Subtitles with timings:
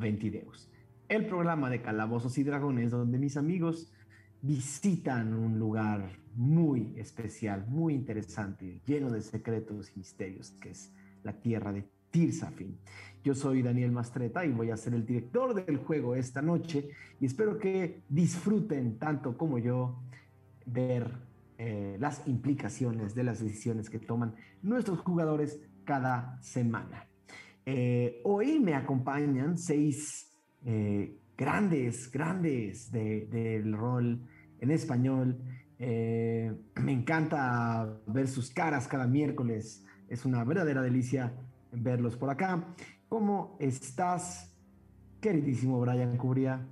[0.00, 0.68] Ventideus,
[1.08, 3.92] el programa de calabozos y dragones donde mis amigos
[4.42, 10.92] visitan un lugar muy especial, muy interesante, lleno de secretos y misterios, que es
[11.22, 12.78] la tierra de Tirsafin.
[13.22, 16.88] Yo soy Daniel Mastreta y voy a ser el director del juego esta noche
[17.20, 20.00] y espero que disfruten tanto como yo
[20.64, 21.10] ver
[21.58, 27.09] eh, las implicaciones de las decisiones que toman nuestros jugadores cada semana.
[27.66, 30.32] Eh, hoy me acompañan seis
[30.64, 34.20] eh, grandes, grandes del rol
[34.60, 35.38] en español.
[35.78, 39.84] me encanta ver sus caras cada miércoles.
[40.08, 41.32] Es una verdadera delicia
[41.72, 42.64] verlos por acá.
[43.08, 44.54] ¿Cómo estás,
[45.20, 46.66] queridísimo Brian Cubría?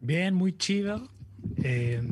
[0.00, 1.08] Bien, muy chido.
[1.56, 2.02] Eh,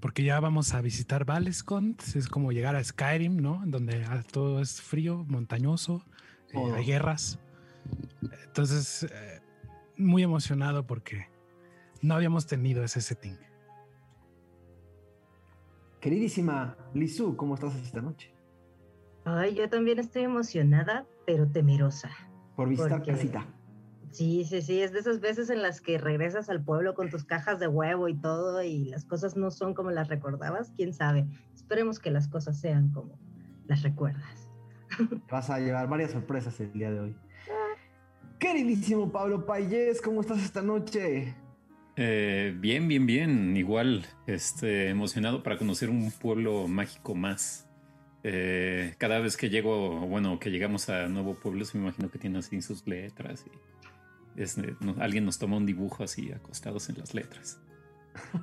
[0.00, 2.02] porque ya vamos a visitar Valescont.
[2.14, 3.62] Es como llegar a Skyrim, ¿no?
[3.66, 6.04] Donde todo es frío, montañoso,
[6.52, 7.38] eh, hay guerras.
[8.44, 9.40] Entonces, eh,
[9.96, 11.28] muy emocionado porque
[12.02, 13.38] no habíamos tenido ese setting.
[16.00, 18.32] Queridísima Lizu, ¿cómo estás esta noche?
[19.24, 22.10] Ay, yo también estoy emocionada, pero temerosa.
[22.56, 23.46] Por visitar casita.
[24.10, 27.24] Sí, sí, sí, es de esas veces en las que regresas al pueblo con tus
[27.24, 31.26] cajas de huevo y todo y las cosas no son como las recordabas, quién sabe.
[31.54, 33.18] Esperemos que las cosas sean como
[33.66, 34.39] las recuerdas.
[35.30, 37.16] Vas a llevar varias sorpresas el día de hoy.
[38.38, 41.34] Queridísimo Pablo Payés, ¿cómo estás esta noche?
[41.96, 43.56] Eh, bien, bien, bien.
[43.56, 47.68] Igual, este, emocionado para conocer un pueblo mágico más.
[48.22, 52.38] Eh, cada vez que llego, bueno, que llegamos a nuevo pueblo, me imagino que tiene
[52.38, 54.46] así sus letras y eh,
[54.98, 57.60] alguien nos toma un dibujo así acostados en las letras.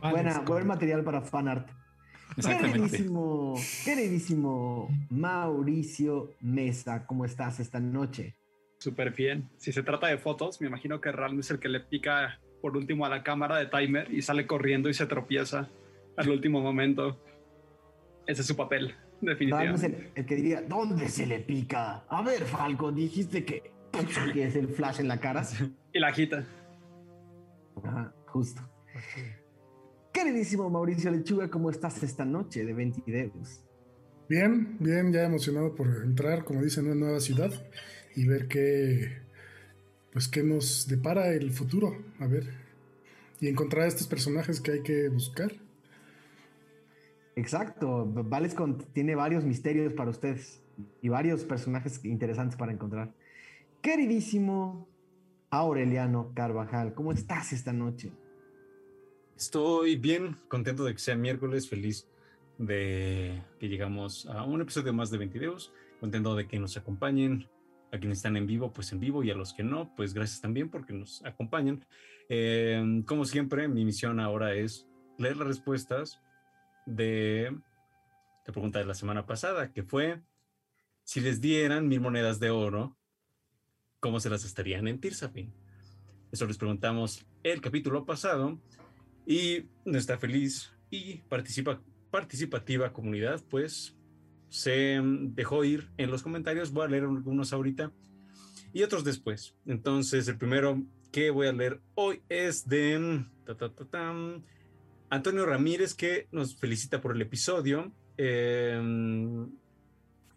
[0.00, 1.68] Buena, buen material para fanart.
[2.36, 8.34] Queridísimo, queridísimo Mauricio Mesa, ¿cómo estás esta noche?
[8.78, 9.48] Súper bien.
[9.56, 12.76] Si se trata de fotos, me imagino que Ram es el que le pica por
[12.76, 15.68] último a la cámara de timer y sale corriendo y se tropieza
[16.16, 17.20] al último momento.
[18.26, 20.12] Ese es su papel, definitivamente.
[20.14, 22.04] el, que diría, ¿dónde se le pica?
[22.08, 23.70] A ver, Falco, dijiste que,
[24.34, 25.46] es el flash en la cara.
[25.92, 26.44] y la agita.
[27.82, 28.62] Ajá, justo.
[30.14, 33.64] Queridísimo Mauricio Lechuga, ¿cómo estás esta noche de Ventideus?
[34.28, 37.50] Bien, bien, ya emocionado por entrar, como dicen, en una nueva ciudad
[38.14, 39.22] y ver qué,
[40.12, 41.98] pues, qué nos depara el futuro.
[42.20, 42.48] A ver,
[43.40, 45.50] y encontrar a estos personajes que hay que buscar.
[47.34, 50.62] Exacto, Valescon tiene varios misterios para ustedes
[51.02, 53.12] y varios personajes interesantes para encontrar.
[53.82, 54.86] Queridísimo
[55.50, 58.12] Aureliano Carvajal, ¿cómo estás esta noche?
[59.36, 62.06] Estoy bien, contento de que sea miércoles, feliz
[62.56, 67.48] de que llegamos a un episodio más de 20 videos, contento de que nos acompañen,
[67.90, 70.40] a quienes están en vivo, pues en vivo, y a los que no, pues gracias
[70.40, 71.84] también porque nos acompañan.
[72.28, 74.86] Eh, como siempre, mi misión ahora es
[75.18, 76.20] leer las respuestas
[76.86, 77.56] de
[78.46, 80.22] la pregunta de la semana pasada, que fue,
[81.02, 82.96] si les dieran mil monedas de oro,
[83.98, 85.52] ¿cómo se las estarían en Tirsafin?
[86.30, 88.60] Eso les preguntamos el capítulo pasado
[89.26, 91.80] y nuestra feliz y participa,
[92.10, 93.96] participativa comunidad, pues
[94.48, 96.72] se dejó ir en los comentarios.
[96.72, 97.92] Voy a leer algunos ahorita
[98.72, 99.56] y otros después.
[99.66, 103.24] Entonces, el primero que voy a leer hoy es de...
[105.10, 109.48] Antonio Ramírez que nos felicita por el episodio em,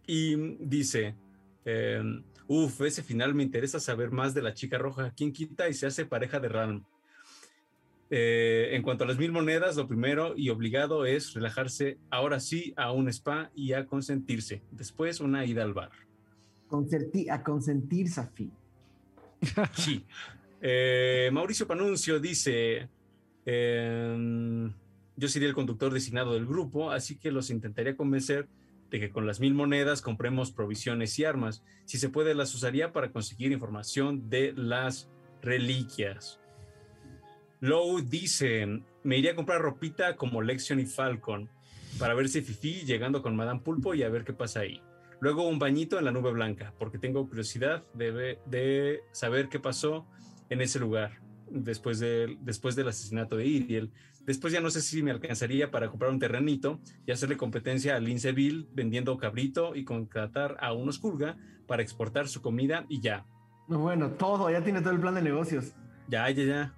[0.05, 1.15] y dice,
[1.65, 2.03] eh,
[2.47, 5.87] uf, ese final me interesa saber más de la chica roja, ¿quién quita y se
[5.87, 6.85] hace pareja de Ram?
[8.09, 12.73] Eh, en cuanto a las mil monedas, lo primero y obligado es relajarse ahora sí
[12.77, 14.61] a un spa y a consentirse.
[14.71, 15.91] Después una ida al bar.
[17.29, 18.49] a consentir, Safi.
[19.73, 20.05] Sí.
[20.61, 22.89] Eh, Mauricio Panuncio dice,
[23.49, 24.73] Em,
[25.15, 28.49] yo sería el conductor designado del grupo, así que los intentaría convencer
[28.91, 31.63] de que con las mil monedas compremos provisiones y armas.
[31.85, 35.09] Si se puede, las usaría para conseguir información de las
[35.41, 36.41] reliquias.
[37.59, 41.49] Lowe dice, me iría a comprar ropita como Lexion y Falcon
[41.97, 44.81] para ver si Fifi llegando con Madame Pulpo y a ver qué pasa ahí.
[45.19, 50.05] Luego un bañito en la nube blanca, porque tengo curiosidad de, de saber qué pasó
[50.49, 51.19] en ese lugar
[51.49, 53.91] después, de, después del asesinato de Iriel.
[54.25, 57.99] Después ya no sé si me alcanzaría para comprar un terrenito y hacerle competencia a
[57.99, 63.25] Linceville vendiendo cabrito y contratar a unos Kulga para exportar su comida y ya.
[63.67, 65.73] Bueno, todo, ya tiene todo el plan de negocios.
[66.09, 66.76] Ya, ya, ya.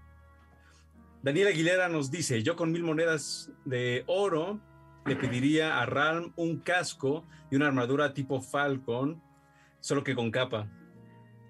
[1.22, 4.60] Daniel Aguilera nos dice, yo con mil monedas de oro
[5.06, 9.22] le pediría a Ralm un casco y una armadura tipo Falcon
[9.80, 10.70] solo que con capa.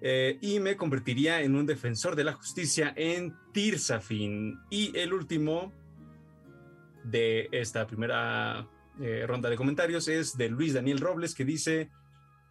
[0.02, 4.58] Eh, y me convertiría en un defensor de la justicia en Tirsafin.
[4.70, 5.72] Y el último
[7.04, 8.68] de esta primera
[9.00, 11.90] eh, ronda de comentarios es de Luis Daniel Robles, que dice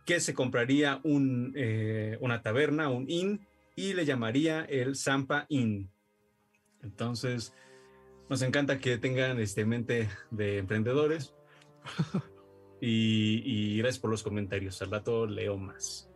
[0.06, 3.46] que se compraría eh, una taberna, un inn,
[3.76, 5.90] y le llamaría el Zampa Inn.
[6.84, 7.54] Entonces,
[8.30, 11.36] nos encanta que tengan este, mente de emprendedores.
[12.82, 14.82] y, y gracias por los comentarios.
[14.82, 16.10] Al rato leo más.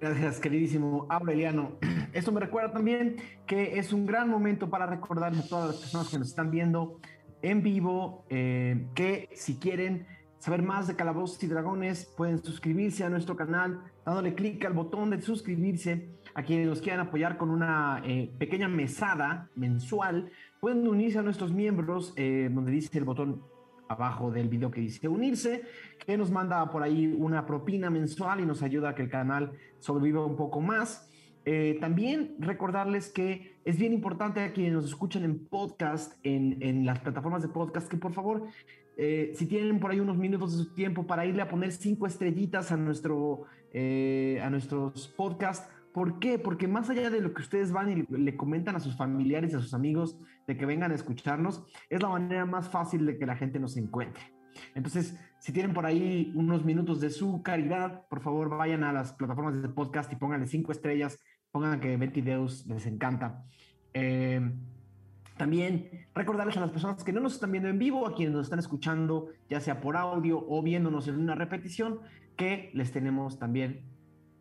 [0.00, 1.72] Gracias, queridísimo Aureliano.
[2.14, 3.16] Esto me recuerda también
[3.46, 6.98] que es un gran momento para recordarles a todas las personas que nos están viendo
[7.42, 10.06] en vivo eh, que si quieren
[10.38, 15.10] saber más de Calabozos y Dragones pueden suscribirse a nuestro canal dándole clic al botón
[15.10, 16.08] de suscribirse.
[16.34, 20.30] A quienes nos quieran apoyar con una eh, pequeña mesada mensual
[20.60, 23.42] pueden unirse a nuestros miembros eh, donde dice el botón
[23.88, 25.62] abajo del video que dice unirse,
[26.06, 29.52] que nos manda por ahí una propina mensual y nos ayuda a que el canal
[29.80, 31.08] sobreviva un poco más.
[31.44, 36.86] Eh, también recordarles que es bien importante a quienes nos escuchan en podcast, en, en
[36.86, 38.44] las plataformas de podcast, que por favor,
[38.96, 42.06] eh, si tienen por ahí unos minutos de su tiempo para irle a poner cinco
[42.06, 46.38] estrellitas a, nuestro, eh, a nuestros podcasts, ¿Por qué?
[46.38, 49.60] Porque más allá de lo que ustedes van y le comentan a sus familiares, a
[49.60, 50.16] sus amigos,
[50.46, 53.76] de que vengan a escucharnos, es la manera más fácil de que la gente nos
[53.76, 54.22] encuentre.
[54.74, 59.12] Entonces, si tienen por ahí unos minutos de su caridad, por favor vayan a las
[59.14, 61.18] plataformas de podcast y pónganle cinco estrellas,
[61.50, 63.44] pongan que Betty Deus les encanta.
[63.92, 64.40] Eh,
[65.40, 68.44] también recordarles a las personas que no nos están viendo en vivo, a quienes nos
[68.44, 72.00] están escuchando, ya sea por audio o viéndonos en una repetición,
[72.36, 73.80] que les tenemos también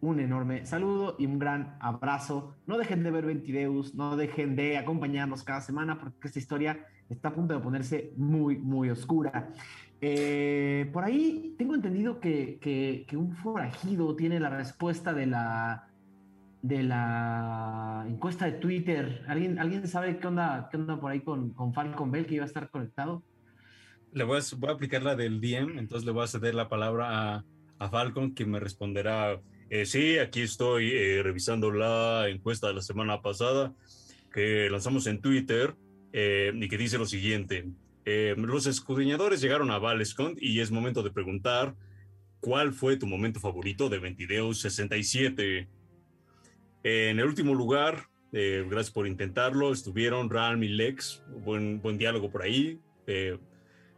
[0.02, 2.54] un enorme saludo y un gran abrazo.
[2.68, 7.30] No dejen de ver Ventideus, no dejen de acompañarnos cada semana porque esta historia está
[7.30, 9.54] a punto de ponerse muy, muy oscura.
[10.02, 15.89] Eh, por ahí tengo entendido que, que, un forajido tiene la respuesta de la,
[16.62, 19.24] de la encuesta de Twitter.
[19.28, 22.44] ¿Alguien, ¿alguien sabe qué onda, qué onda por ahí con, con Falcon Bell que iba
[22.44, 23.24] a estar conectado?
[24.12, 26.68] Le voy a, voy a aplicar la del DM, entonces le voy a ceder la
[26.68, 27.46] palabra a,
[27.78, 29.40] a Falcon que me responderá
[29.70, 33.72] eh, sí, aquí estoy eh, revisando la encuesta de la semana pasada
[34.34, 35.76] que lanzamos en Twitter
[36.12, 37.68] eh, y que dice lo siguiente.
[38.04, 41.76] los escudriñadores llegaron a Valescont y es momento de preguntar
[42.40, 45.68] cuál fue tu momento favorito de Ventideus 67.
[46.84, 52.44] En el último lugar, gracias por intentarlo, estuvieron Ralm y Lex, buen, buen diálogo por
[52.44, 52.80] ahí,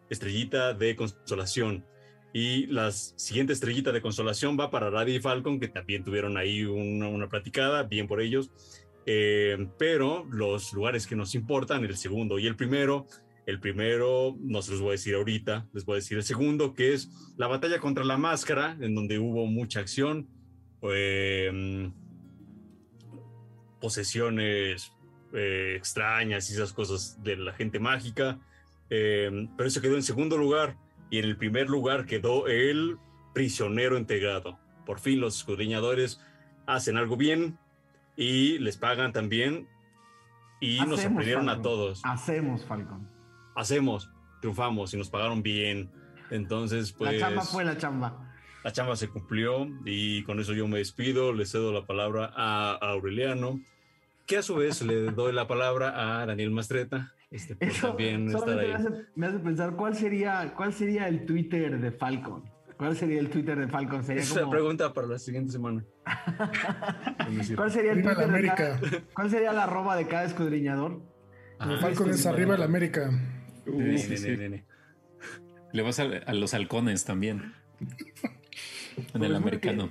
[0.09, 1.85] estrellita de consolación.
[2.33, 6.63] Y la siguiente estrellita de consolación va para Radi y Falcon, que también tuvieron ahí
[6.63, 8.51] una, una platicada, bien por ellos.
[9.05, 13.07] Eh, pero los lugares que nos importan, el segundo y el primero,
[13.45, 16.73] el primero no se los voy a decir ahorita, les voy a decir el segundo,
[16.73, 20.27] que es la batalla contra la máscara, en donde hubo mucha acción,
[20.83, 21.91] eh,
[23.81, 24.93] posesiones
[25.33, 28.39] eh, extrañas y esas cosas de la gente mágica,
[28.89, 30.75] pero eso quedó en segundo lugar
[31.09, 32.97] y en el primer lugar quedó el
[33.33, 34.59] prisionero integrado.
[34.85, 36.21] Por fin los escudriñadores
[36.65, 37.57] hacen algo bien
[38.15, 39.67] y les pagan también
[40.59, 42.01] y nos sorprendieron a todos.
[42.03, 43.09] Hacemos, Falcon.
[43.55, 44.09] Hacemos,
[44.41, 45.91] triunfamos y nos pagaron bien.
[46.29, 47.13] Entonces, pues...
[47.13, 48.35] La chamba fue la chamba.
[48.63, 52.73] La chamba se cumplió y con eso yo me despido, le cedo la palabra a
[52.73, 53.59] Aureliano,
[54.31, 58.73] que a su vez le doy la palabra a Daniel Mastreta, este, también estar ahí.
[59.13, 62.49] Me, hace, pensar cuál sería, cuál sería el Twitter de Falcon.
[62.77, 64.05] ¿Cuál sería el Twitter de Falcon?
[64.05, 65.83] Sería Esa pregunta para la siguiente semana.
[67.57, 68.79] ¿Cuál sería el Twitter de cada,
[69.13, 71.01] ¿Cuál sería la arroba de cada escudriñador?
[71.59, 73.11] Ah, Falcon es arriba la América.
[75.73, 77.53] Le vas a, los halcones también.
[77.81, 79.89] en el pues americano.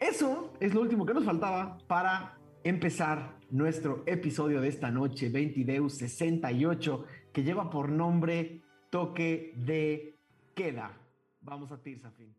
[0.00, 5.88] Eso es lo último que nos faltaba para empezar nuestro episodio de esta noche, 20
[5.90, 10.18] 68, que lleva por nombre Toque de
[10.54, 10.98] Queda.
[11.42, 12.34] Vamos a Tirsafin.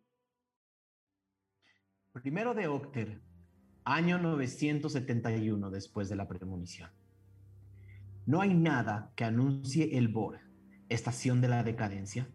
[2.11, 3.21] Primero de Octer,
[3.83, 6.89] año 971 después de la premonición.
[8.25, 10.39] No hay nada que anuncie el Bor,
[10.89, 12.27] estación de la decadencia,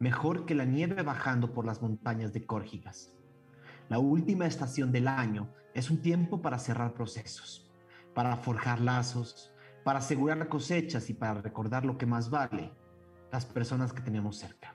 [0.00, 3.12] mejor que la nieve bajando por las montañas de Córgigas.
[3.88, 7.70] La última estación del año es un tiempo para cerrar procesos,
[8.14, 9.52] para forjar lazos,
[9.84, 12.72] para asegurar cosechas y para recordar lo que más vale,
[13.30, 14.74] las personas que tenemos cerca.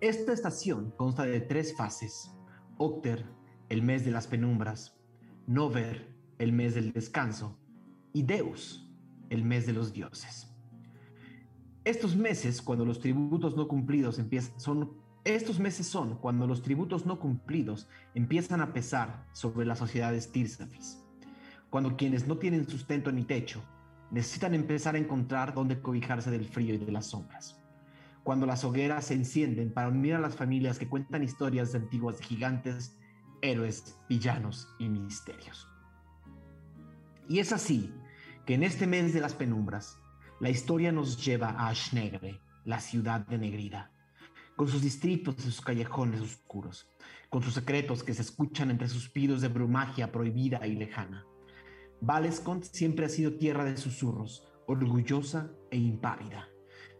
[0.00, 2.30] Esta estación consta de tres fases.
[2.78, 3.26] Octer,
[3.70, 4.96] el mes de las penumbras,
[5.48, 7.58] Nover, el mes del descanso,
[8.12, 8.88] y Deus,
[9.30, 10.54] el mes de los dioses.
[11.82, 14.20] Estos meses, cuando los tributos no cumplidos
[14.58, 20.30] son Estos meses son cuando los tributos no cumplidos empiezan a pesar sobre las sociedades
[20.30, 21.02] tirsafis,
[21.70, 23.64] cuando quienes no tienen sustento ni techo
[24.10, 27.58] necesitan empezar a encontrar dónde cobijarse del frío y de las sombras,
[28.22, 32.24] cuando las hogueras se encienden para unir a las familias que cuentan historias antiguas de
[32.24, 32.98] gigantes,
[33.40, 35.66] héroes, villanos y misterios.
[37.30, 37.94] Y es así
[38.44, 39.98] que en este mes de las penumbras,
[40.38, 43.90] la historia nos lleva a Ashnegre, la ciudad de Negrida,
[44.56, 46.88] con sus distritos y sus callejones oscuros,
[47.30, 51.26] con sus secretos que se escuchan entre suspiros de brumagia prohibida y lejana.
[52.00, 56.48] Valescont siempre ha sido tierra de susurros, orgullosa e impávida,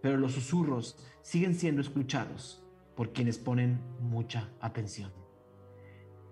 [0.03, 2.65] pero los susurros siguen siendo escuchados
[2.97, 5.13] por quienes ponen mucha atención.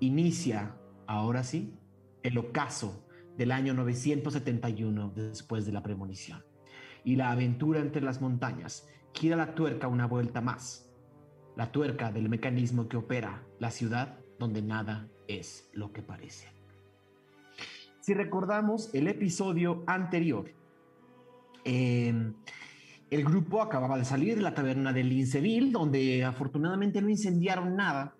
[0.00, 0.76] Inicia,
[1.06, 1.74] ahora sí,
[2.22, 6.44] el ocaso del año 971 después de la premonición.
[7.04, 10.91] Y la aventura entre las montañas gira la tuerca una vuelta más.
[11.56, 16.48] La tuerca del mecanismo que opera la ciudad donde nada es lo que parece.
[18.00, 20.52] Si recordamos el episodio anterior,
[21.64, 22.34] em,
[23.10, 28.16] el grupo acababa de salir de la taberna de Linceville, donde afortunadamente no incendiaron nada,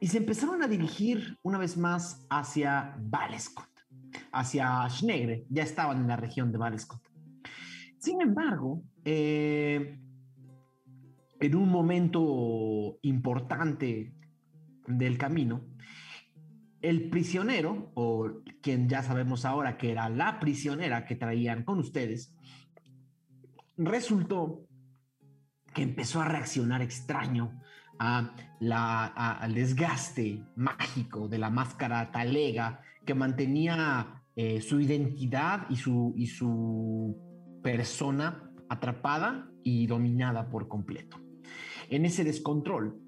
[0.00, 3.72] y se empezaron a dirigir una vez más hacia Valescott
[4.32, 7.00] hacia Schnegre, ya estaban en la región de Valescott.
[7.98, 9.98] Sin embargo, eh,
[11.42, 14.14] en un momento importante
[14.86, 15.64] del camino,
[16.80, 22.36] el prisionero, o quien ya sabemos ahora que era la prisionera que traían con ustedes,
[23.76, 24.66] resultó
[25.74, 27.60] que empezó a reaccionar extraño
[27.98, 35.76] a la, al desgaste mágico de la máscara talega que mantenía eh, su identidad y
[35.76, 41.21] su, y su persona atrapada y dominada por completo.
[41.92, 42.98] En ese descontrol,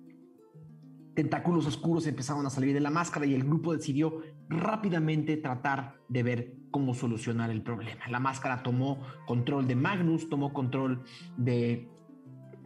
[1.14, 6.23] tentáculos oscuros empezaron a salir de la máscara y el grupo decidió rápidamente tratar de
[6.23, 8.07] ver cómo solucionar el problema.
[8.11, 11.03] La máscara tomó control de Magnus, tomó control
[11.38, 11.88] de,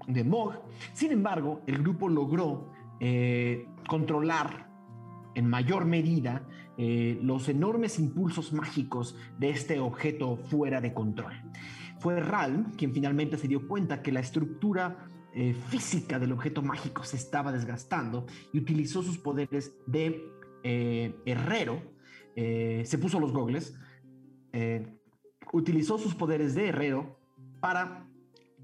[0.08, 0.60] de Mog.
[0.92, 4.68] Sin embargo, el grupo logró eh, controlar
[5.36, 6.42] en mayor medida
[6.78, 11.34] eh, los enormes impulsos mágicos de este objeto fuera de control.
[12.00, 17.04] Fue Ralm quien finalmente se dio cuenta que la estructura eh, física del objeto mágico
[17.04, 20.22] se estaba desgastando y utilizó sus poderes de
[20.62, 21.96] eh, herrero,
[22.36, 23.76] se puso los gogles,
[25.52, 27.18] utilizó sus poderes de herrero
[27.58, 28.06] para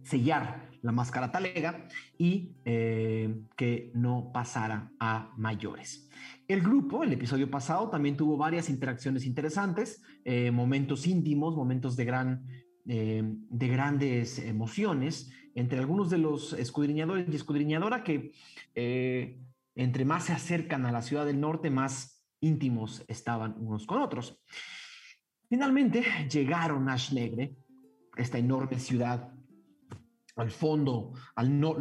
[0.05, 6.09] sellar la máscara talega y que no pasara a mayores.
[6.47, 12.05] El grupo, el episodio pasado, también tuvo varias interacciones interesantes, eh, momentos íntimos, momentos de,
[12.05, 12.47] gran,
[12.87, 18.33] eh, de grandes emociones entre algunos de los escudriñadores y escudriñadora que
[18.75, 19.39] eh,
[19.75, 24.41] entre más se acercan a la ciudad del norte, más íntimos estaban unos con otros.
[25.49, 27.57] Finalmente llegaron a Schnegre,
[28.17, 29.33] esta enorme ciudad
[30.37, 31.77] al fondo, al no,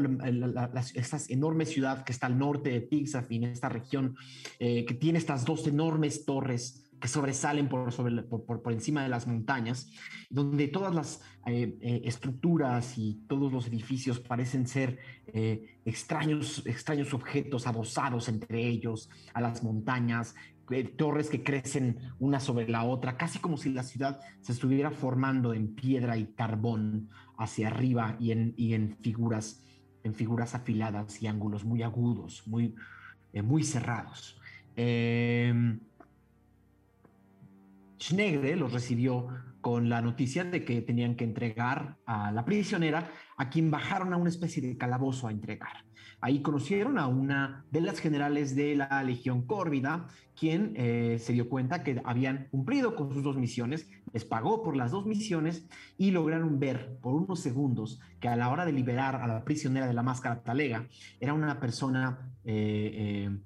[0.93, 4.15] esta enorme ciudad que está al norte de Pixaf en esta región
[4.59, 9.09] eh, que tiene estas dos enormes torres que sobresalen por, sobre, por, por, encima de
[9.09, 9.91] las montañas,
[10.29, 14.99] donde todas las eh, eh, estructuras y todos los edificios parecen ser
[15.83, 20.33] extraños, extraños objetos adosados entre ellos a las montañas,
[20.95, 25.53] torres que crecen una sobre la otra, casi como si la ciudad se estuviera formando
[25.53, 29.63] en piedra y carbón hacia arriba y en, en figuras
[30.03, 32.75] en figuras afiladas y ángulos muy agudos, muy,
[33.31, 34.37] eh, muy cerrados.
[34.75, 35.53] Eh,
[38.03, 39.27] Schnegre los recibió
[39.61, 44.17] con la noticia de que tenían que entregar a la prisionera, a quien bajaron a
[44.17, 45.85] una especie de calabozo a entregar.
[46.19, 50.07] Ahí conocieron a una de las generales de la Legión Córvida,
[50.37, 54.75] quien eh, se dio cuenta que habían cumplido con sus dos misiones, les pagó por
[54.75, 55.65] las dos misiones
[55.97, 59.87] y lograron ver por unos segundos que a la hora de liberar a la prisionera
[59.87, 60.89] de la máscara talega,
[61.21, 63.37] era una persona eh, eh,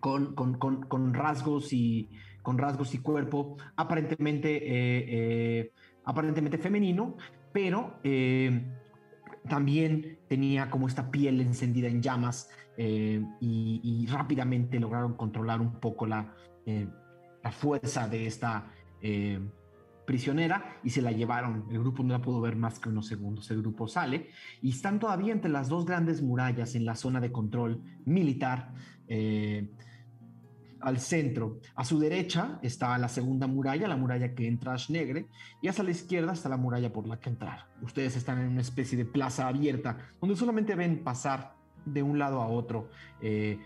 [0.00, 2.10] con, con, rasgos y
[2.50, 5.72] con rasgos y cuerpo aparentemente,
[6.04, 7.16] aparentemente femenino,
[7.52, 8.00] pero
[9.48, 16.06] también tenía como esta piel encendida en llamas eh, y, rápidamente lograron controlar un poco
[16.06, 16.34] la,
[16.66, 16.88] eh,
[17.52, 19.40] fuerza de esta eh,
[20.06, 21.66] prisionera y se la llevaron.
[21.70, 23.50] El grupo no la pudo ver más que unos segundos.
[23.50, 24.30] El grupo sale
[24.62, 28.72] y están todavía entre las dos grandes murallas en la zona de control militar
[30.80, 31.60] al centro.
[31.74, 35.26] A su derecha está la segunda muralla, la muralla que entra a Schnegre,
[35.60, 37.66] y hacia la izquierda está la muralla por la que entrar.
[37.82, 42.40] Ustedes están en una especie de plaza abierta, donde solamente ven pasar de un lado
[42.40, 42.90] a otro.
[43.20, 43.58] Eh,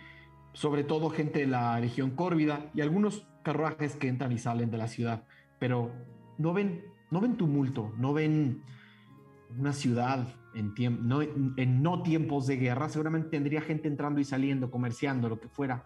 [0.53, 4.79] sobre todo gente de la región córvida y algunos carruajes que entran y salen de
[4.79, 5.25] la ciudad.
[5.59, 5.93] Pero
[6.39, 8.63] no ven, no ven tumulto, no ven
[9.59, 10.75] una ciudad en,
[11.07, 12.89] no, en no tiempos de guerra.
[12.89, 15.85] Seguramente tendría gente entrando y saliendo, comerciando, lo que fuera.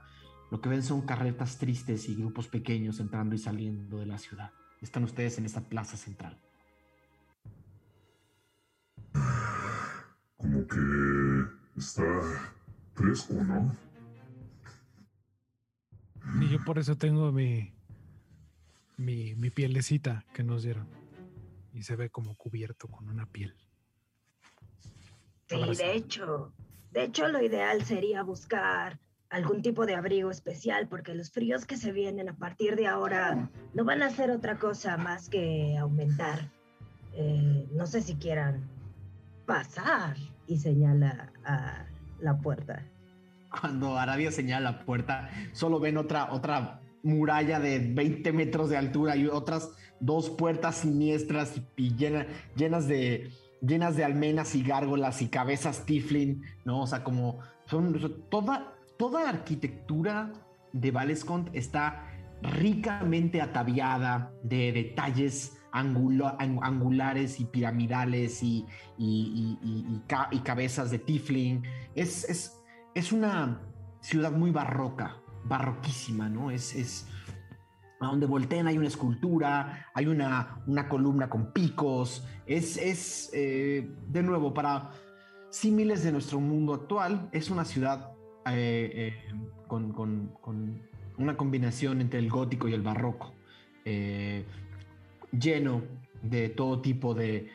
[0.51, 4.51] Lo que ven son carretas tristes y grupos pequeños entrando y saliendo de la ciudad.
[4.81, 6.39] Están ustedes en esta plaza central.
[10.37, 10.79] Como que
[11.77, 12.03] está
[12.95, 13.77] fresco, ¿no?
[16.41, 17.75] Y yo por eso tengo mi,
[18.97, 20.89] mi, mi pielecita que nos dieron.
[21.75, 23.55] Y se ve como cubierto con una piel.
[25.47, 26.53] Sí, de hecho,
[26.91, 28.99] de hecho lo ideal sería buscar
[29.31, 33.51] algún tipo de abrigo especial porque los fríos que se vienen a partir de ahora
[33.75, 36.51] no van a hacer otra cosa más que aumentar.
[37.15, 38.69] Eh, no sé si quieran
[39.47, 40.17] pasar
[40.47, 41.85] y señala a
[42.21, 42.85] la puerta.
[43.51, 49.17] Cuando Arabia señala la puerta, solo ven otra, otra muralla de 20 metros de altura
[49.17, 55.85] y otras dos puertas siniestras y llenas de llenas de almenas y gárgolas y cabezas
[55.85, 56.83] tiflin, ¿no?
[56.83, 60.33] O sea, como son toda toda la arquitectura
[60.73, 62.05] de Valescont está
[62.43, 68.67] ricamente ataviada de detalles angulares y piramidales y,
[68.99, 70.03] y,
[70.43, 71.63] cabezas de Tiflin.
[71.95, 72.61] Es, es,
[72.95, 73.61] es, una
[74.01, 76.51] ciudad muy barroca, barroquísima, ¿no?
[76.51, 77.07] Es, es
[78.01, 82.27] donde voltean hay una escultura, hay una, una columna con picos.
[82.47, 84.91] Es, es eh, de nuevo, para
[85.51, 88.18] símiles de nuestro mundo actual, es una ciudad
[88.55, 89.15] eh, eh,
[89.67, 90.33] con,
[91.19, 93.35] una combinación entre el gótico y el barroco,
[93.85, 94.45] eh,
[95.33, 95.83] lleno
[96.23, 97.51] de todo tipo de,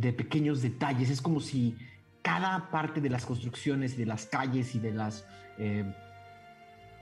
[0.00, 1.10] pequeños detalles.
[1.10, 1.76] Es como si
[2.22, 5.26] cada parte de las construcciones, de las calles y de las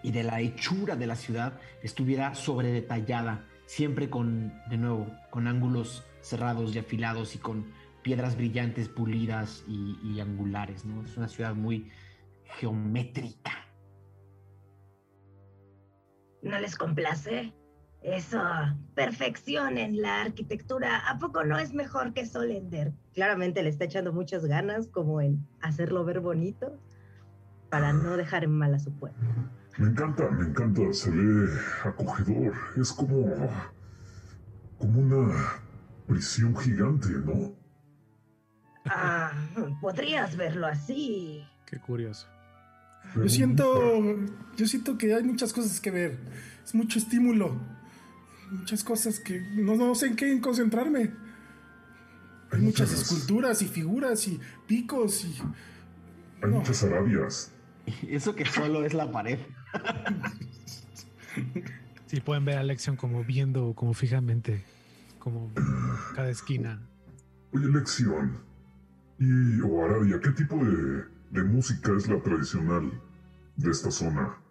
[0.03, 5.47] y de la hechura de la ciudad estuviera sobre detallada, siempre con, de nuevo, con
[5.47, 7.67] ángulos cerrados y afilados y con
[8.03, 10.85] piedras brillantes, pulidas y, angulares.
[10.85, 11.05] ¿no?
[11.05, 11.91] Es una ciudad muy,
[12.57, 13.53] geométrica.
[16.43, 17.53] ¿No les complace?
[18.03, 18.41] Eso,
[18.95, 20.99] perfección en la arquitectura.
[21.09, 22.93] ¿A poco no es mejor que Solender?
[23.13, 26.79] Claramente le está echando muchas ganas como en hacerlo ver bonito
[27.71, 29.19] para no dejar en mal a su pueblo.
[29.79, 31.49] Me encanta, me encanta, se ve
[31.85, 32.55] acogedor.
[32.81, 33.27] Es como.
[34.79, 35.35] como una
[36.07, 37.55] prisión gigante, ¿no?
[38.87, 39.33] Ah,
[39.81, 41.47] podrías verlo así.
[41.67, 42.27] Qué curioso.
[43.17, 44.17] Yo siento,
[44.57, 46.19] yo siento que hay muchas cosas que ver.
[46.65, 47.59] Es mucho estímulo.
[48.51, 51.13] Muchas cosas que no, no sé en qué concentrarme.
[52.51, 55.37] Hay muchas esculturas y figuras y picos y.
[56.43, 57.53] Hay muchas arabias.
[58.09, 59.39] Eso que solo es la pared.
[62.09, 64.65] Sí, pueden ver a Lexion como viendo, como fijamente,
[65.19, 65.53] como
[66.15, 66.81] cada esquina.
[67.53, 68.39] Oye, Lexion.
[69.19, 72.91] Y o Arabia, ¿qué tipo de de música es la tradicional
[73.57, 74.43] de esta zona?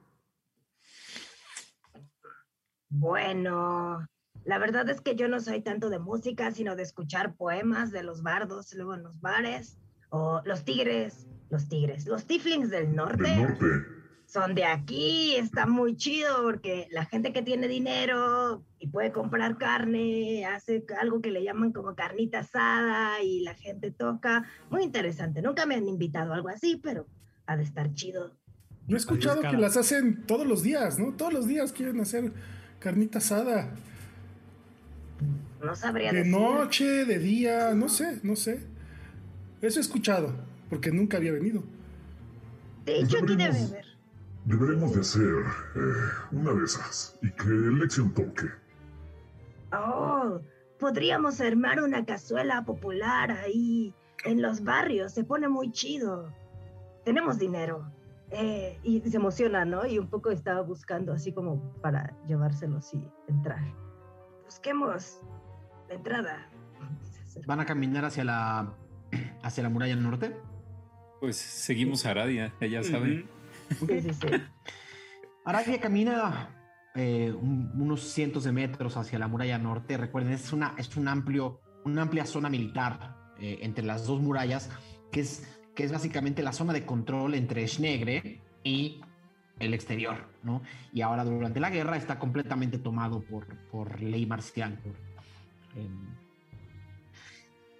[2.90, 4.08] Bueno,
[4.46, 8.04] la verdad es que yo no soy tanto de música, sino de escuchar poemas de
[8.04, 9.78] los bardos luego en los bares,
[10.10, 13.24] o los tigres, los tigres, los tiflings del norte.
[13.24, 13.97] Del norte
[14.38, 19.58] son de aquí, está muy chido porque la gente que tiene dinero y puede comprar
[19.58, 24.46] carne, hace algo que le llaman como carnita asada y la gente toca.
[24.70, 25.42] Muy interesante.
[25.42, 27.08] Nunca me han invitado a algo así, pero
[27.48, 28.32] ha de estar chido.
[28.88, 31.14] Yo he escuchado que las hacen todos los días, ¿no?
[31.14, 32.32] Todos los días quieren hacer
[32.80, 33.74] carnita asada.
[35.64, 36.32] No sabría De decir.
[36.32, 38.60] noche, de día, no sé, no sé.
[39.62, 40.36] Eso he escuchado,
[40.70, 41.64] porque nunca había venido.
[42.86, 43.87] De hecho, aquí debe haber.
[44.48, 45.44] Deberemos de hacer
[45.76, 45.80] eh,
[46.32, 48.46] una de esas y que Lexion toque.
[49.74, 50.40] Oh,
[50.80, 55.14] podríamos armar una cazuela popular ahí en los barrios.
[55.14, 56.32] Se pone muy chido.
[57.04, 57.92] Tenemos dinero.
[58.32, 59.86] Eh, y se emociona, ¿no?
[59.86, 63.60] Y un poco estaba buscando así como para llevárselos y entrar.
[64.46, 65.20] Busquemos
[65.90, 66.50] la entrada.
[67.46, 68.74] ¿Van a caminar hacia la
[69.44, 70.38] hacia la muralla norte?
[71.20, 73.26] Pues seguimos a Aradia, ella sabe.
[75.46, 76.50] Arabia camina
[76.96, 79.98] eh, unos cientos de metros hacia la muralla norte.
[79.98, 84.70] Recuerden, es una, es un amplio, una amplia zona militar eh, entre las dos murallas,
[85.12, 89.00] que es, que es básicamente la zona de control entre Schnegre y
[89.60, 90.62] el exterior, ¿no?
[90.92, 94.80] Y ahora durante la guerra está completamente tomado por, por ley marcial.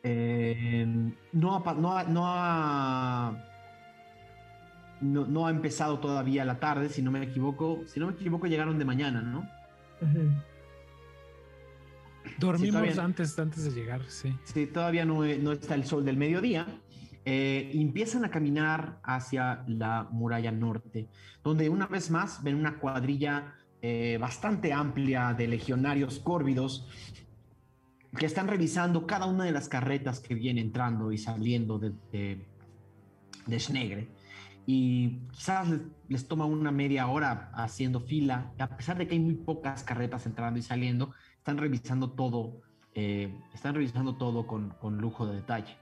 [0.04, 3.57] Em, no, no, no ha
[5.02, 7.84] no, no ha empezado todavía la tarde, si no me equivoco.
[7.88, 9.48] Si no me equivoco, llegaron de mañana, ¿no?
[12.40, 14.34] Dormimos todavía- antes, antes de llegar, sí.
[14.44, 16.66] Sí, todavía no, no está el sol del mediodía.
[17.30, 21.10] eh, empiezan a caminar hacia la muralla norte,
[21.44, 26.88] donde una vez más ven una cuadrilla eh, bastante amplia de legionarios córvidos
[28.18, 32.46] que están revisando cada una de las carretas que viene entrando y saliendo de, de,
[33.46, 34.08] de Snegre.
[34.70, 39.22] Y quizás les, les toma una media hora haciendo fila, a pesar de que hay
[39.22, 42.62] muy pocas carretas entrando y saliendo, están revisando todo,
[42.94, 45.78] eh, están revisando todo con, con lujo de detalle.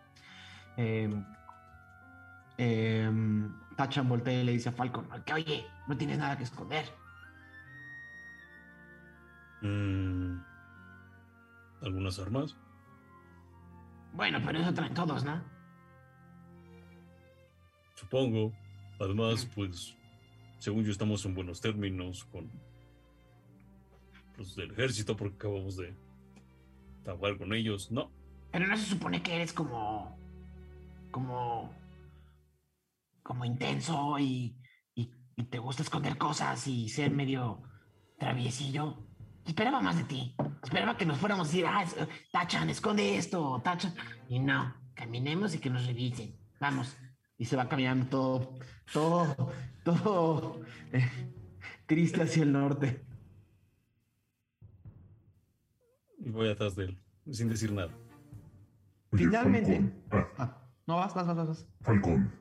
[0.78, 1.10] Eh,
[2.60, 3.12] eh,
[3.76, 6.86] Tachan voltea y le dice a Falcon, que oye, no tienes nada que esconder.
[9.64, 10.38] Mm,
[11.82, 12.56] ¿Algunas armas?
[14.14, 15.42] Bueno, pero eso traen todos, ¿no?
[17.96, 18.54] Supongo.
[19.00, 19.96] Además, pues,
[20.60, 22.50] según yo estamos en buenos términos con
[24.38, 25.94] los del ejército porque acabamos de
[27.04, 27.92] trabajar con ellos.
[27.92, 28.12] No,
[28.52, 30.18] Pero no se supone que eres como.
[31.12, 31.74] como.
[33.24, 34.56] como intenso y.
[34.96, 37.62] y, y te gusta esconder cosas y ser medio
[38.18, 38.98] traviesillo.
[39.46, 40.36] Esperaba más de ti.
[40.64, 41.86] Esperaba que nos fuéramos a decir, ah,
[42.32, 43.94] Tachan, esconde esto, Tachan.
[44.28, 46.36] Y no, caminemos y que nos revisen.
[46.60, 46.98] Vamos.
[47.38, 48.60] Y se va caminando todo,
[48.94, 49.52] todo,
[49.84, 51.10] todo eh,
[51.86, 53.02] triste hacia el norte.
[56.20, 57.00] y voy atrás de él,
[57.32, 57.92] sin decir nada.
[59.12, 59.92] Oye, Finalmente.
[60.10, 60.30] Falcon.
[60.38, 61.68] Ah, Ah, no, vas, vas, vas, vas, vas.
[61.82, 62.32] Falcon.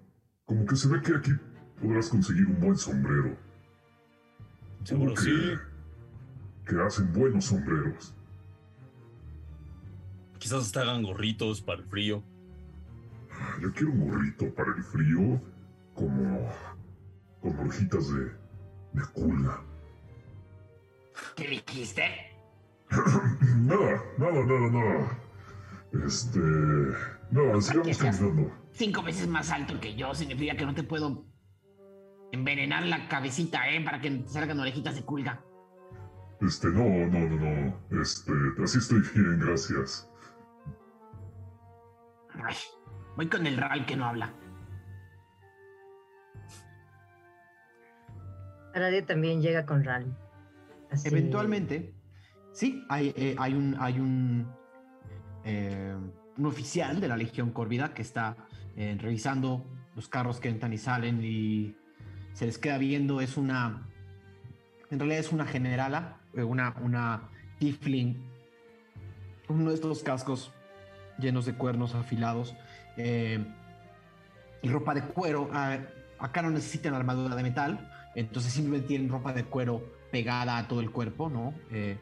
[0.47, 1.33] Como que se ve que aquí
[1.81, 3.37] podrás conseguir un buen sombrero.
[4.85, 5.33] Seguro Como sí.
[6.67, 8.15] Que hacen buenos sombreros.
[10.39, 12.23] Quizás hasta hagan gorritos para el frío.
[13.61, 15.41] Yo quiero un gorrito para el frío,
[15.95, 16.51] como
[17.41, 18.25] con orejitas de,
[18.93, 19.63] de culga.
[21.37, 22.03] ¿Qué dijiste?
[23.57, 25.19] Nada, nada, nada, nada.
[26.07, 26.41] Este.
[27.31, 28.53] Nada, sigamos caminando.
[28.73, 31.25] cinco veces más alto que yo significa que no te puedo
[32.33, 33.83] envenenar la cabecita, ¿eh?
[33.85, 35.43] Para que salgan orejitas de culga.
[36.41, 38.01] Este, no, no, no, no.
[38.03, 40.11] Este, así estoy bien, gracias.
[42.45, 42.57] Ay,
[43.17, 44.35] voy con el Ral que no habla.
[48.75, 49.87] Aradia también llega con.
[50.91, 51.95] Así- Eventualmente,
[52.53, 54.53] sí, hay, eh, hay un, hay un,
[55.45, 55.95] eh,
[56.37, 58.37] un oficial de la Legión Córvida que está
[58.77, 61.77] eh, revisando los carros que entran y salen y
[62.33, 63.21] se les queda viendo.
[63.21, 63.87] Es una,
[64.91, 68.17] en realidad es una generala, una, una Tifling,
[69.49, 70.53] uno de estos cascos
[71.19, 72.55] llenos de cuernos afilados
[72.97, 75.49] y ropa de cuero.
[75.53, 75.79] Ah,
[76.19, 80.81] acá no necesitan armadura de metal, entonces simplemente tienen ropa de cuero pegada a todo
[80.81, 81.55] el cuerpo, ¿no?
[81.71, 81.99] Eh,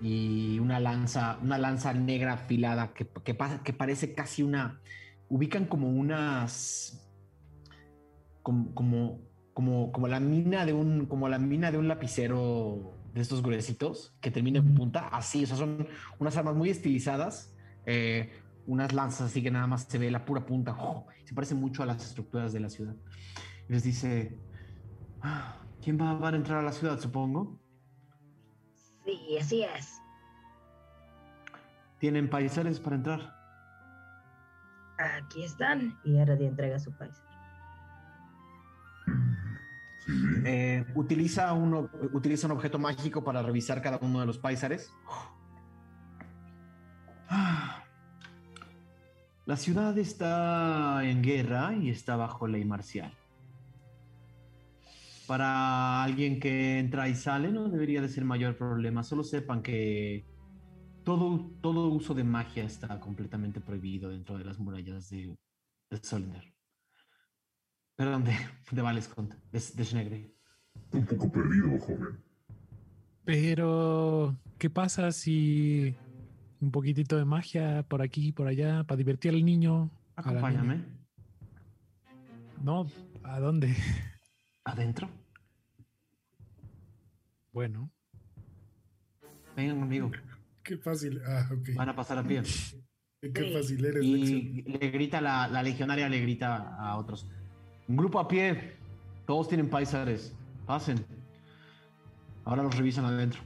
[0.00, 4.80] y una lanza, una lanza negra afilada que, que, pasa- que parece casi una.
[5.28, 6.98] Ubican como unas.
[8.42, 9.20] Como, como,
[9.54, 11.06] como, como la mina de un.
[11.06, 15.08] Como la mina de un lapicero de estos gruesitos que termina en punta.
[15.08, 15.86] Así, o sea, son
[16.18, 17.54] unas armas muy estilizadas.
[17.86, 18.32] eh,
[18.64, 20.76] unas lanzas así que nada más se ve la pura punta.
[20.78, 21.06] ¡oh!
[21.24, 22.94] se parece mucho a las estructuras de la ciudad.
[23.68, 24.36] Les dice.
[25.22, 27.58] "Ah, ¿Quién va a entrar a la ciudad, supongo?
[29.04, 30.00] Sí, así es.
[31.98, 33.34] ¿Tienen paisares para entrar?
[34.98, 35.98] Aquí están.
[36.04, 37.14] Y Aradia entrega su país.
[40.04, 40.12] Sí.
[40.44, 44.92] Eh, utiliza, un, ob- utiliza un objeto mágico para revisar cada uno de los paisares.
[49.44, 53.12] La ciudad está en guerra y está bajo ley marcial.
[55.32, 59.02] Para alguien que entra y sale no debería de ser mayor problema.
[59.02, 60.26] Solo sepan que
[61.04, 65.34] todo, todo uso de magia está completamente prohibido dentro de las murallas de,
[65.88, 66.52] de Solner.
[67.96, 68.36] Perdón, de,
[68.72, 70.34] de Valescont, de, de Schnegre.
[70.92, 72.22] Un poco perdido, joven.
[73.24, 75.96] Pero, ¿qué pasa si
[76.60, 79.90] un poquitito de magia por aquí y por allá para divertir al niño?
[80.14, 80.84] Acompáñame.
[82.62, 82.86] No,
[83.22, 83.74] ¿a dónde?
[84.64, 85.21] Adentro.
[87.52, 87.90] Bueno,
[89.54, 90.10] Vengan conmigo.
[90.62, 91.20] Qué fácil.
[91.26, 91.74] Ah, ok.
[91.74, 92.42] Van a pasar a pie.
[93.20, 94.04] Qué fácil eres.
[94.04, 97.26] Y le grita la, la legionaria, le grita a otros.
[97.88, 98.76] Un grupo a pie.
[99.26, 100.34] Todos tienen paisares.
[100.66, 101.04] Pasen.
[102.44, 103.40] Ahora los revisan adentro.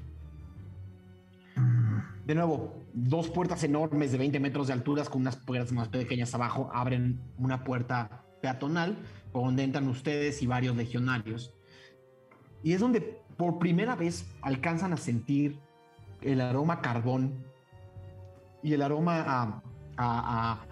[2.25, 6.35] De nuevo, dos puertas enormes de 20 metros de alturas con unas puertas más pequeñas
[6.35, 8.97] abajo abren una puerta peatonal
[9.33, 11.55] donde entran ustedes y varios legionarios.
[12.63, 15.59] Y es donde por primera vez alcanzan a sentir
[16.23, 17.45] el aroma a carbón
[18.63, 19.63] y el aroma a,
[19.97, 20.67] a,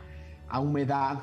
[0.49, 1.21] a, humedad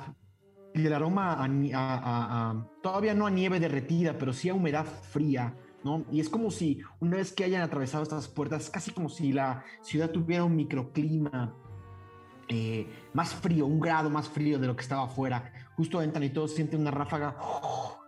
[0.73, 6.05] y el aroma a, todavía no a nieve derretida, pero sí a humedad fría, ¿no?
[6.11, 9.63] Y es como si una vez que hayan atravesado estas puertas, casi como si la
[9.81, 11.53] ciudad tuviera un microclima
[12.47, 15.51] eh, más frío, un grado más frío de lo que estaba afuera.
[15.75, 17.35] Justo entran y todos sienten una ráfaga.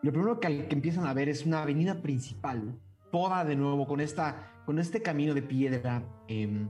[0.02, 2.78] Lo primero que empiezan a ver es una avenida principal,
[3.14, 6.04] toda de nuevo con, esta, con este camino de piedra.
[6.28, 6.68] Em,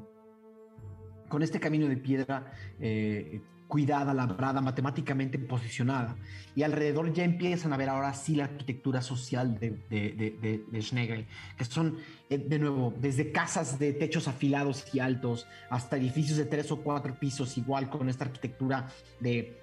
[1.30, 6.16] con este camino de piedra eh, cuidada, labrada, matemáticamente posicionada.
[6.54, 11.26] Y alrededor ya empiezan a ver ahora sí la arquitectura social de, de, Schnegel,
[11.58, 11.98] que son,
[12.30, 16.84] eh, de nuevo, desde casas de techos afilados y altos hasta edificios de tres o
[16.84, 19.60] cuatro pisos, igual con esta arquitectura de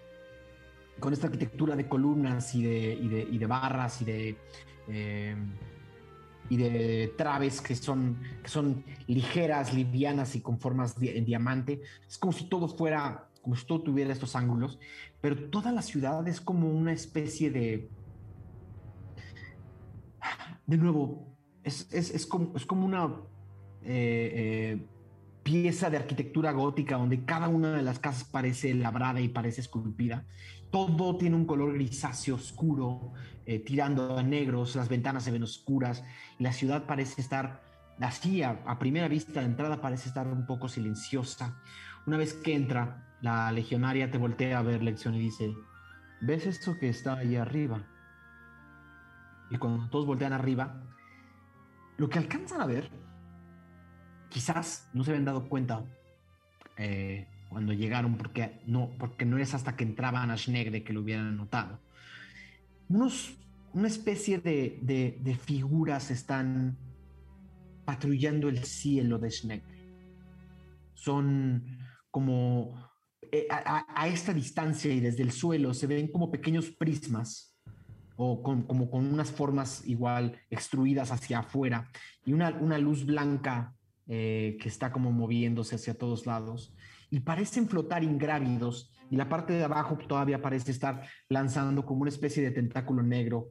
[0.99, 4.37] con esta arquitectura de columnas y de, y de, barras y de
[4.89, 5.37] eh,
[6.51, 11.81] y de traves que son, que son ligeras, livianas y con formas en diamante.
[12.07, 14.79] Es como si todo fuera como si todo tuviera estos ángulos,
[15.21, 17.89] pero toda la ciudad es como una especie de...
[20.67, 21.27] De nuevo,
[21.65, 23.07] es, como, es como, una
[23.83, 24.87] eh, eh,
[25.43, 30.27] pieza de arquitectura gótica donde cada una de las casas parece labrada y parece esculpida.
[30.71, 33.13] Todo tiene un color grisáceo oscuro,
[33.51, 36.05] eh, tirando a negros, las ventanas se ven oscuras
[36.39, 37.61] la ciudad parece estar
[37.99, 41.61] así, a, primera vista de entrada parece estar un poco silenciosa.
[42.07, 45.53] Una vez que entra, la legionaria te voltea a ver lección y dice,
[46.21, 47.83] ¿ves esto que está ahí arriba?
[49.51, 50.85] Y cuando todos voltean arriba,
[51.97, 52.89] lo que alcanzan a ver,
[54.29, 55.85] quizás no se habían dado cuenta
[56.77, 61.01] eh, cuando llegaron, porque no, porque no es hasta que entraban a Schnegre que lo
[61.01, 61.81] hubieran notado.
[62.91, 63.39] Unos,
[63.73, 66.77] una especie de, de figuras están
[67.87, 69.81] patrullando el cielo de Schnegre.
[70.93, 71.79] Son
[72.11, 72.91] como
[73.33, 77.57] eh, a, esta distancia y desde el suelo se ven como pequeños prismas
[78.17, 81.91] o como con unas formas igual extruidas hacia afuera
[82.25, 83.75] y una, una luz blanca
[84.09, 86.75] eh, que está como moviéndose hacia todos lados
[87.09, 92.11] y parecen flotar ingrávidos y la parte de abajo todavía parece estar lanzando como una
[92.11, 93.49] especie de tentáculo negro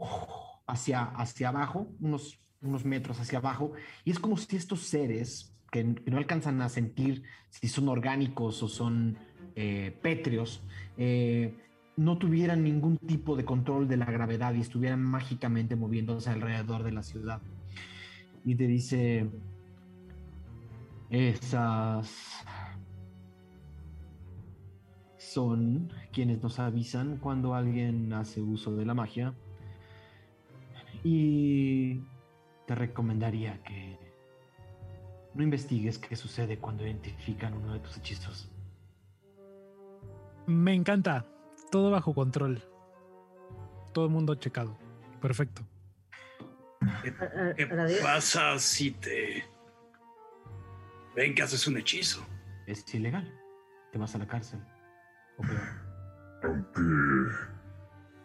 [0.66, 3.74] hacia, hacia abajo, unos, unos metros hacia abajo
[4.06, 8.68] y es como si estos seres que no alcanzan a sentir si son orgánicos o
[8.68, 9.18] son
[9.56, 10.64] eh, pétreos
[10.98, 11.54] eh,
[12.00, 16.94] no tuvieran ningún tipo de control de la gravedad y estuvieran mágicamente moviéndose alrededor de
[16.94, 17.42] la ciudad.
[18.46, 19.30] Y te dice,
[21.10, 22.46] esas
[25.30, 29.34] son quienes nos avisan cuando alguien hace uso de la magia.
[31.04, 32.02] Y
[32.66, 33.98] te recomendaría que
[35.34, 38.52] no investigues qué sucede cuando identifican uno de tus hechizos.
[40.48, 41.26] Me encanta.
[41.72, 42.64] Todo bajo control.
[43.94, 44.78] Todo el mundo checado.
[45.22, 45.62] Perfecto.
[47.04, 47.68] ¿Qué,
[48.02, 49.46] pasa si te
[51.16, 52.26] ven que haces un hechizo?
[52.66, 53.32] Es ilegal.
[53.92, 54.60] Te vas a la cárcel.
[56.44, 56.82] Aunque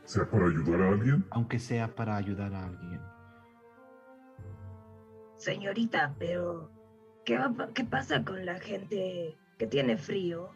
[0.04, 1.26] sea para ayudar a alguien.
[1.30, 3.00] Aunque sea para ayudar a alguien.
[5.36, 6.70] Señorita, pero
[7.24, 7.38] ¿qué,
[7.74, 10.50] ¿qué pasa con la gente que tiene frío?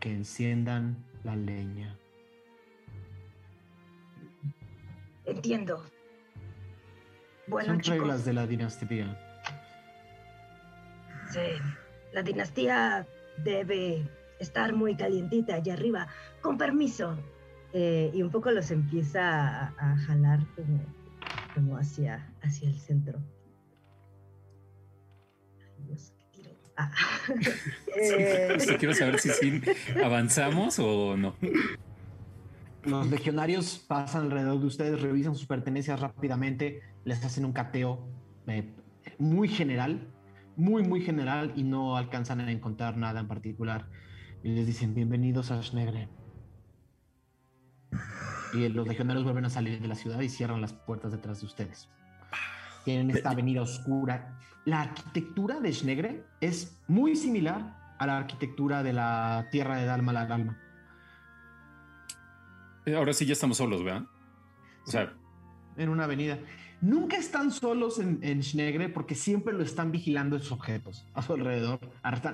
[0.00, 1.96] que enciendan la leña.
[5.26, 5.84] Entiendo.
[7.46, 9.16] Bueno, Son reglas de la dinastía.
[11.30, 11.40] Sí,
[12.12, 13.06] la dinastía
[13.44, 14.08] debe
[14.40, 16.08] estar muy calientita allá arriba.
[16.40, 17.16] Con permiso.
[17.72, 20.80] Eh, y un poco los empieza a, jalar como,
[21.54, 23.20] como hacia, hacia el centro.
[27.96, 29.60] Eh, quiero saber si sí
[30.02, 31.34] avanzamos o no.
[32.84, 38.08] Los legionarios pasan alrededor de ustedes, revisan sus pertenencias rápidamente, les hacen un cateo
[38.46, 38.72] eh,
[39.18, 40.08] muy general,
[40.56, 43.86] muy, muy general y no alcanzan a encontrar nada en particular.
[44.42, 46.08] Y les dicen, bienvenidos a Schnegre.
[48.54, 51.46] Y los legionarios vuelven a salir de la ciudad y cierran las puertas detrás de
[51.46, 51.88] ustedes.
[52.84, 58.92] Tienen esta avenida oscura la arquitectura de Schnegre es muy similar a la arquitectura de
[58.92, 60.58] la tierra de Dalma la Dalma.
[62.86, 64.04] Eh, ahora sí ya estamos solos, ¿verdad?
[64.86, 65.14] O sea.
[65.76, 66.38] En una avenida.
[66.80, 71.34] Nunca están solos en, en Schnegre porque siempre lo están vigilando esos objetos a su
[71.34, 71.78] alrededor.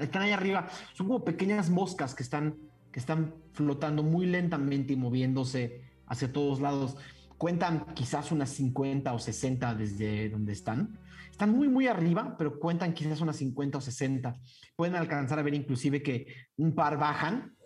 [0.00, 0.68] Están ahí arriba.
[0.94, 2.54] Son como pequeñas moscas que están,
[2.92, 6.96] que están flotando muy lentamente y moviéndose hacia todos lados.
[7.38, 10.98] Cuentan quizás unas 50 o 60 desde donde están.
[11.30, 14.36] Están muy, muy arriba, pero cuentan quizás unas 50 o 60.
[14.76, 17.56] Pueden alcanzar a ver inclusive que un par bajan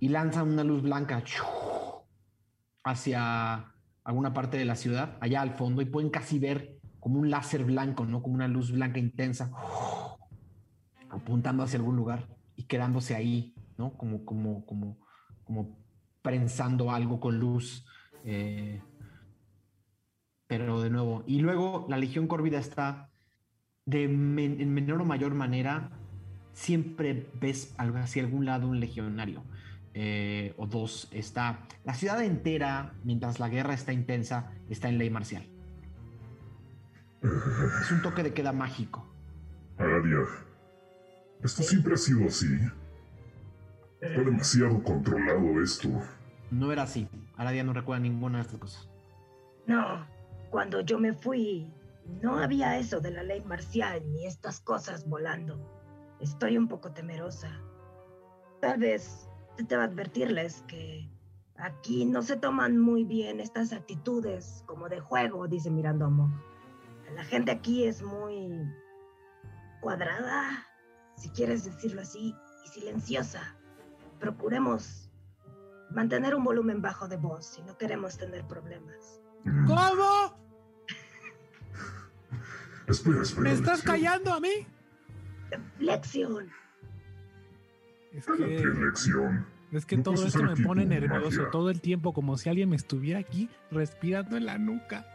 [0.00, 1.22] y lanzan una luz blanca
[2.84, 3.74] hacia
[4.08, 7.64] alguna parte de la ciudad, allá al fondo, y pueden casi ver como un láser
[7.64, 8.22] blanco, ¿no?
[8.22, 9.52] Como una luz blanca intensa,
[11.10, 13.92] apuntando hacia algún lugar y quedándose ahí, ¿no?
[13.98, 14.96] Como, como, como,
[15.44, 15.78] como
[16.22, 17.84] prensando algo con luz.
[18.24, 18.80] Eh,
[20.46, 23.10] pero de nuevo, y luego la Legión Córvida está
[23.84, 25.90] de en menor o mayor manera,
[26.54, 29.44] siempre ves hacia algún lado un legionario.
[30.00, 35.10] Eh, o dos, está la ciudad entera, mientras la guerra está intensa, está en ley
[35.10, 35.44] marcial.
[37.20, 39.04] Es un toque de queda mágico.
[39.76, 40.20] Aradia,
[41.42, 42.46] esto siempre ha sido así.
[44.00, 45.88] Está demasiado controlado esto.
[46.52, 47.08] No era así.
[47.36, 48.88] Aradia no recuerda ninguna de estas cosas.
[49.66, 50.06] No,
[50.50, 51.72] cuando yo me fui,
[52.22, 55.58] no había eso de la ley marcial ni estas cosas volando.
[56.20, 57.50] Estoy un poco temerosa.
[58.60, 59.27] Tal vez
[59.64, 61.10] te va a advertirles que
[61.56, 66.30] aquí no se toman muy bien estas actitudes como de juego, dice Mirandomo.
[67.14, 68.50] La gente aquí es muy
[69.80, 70.66] cuadrada,
[71.16, 73.56] si quieres decirlo así, y silenciosa.
[74.20, 75.10] Procuremos
[75.90, 79.20] mantener un volumen bajo de voz si no queremos tener problemas.
[79.66, 80.38] ¿Cómo?
[82.88, 83.42] Espera, espera.
[83.42, 84.66] ¿Me estás callando a mí?
[85.78, 86.50] Lección.
[88.12, 89.46] Es ¿Qué que, lección?
[89.72, 91.50] es que No todo esto me pone nervioso magia.
[91.50, 95.06] todo el tiempo, como si alguien me estuviera aquí respirando en la nuca.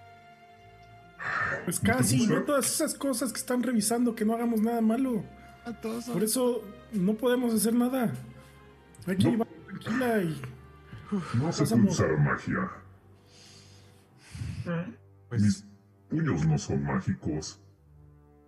[1.65, 5.23] Pues casi, no todas esas cosas que están revisando, que no hagamos nada malo.
[5.65, 8.13] A todos Por eso no podemos hacer nada.
[9.07, 9.29] Hay que No.
[9.31, 10.41] llevar tranquila y.
[11.11, 11.93] No puede Pasamos.
[11.93, 12.69] usar magia.
[14.65, 15.35] ¿Mm?
[15.41, 15.65] Mis
[16.09, 17.59] puños no son mágicos.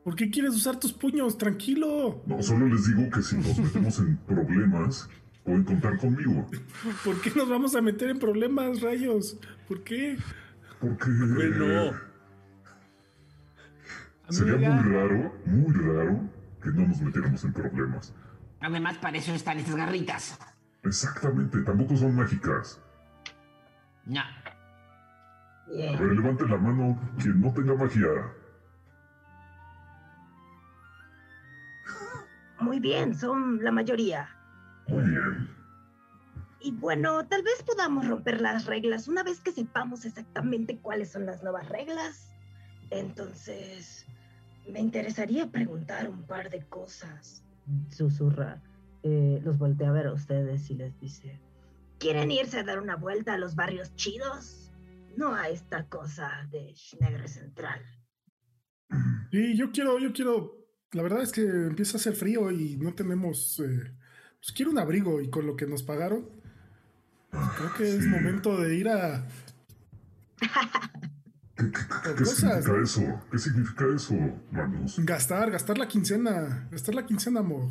[0.05, 1.35] ¿Por qué quieres usar tus puños?
[1.35, 2.21] Tranquilo.
[2.27, 5.09] No, solo les digo que si nos metemos en problemas,
[5.43, 6.47] pueden contar conmigo.
[7.03, 9.39] ¿Por qué nos vamos a meter en problemas, rayos?
[9.67, 10.15] ¿Por qué?
[10.79, 11.93] Porque Bueno.
[14.29, 16.29] sería Amiga, muy raro, muy raro
[16.61, 18.13] que no nos metiéramos en problemas.
[18.61, 20.37] Además, para eso están estas garritas.
[20.83, 22.79] Exactamente, tampoco son mágicas.
[24.05, 24.19] No.
[24.21, 28.05] A ver, levante la mano quien no tenga magia.
[32.59, 34.29] Muy bien, son la mayoría.
[34.87, 35.49] Muy bien.
[36.61, 41.25] Y bueno, tal vez podamos romper las reglas una vez que sepamos exactamente cuáles son
[41.25, 42.33] las nuevas reglas.
[42.89, 44.07] Entonces,
[44.67, 47.43] me interesaría preguntar un par de cosas.
[47.89, 48.61] Susurra.
[49.03, 51.39] Eh, los voltea a ver a ustedes y les dice,
[51.99, 54.71] ¿quieren irse a dar una vuelta a los barrios chidos?
[55.15, 57.81] No a esta cosa de Schnegre Central.
[59.31, 60.64] Sí, yo quiero, yo quiero.
[60.95, 63.59] La verdad es que empieza a hacer frío y no tenemos.
[63.59, 63.91] eh,
[64.39, 66.29] pues quiero un abrigo y con lo que nos pagaron.
[67.57, 69.27] Creo que es momento de ir a.
[70.39, 70.47] ¿Qué,
[71.57, 73.21] qué- qué- qué Cosas, significa eso?
[73.29, 74.13] ¿Qué significa eso,
[74.51, 74.95] Magnus?
[75.05, 76.67] Gastar, gastar la quincena.
[76.71, 77.69] Gastar la quincena, amor.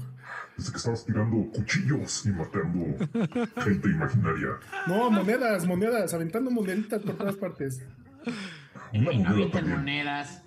[0.58, 2.94] Desde que estabas tirando cuchillos y matando
[3.62, 4.48] gente imaginaria.
[4.86, 7.80] No, monedas, monedas, aventando moneditas por todas partes.
[8.92, 10.42] Una Eh, moneda también monedas.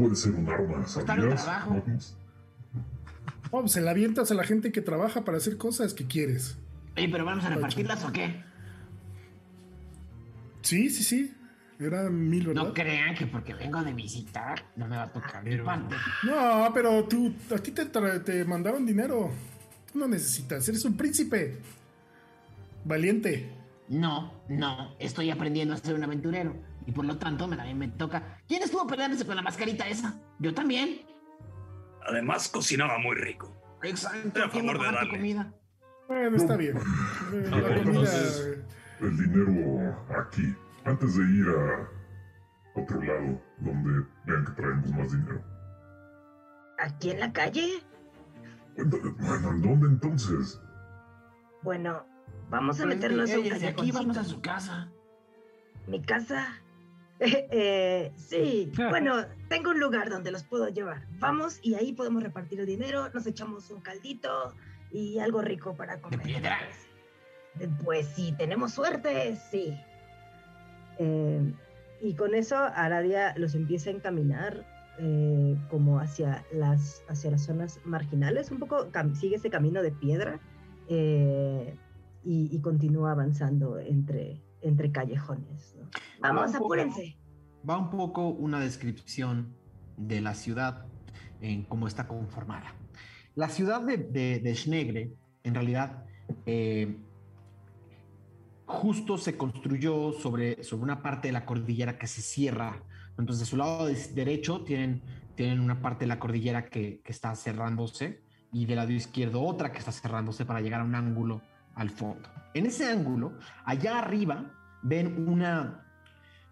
[0.00, 2.16] Puede ser un arma, ¿sabías?
[3.50, 6.56] Oh, se la avientas a la gente que trabaja para hacer cosas que quieres.
[6.96, 8.42] Oye, pero vamos a repartirlas o qué?
[10.62, 11.34] Sí, sí, sí.
[11.80, 12.64] Era mil, ¿verdad?
[12.64, 15.56] No crean que porque vengo de visitar no me va a tocar mi.
[15.56, 19.30] No, pero tú, a ti te, te mandaron dinero.
[19.90, 21.58] Tú no necesitas, eres un príncipe.
[22.84, 23.50] Valiente.
[23.88, 27.88] No, no, estoy aprendiendo a ser un aventurero y por lo tanto me, también me
[27.88, 28.38] toca.
[28.48, 30.18] ¿Quién estuvo peleándose con la mascarita esa?
[30.38, 31.02] Yo también.
[32.06, 33.56] Además, cocinaba muy rico.
[33.82, 34.42] Exacto.
[34.44, 35.10] A ¿quién va favor de darle.
[35.10, 35.52] comida?
[36.08, 36.76] Bueno, está bien.
[36.76, 36.80] A
[37.50, 37.82] La ver, comida.
[37.90, 38.58] entonces-
[39.00, 40.54] El dinero aquí,
[40.84, 45.42] antes de ir a otro lado, donde vean que traemos más dinero.
[46.78, 47.82] ¿Aquí en la calle?
[48.76, 50.60] Bueno, ¿en dónde entonces?
[51.62, 52.06] Bueno,
[52.48, 54.90] vamos a meternos a un ellos de aquí vamos a su casa.
[55.86, 56.46] ¿Mi casa?
[57.52, 61.06] Eh, sí, bueno, tengo un lugar donde los puedo llevar.
[61.18, 64.54] Vamos y ahí podemos repartir el dinero, nos echamos un caldito
[64.90, 66.22] y algo rico para comer.
[66.22, 66.58] piedra?
[67.58, 69.78] Eh, Pues sí, tenemos suerte, sí.
[70.98, 71.52] Eh,
[72.00, 74.64] y con eso Aradia los empieza a encaminar
[74.98, 80.40] eh, como hacia las, hacia las zonas marginales, un poco sigue ese camino de piedra
[80.88, 81.74] eh,
[82.24, 85.76] y, y continúa avanzando entre, entre callejones.
[86.20, 87.16] Vamos, apúrense.
[87.68, 89.54] va un poco una descripción
[89.96, 90.86] de la ciudad
[91.40, 92.74] en cómo está conformada.
[93.34, 93.96] La ciudad de,
[94.40, 95.12] de, Schnegre,
[95.44, 96.04] en realidad,
[96.46, 96.98] eh,
[98.66, 102.82] justo se construyó sobre, sobre una parte de la cordillera que se cierra.
[103.18, 105.02] Entonces, de su lado derecho tienen,
[105.34, 109.72] tienen una parte de la cordillera que, que está cerrándose y del lado izquierdo otra
[109.72, 111.40] que está cerrándose para llegar a un ángulo
[111.74, 112.28] al fondo.
[112.54, 114.50] En ese ángulo, allá arriba,
[114.82, 115.86] ven una,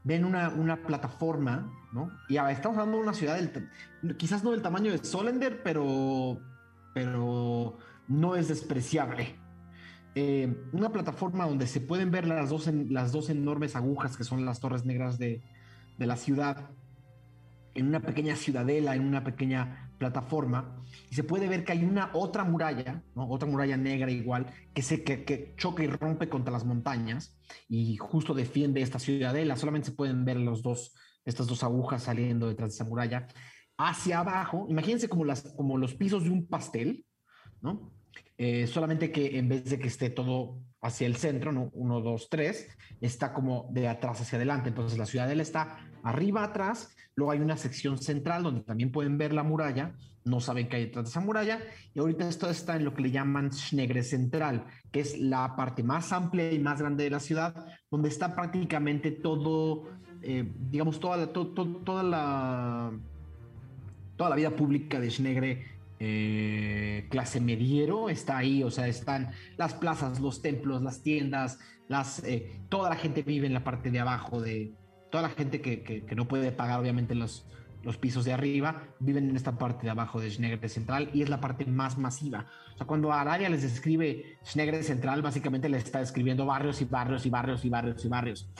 [0.04, 2.10] ven una, una plataforma, ¿no?
[2.28, 6.40] Y estamos hablando de una ciudad, del, quizás no del tamaño de Solender, pero,
[6.94, 9.36] pero no es despreciable.
[10.14, 14.44] Eh, una plataforma donde se pueden ver las dos, las dos enormes agujas que son
[14.44, 15.42] las torres negras de,
[15.98, 16.70] de la ciudad,
[17.74, 22.10] en una pequeña ciudadela, en una pequeña plataforma y se puede ver que hay una
[22.14, 26.64] otra muralla, otra muralla negra igual, que, se, que, que, choca y rompe contra las
[26.64, 27.38] montañas
[27.68, 29.56] y justo defiende esta ciudadela.
[29.56, 30.94] Solamente se pueden ver los dos,
[31.24, 33.26] estas dos agujas saliendo detrás de esa muralla.
[33.76, 37.04] Hacia abajo, imagínense como, las, como los pisos de un pastel,
[37.60, 37.92] ¿no?
[38.36, 41.70] Eh, solamente que en vez de que esté todo hacia el centro, ¿no?
[41.72, 42.68] uno, dos, tres,
[43.00, 44.68] está como de atrás hacia adelante.
[44.68, 49.32] Entonces la ciudadela está arriba, atrás, luego hay una sección central donde también pueden ver
[49.32, 49.92] la muralla,
[50.24, 51.60] no saben qué hay detrás de esa muralla,
[51.92, 55.82] y ahorita esto está en lo que le llaman Schnegre Central, que es la parte
[55.82, 59.88] más amplia y más grande de la ciudad, donde está prácticamente todo,
[60.22, 62.92] eh, digamos, toda la, toda la
[64.16, 65.64] toda la vida pública de Schnegre
[65.98, 71.58] eh, clase mediero está ahí, o sea, están las plazas, los templos, las tiendas,
[72.22, 74.72] eh, toda la gente vive en la parte de abajo de,
[75.10, 77.46] toda la gente que, que, no puede pagar obviamente los,
[77.82, 81.28] los pisos de arriba, viven en esta parte de abajo de Schnegre Central y es
[81.28, 82.46] la parte más masiva.
[82.74, 87.26] O sea, cuando Arabia les describe Schnegre Central, básicamente les está describiendo barrios y barrios
[87.26, 88.50] y barrios y barrios y barrios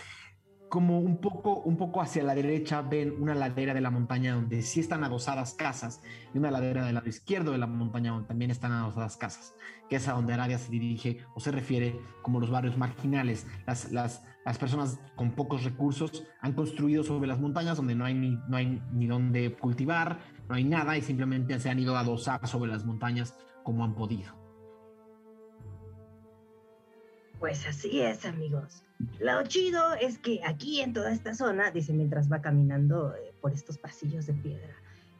[0.68, 4.62] como un poco, un poco hacia la derecha ven una ladera de la montaña donde
[4.62, 6.02] sí están adosadas casas
[6.34, 9.54] y una ladera del lado izquierdo de la montaña donde también están adosadas casas,
[9.88, 13.46] que es a donde Arabia se dirige o se refiere como los barrios marginales.
[13.66, 18.14] Las, las, las personas con pocos recursos han construido sobre las montañas donde no hay
[18.14, 22.00] ni, no hay ni donde cultivar, no hay nada y simplemente se han ido a
[22.00, 24.32] adosar sobre las montañas como han podido.
[27.38, 28.84] Pues así es, amigos.
[29.20, 33.52] Lo chido es que aquí en toda esta zona, dice mientras va caminando eh, por
[33.52, 34.74] estos pasillos de piedra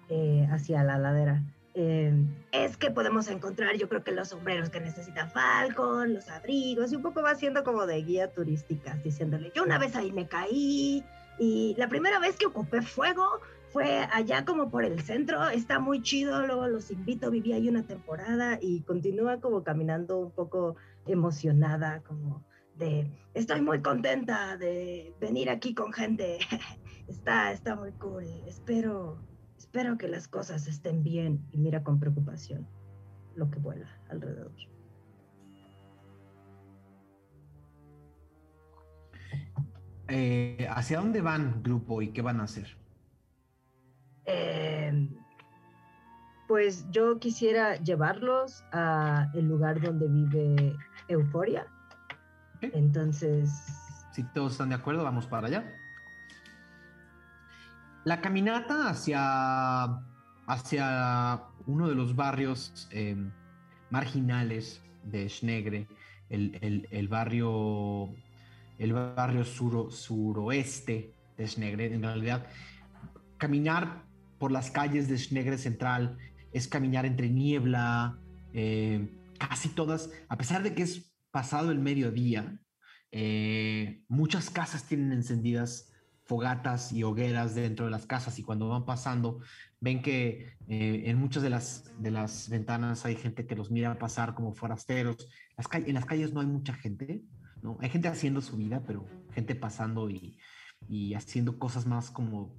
[0.09, 1.43] eh, hacia la ladera,
[1.75, 2.13] eh,
[2.53, 6.97] es que podemos encontrar, yo creo que los sombreros que necesita Falcon, los abrigos, y
[6.97, 11.05] un poco va siendo como de guía turística, diciéndole, yo una vez ahí me caí,
[11.39, 13.41] y la primera vez que ocupé fuego
[13.71, 17.85] fue allá como por el centro, está muy chido, luego los invito, viví ahí una
[17.85, 22.45] temporada y continúa como caminando un poco emocionada, como
[22.75, 26.39] de estoy muy contenta de venir aquí con gente.
[27.09, 28.25] está, está muy cool.
[28.47, 29.19] Espero,
[29.69, 32.67] espero que las cosas estén bien y mira con preocupación
[33.37, 34.51] lo que vuela alrededor.
[40.09, 42.79] Eh, ¿Hacia dónde van, grupo, y qué van a hacer?
[44.25, 45.07] Eh,
[46.49, 50.75] pues yo quisiera llevarlos a el lugar donde vive
[51.09, 51.67] Euforia
[52.63, 53.51] entonces...
[54.13, 55.71] Si todos están de acuerdo, vamos para allá.
[58.09, 59.85] La caminata hacia,
[60.47, 63.31] hacia uno de los barrios em,
[63.91, 65.87] marginales de Schnegre,
[66.31, 68.15] el, barrio,
[68.79, 72.47] el barrio suroeste de Schnegre, en realidad,
[73.37, 74.07] caminar
[74.39, 76.17] por las calles de Schnegre Central
[76.55, 78.19] es caminar entre niebla,
[78.55, 82.59] em, casi todas, a pesar de que es pasado el mediodía,
[83.13, 85.88] eh, muchas casas tienen encendidas
[86.29, 89.41] fogatas y hogueras dentro de las casas y cuando van pasando
[89.81, 93.99] ven que eh, en muchas de las, de las ventanas hay gente que los mira
[93.99, 95.27] pasar como forasteros.
[95.57, 97.25] Las en las calles no hay mucha gente,
[97.63, 97.79] ¿no?
[97.81, 100.37] Hay gente haciendo su vida, pero gente pasando y,
[100.87, 102.55] y haciendo cosas más como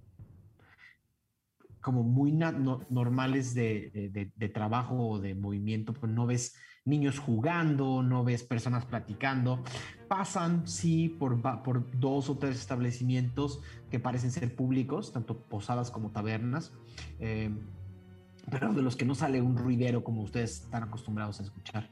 [1.81, 6.53] como muy normales de, de, trabajo o de movimiento, pues no ves
[6.89, 9.63] niños jugando, no ves personas platicando.
[10.07, 13.61] Pasan, sí, por, por dos o tres establecimientos
[13.91, 16.73] que parecen ser públicos, tanto posadas como tabernas,
[17.19, 17.51] eh,
[18.49, 21.89] pero de los que no sale un ruidero como ustedes están acostumbrados a escuchar.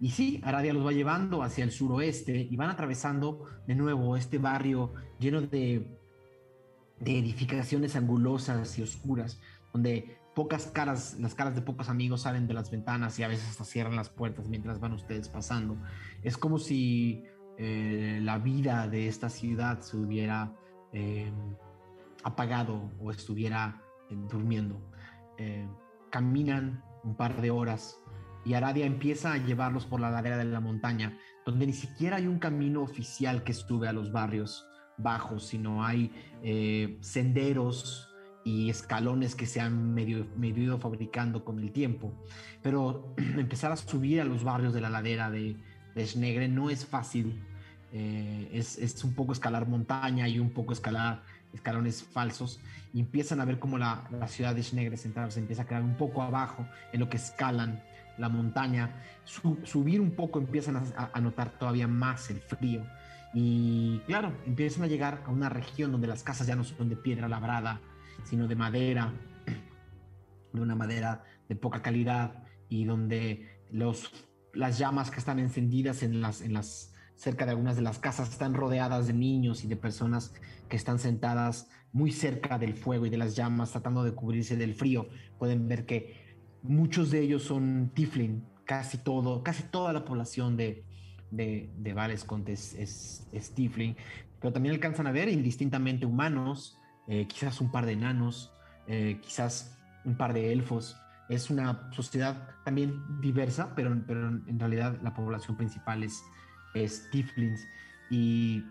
[0.00, 4.38] Y sí, Aradia los va llevando hacia el suroeste y van atravesando de nuevo este
[4.38, 5.96] barrio lleno de,
[6.98, 9.40] de edificaciones angulosas y oscuras,
[9.72, 13.48] donde pocas caras, las caras de pocos amigos salen de las ventanas y a veces
[13.48, 15.76] hasta cierran las puertas mientras van ustedes pasando.
[16.22, 17.24] Es como si
[17.58, 20.52] eh, la vida de esta ciudad se hubiera
[20.92, 21.32] eh,
[22.24, 23.80] apagado o estuviera
[24.10, 24.80] eh, durmiendo.
[25.38, 25.68] Eh,
[26.10, 28.00] caminan un par de horas
[28.44, 32.26] y Aradia empieza a llevarlos por la ladera de la montaña, donde ni siquiera hay
[32.26, 34.66] un camino oficial que sube a los barrios
[34.96, 36.12] bajos, sino hay
[36.42, 38.13] eh, senderos
[38.44, 42.12] y escalones que se han medio, fabricando con el tiempo.
[42.62, 45.56] Pero empezar a subir a los barrios de la ladera de,
[45.94, 47.42] de Snegre no es fácil.
[47.92, 51.22] Eh, es, es un poco escalar montaña y un poco escalar
[51.52, 52.58] escalones falsos
[52.92, 55.82] y empiezan a ver cómo la, la ciudad de Schnegre Central se empieza a quedar
[55.84, 57.80] un poco abajo en lo que escalan
[58.18, 62.84] la montaña, Su- subir un poco empiezan a, a notar todavía más el frío
[63.32, 66.96] y claro, empiezan a llegar a una región donde las casas ya no son de
[66.96, 67.80] piedra labrada,
[68.24, 69.12] sino de madera,
[70.52, 74.10] de una madera de poca calidad y donde los,
[74.52, 78.30] las llamas que están encendidas en las, en las, cerca de algunas de las casas
[78.30, 80.34] están rodeadas de niños y de personas
[80.68, 84.74] que están sentadas muy cerca del fuego y de las llamas tratando de cubrirse del
[84.74, 85.08] frío.
[85.38, 90.84] Pueden ver que muchos de ellos son Tiflin, casi todo, casi toda la población de,
[91.30, 93.52] de, de Valescont es, es, es
[94.40, 96.78] pero también alcanzan a ver indistintamente humanos,
[97.08, 98.52] eh, quizás un par de enanos,
[98.86, 100.96] eh, quizás un par de elfos.
[101.28, 106.22] Es una sociedad también diversa, pero, pero en realidad la población principal es,
[106.74, 107.08] es.
[108.10, 108.64] Y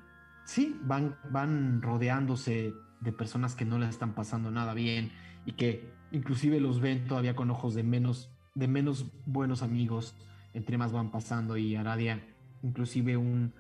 [0.46, 5.12] sí, van, van rodeándose de personas que no les están pasando nada bien
[5.46, 10.16] y que inclusive los ven todavía con ojos de menos, de menos buenos amigos
[10.54, 12.24] entre más van pasando y Aradia,
[12.62, 13.54] inclusive un,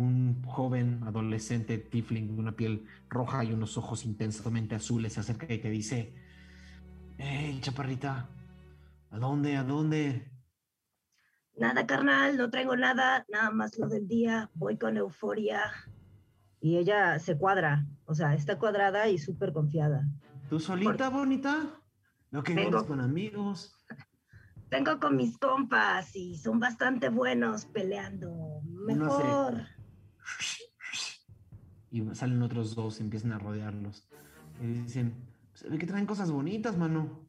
[0.00, 5.52] un joven adolescente Tifling de una piel roja y unos ojos intensamente azules se acerca
[5.52, 6.14] y te dice,
[7.18, 8.28] hey chaparrita,
[9.10, 9.56] ¿a dónde?
[9.56, 10.30] ¿A dónde?
[11.56, 15.70] Nada, carnal, no traigo nada, nada más lo del día, voy con euforia.
[16.62, 20.06] Y ella se cuadra, o sea, está cuadrada y súper confiada.
[20.48, 21.58] ¿Tú solita, bonita?
[22.30, 22.86] No que Vengo.
[22.86, 23.76] con amigos.
[24.70, 28.62] Vengo con mis compas y son bastante buenos peleando.
[28.64, 29.66] Mejor.
[31.90, 34.06] Y salen otros dos, empiezan a rodearlos.
[34.62, 35.14] Y dicen,
[35.54, 37.26] se ve que traen cosas bonitas, mano.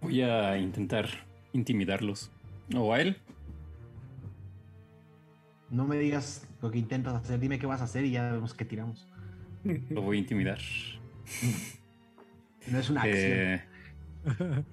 [0.00, 1.08] Voy a intentar
[1.52, 2.30] intimidarlos.
[2.74, 3.18] O a él.
[5.70, 8.54] No me digas lo que intentas hacer, dime qué vas a hacer y ya vemos
[8.54, 9.06] qué tiramos.
[9.90, 10.58] Lo voy a intimidar.
[12.70, 13.32] No es una acción.
[13.32, 13.64] Eh,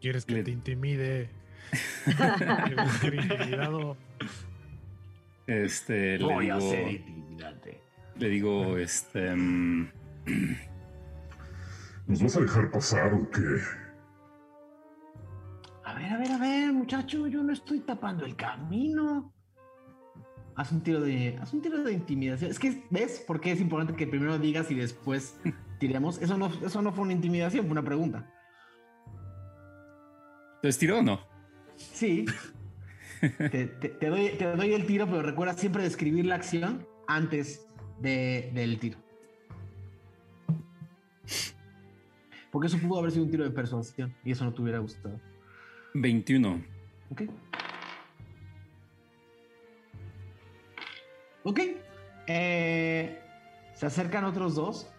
[0.00, 1.28] ¿Quieres que Le- te intimide?
[3.02, 3.96] Intimidado.
[5.46, 7.80] este, le Voy digo, a ser intimidante.
[8.16, 9.88] le digo, este, mm,
[12.06, 13.40] ¿Nos vas a dejar pasar o qué?
[15.84, 19.32] A ver, a ver, a ver, muchacho, yo no estoy tapando el camino.
[20.56, 22.50] Haz un tiro de, haz un tiro de intimidación.
[22.50, 25.38] Es que, ¿ves por qué es importante que primero digas y después
[25.78, 26.20] tiremos?
[26.20, 28.26] Eso no, eso no fue una intimidación, fue una pregunta.
[30.62, 31.29] ¿te estiró o no?
[31.80, 32.26] Sí.
[33.20, 37.66] te, te- te doy, te doy el tiro, pero recuerda siempre describir la acción antes
[38.00, 38.98] de- del tiro.
[42.50, 45.20] Porque eso pudo haber sido un tiro de persuasión y eso no te hubiera gustado.
[45.94, 46.62] 21.
[47.10, 47.22] Ok.
[51.44, 51.60] Ok.
[52.26, 53.18] Eh,
[53.74, 54.90] se acercan otros dos.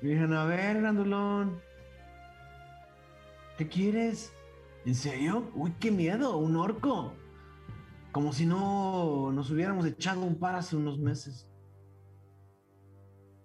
[0.00, 1.60] Y dicen, a ver, grandulón.
[3.58, 4.32] ¿Qué quieres?
[4.84, 5.50] ¿En serio?
[5.54, 7.12] Uy, qué miedo, un orco.
[8.10, 11.48] Como si no nos hubiéramos echado un par hace unos meses.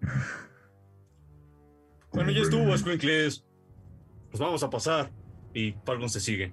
[2.10, 3.44] Bueno, ya estuvo, Squinkles.
[4.30, 5.10] Pues vamos a pasar.
[5.54, 6.52] Y Falcon se sigue.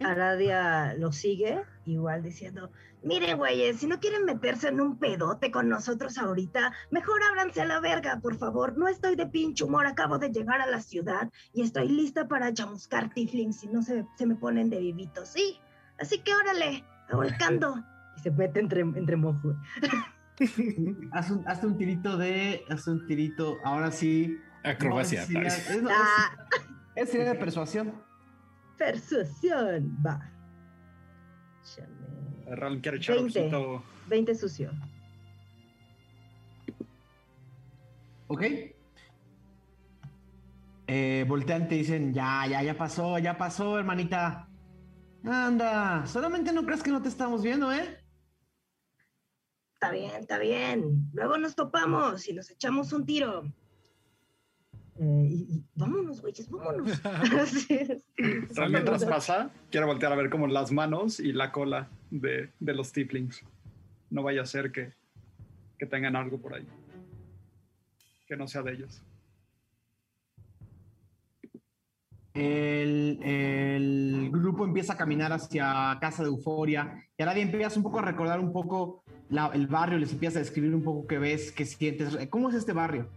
[0.00, 2.70] Aradia lo sigue, igual diciendo,
[3.02, 7.66] mire, güeyes, si no quieren meterse en un pedote con nosotros ahorita, mejor ábranse a
[7.66, 8.76] la verga, por favor.
[8.78, 12.52] No estoy de pinche humor, acabo de llegar a la ciudad y estoy lista para
[12.52, 15.58] chamuscar tiflings si no se, se me ponen de vivitos, ¿sí?
[16.00, 17.74] Así que órale, abolcando.
[18.16, 19.54] Y se mete entre, entre mojo.
[21.12, 22.64] Haz un, hazte un tirito de.
[22.68, 23.58] Hazte un tirito.
[23.64, 24.36] Ahora sí.
[24.64, 25.24] Acrobacia.
[25.30, 26.36] No, es, es- es- Ah,
[26.96, 27.92] es de persuasión.
[28.76, 30.20] persuasión, va.
[31.74, 32.56] Chale.
[32.56, 33.40] Ral quiere echar 20.
[33.40, 33.82] ojito.
[34.08, 34.70] 20 sucio.
[38.28, 38.42] ¿Ok?
[40.86, 44.48] Eh, voltean y te dicen, ya, ya, ya pasó, ya pasó, hermanita.
[45.24, 47.98] Anda, solamente no creas que no te estamos viendo, ¿eh?
[49.74, 51.10] Está bien, está bien.
[51.12, 53.44] Luego nos topamos y nos echamos un tiro.
[55.00, 57.00] Eh, y, vámonos, güeyes, vámonos.
[58.68, 62.92] mientras pasa, quiero voltear a ver como las manos y la cola de, de los
[62.92, 63.44] tieflings.
[64.10, 64.94] No vaya a ser que,
[65.78, 66.66] que tengan algo por ahí.
[68.26, 69.02] Que no sea de ellos.
[72.34, 77.98] El, el, grupo empieza a caminar hacia Casa de Euforia y ahora empiezas un poco
[77.98, 79.02] a recordar un poco
[79.52, 82.16] el barrio, les empiezas a describir un poco qué ves, qué sientes.
[82.30, 83.08] ¿Cómo es este barrio?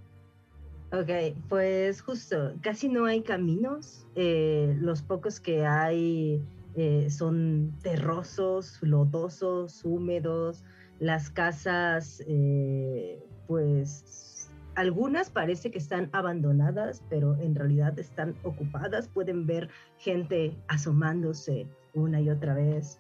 [0.94, 1.10] Ok,
[1.48, 4.06] pues justo, casi no hay caminos.
[4.16, 6.44] Eh, los pocos que hay
[6.76, 10.66] eh, son terrosos, lodosos, húmedos.
[11.00, 19.08] Las casas, eh, pues algunas parece que están abandonadas, pero en realidad están ocupadas.
[19.08, 23.00] Pueden ver gente asomándose una y otra vez.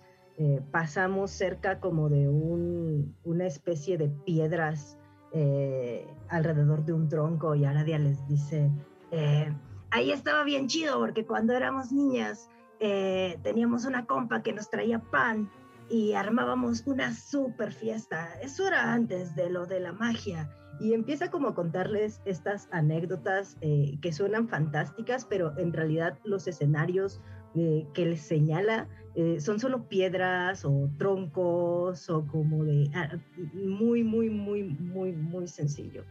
[0.71, 4.97] pasamos cerca como de un, una especie de piedras
[5.33, 8.69] eh, alrededor de un tronco y Aradia les dice,
[9.11, 9.53] eh,
[9.89, 14.99] ahí estaba bien chido porque cuando éramos niñas eh, teníamos una compa que nos traía
[14.99, 15.49] pan
[15.89, 18.29] y armábamos una super fiesta.
[18.41, 20.49] Eso era antes de lo de la magia.
[20.79, 27.21] Y empieza como a contarles estas anécdotas que suenan fantásticas, pero en realidad los escenarios
[27.53, 33.09] que les señala eh, son solo piedras o troncos o como de ah,
[33.53, 36.05] muy, muy, muy, muy, muy sencillo.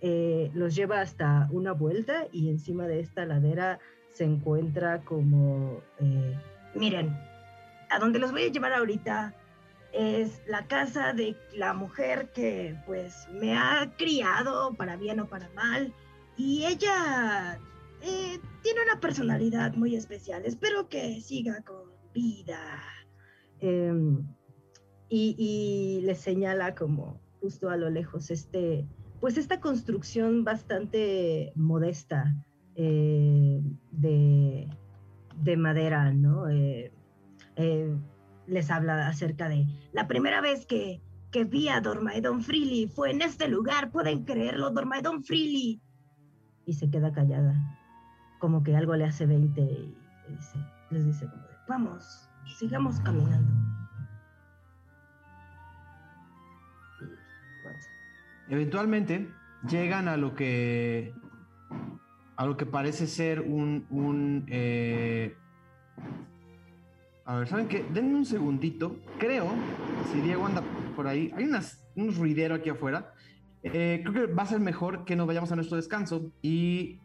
[0.00, 3.78] Eh, los lleva hasta una vuelta y encima de esta ladera
[4.10, 6.34] se encuentra como, eh,
[6.74, 7.14] miren,
[7.90, 9.34] a donde los voy a llevar ahorita
[9.92, 15.48] es la casa de la mujer que pues me ha criado para bien o para
[15.50, 15.92] mal
[16.36, 17.58] y ella
[18.62, 20.44] tiene una personalidad muy especial.
[20.44, 22.82] Espero que siga con vida.
[23.60, 24.26] Em,
[25.08, 28.86] y, le señala como justo a lo lejos este,
[29.20, 32.34] pues esta construcción bastante modesta
[32.74, 33.60] eh,
[33.92, 34.68] de,
[35.42, 36.48] de, madera, ¿no?
[36.48, 36.92] Eh,
[37.56, 37.94] eh,
[38.46, 41.00] les habla acerca de la primera vez que,
[41.30, 45.80] que vi a Dormaedon Freely fue en este lugar, pueden creerlo, Dormaedon Freely.
[46.64, 47.54] Y se queda callada,
[48.40, 49.94] como que algo le hace 20 y
[50.90, 53.52] les dice como Vamos, sigamos caminando.
[58.48, 59.28] Eventualmente
[59.68, 61.12] llegan a lo que
[62.36, 65.34] a lo que parece ser un, un eh,
[67.24, 67.84] a ver, ¿saben qué?
[67.92, 69.00] Denme un segundito.
[69.18, 69.48] Creo,
[70.12, 70.62] si Diego anda
[70.94, 73.12] por ahí, hay unas, un ruidero aquí afuera.
[73.64, 76.30] Eh, creo que va a ser mejor que nos vayamos a nuestro descanso.
[76.40, 77.00] Y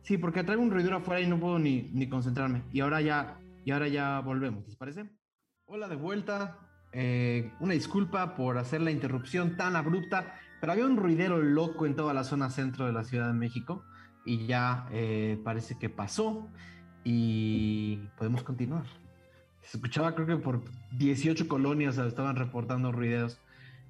[0.00, 2.62] sí, porque traigo un ruidero afuera y no puedo ni, ni concentrarme.
[2.72, 3.36] Y ahora ya
[3.66, 5.10] y ahora ya volvemos, ¿les parece?
[5.64, 6.56] Hola de vuelta.
[6.92, 11.96] Eh, una disculpa por hacer la interrupción tan abrupta, pero había un ruidero loco en
[11.96, 13.82] toda la zona centro de la Ciudad de México
[14.24, 16.48] y ya eh, parece que pasó
[17.02, 18.84] y podemos continuar.
[19.62, 20.62] Se escuchaba creo que por
[20.92, 23.40] 18 colonias estaban reportando ruideos.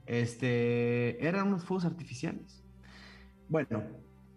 [0.06, 2.64] Este, eran unos fuegos artificiales.
[3.50, 3.82] Bueno,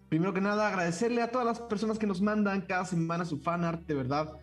[0.10, 3.64] primero que nada agradecerle a todas las personas que nos mandan cada semana su fan
[3.64, 4.34] art, de verdad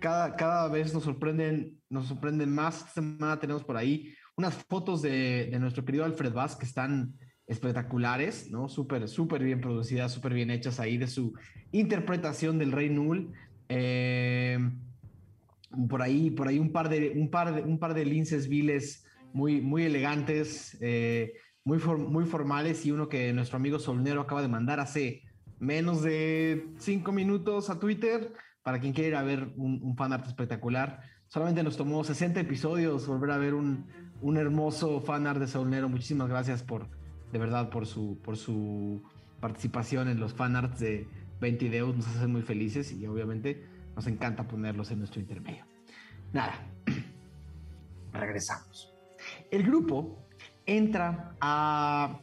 [0.00, 2.78] cada, cada vez nos sorprenden, nos sorprenden más.
[2.78, 7.14] Esta semana tenemos por ahí unas fotos de, de nuestro querido Alfred Vaz que están
[7.46, 8.68] espectaculares, ¿no?
[8.68, 11.32] Súper, súper bien producidas, súper bien hechas ahí de su
[11.72, 13.32] interpretación del Rey Null.
[13.68, 14.58] Eh,
[15.88, 19.04] por ahí, por ahí un par de, un par de, un par de linces viles
[19.32, 21.34] muy, muy elegantes, eh,
[21.64, 25.22] muy, muy formales y uno que nuestro amigo Solnero acaba de mandar hace
[25.58, 28.32] menos de cinco minutos a Twitter
[28.66, 31.00] para quien quiera ir a ver un, un fanart espectacular.
[31.28, 33.86] Solamente nos tomó 60 episodios volver a ver un,
[34.36, 35.88] hermoso fanart de Saulnero.
[35.88, 36.88] Muchísimas gracias por,
[37.30, 39.04] de verdad, por su,
[39.38, 41.06] participación en los fanarts de
[41.40, 41.94] 20 Deus.
[41.94, 43.64] Nos hacen muy felices y obviamente
[43.94, 45.64] nos encanta ponerlos en nuestro intermedio.
[46.32, 46.54] Nada,
[48.12, 48.92] regresamos.
[49.48, 50.26] El grupo
[50.66, 52.18] entra a,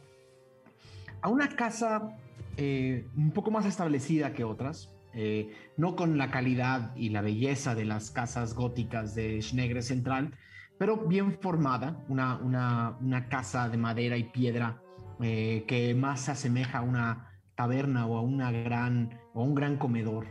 [1.22, 2.18] a una casa
[2.58, 4.93] eh, un poco más establecida que otras.
[5.16, 10.34] Eh, no con la calidad y la belleza de las casas góticas de Schnegre Central,
[10.78, 14.82] pero bien formada, una, una, casa de madera y piedra
[15.20, 19.76] eh, que más se asemeja a una taberna o a, una gran, o un gran
[19.76, 20.26] comedor.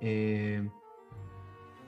[0.00, 0.66] Eh,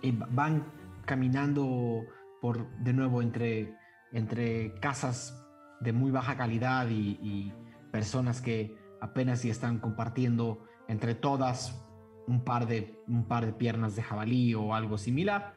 [0.03, 0.67] y van
[1.07, 2.05] caminando
[2.43, 3.75] por, de nuevo entre,
[4.13, 5.43] entre casas
[5.81, 7.53] de muy baja calidad y, y
[7.91, 11.84] personas que apenas si están compartiendo entre todas
[12.27, 15.55] un par de, un par de piernas de jabalí o algo similar.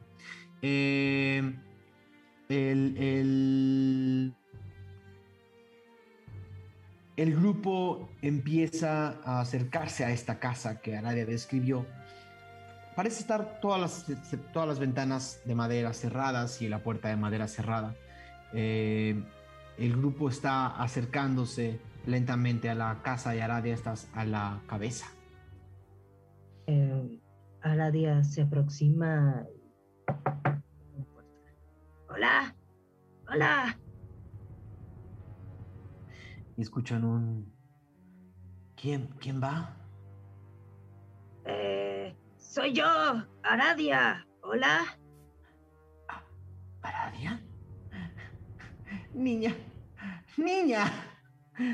[0.61, 1.55] Eh,
[2.49, 4.33] el,
[7.17, 11.85] el grupo empieza a acercarse a esta casa que Aradia describió.
[12.95, 14.05] Parece estar todas las,
[14.53, 17.95] todas las ventanas de madera cerradas y la puerta de madera cerrada.
[18.53, 19.21] Eh,
[19.79, 25.07] el grupo está acercándose lentamente a la casa y Aradia está a la cabeza.
[26.67, 27.21] Eh,
[27.61, 29.45] Aradia se aproxima.
[32.09, 32.53] Hola,
[33.29, 33.79] hola.
[36.57, 37.53] Y escuchan un...
[38.75, 39.77] ¿Quién, quién va?
[41.45, 42.85] Eh, soy yo,
[43.43, 44.27] Aradia.
[44.41, 44.81] Hola.
[46.81, 47.41] ¿Aradia?
[49.13, 49.55] Niña,
[50.37, 50.85] niña,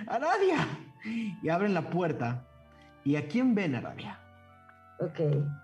[0.08, 0.68] Aradia.
[1.04, 2.48] Y abren la puerta.
[3.04, 4.22] ¿Y a quién ven, Aradia?
[5.06, 5.20] Ok.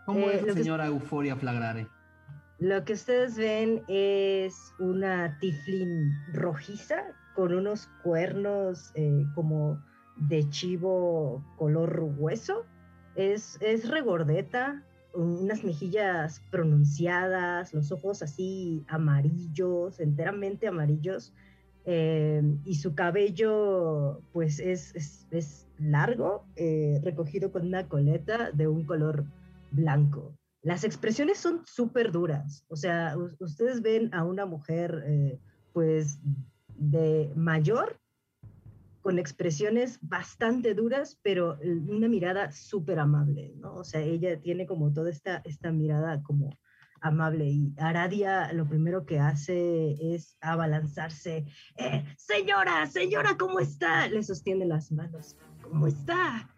[0.05, 1.87] ¿Cómo Eh, es lo que- señora Euforia Flagrare?
[2.59, 7.03] Lo que ustedes ven es una tiflin rojiza
[7.35, 9.81] con unos cuernos eh, como
[10.17, 12.65] de chivo color hueso.
[13.15, 14.83] Es, es regordeta,
[15.13, 21.33] unas mejillas pronunciadas, los ojos así amarillos, enteramente amarillos.
[21.85, 28.67] eh, y su cabello pues es, es, es largo, eh, recogido con una coleta de
[28.67, 29.25] un color
[29.71, 32.65] blanco las expresiones son súper duras.
[32.67, 35.39] O sea, ustedes ven a una mujer, eh,
[35.73, 36.19] pues,
[36.75, 37.97] de mayor,
[39.01, 43.75] con expresiones bastante duras, pero eh, una mirada súper amable, ¿no?
[43.75, 46.57] O sea, ella tiene como toda esta, esta mirada como
[47.01, 51.45] amable y Aradia lo primero que hace es abalanzarse.
[51.77, 54.09] "Eh, señora, señora, ¿cómo está?
[54.09, 55.37] Le sostiene las manos.
[55.69, 56.49] ¿Cómo está?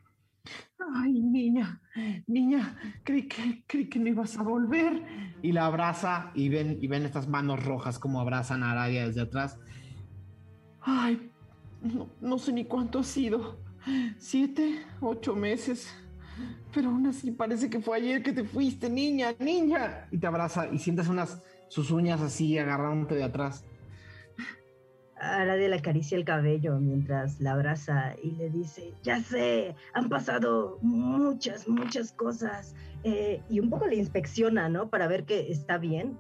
[0.96, 1.82] Ay, niña,
[2.28, 5.04] niña, creí que, creí que no ibas a volver.
[5.42, 9.22] Y la abraza y ven, y ven estas manos rojas como abrazan a Aradia desde
[9.22, 9.60] atrás.
[10.82, 11.30] Ay,
[11.82, 13.60] no, no sé ni cuánto ha sido.
[14.18, 15.94] Siete, ocho meses.
[16.74, 20.08] Pero aún así parece que fue ayer que te fuiste, niña, niña.
[20.12, 23.66] Y te abraza y sientes unas, sus uñas así agarrándote de atrás.
[25.22, 30.80] Aradia le acaricia el cabello mientras la abraza y le dice, ya sé, han pasado
[30.82, 32.76] muchas, muchas cosas.
[33.04, 34.90] Eh, y un poco le inspecciona, ¿no?
[34.90, 36.18] Para ver que está bien.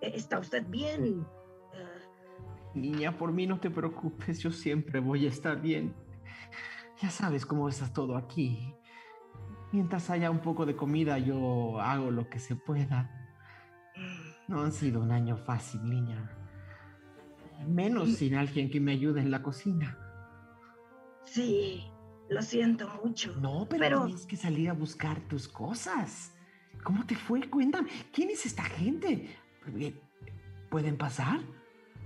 [0.00, 1.26] "Eh, ¿Está usted bien?
[2.74, 5.94] Niña, por mí no te preocupes, yo siempre voy a estar bien.
[7.00, 8.74] Ya sabes cómo está todo aquí.
[9.72, 13.10] Mientras haya un poco de comida, yo hago lo que se pueda.
[14.46, 16.30] No han sido un año fácil, niña.
[17.66, 19.98] Menos sin alguien que me ayude en la cocina.
[21.24, 21.84] sí,
[22.28, 23.34] lo siento mucho.
[23.36, 26.32] No, pero, Pero- tienes que salir a buscar tus cosas.
[26.82, 27.48] ¿Cómo te fue?
[27.48, 27.88] Cuéntame.
[28.12, 29.28] ¿Quién es esta gente?
[29.78, 29.94] Eh,
[30.70, 31.40] ¿Pueden pasar?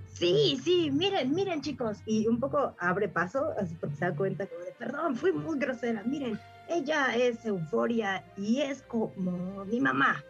[0.06, 1.98] Sí, sí, miren, miren chicos.
[2.06, 5.58] Y un poco abre paso, así porque se da cuenta como de, perdón, fui muy
[5.58, 6.02] grosera.
[6.04, 6.38] Miren,
[6.68, 10.22] ella es Euforia y es como mi mamá.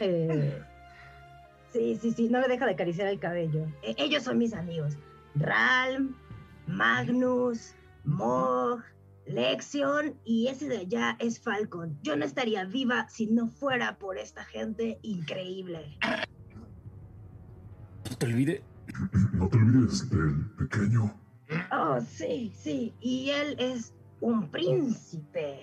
[0.00, 0.62] Eh,
[1.72, 3.66] sí, sí, sí, no me deja de acariciar el cabello.
[3.82, 4.96] E- ellos son mis amigos.
[5.34, 6.14] Ralm,
[6.66, 8.82] Magnus, Mog,
[9.26, 11.98] Lexion y ese de allá es Falcon.
[12.02, 15.98] Yo no estaría viva si no fuera por esta gente increíble.
[18.10, 18.62] No te olvides.
[19.32, 21.14] No te olvides del pequeño.
[21.72, 22.94] Oh, sí, sí.
[23.00, 25.60] Y él es un príncipe.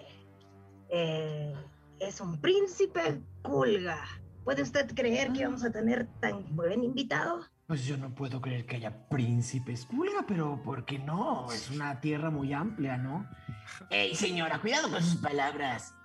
[0.90, 1.54] Eh,
[2.00, 4.04] es un príncipe culga.
[4.46, 7.42] ¿Puede usted creer que vamos a tener tan buen invitado?
[7.68, 9.88] Pues yo no puedo creer que haya príncipes.
[9.88, 11.52] Pulga, pero ¿por qué no?
[11.52, 13.28] Es una tierra muy amplia, ¿no?
[13.90, 14.62] ¡Ey, señora!
[14.62, 15.96] Cuidado con sus palabras.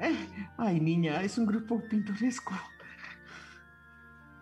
[0.00, 2.52] Eh, ay, niña, es un grupo pintoresco.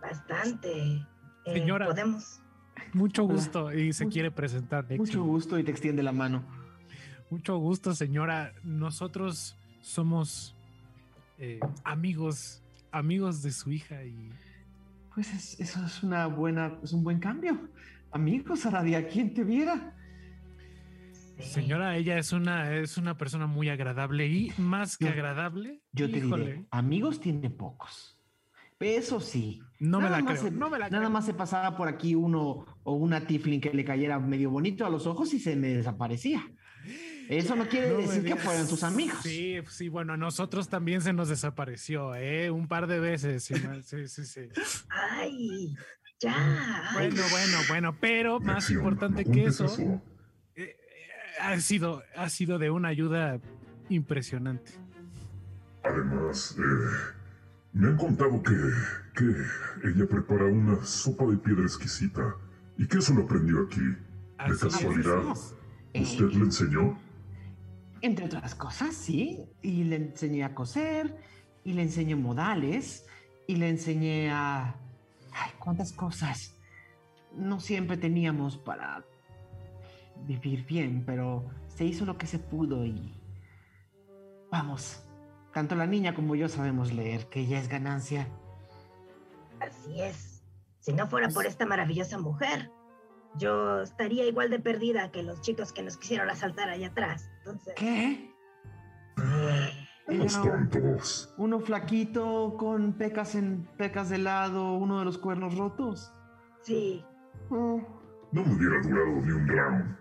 [0.03, 1.07] Bastante.
[1.47, 1.87] Eh, Señora.
[1.87, 2.41] Podemos.
[2.93, 3.35] Mucho Hola.
[3.35, 4.87] gusto y se Mucho- quiere presentar.
[4.99, 6.45] Mucho gusto y te extiende la mano.
[7.31, 8.53] Mucho gusto, señora.
[8.65, 10.54] Nosotros somos
[11.39, 12.63] eh, amigos,
[12.93, 14.31] amigos de su hija y
[15.15, 17.69] Pues es- eso es una buena, es un buen cambio.
[18.11, 19.95] Amigos, Aradia, ¿quién te viera?
[21.39, 21.43] Sí.
[21.51, 25.81] señora, ella es una es una persona muy agradable y más que agradable.
[25.93, 28.19] Yo te híjole, diré, amigos tiene pocos.
[28.81, 29.61] Eso sí.
[29.81, 30.43] no me la más creo.
[30.43, 31.11] se- no me la Nada creo.
[31.11, 34.91] más se pasaba por aquí uno o una tiflin que le cayera medio bonito a
[34.91, 36.43] los ojos y se me desaparecía.
[37.29, 39.19] Eso no quiere No decir que fueran tus amigos.
[39.23, 42.51] Sí, sí, bueno, a nosotros también se nos desapareció, ¿eh?
[42.51, 43.45] Un par de veces.
[43.45, 43.55] Sí,
[43.85, 44.25] sí, sí.
[44.25, 44.41] sí.
[44.89, 45.75] Ay,
[46.21, 46.91] ya.
[46.95, 50.01] Bueno, bueno, bueno, pero más importante que eso, eh,
[50.57, 50.77] eh,
[51.41, 53.41] ha sido, ha sido de una ayuda
[53.89, 54.73] impresionante.
[55.83, 57.23] Además, eh,
[57.73, 58.57] me han contado que,
[59.15, 62.37] que ella prepara una sopa de piedra exquisita
[62.79, 63.81] y que eso lo aprendió aquí.
[63.81, 65.23] ¿De casualidad?
[65.95, 66.99] ¿Usted le enseñó?
[68.05, 69.49] Entre otras cosas, sí.
[69.63, 71.17] Y le enseñé a coser,
[71.65, 73.07] y le enseñé modales,
[73.47, 74.77] y le enseñé a...
[75.33, 76.55] Ay, cuántas cosas.
[77.33, 79.07] No siempre teníamos para
[80.27, 83.15] vivir bien, pero se hizo lo que se pudo y...
[84.51, 85.03] Vamos,
[85.55, 88.29] tanto la niña como yo sabemos leer, que ya es ganancia.
[89.61, 90.43] Así es.
[90.81, 92.71] Si no fuera por esta maravillosa mujer,
[93.39, 97.31] yo estaría igual de perdida que los chicos que nos quisieron asaltar allá atrás.
[97.45, 98.31] Entonces, ¿Qué?
[100.07, 101.35] Los tontos.
[101.39, 106.13] uno flaquito con pecas en pecas de lado, uno de los cuernos rotos.
[106.63, 107.05] sí,
[107.51, 107.79] Oh,
[108.33, 109.97] No me hubiera durado ni un round.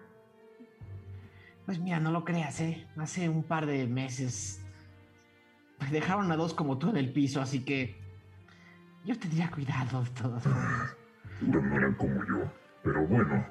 [1.66, 2.88] Pues mira, no lo creas, ¿eh?
[2.98, 4.62] Hace un par de meses
[5.80, 7.98] me dejaron a dos como tú en el piso, así que
[9.04, 10.96] yo tendría cuidado de todas formas.
[11.40, 12.52] Seguro no eran como yo.
[12.84, 13.46] Pero bueno.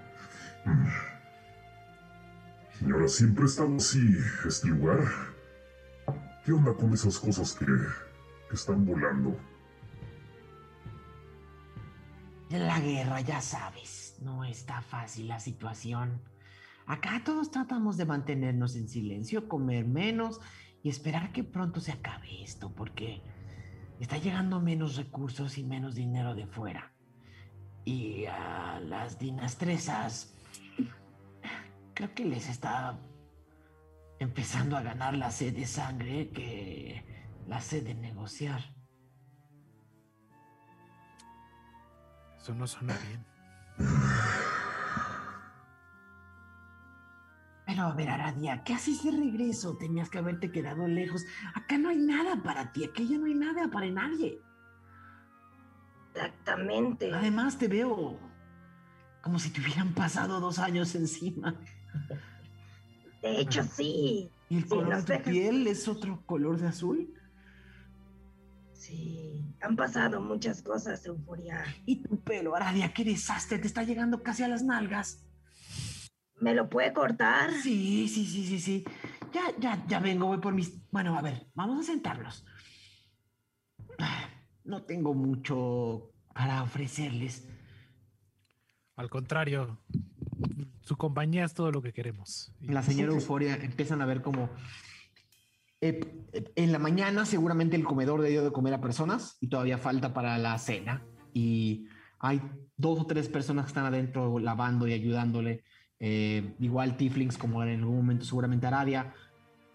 [2.79, 4.01] Señora, ¿siempre ha estado así
[4.47, 5.01] este lugar?
[6.45, 9.37] ¿Qué onda con esas cosas que, que están volando?
[12.51, 16.21] La guerra, ya sabes, no está fácil la situación.
[16.87, 20.41] Acá todos tratamos de mantenernos en silencio, comer menos
[20.83, 23.23] y esperar que pronto se acabe esto, porque
[24.01, 26.93] está llegando menos recursos y menos dinero de fuera.
[27.85, 30.35] Y a las dinastresas
[31.95, 32.99] creo que les está
[34.19, 37.05] empezando a ganar la sed de sangre que
[37.47, 38.63] la sed de negociar.
[42.39, 43.25] Eso no suena bien.
[47.67, 49.77] Pero a ver, Aradia, ¿qué haces de regreso?
[49.77, 51.25] Tenías que haberte quedado lejos.
[51.55, 54.41] Acá no hay nada para ti, aquí ya no hay nada para nadie.
[56.13, 57.13] exactamente.
[57.15, 58.19] Además, te veo
[59.23, 61.55] como si te hubieran pasado dos años encima.
[63.23, 64.31] De hecho, sí.
[64.49, 67.15] ¿Y el Sí, color de tu piel es otro color de azul?
[68.73, 69.45] Sí.
[69.61, 71.65] Han pasado muchas cosas, Euforia.
[71.87, 75.25] Y tu pelo, Aradia, qué desastre, te está llegando casi a las nalgas.
[76.41, 77.53] ¿Me lo puede cortar?
[77.53, 78.85] Sí, sí, sí, sí, sí.
[79.33, 80.73] Ya, ya, ya vengo, voy por mis...
[80.91, 82.45] Bueno, a ver, vamos a sentarnos.
[83.99, 84.29] Ah,
[84.65, 87.49] No tengo mucho para ofrecerles.
[88.97, 89.79] Al contrario,
[90.83, 92.53] su compañía es todo lo que queremos.
[92.61, 94.51] La señora Euforia empiezan a ver como...
[95.81, 96.01] eh,
[96.57, 100.39] en la mañana seguramente el comedor dio de comer a personas y todavía falta para
[100.39, 101.05] la cena.
[101.33, 101.87] Y
[102.19, 102.41] hay
[102.77, 105.63] dos o tres personas que están adentro lavando y ayudándole.
[106.01, 109.15] Eh, igual Tiflings como en algún momento seguramente Aradia.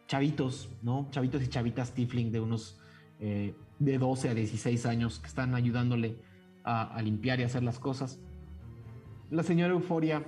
[0.08, 1.08] Chavitos, ¿no?
[1.12, 2.80] Chavitos y chavitas Tifling de unos
[3.20, 6.18] eh, de 12 a 16 años que están ayudándole
[6.64, 8.20] a, a limpiar y hacer las cosas.
[9.30, 10.24] La señora Euforia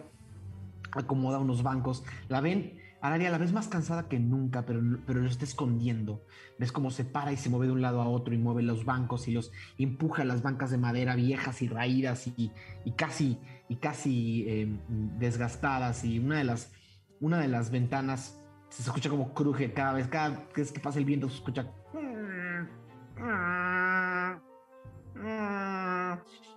[0.93, 2.03] acomoda unos bancos.
[2.27, 6.25] La ven, Aradia la ves más cansada que nunca, pero, pero lo está escondiendo.
[6.57, 8.83] Ves cómo se para y se mueve de un lado a otro y mueve los
[8.83, 12.51] bancos y los empuja las bancas de madera viejas y raídas y,
[12.83, 14.79] y casi, y casi eh,
[15.17, 16.03] desgastadas.
[16.03, 16.73] Y una de las,
[17.21, 21.05] una de las ventanas se escucha como cruje cada vez, cada vez que pasa el
[21.05, 21.67] viento se escucha.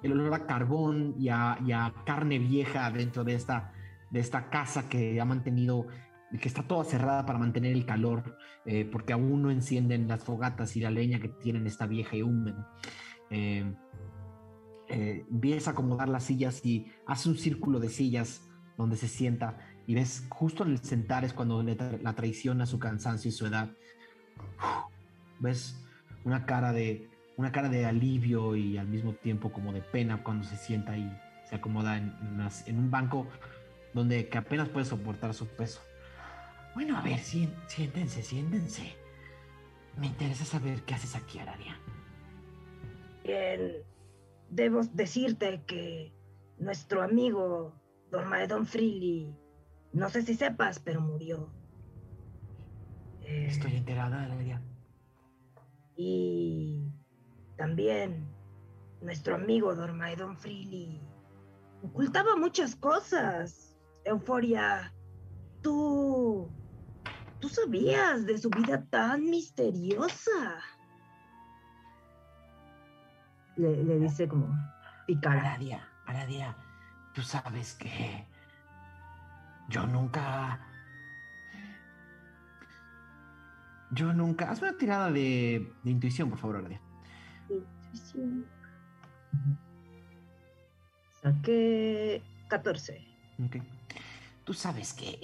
[0.03, 3.73] El olor a carbón y a, y a carne vieja dentro de esta,
[4.13, 5.87] de esta casa que ha mantenido,
[6.39, 8.37] que está toda cerrada para mantener el calor,
[8.67, 12.23] eh, porque aún no encienden las fogatas y la leña que tienen está vieja y
[12.23, 12.71] húmeda.
[13.31, 13.75] Eh,
[14.89, 18.47] eh, empieza a acomodar las sillas y hace un círculo de sillas
[18.77, 22.67] donde se sienta y ves justo en el sentar es cuando le tra- la traiciona
[22.67, 23.71] su cansancio y su edad.
[25.41, 25.83] Ves
[26.25, 27.09] una cara de
[27.39, 31.11] una cara de alivio y al mismo tiempo como de pena cuando se sienta y
[31.49, 33.27] se acomoda en un banco
[33.95, 35.81] donde que apenas puede soportar su peso.
[36.75, 38.97] Bueno, a ver, siéntense, siéntense.
[39.99, 41.79] Me interesa saber qué haces aquí, Aradia.
[43.25, 43.85] Bien,
[44.49, 46.13] debo decirte que
[46.59, 47.75] nuestro amigo
[48.11, 49.35] Don Maedon Freely,
[49.93, 51.53] no sé si sepas, pero murió.
[53.23, 54.63] Eh, Estoy enterada, Aradia.
[55.97, 56.91] Y
[57.57, 58.27] también
[59.03, 61.01] nuestro amigo Don Maedon Freely
[61.83, 63.72] ocultaba muchas cosas.
[64.05, 64.93] Euforia,
[65.63, 66.51] tú,
[67.41, 70.61] tú sabías de su vida tan misteriosa.
[73.57, 74.49] Le, le dice como
[75.07, 75.41] picara.
[75.41, 76.57] Aradia, Aradia,
[77.15, 78.27] tú sabes que
[79.69, 80.61] yo nunca...
[83.93, 84.51] Yo nunca...
[84.51, 86.81] Hazme una tirada de, de intuición, por favor, Aradia.
[87.51, 88.47] Intuición.
[91.23, 93.07] Saqué 14.
[93.45, 93.57] Ok.
[94.53, 95.19] Tú sabes que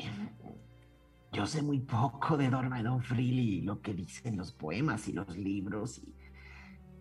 [1.33, 5.99] yo sé muy poco de Dormedon Freely, lo que dicen los poemas y los libros
[5.99, 6.15] y,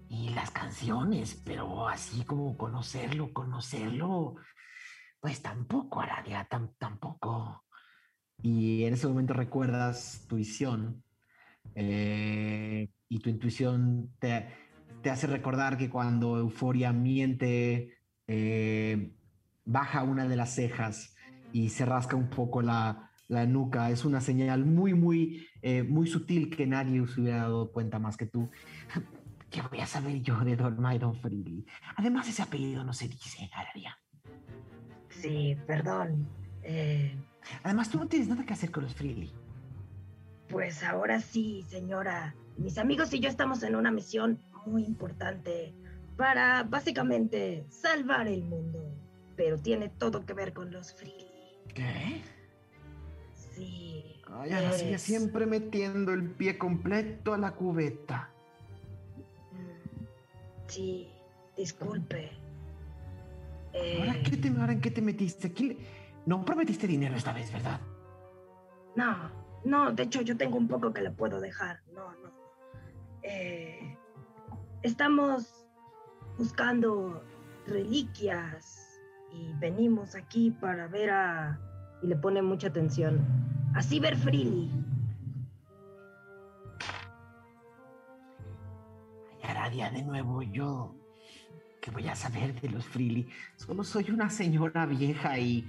[0.10, 4.36] y las canciones, pero así como conocerlo, conocerlo,
[5.22, 7.64] pues tampoco, Aradia, tam, tampoco.
[8.42, 11.02] Y en ese momento recuerdas tu visión
[11.76, 14.50] eh, y tu intuición te,
[15.02, 19.14] te, hace recordar que cuando Euforia miente, eh,
[19.64, 21.14] baja una de las cejas
[21.52, 23.89] y se rasca un poco la, la nuca.
[23.89, 28.18] Es una señal muy, muy, eh, muy sutil que nadie se hubiera dado cuenta más
[28.18, 28.50] que tú.
[29.50, 31.66] ¿Qué voy a saber yo de Don Maidon Freely?
[31.95, 33.98] Además, ese apellido no se dice, Araria.
[35.10, 36.28] Sí, perdón.
[36.64, 37.18] Eh,
[37.64, 39.32] Además, tú no tienes nada que hacer con los Freely.
[40.50, 42.36] Pues ahora sí, señora.
[42.58, 45.74] Mis amigos y yo estamos en una misión muy importante
[46.18, 48.80] para básicamente salvar el mundo.
[49.36, 51.27] Pero tiene todo que ver con los Freely.
[51.78, 52.24] ¿Qué?
[53.56, 54.04] Sí.
[54.34, 58.30] Ay, Aracia, es- siempre metiendo el pie completo a la cubeta.
[59.52, 60.06] Mm,
[60.68, 61.08] Sí,
[61.56, 62.32] disculpe.
[64.00, 65.54] ¿Ahora, Eh, qué te, ahora en qué te metiste?
[65.54, 65.78] ¿Quién le-
[66.26, 67.80] No prometiste dinero esta vez, ¿verdad?
[68.96, 69.30] No,
[69.64, 71.80] no, de hecho yo tengo un poco que le puedo dejar.
[71.94, 72.32] No, no.
[73.22, 73.96] Eh,
[74.82, 75.68] estamos
[76.40, 77.24] buscando
[77.68, 79.00] reliquias
[79.32, 81.60] y venimos aquí para ver a...
[82.02, 83.26] Y le pone mucha atención.
[83.74, 84.72] A Cyber Freely.
[89.32, 90.95] Ay, Aradia, de nuevo yo.
[91.82, 93.30] ¿Qué voy a saber de los Freely?
[93.56, 95.66] Solo soy una señora vieja y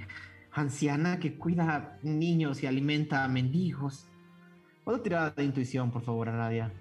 [0.53, 4.09] anciana que cuida niños y alimenta a mendigos.
[4.85, 6.73] ¿Puedo tirar de intuición, por favor, Aradia?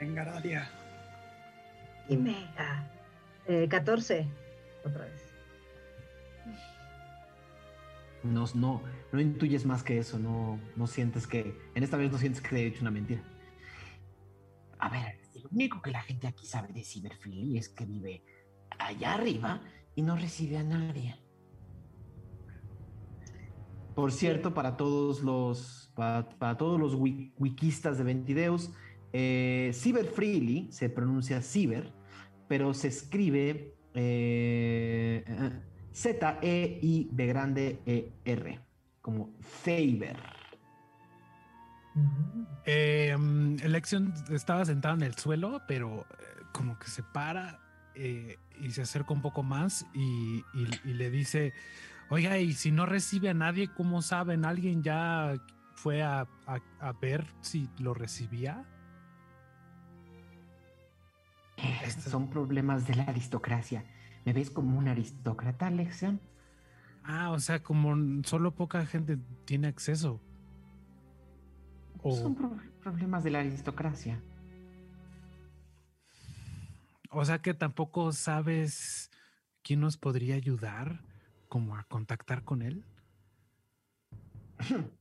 [0.00, 0.68] Venga, Aradia.
[2.08, 2.50] Dime.
[2.58, 2.84] Ah,
[3.46, 4.26] eh, 14.
[4.84, 5.31] Otra vez.
[8.24, 12.18] No, no, no intuyes más que eso, no, no sientes que, en esta vez no
[12.18, 13.22] sientes que te he dicho una mentira.
[14.78, 18.24] A ver, lo único que la gente aquí sabe de Cyberfree es que vive
[18.78, 19.60] allá arriba
[19.94, 21.16] y no recibe a nadie.
[23.94, 28.70] Por cierto, para todos los, para, para todos los wi- wikistas de Ventideus,
[29.12, 31.92] eh, Cyber Freely se pronuncia Cyber,
[32.48, 35.60] pero se escribe eh, eh,
[35.92, 38.60] Z-E-I de grande E-R,
[39.00, 40.16] como Faber.
[42.64, 47.60] Eh, mm, Lexion estaba sentado en el suelo, pero eh, como que se para
[47.94, 51.52] eh, y se acerca un poco más y, y- y le dice,
[52.08, 54.46] oiga, y si no recibe a nadie, ¿cómo saben?
[54.46, 55.34] ¿Alguien ya
[55.74, 58.64] fue a, a- a ver si lo recibía?
[62.08, 63.84] Son problemas de la aristocracia.
[64.24, 66.20] ¿Me ves como un aristócrata, Lexion?
[67.04, 70.20] Ah, o sea, como solo poca gente tiene acceso.
[72.02, 74.20] O, Son pro- problemas de la aristocracia.
[77.14, 79.10] o sea que tampoco sabes
[79.62, 81.00] quién nos podría ayudar
[81.48, 82.84] como a contactar con él.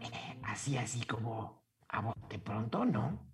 [0.00, 3.24] Eh, Así, así como a bote pronto, ¿no?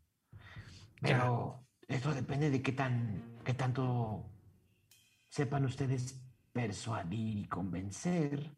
[1.01, 4.27] Pero esto depende de qué tan, qué tanto
[5.31, 6.21] sepan ustedes
[6.53, 8.51] persuadir y convencer.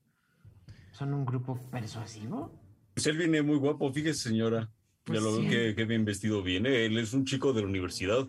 [0.90, 2.50] ¿Son un grupo persuasivo?
[2.94, 4.68] Pues él viene muy guapo, fíjese, señora.
[5.04, 5.42] Pues ya lo sí.
[5.42, 6.86] veo que, que bien vestido viene.
[6.86, 8.26] Él es un chico de la universidad.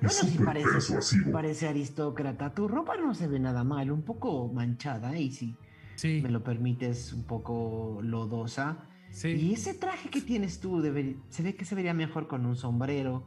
[0.00, 1.32] Bueno, sí parece, persuasivo.
[1.32, 2.54] parece aristócrata.
[2.54, 5.56] Tu ropa no se ve nada mal, un poco manchada y si
[5.96, 8.88] Sí, me lo permites, un poco lodosa.
[9.24, 10.80] Y ese traje que tienes tú
[11.28, 13.26] se ve que se vería mejor con un sombrero.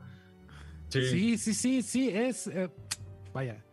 [0.89, 2.47] Sí, sí, sí, sí, es...
[2.47, 2.69] eh,
[3.33, 3.63] vaya,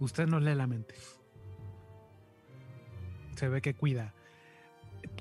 [0.00, 0.94] usted no lee la mente.
[3.36, 4.14] Se ve que cuida.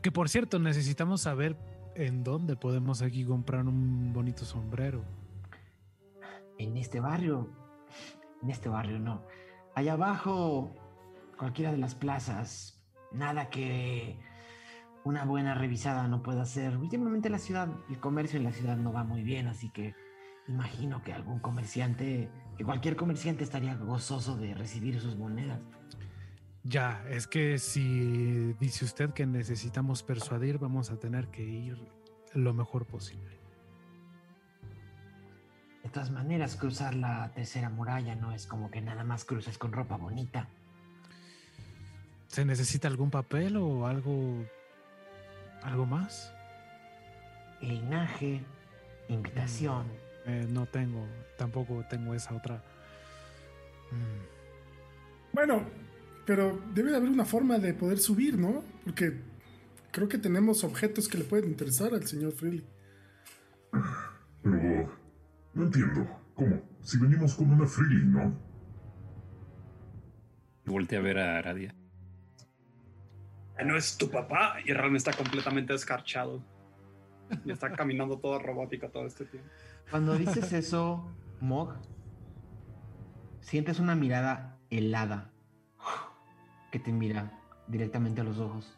[0.01, 1.55] Que por cierto, necesitamos saber
[1.95, 5.03] en dónde podemos aquí comprar un bonito sombrero.
[6.57, 7.49] En este barrio,
[8.41, 9.23] en este barrio no.
[9.75, 10.75] Allá abajo,
[11.37, 14.19] cualquiera de las plazas, nada que
[15.03, 16.77] una buena revisada no pueda hacer.
[16.77, 19.95] Últimamente la ciudad, el comercio en la ciudad no va muy bien, así que
[20.47, 25.59] imagino que algún comerciante, que cualquier comerciante estaría gozoso de recibir sus monedas.
[26.63, 31.77] Ya, es que si dice usted que necesitamos persuadir, vamos a tener que ir
[32.33, 33.37] lo mejor posible.
[35.83, 39.71] De todas maneras, cruzar la tercera muralla no es como que nada más cruces con
[39.71, 40.49] ropa bonita.
[42.27, 44.43] ¿Se necesita algún papel o algo
[45.63, 46.33] algo más?
[47.61, 48.43] Linaje,
[49.07, 49.87] invitación.
[50.27, 51.07] Eh, no tengo,
[51.37, 52.63] tampoco tengo esa otra.
[53.91, 54.27] Mm,
[55.33, 55.63] Bueno,
[56.25, 58.63] Pero debe de haber una forma de poder subir, ¿no?
[58.85, 59.21] Porque
[59.91, 62.65] creo que tenemos objetos que le pueden interesar al señor Freely.
[64.43, 64.91] Pero
[65.53, 66.07] no entiendo.
[66.35, 66.61] ¿Cómo?
[66.81, 68.37] Si venimos con una Freely, ¿no?
[70.65, 71.73] Y volteé a ver a Aradia.
[73.65, 76.43] No es tu papá y realmente está completamente escarchado.
[77.45, 79.49] Y está caminando todo robótico todo este tiempo.
[79.89, 81.09] Cuando dices eso,
[81.39, 81.73] Mog,
[83.39, 85.31] sientes una mirada helada
[86.71, 88.77] que te mira directamente a los ojos.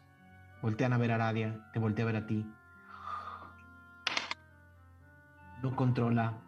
[0.62, 2.46] Voltean a ver a Aradia, te voltea a ver a ti.
[5.62, 6.38] No controla,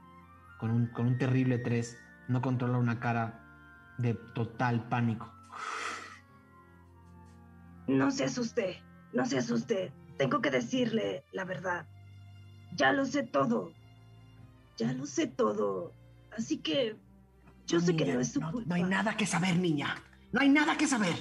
[0.59, 1.99] con un, con un terrible 3,
[2.29, 3.41] no controla una cara
[3.99, 5.33] de total pánico.
[7.89, 8.81] No se asuste,
[9.13, 9.93] no se asuste.
[10.19, 11.87] Tengo que decirle la verdad.
[12.77, 13.73] Ya lo sé todo.
[14.83, 15.95] Ya lo sé todo.
[16.37, 16.97] Así que
[17.67, 18.69] yo sé que no es su no, culpa.
[18.69, 19.97] no hay nada que saber, niña.
[20.33, 21.15] No hay nada que saber.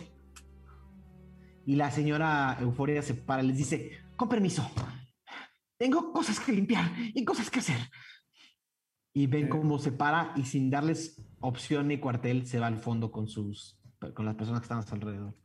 [1.66, 4.70] Y la señora Euforia se para y les dice, con permiso,
[5.78, 7.78] tengo cosas que limpiar y cosas que hacer.
[9.14, 13.12] Y ven cómo se para y sin darles opción ni cuartel se va al fondo
[13.12, 13.78] con sus
[14.16, 15.36] con las personas que están a su alrededor.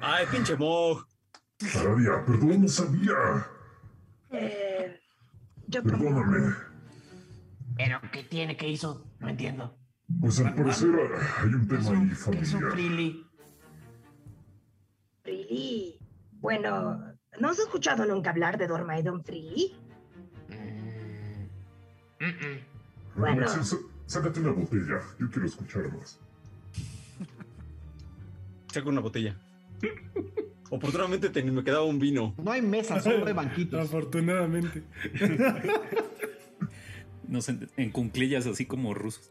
[0.00, 1.04] Ay, pinche Mog.
[1.74, 3.14] Aradia, perdón, no sabía.
[4.30, 5.00] Eh,
[5.66, 6.73] yo Perdóname.
[7.76, 8.56] Pero ¿qué tiene?
[8.56, 9.06] ¿Qué hizo?
[9.20, 9.76] No entiendo.
[10.20, 10.90] Pues al parecer
[11.38, 12.72] hay un ¿Qué tema ahí un, qué es un familiar.
[12.72, 13.26] frilly?
[15.22, 15.98] Freely.
[16.32, 17.00] Bueno,
[17.40, 19.74] ¿no has escuchado nunca hablar de Dormaidon Freely?
[20.48, 23.20] Mm, mm, mm.
[23.20, 23.46] Bueno.
[24.06, 25.00] Sácate una botella.
[25.18, 26.20] Yo quiero escuchar más.
[28.70, 29.34] Saco una botella.
[30.70, 32.34] Oportunamente te- me quedaba un vino.
[32.36, 33.80] No hay mesa, solo hay banquitos.
[33.88, 34.82] Afortunadamente.
[37.28, 39.30] Nos en, en cunclillas así como rusos.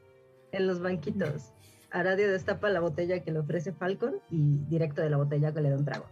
[0.52, 1.52] En los banquitos.
[1.92, 5.70] Aradio destapa la botella que le ofrece Falcon y directo de la botella que le
[5.70, 6.06] da un trago.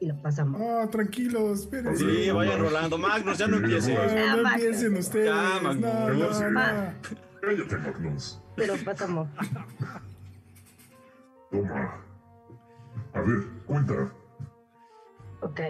[0.00, 0.60] Y lo pasamos.
[0.60, 2.04] Ah, tranquilos, espérense.
[2.04, 2.98] Sí, vayan rolando.
[2.98, 3.78] Magnus, ya no bueno.
[4.36, 5.26] No, no empiecen ustedes.
[5.26, 6.40] Ya, No, Magnus.
[6.40, 6.92] no, no.
[7.40, 8.40] Cállate, Magnus.
[8.56, 9.28] Pero pasamos.
[11.50, 12.04] Toma.
[13.14, 14.12] A ver, cuenta.
[15.42, 15.60] Ok.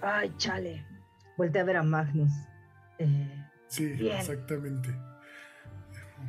[0.00, 0.84] Ay, chale.
[1.36, 2.32] Voltea a ver a Magnus.
[2.98, 3.41] Eh,
[3.72, 4.16] Sí, Bien.
[4.18, 4.90] exactamente.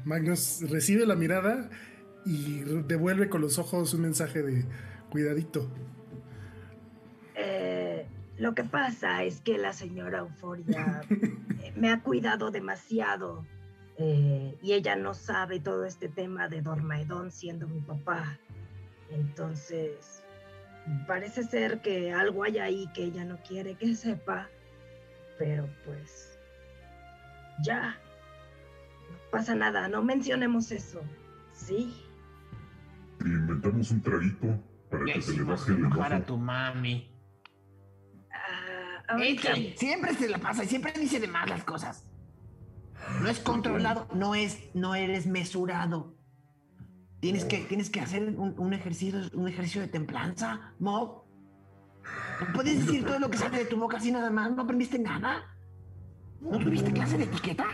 [0.06, 1.70] Magnus recibe la mirada
[2.26, 4.66] y devuelve con los ojos un mensaje de
[5.10, 5.70] cuidadito.
[7.36, 8.08] eh,
[8.38, 13.46] lo que pasa es que la señora Euforia eh, me ha cuidado demasiado.
[13.98, 18.40] eh, y ella no sabe todo este tema de Dormaedón siendo mi papá.
[19.10, 20.24] Entonces,
[21.08, 24.50] parece ser que algo hay ahí que ella no quiere que sepa.
[25.38, 26.33] Pero pues,
[27.62, 27.98] ya.
[29.10, 31.02] No pasa nada, no mencionemos eso.
[31.54, 31.94] Sí.
[33.20, 34.60] Y inventamos un traguito
[34.90, 36.34] para que se le baje el enojar a enojo.
[36.34, 37.10] tu mami.
[38.32, 39.18] Ah,
[39.76, 42.06] siempre se la pasa y siempre dice de más las cosas.
[43.22, 46.16] No es controlado, no es, no eres mesurado.
[47.20, 51.24] Tienes que, tienes que hacer un, un ejercicio, un ejercicio de templanza, Mo.
[52.42, 54.52] No puedes decir todo lo que sale de tu boca así nada más.
[54.52, 55.53] ¿No aprendiste nada?
[56.44, 57.66] ¿No tuviste clase de etiqueta?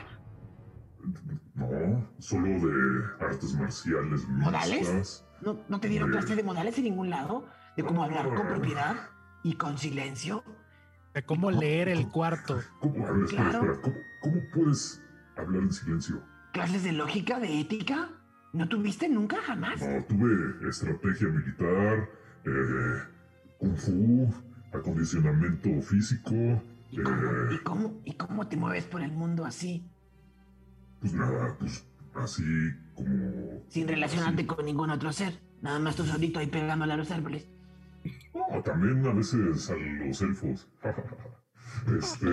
[1.56, 5.26] No, solo de artes marciales ¿Modales?
[5.42, 7.46] ¿No, no te dieron clase de modales en ningún lado?
[7.76, 8.96] ¿De cómo hablar con propiedad
[9.44, 10.44] y con silencio?
[11.14, 12.60] De cómo leer el cuarto.
[12.80, 13.08] ¿Cómo?
[13.08, 13.72] A ver, espera, Claro.
[13.72, 13.82] espera.
[13.82, 15.02] ¿Cómo, ¿Cómo puedes
[15.38, 16.22] hablar en silencio?
[16.54, 18.10] ¿Clases de lógica, de ética?
[18.54, 19.82] ¿No tuviste nunca, jamás?
[19.82, 22.10] No, tuve estrategia militar,
[22.46, 23.04] eh,
[23.60, 24.34] kung fu,
[24.74, 26.62] acondicionamiento físico.
[26.92, 29.84] ¿Y cómo, eh, y, cómo, ¿Y cómo te mueves por el mundo así?
[31.00, 31.86] pues nada, pues
[32.16, 32.44] así
[32.96, 33.64] como.
[33.70, 34.48] Sin relacionarte así.
[34.48, 35.40] con ningún otro ser.
[35.62, 37.48] Nada más tú solito ahí pegándole a los árboles.
[38.34, 40.68] No, también a veces a los elfos.
[41.98, 42.28] este.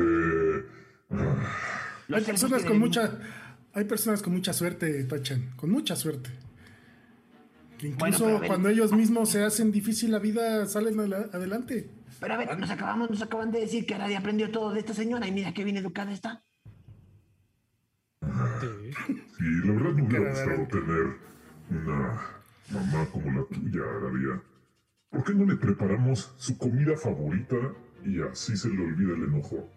[1.10, 3.18] ah, Hay personas con mucha,
[3.72, 6.30] hay personas con mucha suerte, Tachan, con mucha suerte.
[7.78, 11.90] Que incluso cuando ellos mismos se hacen difícil la vida, salen adelante.
[12.20, 14.94] Pero a ver, nos acabamos, nos acaban de decir que Aradia aprendió todo de esta
[14.94, 16.42] señora y mira qué bien educada está.
[18.60, 18.92] Sí.
[19.38, 21.16] Sí, la verdad me hubiera gustado tener
[21.70, 22.20] una
[22.70, 24.42] mamá como la tuya, Aradia.
[25.10, 27.56] ¿Por qué no le preparamos su comida favorita
[28.04, 29.68] y así se le olvida el enojo?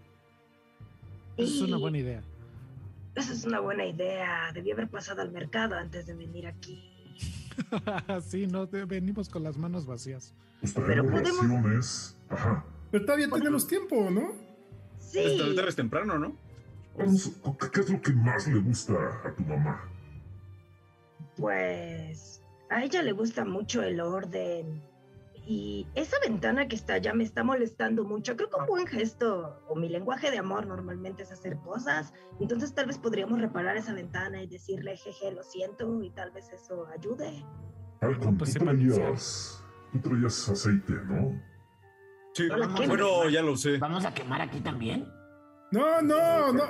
[1.38, 2.22] Esa es una buena idea.
[3.16, 4.52] Esa es una buena idea.
[4.54, 6.89] Debí haber pasado al mercado antes de venir aquí.
[8.28, 10.34] sí, no, te- venimos con las manos vacías.
[10.62, 12.16] Pues Pero podemos-.
[12.30, 12.66] Ajá.
[12.92, 14.32] Pero todavía tenemos tiempo, ¿no?
[15.00, 15.20] Sí.
[15.24, 16.36] Pues ahorita es temprano, ¿no?
[16.98, 17.32] Vamos,
[17.62, 18.94] ¿qué- ¿Qué es lo que más le gusta
[19.26, 19.82] a tu mamá?
[21.38, 24.82] Pues A ella le gusta mucho el orden.
[25.52, 28.36] Y esa ventana que está allá me está molestando mucho.
[28.36, 32.14] Creo que un buen gesto o mi lenguaje de amor normalmente es hacer cosas.
[32.40, 36.54] Entonces tal vez podríamos reparar esa ventana y decirle, jeje, lo siento, y tal vez
[36.54, 37.44] eso ayude.
[38.02, 41.42] Alcon, pues tú traías, tú traías aceite, ¿no?
[42.36, 42.48] Sí,
[42.86, 43.80] bueno, ya lo sé.
[43.80, 45.12] ¿Vamos a quemar aquí también?
[45.72, 46.64] No, no, no.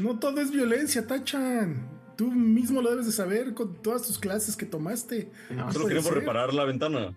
[0.00, 1.91] No todo es violencia, Tachan.
[2.16, 5.30] Tú mismo lo debes de saber con todas tus clases que tomaste.
[5.50, 6.14] No, Solo puede queremos ser.
[6.14, 7.14] reparar la ventana.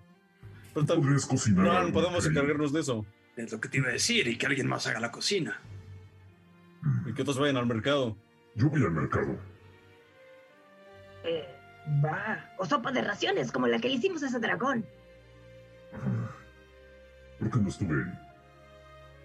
[0.74, 0.86] Pero
[1.28, 1.66] cocinar.
[1.66, 3.06] no, algo, podemos encargarnos de eso.
[3.38, 5.60] Es lo que te iba a decir y que alguien más haga la cocina.
[7.06, 8.16] Y que otros vayan al mercado.
[8.56, 9.38] Yo voy al mercado.
[11.24, 11.46] Eh,
[12.04, 12.54] va.
[12.58, 14.86] O sopa de raciones, como la que le hicimos a ese dragón.
[15.94, 16.30] Ah,
[17.40, 18.20] ¿Por qué no estuve ahí?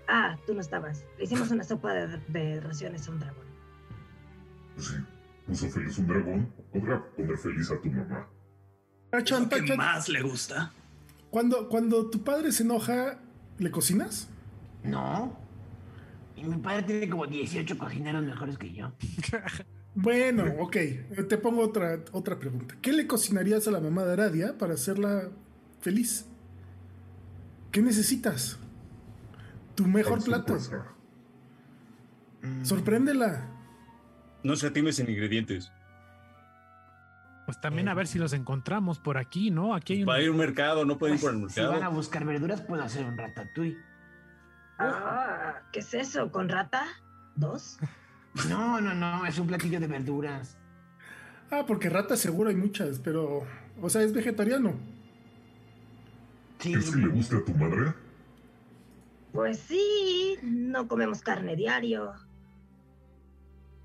[0.08, 1.04] Ah, tú no estabas.
[1.18, 3.46] Le hicimos una sopa de, de raciones a un dragón.
[4.74, 4.94] Pues sí,
[5.50, 6.52] puso feliz un dragón.
[6.72, 8.28] Podrá poner feliz a tu mamá.
[9.06, 9.76] ¿Es Tachan, Tachan.
[9.76, 10.72] más le gusta?
[11.30, 13.18] Cuando, cuando tu padre se enoja,
[13.58, 14.28] ¿le cocinas?
[14.84, 15.36] No.
[16.36, 18.92] Y mi padre tiene como 18 cocineros mejores que yo.
[19.92, 20.76] Bueno, ok.
[21.28, 22.76] Te pongo otra, otra pregunta.
[22.80, 25.30] ¿Qué le cocinarías a la mamá de Aradia para hacerla
[25.80, 26.26] feliz?
[27.72, 28.56] ¿Qué necesitas?
[29.74, 30.56] Tu mejor plato.
[32.62, 33.59] Sorpréndela.
[34.42, 35.72] No escatimes en ingredientes.
[37.46, 39.74] Pues también a ver si los encontramos por aquí, ¿no?
[39.74, 40.08] Aquí hay un...
[40.08, 41.92] Va a ir un mercado, no pueden ir por el Pues, si van a mercado.
[41.94, 43.76] buscar verduras, puedo hacer un ratatouille.
[44.78, 46.30] Ah, ¿qué es eso?
[46.30, 46.84] ¿Con rata?
[47.34, 47.78] ¿Dos?
[48.48, 50.56] No, no, no, es un platillo de verduras.
[51.50, 53.44] Ah, porque ratas seguro hay muchas, pero.
[53.82, 54.74] O sea, es vegetariano.
[56.60, 57.92] Sí, ¿Es que le guste a tu madre?
[59.32, 62.12] Pues sí, no comemos carne diario.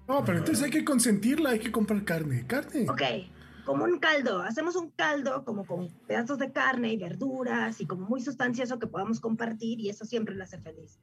[0.08, 2.46] No, pero entonces hay que consentirla, hay que comprar carne.
[2.46, 2.88] Carne.
[2.90, 3.02] Ok,
[3.66, 4.42] como un caldo.
[4.42, 8.88] Hacemos un caldo como con pedazos de carne y verduras y como muy sustancioso que
[8.88, 11.00] podamos compartir y eso siempre la hace feliz.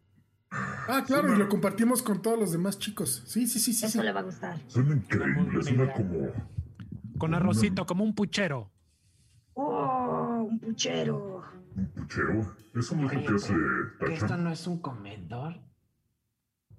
[0.50, 3.22] Ah, claro, y lo compartimos con todos los demás chicos.
[3.26, 3.86] Sí, sí, sí, sí.
[3.86, 4.04] Eso sí.
[4.04, 4.60] le va a gustar.
[4.68, 6.28] Suena increíble, suena como.
[7.18, 8.70] Con arrocito, como un puchero.
[9.54, 11.42] ¡Oh, un puchero!
[11.76, 12.56] un puchero.
[12.74, 13.54] Eso no es lo que hace
[14.00, 15.60] ¿Que esto no es un comedor?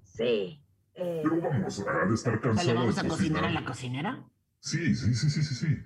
[0.04, 0.63] Sí.
[0.96, 3.62] Eh, Pero vamos, ha de estar cansado ¿le vamos de a cocinar a cocinar.
[3.62, 4.24] la cocinera?
[4.60, 5.78] Sí, sí, sí, sí, sí, sí.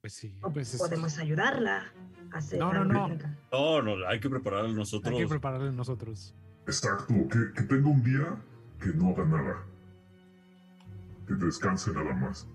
[0.00, 1.92] Pues sí, pues es- podemos ayudarla
[2.32, 3.08] a hacer No, no, no.
[3.52, 5.14] No, no, hay que prepararlo hay nosotros.
[5.18, 6.34] que prepararle nosotros.
[6.66, 8.36] Exacto, que, que tenga un día
[8.80, 9.64] que no haga nada.
[11.26, 12.46] Que descanse nada más.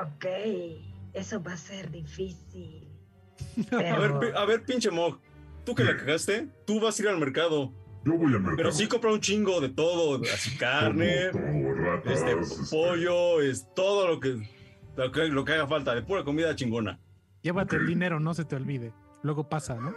[0.00, 0.24] Ok,
[1.12, 2.88] eso va a ser difícil.
[3.72, 5.18] A ver, Pero, a ver, pinche Mog.
[5.64, 7.72] Tú que la cagaste, tú vas a ir al mercado.
[8.04, 8.56] Yo voy al mercado.
[8.56, 10.20] Pero sí compra un chingo de todo.
[10.32, 14.48] Así carne, Todo, ratas, este, este, pollo, es todo lo que,
[14.96, 16.98] lo que, lo que haga falta, de pura comida chingona.
[17.42, 17.88] Llévate el Ok.
[17.88, 18.92] dinero, no se te olvide.
[19.22, 19.94] Luego pasa, ¿no?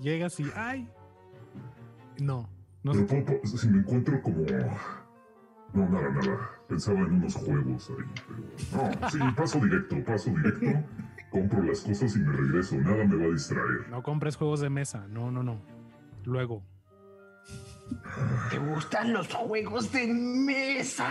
[0.00, 0.88] Llegas y ¡ay!
[2.20, 2.48] No,
[2.82, 4.44] no Pero se puedo- puedo- si me encuentro como...
[5.74, 6.50] No, nada, nada.
[6.68, 8.04] Pensaba en unos juegos ahí,
[8.70, 9.00] pero...
[9.00, 10.86] No, sí, paso directo, paso directo.
[11.30, 12.76] Compro las cosas y me regreso.
[12.76, 13.88] Nada me va a distraer.
[13.90, 15.06] no compres juegos de mesa.
[15.08, 15.62] No, no, no.
[16.24, 16.62] Luego.
[18.50, 21.10] ¿Te gustan los juegos de mesa?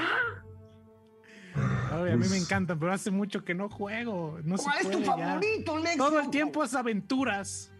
[1.55, 4.39] Ay, a mí me Pues- encantan, pero hace mucho que no juego.
[4.43, 5.97] No se ¿Cuál es tu favorito, Lex?
[5.97, 7.71] Todo el tiempo es aventuras.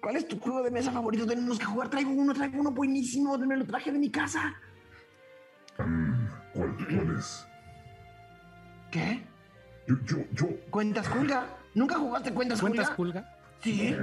[0.00, 1.26] ¿Cuál es tu juego de mesa favorito?
[1.26, 1.90] Tenemos que jugar.
[1.90, 3.36] Traigo uno, traigo uno buenísimo.
[3.38, 4.54] Me lo traje de mi casa.
[5.78, 7.46] Mm, ¿cuál, ¿Cuál es?
[8.92, 9.26] ¿Qué?
[9.88, 10.48] Yo, yo, yo...
[10.70, 11.46] ¿Cuentas Culga?
[11.74, 13.36] ¿Nunca jugaste Cuentas, ¿Cuentas Culga?
[13.62, 13.94] Sí.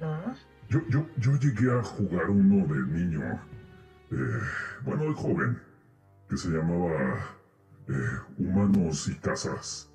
[0.00, 0.34] no.
[0.68, 3.40] Yo, yo, yo llegué a jugar uno de niño,
[4.10, 4.40] eh,
[4.84, 5.60] bueno, de joven,
[6.28, 7.18] que se llamaba
[7.88, 7.92] eh,
[8.38, 9.90] Humanos y Casas.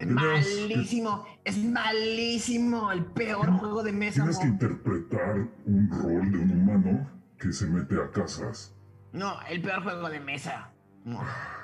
[0.00, 1.26] Es malísimo.
[1.44, 2.90] Es malísimo.
[2.90, 4.22] El peor juego de mesa.
[4.22, 8.74] Tienes que interpretar un rol de un humano que se mete a casas.
[9.12, 10.70] No, el peor juego de mesa.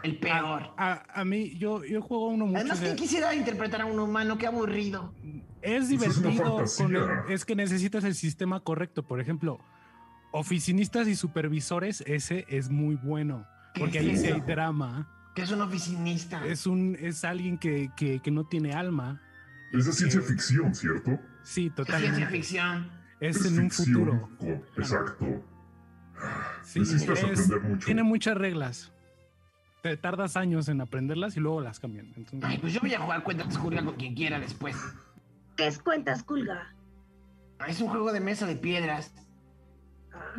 [0.03, 0.73] El peor.
[0.79, 2.59] A, a mí, yo, yo juego uno mucho.
[2.59, 4.39] Además, o sea, ¿quién quisiera interpretar a un humano?
[4.39, 5.13] Qué aburrido.
[5.63, 6.33] es es divertido.
[6.57, 6.85] fantasía.
[6.87, 9.03] con el- es que necesitas el sistema correcto.
[9.03, 9.61] Por ejemplo,
[10.33, 13.47] oficinistas y supervisores, ese es muy bueno.
[13.75, 15.13] ¿Qué Porque es ahí sí hay drama.
[15.35, 16.47] Que es un oficinista.
[16.47, 19.21] Es un, es alguien que, que, que no tiene alma.
[19.73, 21.19] Es de ciencia ficción, ¿cierto?
[21.43, 22.17] Sí, Es totalmente.
[22.17, 22.91] ciencia ficción.
[23.21, 24.31] Es en un futuro.
[24.39, 25.27] con- Exacto.
[26.63, 27.85] Sí, Necesitas es- aprender mucho.
[27.87, 28.93] tiene muchas reglas.
[29.87, 32.13] Te tardas años en aprenderlas y luego las cambian.
[32.17, 34.75] Entonces, Ay, pues yo voy a jugar Cuentas Culga con quien quiera después.
[35.57, 36.75] ¿Qué es cuentas, Culga?
[37.69, 39.15] Es un juego de mesa de piedras.
[40.13, 40.35] Ah,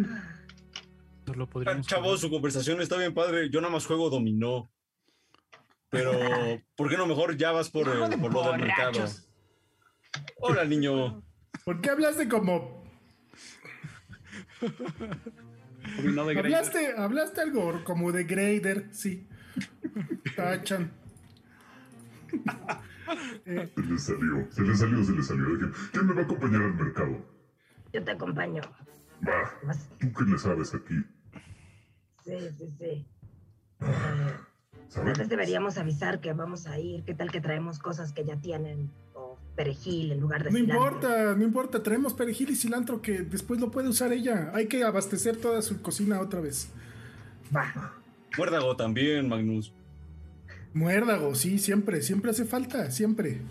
[1.24, 3.50] pues lo Ah, Chavos, su conversación está bien padre.
[3.50, 4.70] Yo nada más juego dominó.
[5.90, 6.12] Pero,
[6.76, 8.92] ¿por qué no mejor ya vas por, el, por lo del mercado?
[8.92, 9.30] borrachos.
[10.42, 11.24] Hola, niño.
[11.64, 12.84] ¿Por qué hablaste como...
[16.04, 16.38] De.
[16.38, 19.26] Hablaste, hablaste algo como de grader, sí.
[20.36, 20.92] Tachan.
[23.46, 25.46] Eh, Se le salió, se le salió, se le salió.
[25.94, 27.26] ¿Quién me va a acompañar al mercado?
[27.94, 28.62] Yo te acompaño.
[29.26, 30.96] Va, ¿tú qué le sabes aquí?
[32.26, 33.08] Sí, sí, sí.
[34.90, 35.14] ¿Sabes?
[35.14, 37.04] Tal vez deberíamos avisar que vamos a ir.
[37.06, 38.92] ¿Qué tal que traemos cosas que ya tienen?
[39.14, 40.86] O perejil en lugar de no cilantro.
[40.88, 41.84] importa, no importa.
[41.84, 44.52] Traemos perejil y cilantro que después lo puede usar ella.
[44.54, 46.70] Hay que abastecer toda su cocina otra vez.
[47.56, 47.94] Va.
[48.38, 49.74] Muérdago también, Magnus.
[50.74, 53.42] Muérdago, sí, siempre, siempre hace falta, siempre.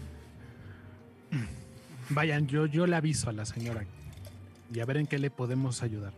[2.11, 3.85] Vayan, yo, yo le aviso a la señora
[4.73, 6.13] y a ver en qué le podemos ayudar.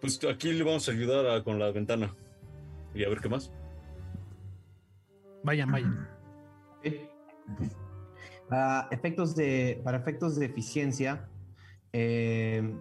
[0.00, 2.14] Pues aquí le vamos a ayudar a- con la ventana.
[2.94, 3.52] Y a ver qué más.
[5.44, 6.08] Vayan, vayan.
[8.48, 11.28] Para efectos de, para efectos de eficiencia,
[11.92, 12.74] eh,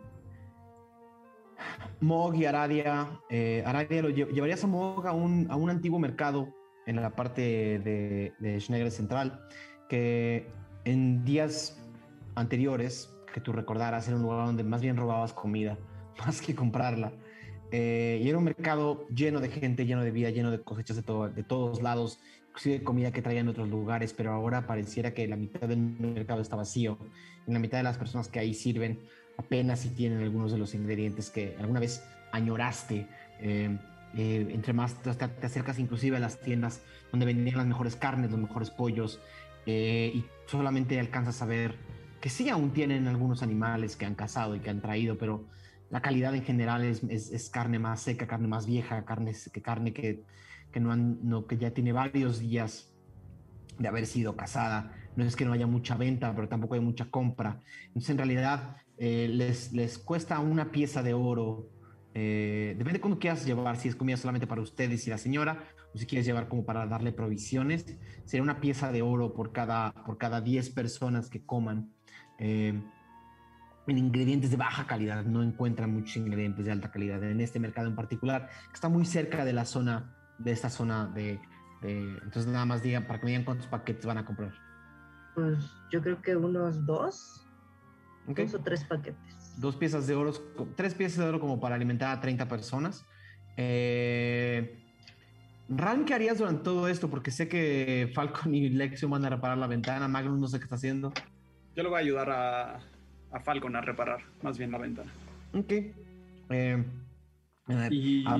[2.02, 6.00] Mog y Aradia, eh, Aradia lo lle- llevarías a Mog a un, a un antiguo
[6.00, 6.54] mercado
[6.86, 7.42] en la parte
[7.80, 9.40] de, de Schneider Central,
[9.90, 10.48] que
[10.86, 11.78] en días
[12.36, 15.78] anteriores, que tú recordaras, era un lugar donde más bien robabas comida,
[16.26, 17.12] más que comprarla.
[17.72, 21.04] Eh, y era un mercado lleno de gente, lleno de vida, lleno de cosechas de,
[21.04, 25.28] todo- de todos lados, inclusive comida que traían de otros lugares, pero ahora pareciera que
[25.28, 26.98] la mitad del mercado está vacío.
[27.48, 29.00] Y la mitad de las personas que ahí sirven
[29.40, 33.08] apenas si tienen algunos de los ingredientes que alguna vez añoraste.
[33.40, 33.78] Eh,
[34.16, 38.32] eh, entre más te, te acercas inclusive a las tiendas donde vendían las mejores carnes,
[38.32, 39.22] los mejores pollos,
[39.66, 41.76] eh, y solamente alcanzas a ver
[42.20, 45.46] que sí aún tienen algunos animales que han cazado y que han traído, pero
[45.90, 50.24] la calidad en general es, carne más seca, carne más vieja, carne que, carne que,
[50.72, 52.92] que, no han, no, que ya tiene varios días
[53.78, 54.92] de haber sido cazada.
[55.16, 57.62] No es que no haya mucha venta, pero tampoco hay mucha compra.
[57.88, 61.70] Entonces, en realidad, eh, les, les cuesta una pieza de oro.
[62.14, 65.64] eh, depende de cómo quieras llevar, si es comida solamente para ustedes y la señora,
[65.94, 67.98] o si quieres llevar como para darle provisiones.
[68.26, 71.94] Sería una pieza de oro por cada, por cada 10 personas que coman.
[72.40, 72.82] Eh,
[73.88, 77.88] en ingredientes de baja calidad, no encuentran muchos ingredientes de alta calidad en este mercado
[77.88, 81.40] en particular, que está muy cerca de la zona, de esta zona de,
[81.82, 84.54] de- entonces nada más digan para que me digan cuántos paquetes van a comprar.
[85.34, 85.58] Pues
[85.92, 87.48] yo creo que unos dos,
[88.30, 88.40] ¿ok?
[88.40, 89.54] dos o tres paquetes.
[89.58, 90.32] Dos piezas de oro,
[90.76, 93.06] tres piezas de oro como para alimentar a 30 personas.
[93.58, 94.78] Eh,
[95.68, 97.10] Ran, ¿qué harías durante todo esto?
[97.10, 100.64] Porque sé que Falcon y Lexion van a reparar la ventana, Magnus no sé qué
[100.64, 101.12] está haciendo.
[101.76, 102.80] Yo le voy a ayudar a,
[103.32, 105.12] a Falcon a reparar más bien la ventana.
[105.54, 105.72] Ok.
[106.52, 106.84] Eh,
[107.92, 108.24] Y.
[108.26, 108.40] ah,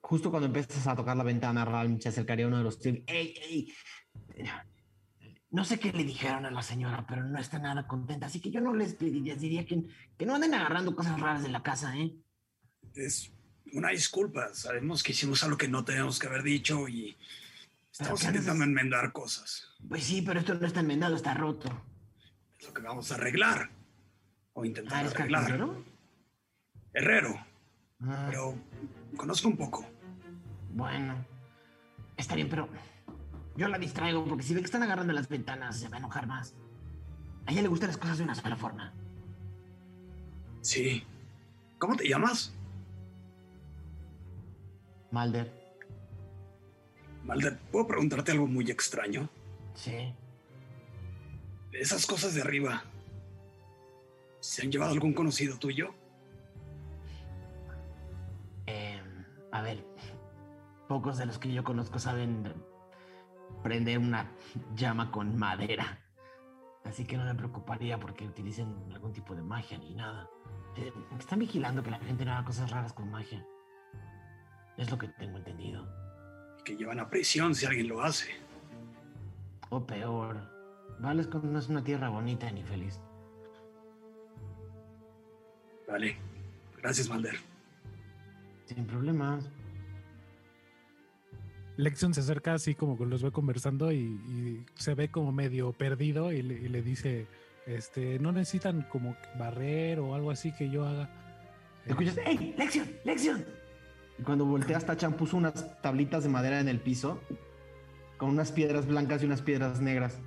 [0.00, 2.84] justo cuando empiezas a tocar la ventana, Ram se acercaría a uno de los.
[2.86, 3.68] ¡Ey, ey!
[5.52, 8.26] No sé qué le dijeron a la señora, pero no está nada contenta.
[8.26, 9.82] Así que yo no les, les diría que,
[10.18, 12.16] que no anden agarrando cosas raras de la casa, ¿eh?
[12.94, 13.30] Es
[13.74, 14.52] una disculpa.
[14.54, 17.16] Sabemos que hicimos algo que no teníamos que haber dicho y
[17.92, 19.68] estamos intentando enmendar cosas.
[19.86, 21.68] Pues sí, pero esto no está enmendado, está roto.
[22.58, 23.70] Es lo que vamos a arreglar.
[24.54, 25.42] O Ah, intentar ¿eres arreglar.
[25.42, 25.84] carpintero?
[26.94, 27.46] Herrero,
[28.04, 28.54] Ah, pero
[29.16, 29.86] conozco un poco.
[30.74, 31.14] bueno,
[32.16, 32.68] está bien, pero
[33.56, 36.26] yo la distraigo porque si ve que están agarrando las ventanas se va a enojar
[36.26, 36.54] más.
[37.46, 38.92] A ella le gustan las cosas de una sola forma.
[40.60, 41.04] Sí.
[41.78, 42.54] ¿Cómo te llamas?
[45.10, 45.52] Malder,
[47.24, 49.28] Malder, ¿puedo preguntarte algo muy extraño?
[49.74, 50.14] sí.
[51.72, 52.84] Esas cosas de arriba.
[54.40, 55.94] ¿Se han llevado algún conocido tuyo?
[58.66, 59.00] Eh,
[59.50, 59.82] a ver,
[60.86, 62.52] pocos de los que yo conozco saben
[63.62, 64.30] prender una
[64.74, 65.98] llama con madera.
[66.84, 70.28] Así que no me preocuparía porque utilicen algún tipo de magia ni nada.
[70.76, 73.46] Eh, están vigilando que la gente no haga cosas raras con magia.
[74.76, 75.86] Es lo que tengo entendido.
[76.58, 78.30] Y que llevan a prisión si alguien lo hace.
[79.70, 80.36] O peor,
[80.98, 83.00] Valescon no es una tierra bonita ni feliz.
[85.88, 86.16] Vale.
[86.78, 87.36] Gracias, Malder.
[88.64, 89.48] Sin problemas.
[91.82, 95.72] Lexion se acerca así como que los ve conversando y, y se ve como medio
[95.72, 97.26] perdido y le, y le dice,
[97.66, 101.10] este, no necesitan como barrer o algo así que yo haga.
[101.86, 102.54] Escuchas, ¡Ey!
[102.56, 102.88] ¡Lexion!
[103.04, 103.44] ¡Lexion!
[104.18, 107.20] Y cuando volteas, Tachan puso unas tablitas de madera en el piso
[108.18, 110.18] con unas piedras blancas y unas piedras negras.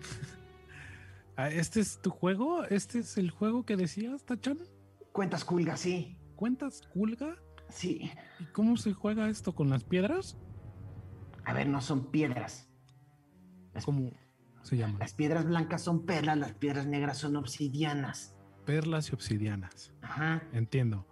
[1.36, 2.64] Ah, ¿Este es tu juego?
[2.64, 4.58] ¿Este es el juego que decías, Tachan?
[5.10, 6.18] Cuentas culga, sí.
[6.40, 7.36] ¿Cuentas Kulga?
[7.70, 8.10] Sí.
[8.38, 10.36] ¿Y cómo se juega esto con las piedras?
[11.44, 12.68] A ver, no son piedras.
[13.84, 14.10] ¿Cómo
[14.62, 14.98] se llama?
[14.98, 18.36] Las piedras blancas son perlas, las piedras negras son obsidianas.
[18.66, 19.92] Perlas y obsidianas.
[20.02, 20.42] Ajá.
[20.52, 21.06] Entiendo.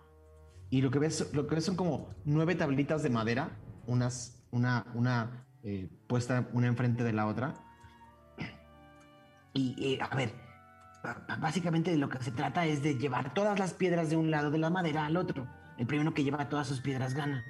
[0.70, 3.56] Y lo que ves, lo que ves son como nueve tablitas de madera,
[3.86, 7.55] unas, una, una eh, puesta una enfrente de la otra.
[9.55, 10.35] Y, eh, a ver,
[11.40, 14.51] básicamente de lo que se trata es de llevar todas las piedras de un lado
[14.51, 15.48] de la madera al otro.
[15.78, 17.44] El primero que lleva todas sus piedras gana.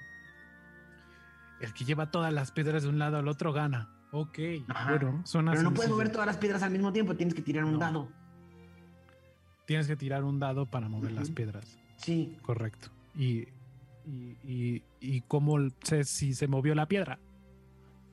[1.61, 3.91] El que lleva todas las piedras de un lado al otro gana.
[4.13, 4.39] Ok.
[4.69, 4.91] Ajá.
[4.91, 7.65] Bueno, suena Pero no puedes mover todas las piedras al mismo tiempo, tienes que tirar
[7.65, 7.79] un No.
[7.79, 8.13] dado.
[9.67, 11.79] Tienes que tirar un dado para mover las piedras.
[11.97, 12.39] Sí.
[12.43, 12.89] Correcto.
[13.15, 13.41] Y,
[14.07, 17.19] y, y, y cómo sé si se movió la piedra.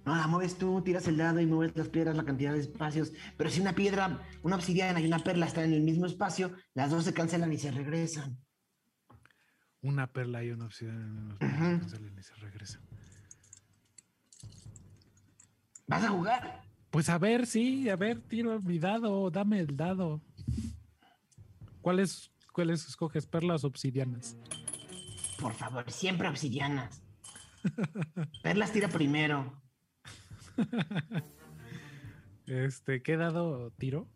[0.05, 3.11] No, la mueves tú, tiras el dado y mueves las piedras, la cantidad de espacios.
[3.37, 6.91] Pero si una piedra, una obsidiana y una perla están en el mismo espacio, las
[6.91, 8.37] dos se cancelan y se regresan.
[9.85, 12.81] Una perla y una salen y se regresan.
[15.85, 16.63] ¿Vas a jugar?
[16.89, 20.23] Pues a ver, sí, a ver, tiro mi dado, dame el dado.
[21.81, 23.27] ¿Cuáles, cuáles escoges?
[23.27, 24.35] Perlas o obsidianas.
[25.39, 27.03] Por favor, siempre obsidianas.
[28.41, 29.61] Perlas tira primero.
[32.47, 34.07] Este, ¿qué dado tiro?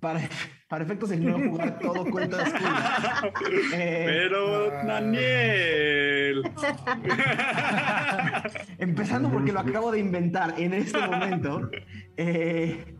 [0.00, 0.26] Para,
[0.70, 2.44] para efectos de no jugar todo cuenta.
[3.74, 4.84] Eh, Pero, Ah.
[4.86, 6.42] Daniel.
[8.78, 11.70] Empezando porque lo acabo de inventar en este momento,
[12.16, 12.94] eh,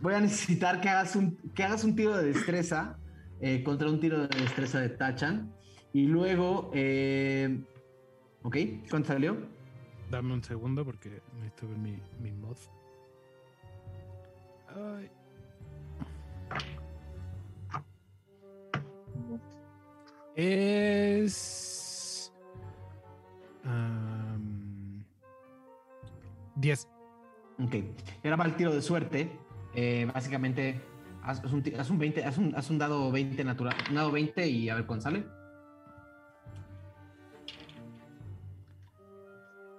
[0.00, 2.96] voy a necesitar que hagas un, que hagas un tiro de destreza
[3.40, 5.52] eh, contra un tiro de destreza de Tachan.
[5.92, 7.60] Y luego, eh,
[8.42, 8.56] ¿ok?
[8.88, 9.36] ¿Cuánto salió?
[10.10, 12.56] Dame un segundo porque necesito ver mi, mi mod.
[14.68, 15.10] Ay.
[20.36, 22.30] Es.
[23.64, 25.02] am,
[26.56, 26.88] 10.
[27.58, 27.74] Ok.
[27.74, 27.86] Y
[28.24, 29.30] ahora va el tiro de suerte.
[29.74, 30.80] Eh, básicamente,
[31.22, 33.74] haz, haz un, haz un 20, haz un, haz un dado 20 natural.
[33.88, 35.24] Un dado 20 y a ver cuándo sale.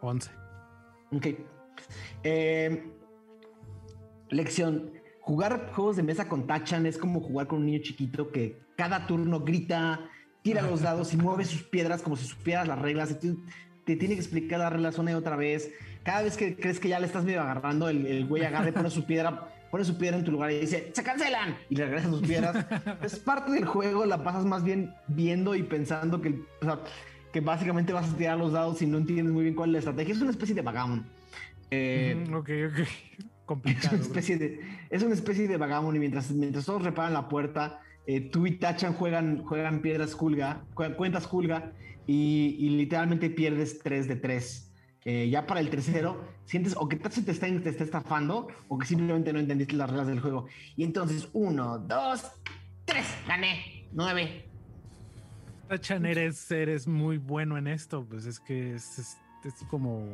[0.01, 0.31] 11.
[1.11, 1.27] Ok.
[2.23, 2.91] Eh,
[4.29, 4.91] lección.
[5.21, 9.05] Jugar juegos de mesa con Tachan es como jugar con un niño chiquito que cada
[9.05, 10.09] turno grita,
[10.41, 13.17] tira los dados y mueve sus piedras como si supieras las reglas.
[13.19, 15.71] te tiene que explicar las reglas una y otra vez.
[16.03, 18.71] Cada vez que crees que ya le estás medio agarrando, el, el güey agarra y
[18.71, 21.57] pone su piedra, pone su piedra en tu lugar y dice, ¡se cancelan!
[21.69, 22.65] Y le regresan sus piedras.
[23.03, 26.79] es parte del juego, la pasas más bien viendo y pensando que, o sea,
[27.33, 29.79] que básicamente vas a tirar los dados y no entiendes muy bien cuál es la
[29.79, 30.13] estrategia.
[30.13, 31.05] Es una especie de vagamon.
[31.71, 32.35] Eh, ok,
[32.69, 32.79] ok.
[32.79, 32.87] es
[33.45, 33.95] Complicado.
[33.95, 37.81] una especie de, es una especie de vagamon y mientras, mientras todos reparan la puerta,
[38.07, 40.13] eh, tú y Tachan juegan, juegan piedras
[40.73, 41.73] juegan cuentas Julga
[42.07, 44.63] y, y literalmente pierdes 3 de 3.
[45.29, 48.85] ya para el tercero, sientes o que Tachan te está, te está estafando o que
[48.87, 50.47] simplemente no entendiste las reglas del juego.
[50.75, 52.25] Y entonces, uno, dos,
[52.85, 54.49] tres, gané, nueve.
[55.67, 58.05] Tachan, eres, eres muy bueno en esto.
[58.05, 60.05] Pues es que es, es- es como.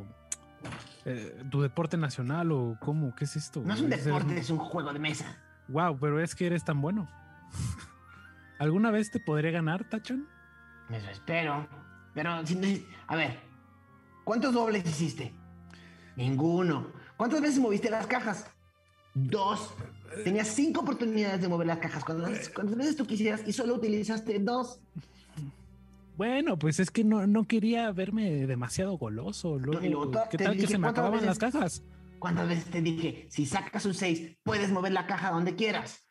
[1.05, 3.13] eh, ¿Tu deporte nacional o cómo?
[3.15, 3.61] ¿Qué es esto?
[3.65, 5.37] No es un deporte, es un juego de mesa.
[5.69, 7.07] Wow, pero es que eres tan bueno.
[8.59, 10.27] ¿Alguna vez te podré ganar, Tachan?
[10.89, 11.67] Eso espero.
[12.13, 12.31] Pero,
[13.07, 13.39] a ver,
[14.23, 15.33] ¿cuántos dobles hiciste?
[16.15, 16.91] Ninguno.
[17.17, 18.45] ¿Cuántas veces moviste las cajas?
[19.15, 19.73] Dos.
[20.23, 22.03] Tenías cinco oportunidades de mover las cajas.
[22.03, 24.79] ¿Cuántas, cuántas veces tú quisieras y solo utilizaste dos?
[26.15, 29.57] Bueno, pues es que no, no quería verme demasiado goloso.
[29.57, 31.83] Luego, ¿Qué tal que se me ¿cuántas acababan las cajas?
[32.19, 36.02] ¿Cuántas veces te dije, si sacas un seis, puedes mover la caja donde quieras?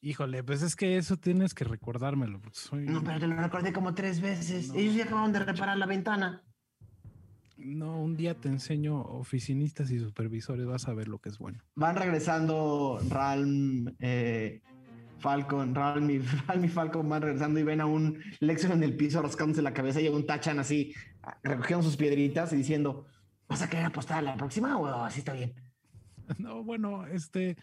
[0.00, 2.40] Híjole, pues es que eso tienes que recordármelo.
[2.52, 4.68] soy- No, pero te lo recordé como tres veces.
[4.68, 4.74] No.
[4.74, 6.42] Ellos ya acabaron de reparar la ventana.
[7.56, 11.58] No, un día te enseño oficinistas y supervisores, vas a ver lo que es bueno.
[11.74, 14.62] Van regresando Ralm, eh,
[15.18, 18.96] Falcon, Ralm y, Ralm y Falcon van regresando y ven a un Lexion en el
[18.96, 20.94] piso rascándose la cabeza y a un Tachan así,
[21.42, 23.06] recogiendo sus piedritas y diciendo,
[23.48, 25.54] ¿Vas a querer apostar a la próxima o así está bien?
[26.38, 27.56] No, bueno, este,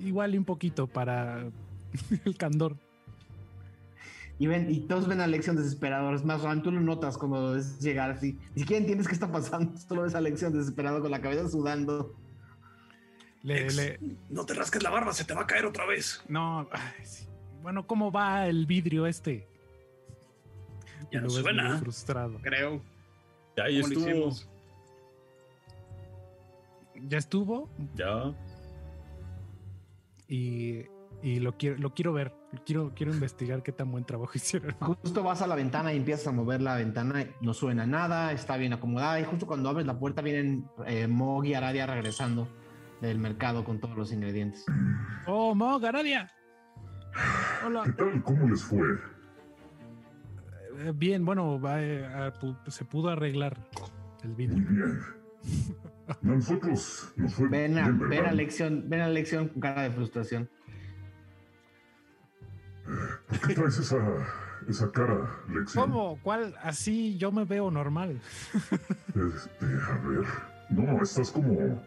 [0.00, 1.48] igual y un poquito para
[2.24, 2.76] el candor.
[4.38, 6.14] y ven, y todos ven a Lexion desesperador.
[6.14, 8.38] Es más, Ralm, tú lo notas cuando ves llegar así.
[8.54, 12.14] Ni siquiera entiendes qué está pasando, solo ves a Lexion desesperado con la cabeza sudando.
[13.42, 14.00] Le, Ex, le-
[14.30, 16.22] No te rasques la barba, se te va a caer otra vez.
[16.28, 17.26] no, ay, sí.
[17.62, 19.46] bueno, ¿cómo va el vidrio este?
[21.12, 21.68] Ya Y no lo ves suena.
[21.70, 22.38] muy frustrado.
[22.42, 22.82] Creo.
[23.56, 24.10] Ya, ahí ¿Cómo lo estuvo.
[24.10, 24.48] hicimos?
[27.08, 27.68] ¿Ya estuvo?
[27.94, 28.34] Ya.
[30.28, 30.84] Y
[31.22, 32.34] y lo quiero, lo quiero ver.
[32.64, 34.72] Quiero, quiero investigar qué tan buen trabajo hicieron.
[34.80, 38.32] Justo vas a la ventana y empiezas a mover la ventana, y no suena nada,
[38.32, 42.48] está bien acomodada y justo cuando abres la puerta vienen eh, Mog y Aradia regresando
[43.00, 44.64] del mercado con todos los ingredientes.
[45.26, 46.28] ¡Oh, Mog, Aradia!
[47.66, 47.82] Hola.
[47.84, 48.22] ¿Qué tal?
[48.22, 48.80] ¿Cómo les fue?
[50.78, 52.32] Eh, Bien, bueno, va, eh,
[52.68, 53.56] se pudo arreglar
[54.22, 54.66] el Muy vidrio.
[54.68, 54.98] bien.
[56.22, 59.90] Nosotros nos fue Ven a, bien, ven a lección, ven a lección con cara de
[59.90, 60.48] frustración.
[63.28, 63.98] ¿Por qué traes esa,
[64.68, 65.78] esa cara, Lexi?
[65.78, 66.18] ¿Cómo?
[66.22, 66.54] ¿Cuál?
[66.62, 68.20] Así yo me veo normal.
[69.08, 70.24] Este, a ver.
[70.70, 71.82] No, estás como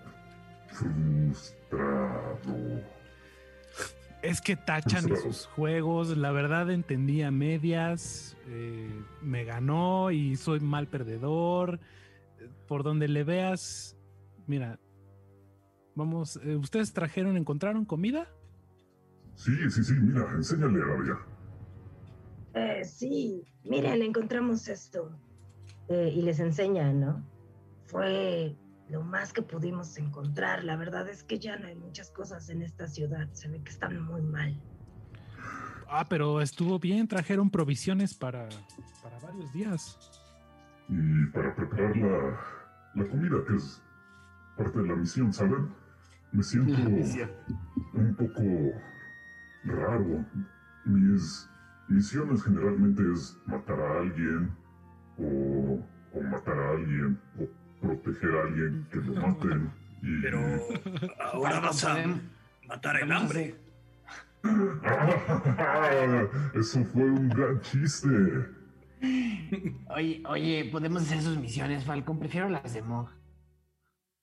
[0.69, 2.39] frustrado.
[4.22, 5.34] Es que tachan Frustrado.
[5.34, 11.80] sus juegos, la verdad entendí a medias, eh, me ganó y soy mal perdedor.
[12.68, 13.97] Por donde le veas,
[14.47, 14.80] mira,
[15.95, 18.27] vamos, eh, ¿ustedes trajeron, encontraron comida?
[19.35, 21.18] Sí, sí, sí, mira, enséñale a Arabia.
[22.53, 25.18] Eh, sí, miren, encontramos esto.
[25.88, 27.26] Eh, y les enseña, ¿no?
[27.86, 28.56] Fue
[28.90, 30.64] lo más que pudimos encontrar.
[30.64, 33.30] La verdad es que ya no hay muchas cosas en esta ciudad.
[33.34, 34.61] Se ve que están muy mal.
[35.90, 38.48] Ah, pero estuvo bien, trajeron provisiones para,
[39.03, 39.98] para varios días.
[40.88, 42.40] Y para preparar la,
[42.95, 43.82] la comida, que es
[44.57, 45.73] parte de la misión, ¿saben?
[46.32, 46.73] Me siento
[47.94, 48.41] un poco
[49.65, 50.26] raro.
[50.86, 51.51] Mis
[51.91, 54.51] misiones generalmente es matar a alguien
[55.18, 55.80] o,
[56.13, 57.47] o matar a alguien o
[57.81, 59.72] proteger a alguien que lo maten.
[60.01, 60.22] Y...
[60.22, 60.39] Pero
[61.19, 61.97] ahora vas a
[62.68, 63.55] matar el hambre.
[66.55, 68.07] Eso fue un gran chiste.
[69.89, 72.18] Oye, oye, podemos hacer sus misiones, Falcon.
[72.19, 73.09] Prefiero las de Mog.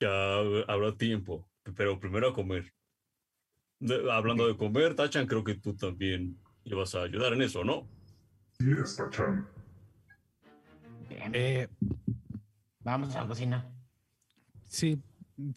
[0.01, 0.09] Ya
[0.67, 2.73] habrá tiempo, pero primero a comer.
[3.79, 7.87] De- hablando de comer, Tachan, creo que tú también ibas a ayudar en eso, ¿no?
[8.57, 9.47] Sí, está Chan.
[11.09, 11.67] Bien, Eh,
[12.81, 13.65] vamos a la cocina.
[14.65, 15.01] sí,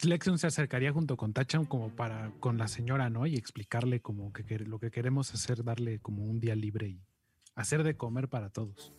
[0.03, 3.27] Lexion se acercaría junto con Tachan como para con la señora, ¿no?
[3.27, 7.01] Y explicarle como que, lo que queremos hacer, darle como un día libre y
[7.55, 8.93] hacer de comer para todos.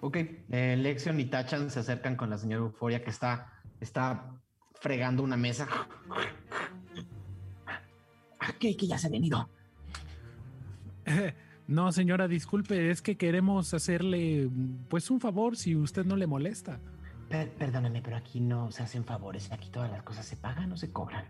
[0.00, 0.16] Ok,
[0.50, 4.40] eh, Lexion y Tachan se acercan con la señora Euforia que está, está
[4.80, 5.68] fregando una mesa.
[8.46, 9.48] Ah, que, ya se habían ido.
[11.66, 14.50] No, señora, disculpe, es que queremos hacerle
[14.88, 16.78] pues un favor si usted no le molesta.
[17.28, 19.50] Per- perdóname, pero aquí no se hacen favores.
[19.50, 21.24] Aquí todas las cosas se pagan o se cobran.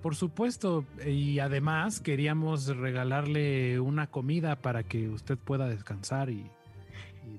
[0.00, 6.50] Por supuesto, y además queríamos regalarle una comida para que usted pueda descansar y,
[7.26, 7.38] y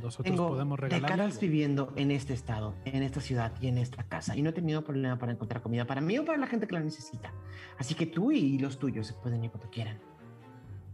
[0.00, 4.04] nosotros Tengo podemos regalarle décadas viviendo en este estado, en esta ciudad y en esta
[4.04, 4.36] casa.
[4.36, 6.74] Y no he tenido problema para encontrar comida para mí o para la gente que
[6.74, 7.32] la necesita.
[7.76, 9.98] Así que tú y los tuyos se pueden ir cuando quieran.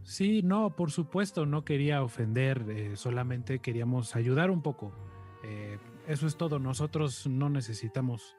[0.05, 4.93] Sí, no, por supuesto, no quería ofender, eh, solamente queríamos ayudar un poco.
[5.43, 8.37] Eh, eso es todo, nosotros no necesitamos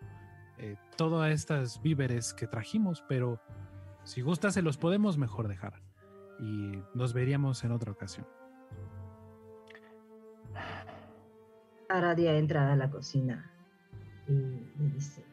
[0.59, 3.41] eh, todas estas víveres que trajimos, pero
[4.05, 5.83] si gusta se los podemos mejor dejar
[6.39, 8.29] y nos veríamos en otra ocasión.
[11.89, 13.51] Aradia entra a la cocina
[14.29, 15.25] y dice,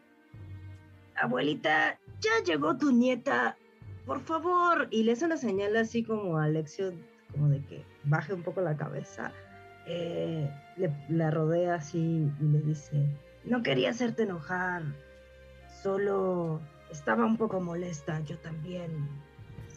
[1.16, 3.56] abuelita, ya llegó tu nieta,
[4.06, 4.88] por favor.
[4.92, 6.94] Y le hace una señal así como a Alexio,
[7.32, 9.32] como de que baje un poco la cabeza.
[9.86, 13.06] Eh, le, la rodea así y le dice,
[13.44, 14.84] no quería hacerte enojar,
[15.82, 19.10] solo estaba un poco molesta, yo también.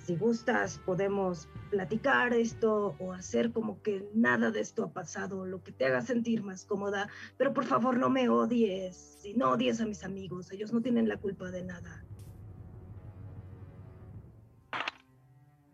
[0.04, 5.64] Si gustas, podemos platicar esto o hacer como que nada de esto ha pasado, lo
[5.64, 9.80] que te haga sentir más cómoda, pero por favor no me odies, si no odies
[9.80, 12.04] a mis amigos, ellos no tienen la culpa de nada.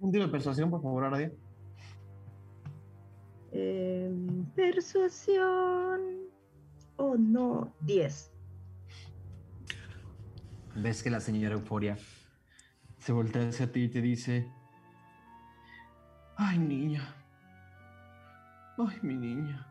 [0.03, 1.33] Un tiro de persuasión, por favor, Aradia.
[3.53, 6.01] Em, persuasión.
[6.97, 7.73] Oh, no.
[7.83, 8.33] 10.
[10.74, 11.97] Ves que la señora Euforia
[12.99, 14.51] se voltea hacia ti y te dice:
[16.37, 17.15] Ay, niña.
[18.79, 19.69] Ay, mi niña.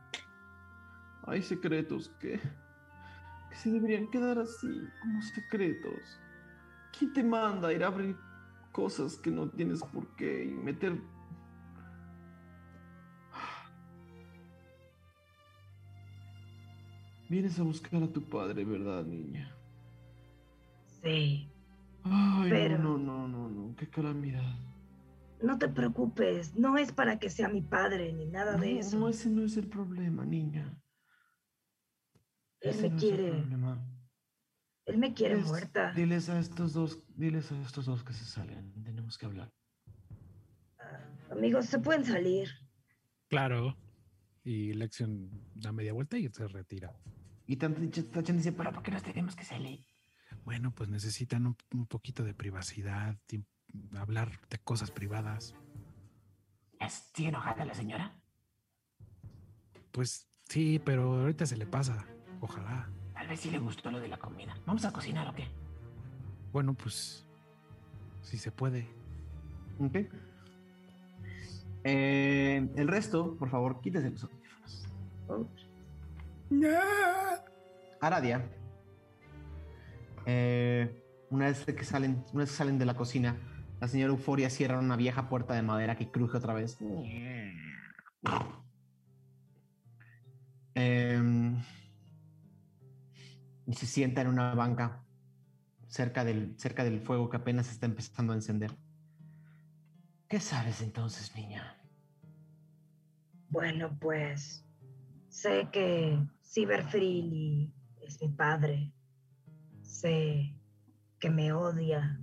[1.24, 2.40] Hay secretos que,
[3.50, 6.22] que se deberían quedar así, como secretos.
[6.98, 8.16] ¿Quién te manda a ir a abrir
[8.72, 11.00] cosas que no tienes por qué y meter...
[17.30, 19.56] Vienes a buscar a tu padre, ¿verdad, niña?
[21.02, 21.50] Sí.
[22.04, 24.54] Ay, Pero- no, no, no, no, no, qué calamidad.
[25.42, 29.00] No te preocupes, no es para que sea mi padre ni nada de eso.
[29.00, 30.78] no, ese no es el problema, niña.
[32.60, 33.91] Él Ese me no es el problema.
[34.92, 35.92] Él me quiere Diles- muerta.
[35.94, 38.72] Diles a estos dos, diles a estos dos que se salgan.
[38.84, 39.52] Tenemos que hablar.
[41.32, 42.50] Amigos, se pueden salir.
[43.30, 43.78] Claro.
[44.44, 46.94] Y Lexion da media vuelta y se retira.
[47.48, 49.86] Y Tachan dice, pero ¿por qué nos tenemos que salir?
[50.44, 53.18] Bueno, pues necesitan un, un poquito de privacidad,
[53.96, 55.56] hablar de cosas privadas.
[57.14, 58.20] ¿Sigue enojada la señora?
[59.92, 62.06] Pues sí, pero ahorita se le pasa.
[62.40, 62.90] Ojalá.
[63.32, 64.54] Vez sí le gustó lo de la comida.
[64.66, 65.48] ¿Vamos a cocinar o qué?
[66.52, 67.26] Bueno, pues
[68.22, 68.90] si se puede.
[69.80, 69.96] Ok.
[71.86, 75.70] Eh, el resto, por favor, quítese los audífonos.
[78.02, 78.52] Aradia.
[80.26, 83.38] eh, una vez que salen, una vez que salen de la cocina,
[83.80, 86.78] la señora Euforia cierra una vieja puerta de madera que cruje otra vez.
[90.76, 91.62] Em,
[93.72, 95.02] y se sienta en una banca
[95.88, 98.76] cerca del, cerca del fuego que apenas está empezando a encender.
[100.28, 101.78] ¿Qué sabes entonces, niña?
[103.50, 104.66] Bueno, pues
[105.30, 108.92] sé que Cyberfreely es mi padre.
[109.82, 110.54] Sé
[111.20, 112.20] que me odia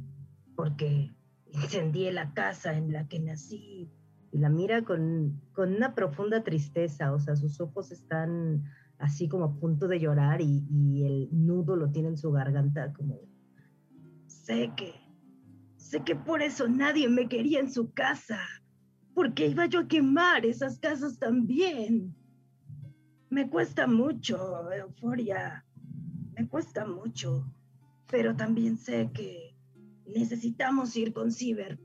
[0.55, 1.15] porque
[1.47, 3.91] incendié la casa en la que nací.
[4.33, 9.45] Y la mira con, con una profunda tristeza, o sea, sus ojos están así como
[9.45, 13.21] a punto de llorar y, el nudo lo tiene en su garganta como...
[14.27, 14.95] Sé que,
[15.77, 18.41] sé que por eso nadie me quería en su casa
[19.15, 22.15] porque iba yo a quemar esas casas también.
[23.31, 25.65] Me cuesta mucho, Euforia.
[26.37, 27.53] Me cuesta mucho.
[28.07, 29.57] Pero también sé que
[30.07, 31.81] necesitamos ir con Ciber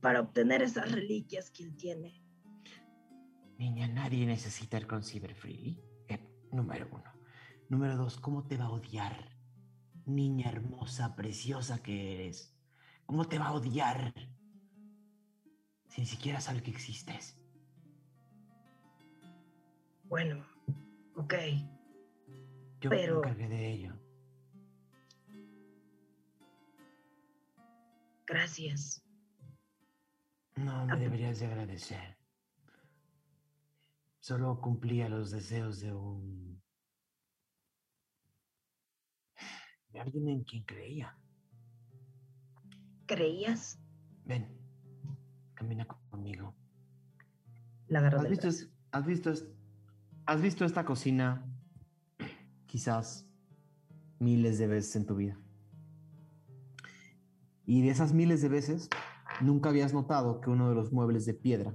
[0.00, 2.20] para obtener esas reliquias que él tiene.
[3.58, 5.80] Niña, nadie necesita ir con Cyber Freely.
[6.52, 7.10] Número uno.
[7.68, 9.16] Número dos, ¿cómo te va a odiar?
[10.04, 12.54] Niña hermosa, preciosa que eres.
[13.06, 14.12] ¿Cómo te va a odiar?
[15.88, 17.38] Si ni siquiera sabe que existes.
[20.04, 20.44] Bueno,
[21.16, 21.34] ok.
[22.80, 23.98] Yo Pero- me encargué de ello.
[28.26, 29.02] Gracias.
[30.56, 32.21] No me deberías de agradecer.
[34.22, 36.62] Solo cumplía los deseos de un...
[39.88, 41.18] de alguien en quien creía.
[43.06, 43.80] ¿Creías?
[44.24, 44.46] Ven,
[45.54, 46.54] camina conmigo.
[47.88, 48.48] La agarró ¿Has visto,
[48.92, 49.32] has, visto
[50.26, 51.44] has visto esta cocina
[52.66, 53.28] quizás
[54.20, 55.36] miles de veces en tu vida?
[57.66, 58.88] Y de esas miles de veces,
[59.40, 61.74] nunca habías notado que uno de los muebles de piedra,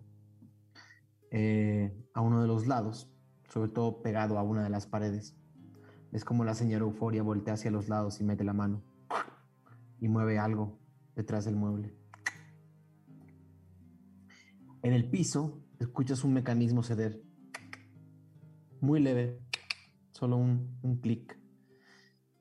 [1.30, 3.07] eh, a uno de los lados,
[3.48, 5.35] sobre todo pegado a una de las paredes,
[6.11, 8.81] es como la señora Euforia voltea hacia los lados y mete la mano
[9.99, 10.80] y mueve algo
[11.15, 11.94] detrás del mueble.
[14.81, 17.22] En el piso escuchas un mecanismo ceder.
[18.81, 19.39] Muy leve,
[20.10, 21.39] solo un, un clic.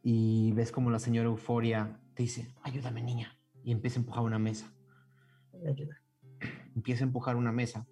[0.02, 3.38] Y ves como la señora Euforia te dice, ayúdame niña.
[3.62, 4.72] Y empieza a empujar una mesa.
[5.68, 6.00] Ayuda.
[6.74, 7.86] Empieza a empujar una mesa.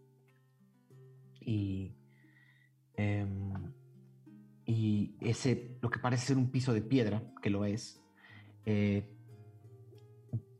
[1.44, 1.96] Y,
[2.96, 3.72] em,
[4.66, 8.02] y ese, lo que parece ser un piso de piedra, que lo es,
[8.64, 9.10] eh,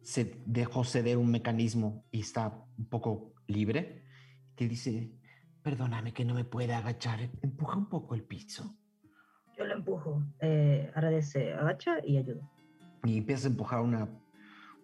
[0.02, 4.05] se dejó ceder un mecanismo y está un poco libre.
[4.55, 5.11] Te dice,
[5.62, 8.77] perdóname que no me pueda agachar, empuja un poco el piso.
[9.56, 10.23] Yo lo empujo.
[10.40, 12.51] Eh, ahora se agacha y ayuda.
[13.05, 14.09] Y empiezas a empujar una,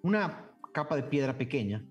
[0.02, 1.84] una capa de piedra pequeña.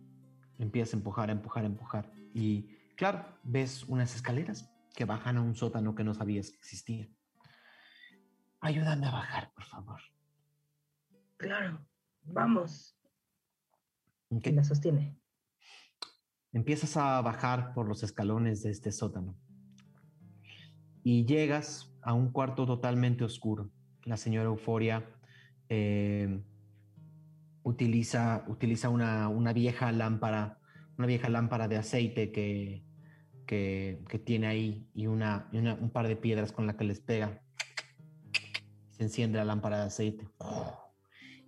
[0.58, 2.12] Empiezas a empujar, a empujar, a empujar.
[2.34, 2.70] Y
[3.00, 7.08] claro, ves unas escaleras que bajan a un sótano que no sabías que existía.
[8.60, 10.02] Ayúdame a bajar, por favor.
[11.38, 11.88] Claro,
[12.24, 13.00] vamos.
[14.28, 14.48] Ok.
[14.48, 15.18] Y la sostiene.
[16.52, 19.40] Empiezas a bajar por los escalones de este sótano.
[21.02, 23.72] Y llegas a un cuarto totalmente oscuro.
[24.04, 25.10] La señora Euforia
[25.70, 26.44] eh,
[27.64, 30.60] utiliza, utiliza una, una vieja lámpara,
[30.98, 32.89] una vieja lámpara de aceite que,
[33.50, 37.00] que, tiene ahí y, una, y una- un par de piedras con la que les
[37.00, 37.42] pega.
[38.92, 40.28] Se enciende la lámpara de aceite.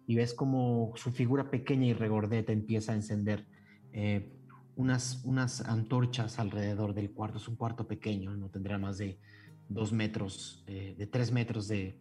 [0.08, 3.48] Y ves como su figura pequeña y regordeta empieza a encender.
[3.94, 4.38] eh,
[4.78, 7.38] unas, unas antorchas alrededor del cuarto.
[7.38, 9.20] Es un cuarto pequeño, no tendrá más de
[9.68, 12.00] dos metros, eh, de tres metros de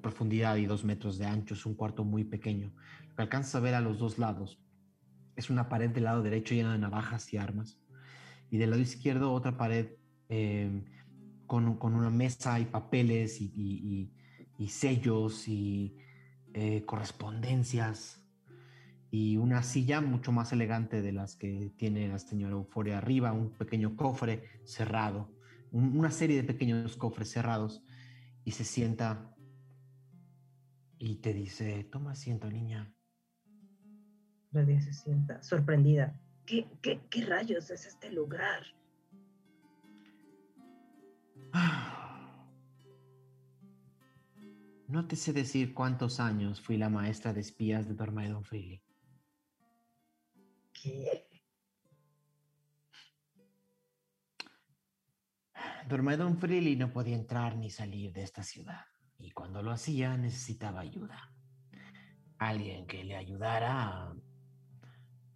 [0.00, 1.54] profundidad y dos metros de ancho.
[1.54, 2.72] Es un cuarto muy pequeño.
[3.10, 4.58] Lo que alcanzas a ver a los dos lados
[5.36, 7.78] es una pared del lado derecho llena de navajas y armas.
[8.50, 9.88] Y del lado izquierdo otra pared
[10.28, 10.84] eh,
[11.46, 14.12] con, con una mesa y papeles y, y-
[14.58, 15.96] y- y sellos y
[16.54, 18.22] eh, correspondencias
[19.10, 23.50] y una silla mucho más elegante de las que tiene la señora Euforia arriba, un
[23.50, 25.30] pequeño cofre cerrado,
[25.70, 27.82] un- una serie de pequeños cofres cerrados
[28.44, 29.32] y se sienta
[30.98, 32.92] y te dice, toma asiento niña.
[34.52, 36.18] Radia se sienta sorprendida.
[36.46, 38.62] ¿Qué, qué, qué rayos es este lugar?
[44.88, 48.80] No te sé decir cuántos años fui la maestra de espías de Dormaedon Freely.
[50.72, 51.26] ¿Qué?
[55.88, 58.84] Dormaedon Freely no podía entrar ni salir de esta ciudad
[59.18, 61.32] y cuando lo hacía necesitaba ayuda.
[62.38, 64.16] Alguien que le ayudara a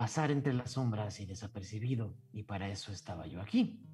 [0.00, 3.86] pasar entre las sombras y desapercibido y para eso estaba yo aquí.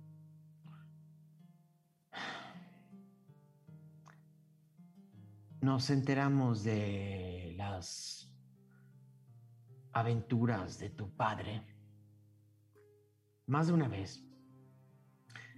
[5.60, 8.32] Nos enteramos de las
[9.90, 11.66] aventuras de tu padre
[13.46, 14.24] más de una vez.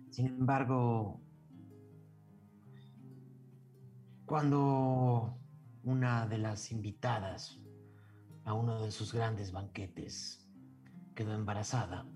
[0.09, 1.21] Sin embargo,
[4.25, 5.39] cuando
[5.83, 7.61] una de las invitadas
[8.49, 10.43] a uno de sus grandes banquetes.
[11.15, 12.07] Quedó embarazada,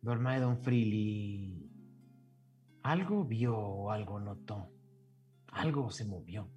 [0.00, 1.70] Dormaedon Freely
[2.82, 4.70] algo vio o algo notó,
[5.48, 6.48] algo se movió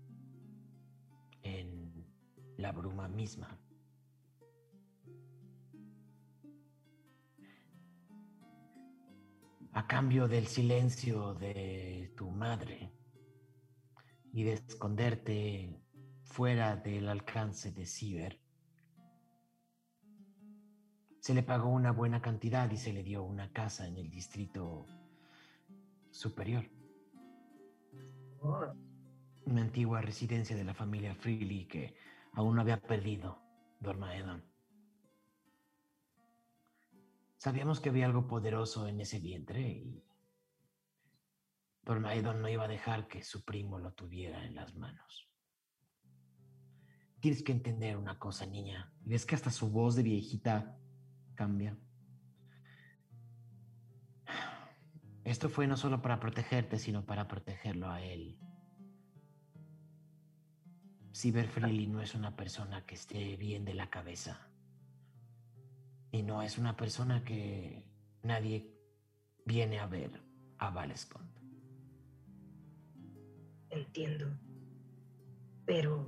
[1.42, 2.06] en
[2.58, 3.60] la bruma misma.
[9.74, 12.97] a cambio del silencio de tu madre
[14.34, 15.82] y de esconderte
[16.24, 18.40] fuera del alcance de Ciber,
[21.20, 24.86] se le pagó una buena cantidad y se le dio una casa en el distrito
[26.10, 26.70] superior,
[29.46, 31.96] una antigua residencia de la familia Freely que
[32.34, 33.42] aún no había perdido
[33.80, 34.44] Dormaedon.
[37.38, 40.07] Sabíamos que había algo poderoso en ese vientre y
[41.88, 45.32] Dormaedon no iba a dejar que su primo lo tuviera en las manos.
[47.22, 48.92] Tienes que entender una cosa, niña.
[49.06, 50.78] Y ves que hasta su voz de viejita
[51.34, 51.78] cambia.
[55.24, 58.38] Esto fue no solo para protegerte, sino para protegerlo a él.
[61.14, 64.50] Cyber Freely no es una persona que esté bien de la cabeza.
[66.12, 67.86] Y no es una persona que
[68.24, 68.78] nadie
[69.46, 70.22] viene a ver
[70.58, 71.37] a Valescont.
[73.70, 74.28] Entiendo.
[75.66, 76.06] Pero.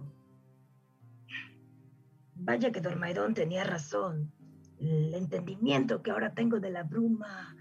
[2.35, 4.31] Vaya que Dormaidón tenía razón.
[4.79, 7.55] El entendimiento que ahora tengo de la bruma,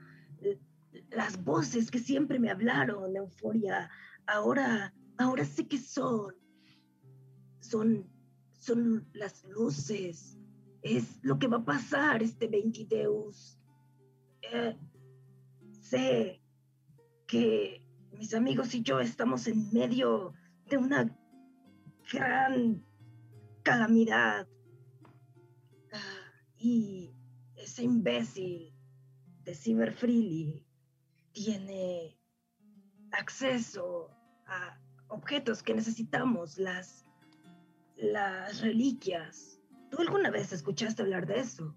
[1.10, 3.90] las voces que siempre me hablaron, euforia,
[4.26, 6.34] ahora, ahora sé que son.
[7.60, 8.08] Son,
[8.52, 10.38] son las luces.
[10.82, 13.58] Es lo que va a pasar este 22.
[14.42, 14.76] Eh,
[15.80, 16.40] sé
[17.26, 20.34] que mis amigos y yo estamos en medio
[20.66, 21.16] de una
[22.12, 22.84] gran
[23.62, 24.48] calamidad.
[25.92, 27.12] Ah, y
[27.56, 28.74] ese imbécil
[29.44, 30.66] de Cyber Freely
[31.32, 32.18] tiene
[33.12, 34.10] acceso
[34.46, 34.78] a
[35.08, 37.04] objetos que necesitamos, las,
[37.96, 39.60] las reliquias.
[39.90, 41.74] ¿Tú alguna vez escuchaste hablar de eso?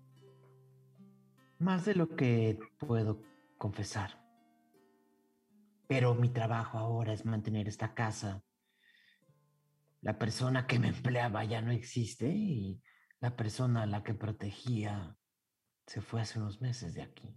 [1.60, 3.22] Más de lo que puedo
[3.58, 4.21] confesar.
[5.92, 8.42] Pero mi trabajo ahora es mantener esta casa.
[10.00, 12.82] La persona que me empleaba ya no existe y
[13.20, 15.18] la persona a la que protegía
[15.86, 17.36] se fue hace unos meses de aquí.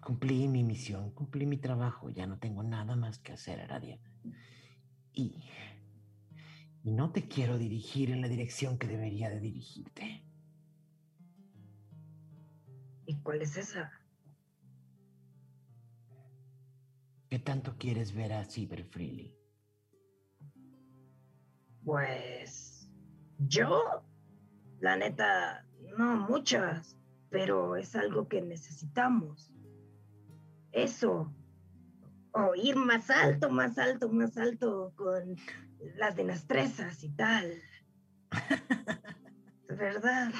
[0.00, 3.98] Cumplí mi misión, cumplí mi trabajo, ya no tengo nada más que hacer, Aradia.
[5.14, 5.48] Y,
[6.82, 10.26] y no te quiero dirigir en la dirección que debería de dirigirte.
[13.06, 14.03] ¿Y cuál es esa?
[17.34, 19.36] ¿Qué tanto quieres ver a Cyber Freely?
[21.84, 22.88] Pues
[23.38, 24.04] yo,
[24.78, 25.66] la neta,
[25.98, 26.96] no muchas,
[27.30, 29.52] pero es algo que necesitamos.
[30.70, 31.34] Eso,
[32.34, 35.34] o ir más alto, más alto, más alto con
[35.96, 37.52] las dinastresas y tal.
[39.66, 40.32] ¿Verdad?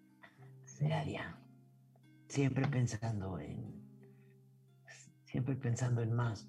[0.80, 1.36] Aradia,
[2.28, 3.75] siempre pensando en...
[5.36, 6.48] Siempre pensando en más.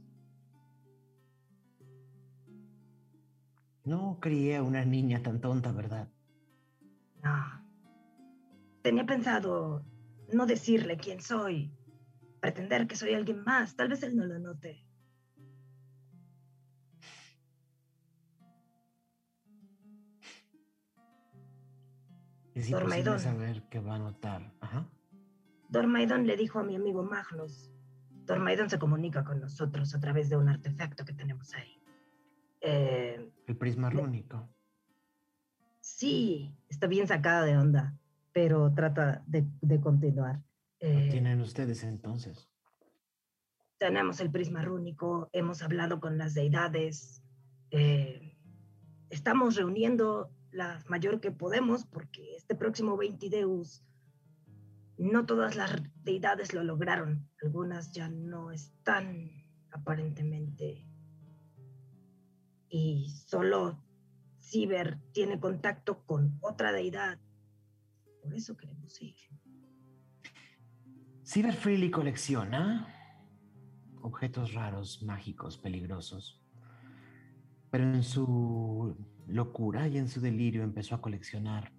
[3.83, 6.07] No crié a una niña tan tonta, ¿verdad?
[7.21, 7.67] No.
[8.83, 9.83] Tenía pensado
[10.31, 11.69] no decirle quién soy,
[12.39, 13.75] pretender que soy alguien más.
[13.75, 14.87] Tal vez él no lo note.
[22.55, 24.53] Es imposible saber qué va a notar.
[24.61, 24.89] Ajá.
[25.67, 27.73] Dormaidon le dijo a mi amigo Magnus.
[28.27, 31.81] Dormaidon se comunica con nosotros a través de un artefacto que tenemos ahí.
[32.61, 34.49] Eh, El prisma rúnico.
[35.79, 37.97] sí, está bien sacada de onda,
[38.33, 40.41] pero trata de, de continuar.
[40.79, 42.47] Eh, tienen ustedes entonces.
[43.79, 47.23] tenemos el prisma rúnico, hemos hablado con las deidades,
[47.71, 48.37] eh,
[49.09, 53.83] estamos reuniendo la mayor que podemos porque este próximo 20 Deus
[54.97, 59.31] no todas las deidades lo lograron, algunas ya no están
[59.71, 60.87] aparentemente
[62.69, 63.83] y solo
[64.41, 67.19] Ciber tiene contacto con otra deidad.
[68.21, 69.15] Por eso queremos ir.
[71.25, 72.87] Cyber Freely colecciona
[74.01, 76.41] objetos raros, mágicos, peligrosos.
[77.69, 78.95] Pero en su
[79.27, 81.73] locura y en su delirio empezó a coleccionar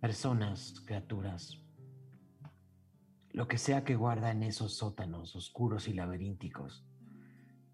[0.00, 1.60] personas, criaturas,
[3.32, 6.84] lo que sea que guarda en esos sótanos oscuros y laberínticos.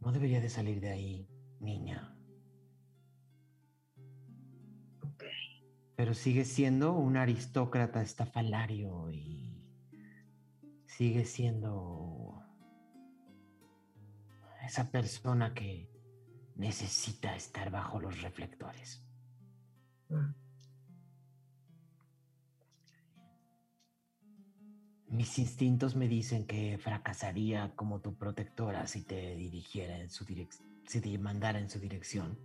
[0.01, 1.29] No debería de salir de ahí,
[1.61, 2.15] niña.
[5.95, 9.65] Pero sigue siendo un aristócrata estafalario y
[10.85, 12.43] sigue siendo
[14.67, 15.91] esa persona que
[16.57, 19.03] necesita estar bajo los reflectores.
[20.09, 20.46] Mm.
[25.09, 30.69] Mis instintos me dicen que fracasaría como tu protectora si te dirigiera en su dirección,
[30.87, 32.37] si te mandara en su dirección.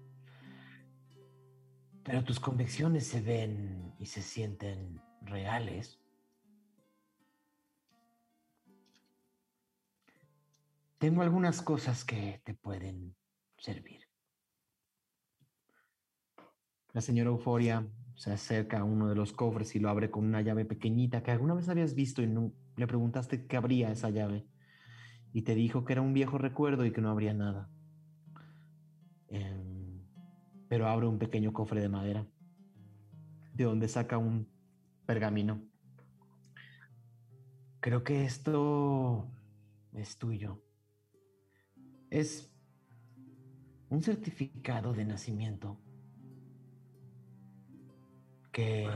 [2.04, 6.00] Pero tus convicciones se ven y se sienten reales.
[11.00, 13.16] Tengo algunas cosas que te pueden
[13.58, 14.08] servir.
[16.94, 20.42] La señora Euforia se acerca a uno de los cofres y lo abre con una
[20.42, 24.46] llave pequeñita que alguna vez habías visto y no, le preguntaste qué abría esa llave.
[25.34, 27.70] Y te dijo que era un viejo recuerdo y que no habría nada.
[29.30, 30.02] Em,
[30.68, 32.28] pero abre un pequeño cofre de madera,
[33.54, 34.48] de donde saca un
[35.06, 35.62] pergamino.
[37.80, 39.28] Creo que esto
[39.94, 40.62] es tuyo.
[42.10, 42.54] Es
[43.90, 45.78] un certificado de nacimiento
[48.52, 48.88] que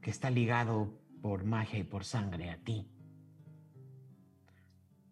[0.00, 2.90] que está ligado por magia y por sangre a ti.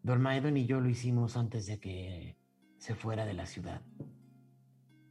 [0.03, 2.39] Dormaedon y yo lo hicimos antes de que
[2.79, 3.83] se fuera de la ciudad.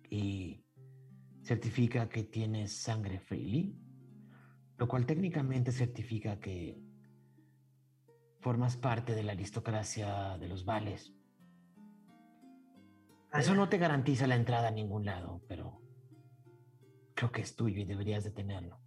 [0.09, 0.63] Y
[1.43, 3.77] certifica que tienes sangre freely,
[4.77, 6.81] lo cual técnicamente certifica que
[8.39, 11.13] formas parte de la aristocracia de los vales.
[13.33, 15.81] Eso no te garantiza la entrada a ningún lado, pero
[17.13, 18.79] creo que es tuyo y deberías de tenerlo.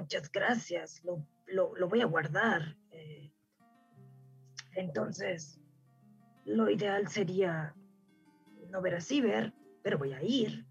[0.00, 2.76] Muchas gracias, lo, lo- lo voy a guardar.
[2.90, 3.32] eh.
[4.76, 5.60] entonces,
[6.44, 7.74] lo ideal sería
[8.70, 10.66] no ver a Ciber, pero voy a ir.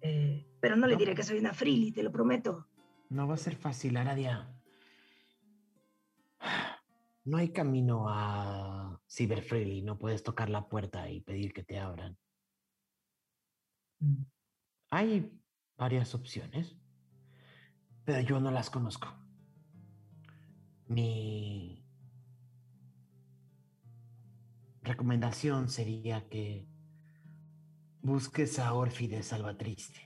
[0.00, 2.68] eh, pero no le diré que soy una frilly, te lo prometo.
[3.10, 4.48] No va a ser fácil, Aradia.
[7.24, 9.82] No hay camino a Cyber Freely.
[9.82, 12.18] No puedes tocar la puerta y pedir que te abran.
[14.00, 14.24] Mm.
[14.90, 15.40] Hay
[15.76, 16.76] varias opciones,
[18.04, 19.08] pero yo no las conozco.
[20.88, 21.82] Mi
[24.82, 26.68] recomendación sería que
[28.02, 30.00] busques a Orfi de Salvatriste.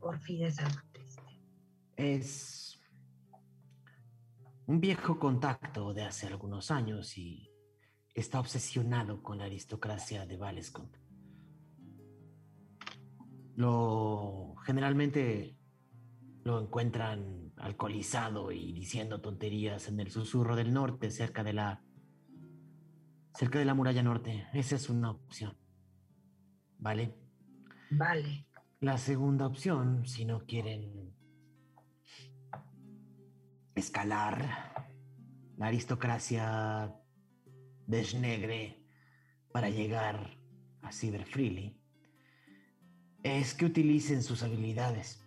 [0.00, 1.22] Orfides algo triste.
[1.96, 2.71] Es
[4.72, 7.52] un viejo contacto de hace algunos años y
[8.14, 10.96] está obsesionado con la aristocracia de Valescont.
[13.54, 15.58] Lo generalmente
[16.44, 21.84] lo encuentran alcoholizado y diciendo tonterías en el susurro del norte, cerca de la
[23.34, 24.48] cerca de la muralla norte.
[24.54, 25.54] Esa es una opción.
[26.78, 27.14] ¿Vale?
[27.90, 28.46] Vale.
[28.80, 31.12] La segunda opción, si no quieren
[33.74, 34.88] escalar
[35.56, 36.94] la aristocracia
[37.86, 38.84] de Schnegre
[39.52, 40.38] para llegar
[40.82, 41.78] a Cyber Freely,
[43.22, 45.24] es que utilicen sus habilidades.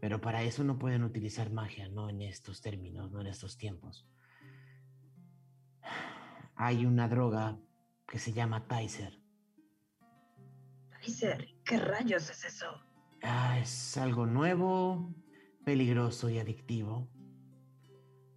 [0.00, 4.08] Pero para eso no pueden utilizar magia, no en estos términos, no en estos tiempos.
[6.56, 7.58] Hay una droga
[8.06, 8.66] que se llama.
[11.06, 11.62] Dice Rick.
[11.64, 12.66] ¿Qué rayos es eso?
[13.22, 15.14] Ah, es algo nuevo,
[15.70, 17.08] peligroso y adictivo,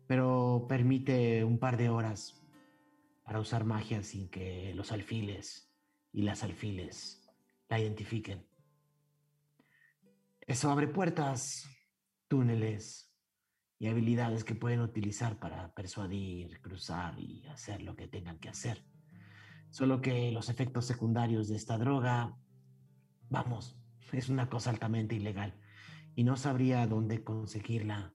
[0.05, 2.39] pero permite un par de horas
[3.23, 5.73] para usar magia sin que los alfiles
[6.11, 7.27] y las alfiles
[7.69, 8.45] la identifiquen.
[10.41, 11.67] Eso abre puertas,
[12.27, 13.11] túneles
[13.79, 18.85] y habilidades que pueden utilizar para persuadir, cruzar y hacer lo que tengan que hacer.
[19.71, 22.37] Solo que los efectos secundarios de esta droga,
[23.31, 23.75] vamos,
[24.11, 25.62] es una cosa altamente ilegal
[26.15, 28.13] y no sabría dónde conseguirla.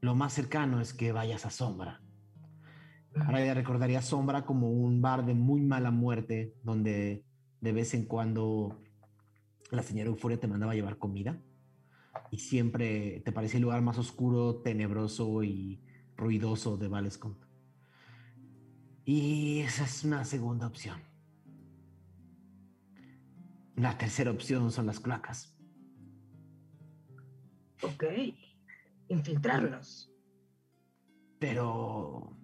[0.00, 2.02] Lo más cercano es que vayas a Sombra.
[3.16, 7.24] Ahora ya recordaría Sombra como un bar de muy mala muerte, donde
[7.60, 8.82] de vez en cuando
[9.70, 11.40] la señora Euforia te mandaba llevar comida
[12.30, 15.82] y siempre te parecía el lugar más oscuro, tenebroso y
[16.16, 17.38] ruidoso de Valescont.
[19.04, 21.00] Y esa es una segunda opción.
[23.74, 25.59] La tercera opción son las cloacas.
[27.82, 28.04] Ok.
[29.08, 30.12] Infiltrarlos.
[31.38, 32.36] Pero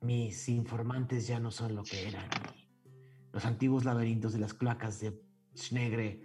[0.00, 2.28] mis informantes ya no son lo que eran.
[3.32, 5.20] Los antiguos laberintos de las cloacas de
[5.56, 6.22] Schnegre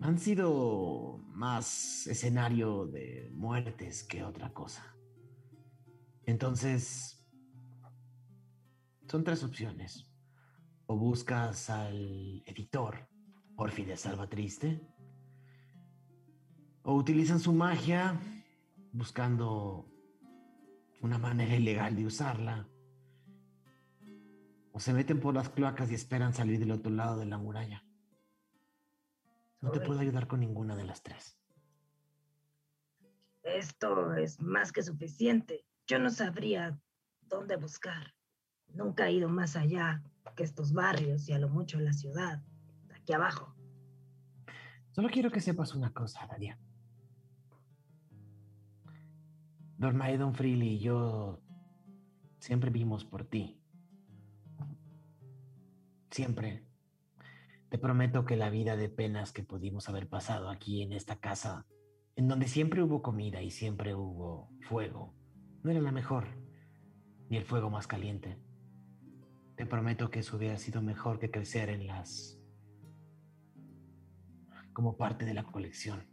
[0.00, 4.96] han sido más escenario de muertes que otra cosa.
[6.26, 7.26] Entonces,
[9.08, 10.10] son tres opciones.
[10.86, 13.08] O buscas al editor,
[13.56, 14.80] Orfides Salvatriste,
[16.82, 18.20] o utilizan su magia
[18.92, 19.88] buscando
[21.00, 22.68] una manera ilegal de usarla,
[24.72, 27.84] o se meten por las cloacas y esperan salir del otro lado de la muralla.
[29.60, 31.38] No te puedo ayudar con ninguna de las tres.
[33.42, 35.64] Esto es más que suficiente.
[35.86, 36.78] Yo no sabría
[37.22, 38.14] dónde buscar.
[38.68, 40.02] Nunca he ido más allá
[40.34, 42.42] que estos barrios y a lo mucho la ciudad,
[43.12, 43.54] abajo.
[44.92, 46.58] Solo quiero que sepas una cosa, Daria.
[49.76, 51.42] Dormaedon Freely y yo
[52.38, 53.60] siempre vimos por ti.
[56.10, 56.64] Siempre.
[57.70, 61.66] Te prometo que la vida de penas que pudimos haber pasado aquí en esta casa,
[62.14, 65.12] en donde siempre hubo comida y siempre hubo fuego,
[65.64, 66.28] no era la mejor,
[67.28, 68.38] ni el fuego más caliente.
[69.56, 72.33] Te prometo que eso hubiera sido mejor que crecer en las...
[74.74, 76.04] como parte de la colección.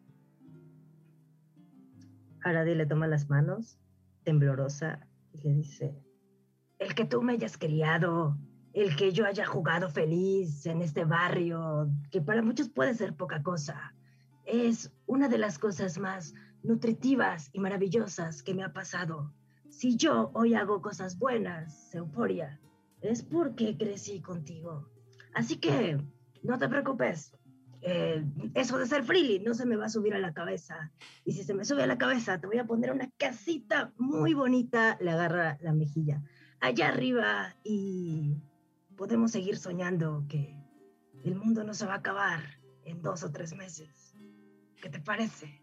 [2.44, 3.80] Aradi le toma las manos,
[4.24, 5.96] temblorosa, y le dice,
[6.80, 8.38] el que tú me hayas criado,
[8.74, 13.44] el que yo haya jugado feliz en este barrio, que para muchos puede ser poca
[13.44, 13.94] cosa,
[14.46, 16.34] es una de las cosas más
[16.64, 19.34] nutritivas y maravillosas que me ha pasado.
[19.70, 22.60] Si yo hoy hago cosas buenas, euforia,
[23.02, 24.90] es porque crecí contigo.
[25.34, 25.98] Así que
[26.44, 27.34] no te preocupes.
[27.82, 30.92] Eh, eso de ser freely no se me va a subir a la cabeza.
[31.26, 34.34] Y si se me sube a la cabeza, te voy a poner una casita muy
[34.34, 34.98] bonita.
[35.02, 36.22] Le agarra la mejilla.
[36.60, 38.38] Allá arriba y
[38.96, 40.56] podemos seguir soñando que
[41.24, 42.42] el mundo no se va a acabar
[42.86, 44.16] en dos o tres meses.
[44.82, 45.62] ¿Qué te parece?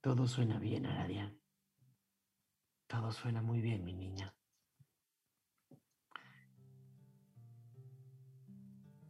[0.00, 1.34] Todo suena bien, Aradia.
[2.86, 4.37] Todo suena muy bien, mi niña.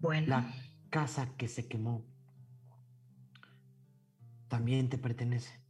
[0.00, 0.26] Bueno.
[0.28, 0.54] La
[0.90, 2.04] casa que se quemó
[4.48, 5.60] también te pertenece.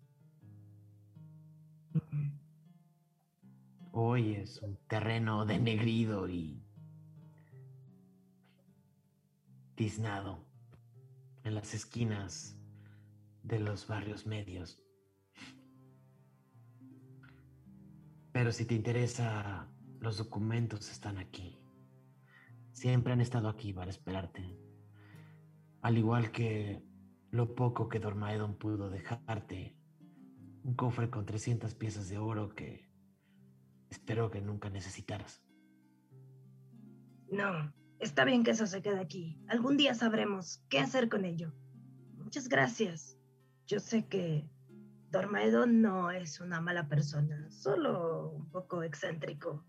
[3.92, 6.62] Hoy es un terreno denegrido y
[9.74, 10.44] tiznado
[11.42, 12.56] en las esquinas
[13.42, 14.80] de los barrios medios.
[18.32, 19.66] Pero si te interesa,
[20.00, 21.57] los documentos están aquí.
[22.78, 24.56] Siempre han estado aquí para esperarte.
[25.82, 26.80] Al igual que
[27.32, 29.76] lo poco que Dormaedon pudo dejarte.
[30.62, 32.88] Un cofre con 300 piezas de oro que
[33.90, 35.42] espero que nunca necesitaras.
[37.32, 39.42] No, está bien que eso se quede aquí.
[39.48, 41.52] Algún día sabremos qué hacer con ello.
[42.14, 43.18] Muchas gracias.
[43.66, 44.48] Yo sé que
[45.10, 49.66] Dormedo no es una mala persona, solo un poco excéntrico.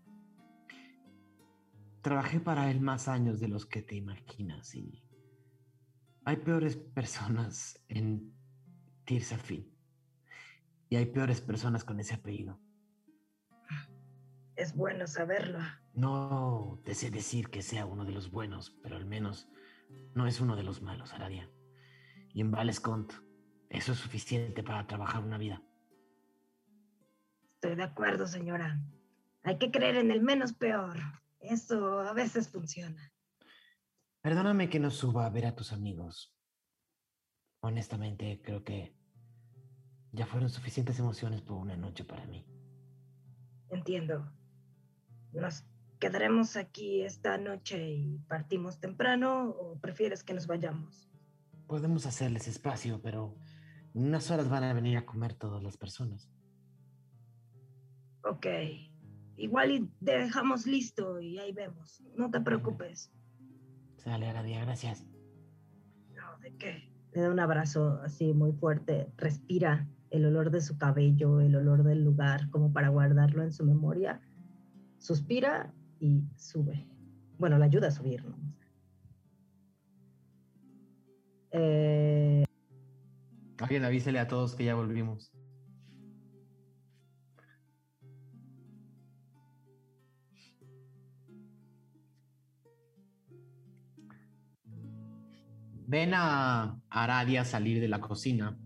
[2.02, 5.02] Trabajé para él más años de los que te imaginas y
[6.24, 8.32] hay peores personas en
[9.04, 9.70] Tirsafin
[10.88, 12.60] y hay peores personas con ese apellido.
[14.56, 15.58] Es bueno saberlo.
[15.94, 19.48] No te sé decir que sea uno de los buenos, pero al menos
[20.14, 21.50] no es uno de los malos, Aradia.
[22.32, 23.12] Y en Valescont
[23.70, 25.62] eso es suficiente para trabajar una vida.
[27.54, 28.80] Estoy de acuerdo, señora.
[29.44, 30.96] Hay que creer en el menos peor.
[31.40, 33.12] Eso a veces funciona.
[34.22, 36.36] Perdóname que no suba a ver a tus amigos.
[37.62, 38.94] Honestamente, creo que
[40.12, 42.46] ya fueron suficientes emociones por una noche para mí.
[43.70, 44.30] Entiendo.
[45.32, 45.64] ¿Nos
[45.98, 51.08] quedaremos aquí esta noche y partimos temprano o prefieres que nos vayamos?
[51.66, 53.36] Podemos hacerles espacio, pero
[53.94, 56.30] en unas horas van a venir a comer todas las personas.
[58.24, 58.46] Ok.
[59.40, 62.02] Igual y dejamos listo y ahí vemos.
[62.14, 63.10] No te preocupes.
[63.96, 65.06] Sale a la día, gracias.
[66.14, 66.92] No, ¿de qué?
[67.14, 69.10] Le da un abrazo así muy fuerte.
[69.16, 73.64] Respira el olor de su cabello, el olor del lugar, como para guardarlo en su
[73.64, 74.20] memoria.
[74.98, 76.86] Suspira y sube.
[77.38, 78.36] Bueno, la ayuda a subir, ¿no?
[81.52, 82.44] Eh,
[83.56, 85.32] Alguien avísele a todos que ya volvimos.
[95.90, 98.56] Ven a Aradia salir de la cocina.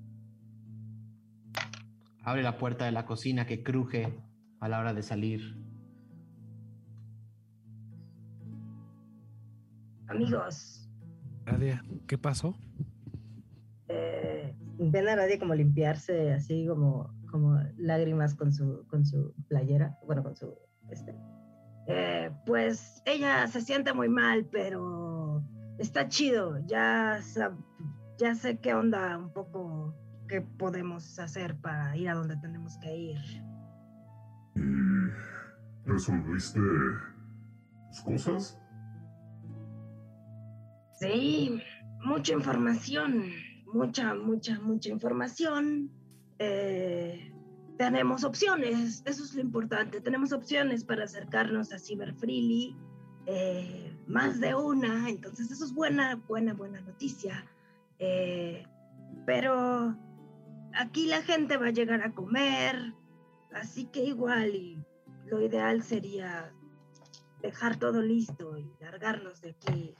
[2.22, 4.12] Abre la puerta de la cocina que cruje
[4.60, 5.56] a la hora de salir.
[10.06, 10.86] amigos,
[11.46, 12.54] Nadia, ¿qué pasó?
[13.88, 19.98] eh, ven a nadie como limpiarse así como, como lágrimas con su, con su playera,
[20.06, 20.54] bueno, con su,
[20.90, 21.16] este.
[21.86, 25.42] Eh, pues ella se siente muy mal, pero
[25.78, 27.62] está chido, ya, sab-
[28.18, 29.94] ya sé qué onda un poco,
[30.28, 33.18] qué podemos hacer para ir a donde tenemos que ir.
[34.56, 34.60] ¿Y
[35.84, 36.60] resolviste
[37.90, 38.60] tus cosas?
[41.00, 41.60] Sí,
[42.04, 43.24] mucha información,
[43.72, 45.90] mucha, mucha, mucha información.
[46.38, 47.32] Eh,
[47.76, 50.00] tenemos opciones, eso es lo importante.
[50.00, 52.76] Tenemos opciones para acercarnos a Cyber Freely,
[53.26, 57.44] eh, más de una, entonces eso es buena, buena, buena noticia.
[57.98, 58.66] Eh,
[59.26, 59.96] pero
[60.74, 62.92] aquí la gente va a llegar a comer,
[63.52, 64.84] así que igual y
[65.26, 66.52] lo ideal sería
[67.42, 69.94] dejar todo listo y largarnos de aquí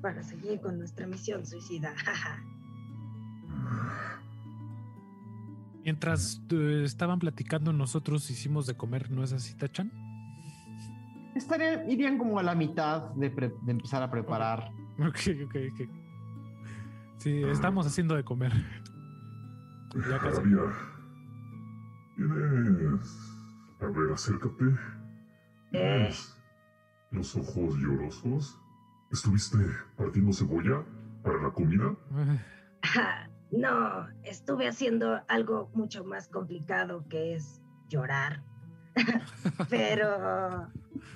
[0.00, 1.94] para seguir con nuestra misión suicida.
[5.84, 10.05] Mientras eh, estaban platicando, nosotros hicimos de comer, ¿no es así, Tachan?
[11.36, 14.70] Estarían, irían como a la mitad de, pre- de empezar a preparar.
[14.98, 15.90] Ok, ok, ok.
[17.18, 18.52] Sí, estamos haciendo de comer.
[20.10, 20.40] Ya casi.
[22.16, 23.32] ¿tienes...
[23.80, 24.64] A ver, acércate.
[25.70, 26.34] ¿Tienes
[27.10, 28.58] los ojos llorosos?
[29.12, 29.58] ¿Estuviste
[29.96, 30.82] partiendo cebolla
[31.22, 31.94] para la comida?
[33.52, 38.42] No, estuve haciendo algo mucho más complicado que es llorar.
[39.70, 40.68] pero,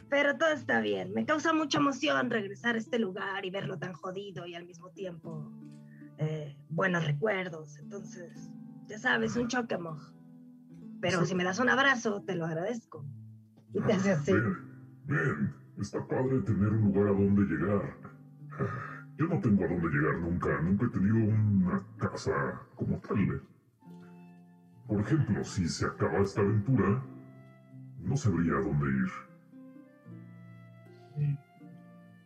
[0.08, 1.12] pero todo está bien.
[1.12, 4.90] Me causa mucha emoción regresar a este lugar y verlo tan jodido y al mismo
[4.90, 5.52] tiempo
[6.18, 7.78] eh, buenos recuerdos.
[7.78, 8.50] Entonces,
[8.86, 10.12] ya sabes, un choque, moj.
[11.00, 13.04] Pero si me das un abrazo, te lo agradezco.
[13.72, 14.32] Y te hace así.
[14.32, 14.56] Ven,
[15.06, 15.54] ven.
[15.78, 17.96] Está padre tener un lugar a donde llegar.
[19.16, 20.60] Yo no tengo a dónde llegar nunca.
[20.60, 23.42] Nunca he tenido una casa como tal.
[24.86, 27.02] Por ejemplo, si se acaba esta aventura,
[28.00, 29.29] no sabría a dónde ir.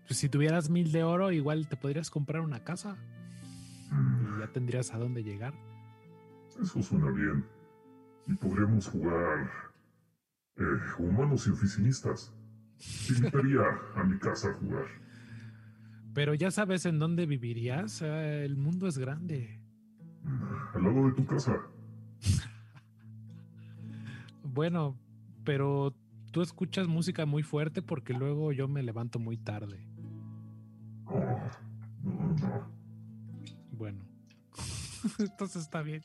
[0.07, 2.97] Pues si tuvieras mil de oro, igual te podrías comprar una casa
[3.91, 5.55] y ya tendrías a dónde llegar.
[6.61, 7.45] Eso suena bien.
[8.27, 9.51] Y podríamos jugar
[10.57, 10.63] eh,
[10.99, 12.33] humanos y oficinistas.
[13.07, 13.61] Te invitaría
[13.97, 14.87] a mi casa a jugar.
[16.13, 18.03] Pero ya sabes en dónde vivirías.
[18.03, 19.61] eh, el mundo es grande.
[20.75, 21.57] Al lado de tu casa.
[24.47, 24.97] Bueno,
[25.43, 25.95] pero
[26.35, 29.87] tú escuchas música muy fuerte porque luego yo me levanto muy tarde.
[32.03, 32.75] No, no.
[33.71, 34.05] Bueno,
[35.21, 36.03] entonces está bien.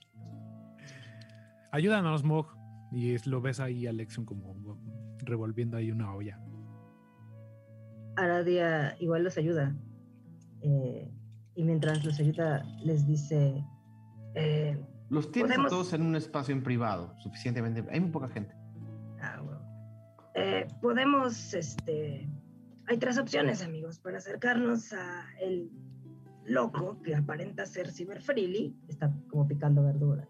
[1.72, 2.48] Ayúdanos, Mog.
[2.92, 4.78] Y es- lo ves ahí, Alexion, como
[5.26, 6.40] revolviendo ahí una olla.
[8.16, 9.76] Aradia igual los ayuda.
[10.62, 11.12] Eh,
[11.56, 13.66] y mientras los ayuda, les dice,
[14.36, 14.80] eh,
[15.10, 17.84] Los tienes a todos en un espacio en privado, suficientemente.
[17.92, 18.54] Hay muy poca gente.
[19.22, 19.59] ah, bueno.
[20.42, 22.30] Eh, podemos, este,
[22.88, 25.70] hay tres opciones, amigos, para acercarnos a el
[26.46, 30.26] loco que aparenta ser Cyber Freely, está como picando verdura.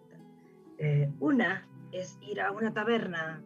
[0.80, 3.44] Eh, una es ir a una taberna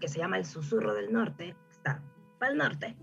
[0.00, 2.02] que se llama El Susurro del Norte, está
[2.38, 2.96] para el norte,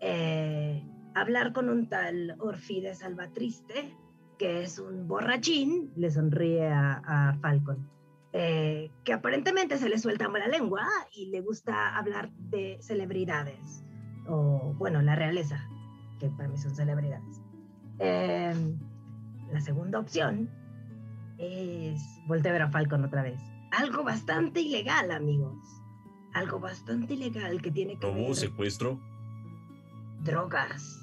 [0.00, 0.84] eh,
[1.14, 3.96] hablar con un tal Orfide Salvatriste,
[4.38, 7.97] que es un borrachín, le sonríe a, a Falcon.
[8.32, 13.84] Eh, que aparentemente se le suelta la lengua y le gusta hablar de celebridades,
[14.26, 15.66] o bueno, la realeza,
[16.18, 17.40] que para mí son celebridades.
[17.98, 18.54] Eh,
[19.52, 20.50] la segunda opción
[21.38, 23.40] es, volteé a ver a Falcon otra vez,
[23.70, 25.56] algo bastante ilegal, amigos.
[26.34, 29.00] Algo bastante ilegal que tiene que ¿Robo, ver secuestro?
[30.22, 31.00] drogas.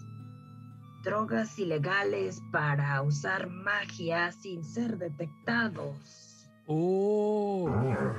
[1.04, 6.35] Drogas ilegales para usar magia sin ser detectados.
[6.68, 7.68] Oh.
[7.70, 8.14] Ah.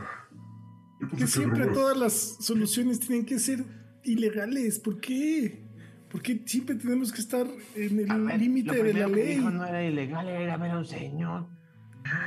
[1.17, 3.65] Que siempre drogas- todas las soluciones tienen que ser
[4.05, 4.79] ilegales.
[4.79, 5.65] ¿Por qué?
[6.11, 9.37] ¿Por qué siempre tenemos que estar en el límite de la ley?
[9.37, 11.47] dijo no era ilegal, era ver a un señor.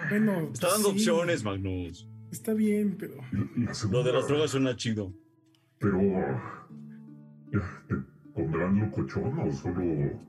[0.09, 2.07] Bueno, Está dando sí, opciones, Magnus.
[2.31, 5.13] Está bien, pero Lo segunda- de las drogas suena chido.
[5.79, 5.99] Pero.
[7.87, 7.95] ¿Te
[8.35, 10.19] pondrán locochón o solo.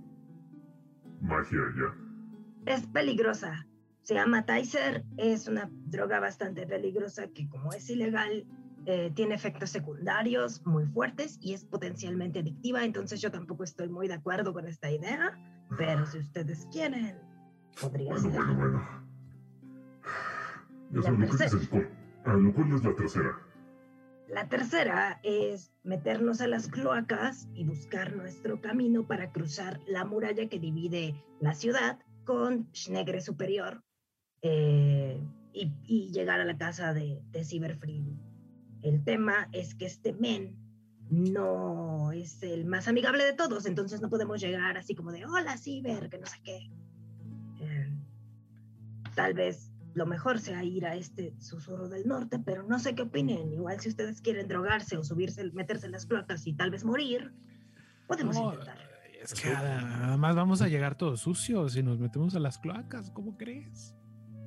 [1.21, 2.73] magia ya?
[2.75, 3.67] Es peligrosa.
[4.03, 5.05] Se llama Tizer.
[5.17, 8.47] Es una droga bastante peligrosa que como es ilegal,
[8.87, 12.85] eh, tiene efectos secundarios muy fuertes y es potencialmente adictiva.
[12.85, 15.39] Entonces yo tampoco estoy muy de acuerdo con esta idea.
[15.79, 17.19] Pero si ustedes quieren,
[17.81, 18.43] podría Bueno, ser.
[18.45, 19.11] bueno, bueno.
[20.93, 21.61] Ya La sabes lo que tercera.
[21.61, 21.69] dicen.
[22.25, 23.39] ¿Cuál, ah, es la tercera?
[24.29, 30.49] La tercera es meternos a las cloacas y buscar nuestro camino para cruzar la muralla
[30.49, 33.83] que divide la ciudad con Schnegre Superior
[34.43, 35.21] eh,
[35.53, 38.05] y, y llegar a la casa de, de Cyberfried.
[38.83, 40.57] El tema es que este men
[41.11, 45.59] no es el más amigable de todos, entonces no podemos llegar así como de hola
[45.59, 46.71] Cyber, que no sé qué.
[47.61, 47.93] Eh,
[49.15, 53.03] tal vez lo mejor sea ir a este susurro del norte, pero no sé qué
[53.03, 53.53] opinen.
[53.53, 57.33] Igual si ustedes quieren drogarse o subirse, meterse en las placas y tal vez morir,
[58.07, 58.79] podemos No, intentar.
[59.21, 63.11] es que además vamos a llegar todos sucios si nos metemos a las cloacas.
[63.11, 63.97] ¿Cómo crees?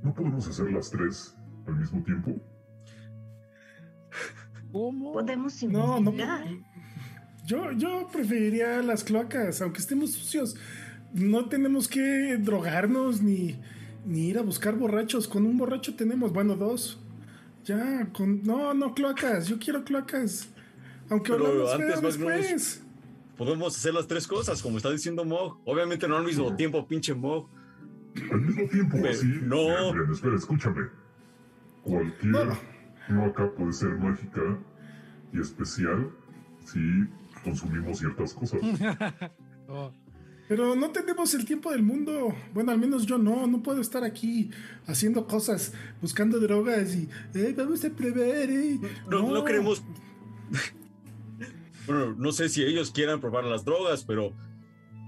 [0.04, 1.36] ¿No podemos hacer las tres
[1.66, 2.32] al mismo tiempo?
[4.72, 5.14] ¿Cómo?
[5.14, 6.14] Podemos no, no.
[7.46, 10.56] Yo, yo preferiría las cloacas, aunque estemos sucios.
[11.14, 13.60] No tenemos que drogarnos ni,
[14.06, 15.28] ni ir a buscar borrachos.
[15.28, 17.00] Con un borracho tenemos, bueno, dos.
[17.64, 18.44] Ya, con.
[18.44, 19.48] No, no, cloacas.
[19.48, 20.50] Yo quiero cloacas.
[21.10, 22.84] Aunque Pero hablamos antes, después.
[23.38, 25.60] Podemos hacer las tres cosas, como está diciendo Mog.
[25.66, 27.48] Obviamente no al mismo tiempo, pinche Mog.
[28.32, 29.26] Al mismo tiempo, así.
[29.44, 29.56] no.
[29.66, 30.82] Bien, bien, espera, escúchame.
[31.84, 32.58] Cualquier No.
[33.08, 34.42] cloaca puede ser mágica
[35.34, 36.10] y especial
[36.64, 36.80] si
[37.44, 38.62] consumimos ciertas cosas.
[40.48, 42.36] Pero no tenemos el tiempo del mundo.
[42.54, 43.48] Bueno, al menos yo no.
[43.48, 44.52] No puedo estar aquí
[44.86, 47.10] haciendo cosas, buscando drogas y.
[47.34, 48.80] "Eh, vamos a probar, eh".
[49.10, 49.84] No, no queremos.
[51.86, 54.32] Bueno, no sé si ellos quieran probar las drogas, pero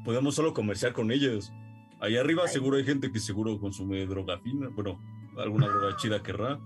[0.04, 1.54] podemos solo comerciar con ellos.
[2.00, 4.70] Allá arriba seguro hay gente que seguro consume droga fina.
[4.70, 5.00] Bueno,
[5.38, 6.60] alguna droga chida querrá.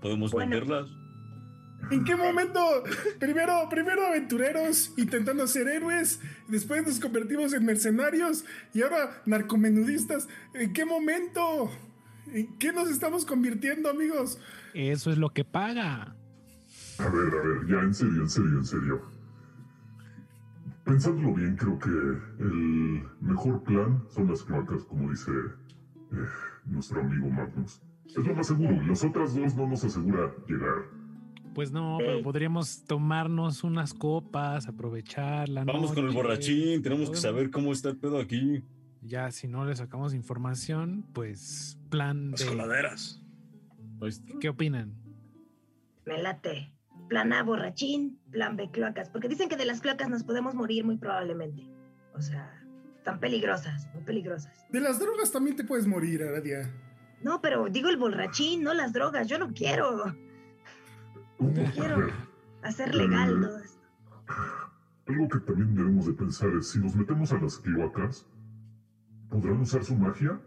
[0.00, 0.50] Podemos Bueno.
[0.50, 0.88] venderlas.
[1.90, 2.60] ¿En qué momento?
[3.20, 8.44] Primero, primero aventureros intentando ser héroes, después nos convertimos en mercenarios
[8.74, 10.26] y ahora narcomenudistas.
[10.54, 11.70] ¿En qué momento?
[12.32, 14.38] ¿En qué nos estamos convirtiendo, amigos?
[14.74, 16.16] eso es lo que paga.
[16.98, 19.02] A ver, a ver, ya en serio, en serio, en serio.
[20.86, 26.26] Pensándolo bien, creo que el mejor plan son las cloacas, como dice eh,
[26.64, 27.82] nuestro amigo Magnus.
[28.06, 30.84] Es lo más seguro, y las otras dos no nos asegura llegar.
[31.56, 37.16] Pues no, pero podríamos tomarnos unas copas, aprovechar la Vamos con el borrachín, tenemos que
[37.16, 38.62] saber cómo está el pedo aquí.
[39.02, 42.46] Ya, si no le sacamos información, pues plan Las de...
[42.46, 43.20] coladeras.
[44.40, 44.94] ¿Qué opinan?
[46.04, 46.75] Me late.
[47.08, 48.18] Plan A, borrachín.
[48.30, 49.08] Plan B, cloacas.
[49.10, 51.62] Porque dicen que de las cloacas nos podemos morir muy probablemente.
[52.14, 52.62] O sea,
[52.96, 54.52] están peligrosas, muy peligrosas.
[54.70, 56.72] De las drogas también te puedes morir, Aradia.
[57.22, 59.26] No, pero digo el borrachín, no las drogas.
[59.28, 60.14] Yo no quiero
[61.38, 62.08] Uh, quiero.
[62.62, 63.80] hacer legal todo esto.
[65.06, 68.26] algo que también debemos de pensar es, si nos metemos a las cloacas,
[69.28, 70.40] ¿podrán usar su magia?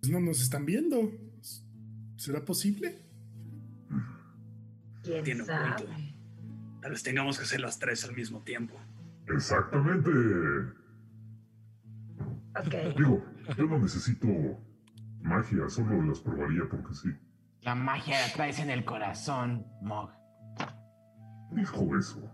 [0.00, 1.10] Pues no nos están viendo.
[2.16, 3.02] ¿Será posible?
[5.02, 5.84] ¿Quién Tiene un sabe?
[5.84, 5.92] punto.
[6.82, 8.76] Tal vez tengamos que hacer las tres al mismo tiempo.
[9.28, 10.10] Exactamente.
[12.58, 12.96] Ok.
[12.96, 13.24] Digo,
[13.56, 14.26] yo no necesito
[15.20, 17.08] magia, solo las probaría porque sí.
[17.62, 20.10] La magia la traes en el corazón, Mog.
[21.52, 22.30] Dijo eso.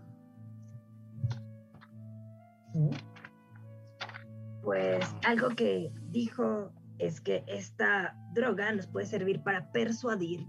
[4.63, 10.45] Pues algo que dijo es que esta droga nos puede servir para persuadir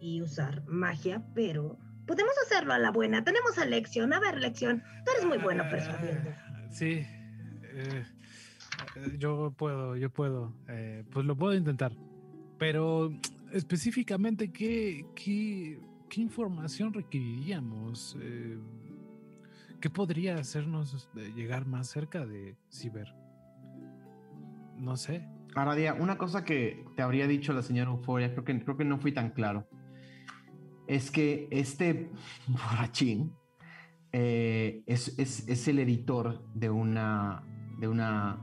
[0.00, 3.24] y usar magia, pero podemos hacerlo a la buena.
[3.24, 4.12] Tenemos a Lección.
[4.12, 6.30] A ver, Lección, tú eres muy bueno persuadiendo.
[6.30, 7.04] Ah, Sí.
[7.64, 8.04] eh,
[9.18, 10.52] yo puedo, yo puedo.
[10.68, 11.92] eh, pues lo puedo intentar.
[12.58, 13.10] Pero
[13.52, 18.16] específicamente, ¿qué, qué, qué información requeriríamos?
[18.20, 18.58] Eh,
[19.80, 23.14] ¿Qué podría hacernos eh, llegar más cerca de Ciber?
[24.76, 25.26] No sé.
[25.54, 28.98] Aradia, una cosa que te habría dicho la señora Euforia, creo que, creo que no
[28.98, 29.66] fui tan claro,
[30.88, 32.10] es que este
[32.48, 33.32] borrachín
[34.12, 37.42] eh, es, es- es el editor de una.
[37.78, 38.38] de una.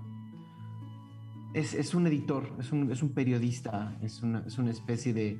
[1.53, 5.39] Es, es un editor, es un, es un periodista, es una, es una especie de.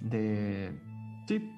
[0.00, 0.78] de.
[1.26, 1.52] Sí.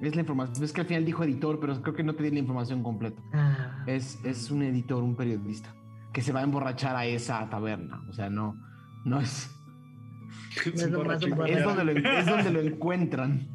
[0.00, 0.64] Es la información.
[0.64, 3.22] Es que al final dijo editor, pero creo que no te di la información completa.
[3.32, 5.74] Ah, Es, es un editor, un periodista,
[6.12, 8.02] que se va a emborrachar a esa taberna.
[8.08, 8.56] O sea, no,
[9.04, 9.50] no es.
[10.66, 13.48] es Es donde lo, es donde lo encuentran.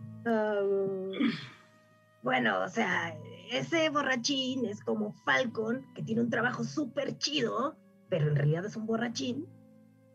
[2.22, 3.18] Bueno, o sea,
[3.52, 7.78] ese borrachín es como Falcon, que tiene un trabajo súper chido,
[8.10, 9.48] pero en realidad es un borrachín.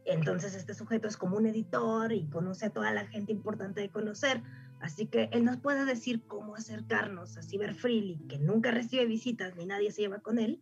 [0.05, 3.89] Entonces este sujeto es como un editor y conoce a toda la gente importante de
[3.89, 4.43] conocer.
[4.81, 9.57] Así que él nos puede decir cómo acercarnos a Cyber Freely, que nunca recibe visitas
[9.57, 10.61] ni nadie se lleva con él.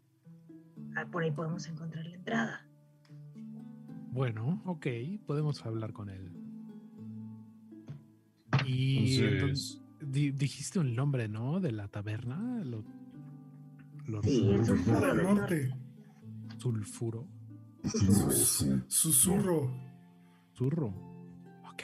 [0.95, 2.67] Ah, por ahí podemos encontrar la entrada.
[4.13, 4.87] Bueno, ok,
[5.27, 6.42] podemos hablar con él.
[8.67, 11.61] Y Entonces- entonces, di- dijiste un nombre, ¿no?
[11.61, 12.63] De la taberna.
[12.65, 12.83] Lo,
[14.25, 15.75] Sí, Al del norte.
[16.59, 17.27] sulfuro.
[18.89, 19.71] Susurro.
[20.55, 20.87] Zurro.
[21.71, 21.83] Ok.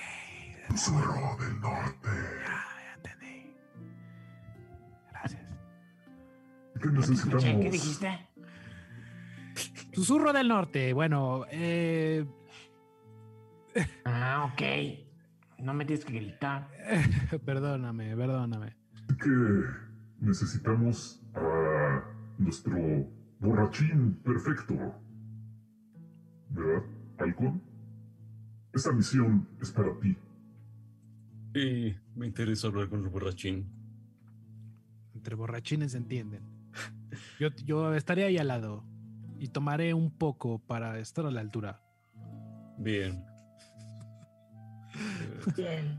[0.71, 2.09] Susurro del norte.
[2.45, 3.51] Ya, ya entendí.
[5.11, 5.43] Gracias.
[6.83, 7.45] ¿Qué necesitamos?
[7.45, 8.29] ¿Qué dijiste?
[9.95, 10.93] Susurro del norte.
[10.93, 12.27] Bueno, eh,
[14.05, 14.63] Ah, ok.
[15.59, 16.70] No me tienes que gritar.
[17.44, 18.76] perdóname, perdóname.
[19.22, 19.64] que
[20.20, 22.05] necesitamos a
[22.39, 22.76] nuestro
[23.40, 24.74] borrachín perfecto.
[26.51, 26.82] ¿Verdad,
[27.16, 27.62] Falcon?
[28.72, 30.16] Esa misión es para ti.
[31.55, 33.66] Y me interesa hablar con el borrachín.
[35.14, 36.43] Entre borrachines se entienden.
[37.40, 38.85] Yo, yo estaré ahí al lado
[39.39, 41.82] y tomaré un poco para estar a la altura.
[42.78, 43.24] Bien.
[45.57, 45.99] Bien.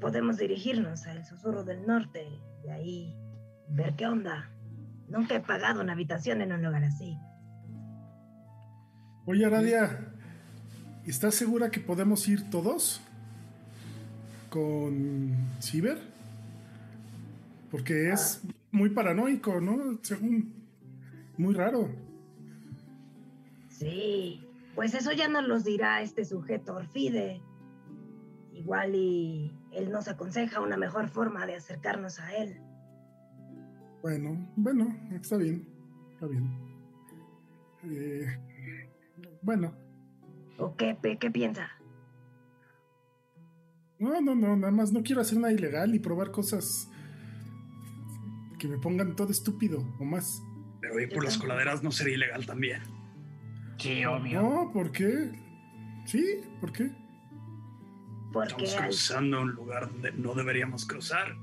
[0.00, 2.28] Podemos dirigirnos al susurro del norte
[2.64, 3.14] y ahí
[3.68, 4.50] ver qué onda.
[5.08, 7.16] Nunca he pagado una habitación en un lugar así.
[9.24, 10.12] Oye, Aradia,
[11.06, 13.00] ¿estás segura que podemos ir todos?
[14.50, 15.98] ¿Con Ciber?
[17.70, 19.98] Porque es muy paranoico, ¿no?
[20.02, 20.54] Según.
[21.36, 21.90] Muy raro.
[23.68, 24.42] Sí,
[24.74, 27.40] pues eso ya nos los dirá este sujeto Orfide.
[28.56, 32.58] Igual y él nos aconseja una mejor forma de acercarnos a él.
[34.02, 35.68] Bueno, bueno, está bien.
[36.14, 36.50] Está bien.
[37.84, 38.26] Eh,
[39.42, 39.74] bueno,
[40.58, 41.70] ¿O qué, qué piensa?
[43.98, 46.90] no, no, no, nada más no quiero hacer nada ilegal y probar cosas
[48.58, 50.42] que me pongan todo estúpido o más.
[50.80, 52.80] Pero ir por las coladeras no sería ilegal también.
[53.78, 54.40] Sí, obvio.
[54.40, 55.32] No, ¿por qué?
[56.06, 56.90] Sí, ¿por qué?
[58.50, 61.36] Porque Estamos cruzando un lugar donde no deberíamos cruzar.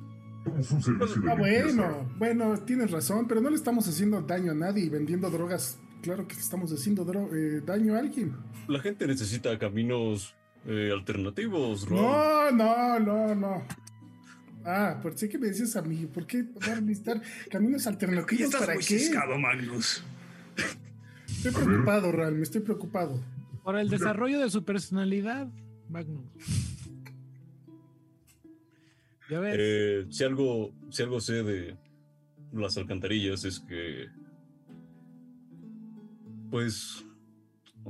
[0.61, 4.51] Somos un servicio de Ah, bueno, bueno, tienes razón, pero no le estamos haciendo daño
[4.51, 5.79] a nadie y vendiendo drogas.
[6.01, 8.35] Claro que estamos haciendo dro- eh, daño a alguien.
[8.67, 12.01] La gente necesita caminos eh, alternativos, Ron.
[12.01, 13.63] No, no, no, no.
[14.65, 18.43] Ah, por si que me dices a mí, ¿por qué van a necesitar caminos alternativos
[18.45, 18.99] estás para muy qué?
[18.99, 20.03] ciscado, Magnus.
[21.27, 23.19] Estoy preocupado, Ral, me estoy preocupado.
[23.63, 25.47] Por el desarrollo de su personalidad,
[25.89, 26.25] Magnus.
[29.33, 29.55] Ya ves.
[29.57, 31.75] Eh, si algo, si algo sé de
[32.51, 34.05] las alcantarillas es que,
[36.51, 37.03] pues,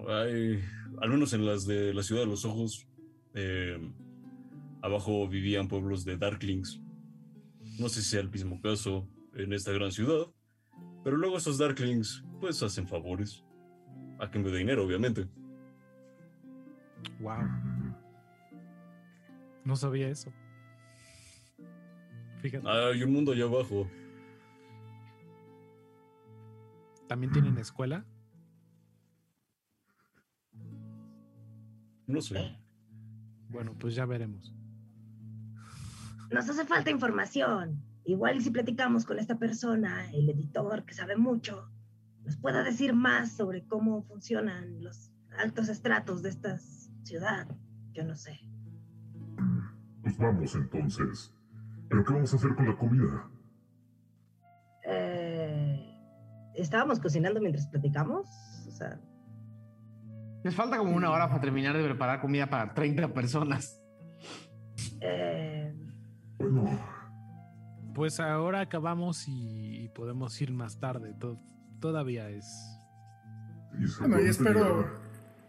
[0.08, 0.62] hay,
[1.02, 2.88] al menos en las de la ciudad de los ojos,
[3.34, 3.78] eh,
[4.82, 6.80] abajo vivían pueblos de Darklings.
[7.78, 9.06] No sé si sea el mismo caso
[9.36, 10.28] en esta gran ciudad,
[11.04, 13.44] pero luego estos Darklings, pues, hacen favores.
[14.18, 15.28] A cambio de dinero, obviamente.
[17.20, 17.44] Wow.
[19.66, 20.32] No sabía eso.
[22.44, 22.68] Fíjate.
[22.68, 23.90] Hay un mundo allá abajo.
[27.08, 28.06] ¿También tienen escuela?
[32.06, 32.60] No sé.
[33.48, 34.54] Bueno, pues ya veremos.
[36.32, 37.82] nos hace falta información.
[38.04, 41.72] Igual si platicamos con esta persona, el editor que sabe mucho,
[42.26, 46.58] nos pueda decir más sobre cómo funcionan los altos estratos de esta
[47.04, 47.48] ciudad.
[47.94, 48.38] Yo no sé.
[50.04, 51.33] Nos vamos entonces.
[51.94, 53.30] ¿Pero qué vamos a hacer con la comida?
[54.88, 55.96] Eh,
[56.56, 58.28] ¿Estábamos cocinando mientras platicamos?
[58.68, 59.00] O sea,
[60.44, 63.80] Les falta como una hora para terminar de preparar comida para 30 personas.
[65.02, 65.72] Eh,
[66.40, 66.66] Bueno,
[67.94, 71.14] Pues ahora acabamos y, podemos ir más tarde.
[71.14, 71.40] to-
[71.80, 72.46] todavía es.
[73.72, 74.60] y Bueno, y seguramente espero.
[74.82, 75.00] llegará-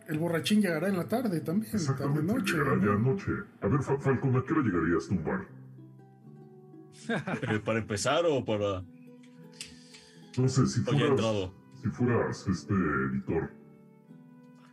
[0.08, 2.52] El borrachín llegará en la tarde también, tarde Exactamente, noche.
[2.58, 2.92] llegará ya ¿no?
[2.92, 3.30] anoche.
[3.62, 5.46] A ver, Fa- Falcon, ¿a qué hora llegarías tú, Bar?
[7.08, 8.82] Eh, ¿Para empezar o para.?
[10.36, 11.54] No sé, si fueras, entrado?
[11.82, 13.50] si fueras este editor,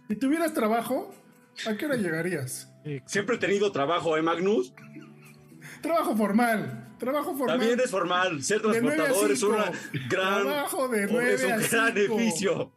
[0.08, 1.14] Si tuvieras trabajo,
[1.68, 2.72] ¿a qué hora llegarías?
[3.06, 4.74] Siempre he tenido trabajo, ¿eh, Magnus?
[5.82, 6.96] Trabajo formal.
[6.98, 7.60] Trabajo formal.
[7.60, 8.44] También es formal.
[8.44, 9.66] Ser transportador es una
[10.10, 10.44] gran.
[10.44, 11.88] Trabajo de es 9 un a gran 5.
[11.98, 12.72] edificio.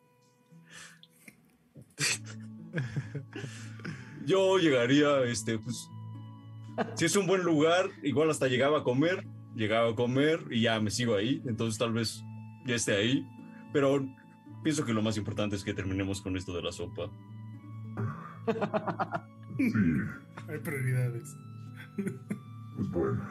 [4.26, 5.88] Yo llegaría, este, pues.
[6.96, 9.24] Si es un buen lugar, igual hasta llegaba a comer.
[9.54, 11.42] Llegaba a comer y ya me sigo ahí.
[11.46, 12.22] Entonces tal vez
[12.66, 13.26] ya esté ahí.
[13.72, 14.04] Pero
[14.62, 17.10] pienso que lo más importante es que terminemos con esto de la sopa.
[19.56, 19.72] sí,
[20.48, 21.36] Hay prioridades.
[22.76, 23.22] pues bueno,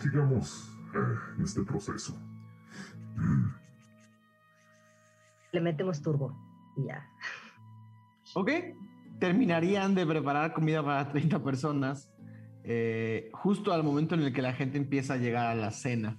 [0.00, 2.18] sigamos eh, en este proceso.
[5.52, 6.36] le metemos turbo
[6.76, 7.08] y ya.
[8.34, 8.50] Ok.
[9.20, 12.10] Terminarían de preparar comida para 30 personas
[12.64, 16.18] eh, justo al momento en el que la gente empieza a llegar a la cena.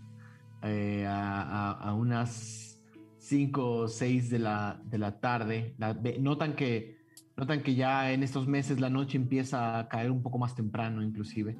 [0.63, 2.81] eh, a, unas
[3.19, 5.75] 5 o 6 de la, de la tarde.
[6.19, 6.97] Notan, que,
[7.35, 11.03] notan que ya en estos meses la noche empieza a caer un poco más temprano
[11.03, 11.57] inclusive.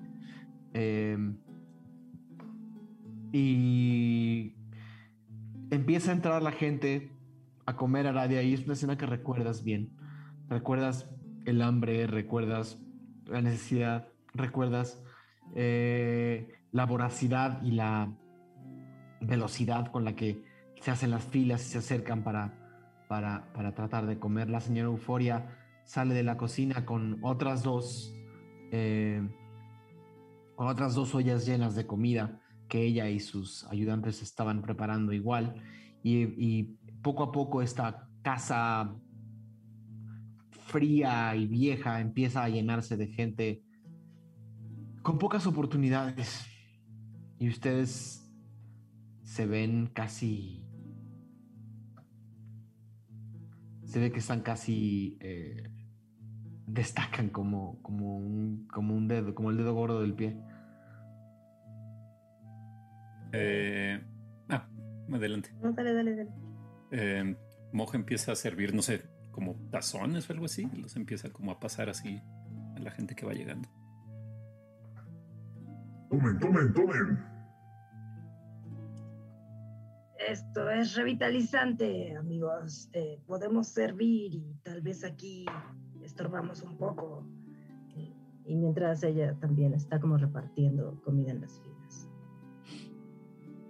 [0.74, 1.18] Eh,
[3.32, 4.56] y
[5.72, 7.12] empieza a entrar la gente
[7.66, 9.90] a comer a Aradia y es una escena que recuerdas bien.
[10.49, 11.10] Recuerdas
[11.45, 12.80] el hambre, recuerdas
[13.26, 15.02] la necesidad, recuerdas
[15.56, 18.14] eh, la voracidad y la
[19.22, 20.44] velocidad con la que
[20.82, 24.49] se hacen las filas y se acercan para, para, para tratar de comer.
[24.49, 28.14] La señora Euforia sale de la cocina con otras dos,
[28.72, 29.28] eh,
[30.56, 35.56] con otras dos ollas llenas de comida que ella y sus ayudantes estaban preparando igual.
[36.03, 38.95] Y, y poco a poco esta casa
[40.68, 43.64] fría y vieja empieza a llenarse de gente
[45.06, 46.48] con pocas oportunidades.
[47.38, 48.27] Y ustedes
[49.22, 50.65] se ven casi...
[53.84, 55.18] Se ve que están casi...
[55.22, 55.69] eh,
[56.65, 60.41] destacan como, como, un, como un dedo, como el dedo gordo del pie.
[63.32, 64.03] Eh,
[64.49, 64.68] ah,
[65.14, 65.52] adelante.
[65.61, 66.32] No, dale, dale, dale.
[66.90, 67.38] Eh,
[67.72, 70.68] Moja empieza a servir, no sé, como tazones o algo así.
[70.76, 72.19] Los empieza como a pasar así
[72.76, 73.69] a la gente que va llegando.
[76.10, 77.19] Tomen, tomen, tomen.
[80.27, 82.90] Esto es revitalizante, amigos.
[82.94, 85.45] Eh, podemos servir y tal vez aquí
[86.03, 87.23] estorbamos un poco.
[87.95, 88.15] Y,
[88.45, 92.10] y mientras ella también está como repartiendo comida en las filas.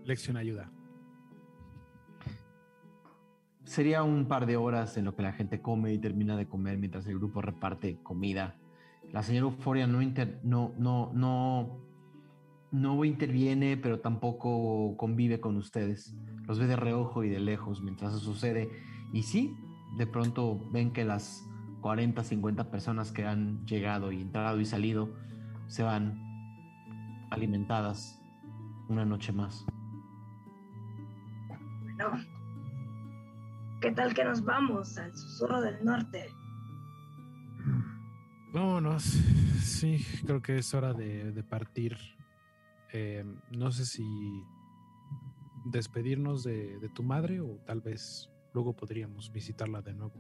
[0.04, 0.72] Lección ayuda.
[3.64, 6.78] Sería un par de horas en lo que la gente come y termina de comer
[6.78, 8.56] mientras el grupo reparte comida.
[9.12, 11.85] La señora Euforia no, inter- no, no, no,
[12.72, 16.16] no interviene, pero tampoco convive con ustedes.
[16.48, 18.70] Los ve de reojo y de lejos mientras eso sucede.
[19.14, 19.58] Y sí,
[19.98, 21.48] de pronto ven que las
[21.82, 25.10] 40, 50 personas que han llegado y entrado y salido
[25.68, 26.20] se van
[27.32, 28.20] alimentadas
[28.88, 29.66] una noche más.
[31.82, 32.20] Bueno,
[33.82, 36.30] ¿qué tal que nos vamos al susurro del norte?
[38.54, 39.04] Vámonos.
[39.62, 41.98] Sí, creo que es hora de, de partir.
[42.98, 44.06] Eh, no sé si
[45.66, 50.14] despedirnos de, de tu madre o tal vez luego podríamos visitarla de nuevo.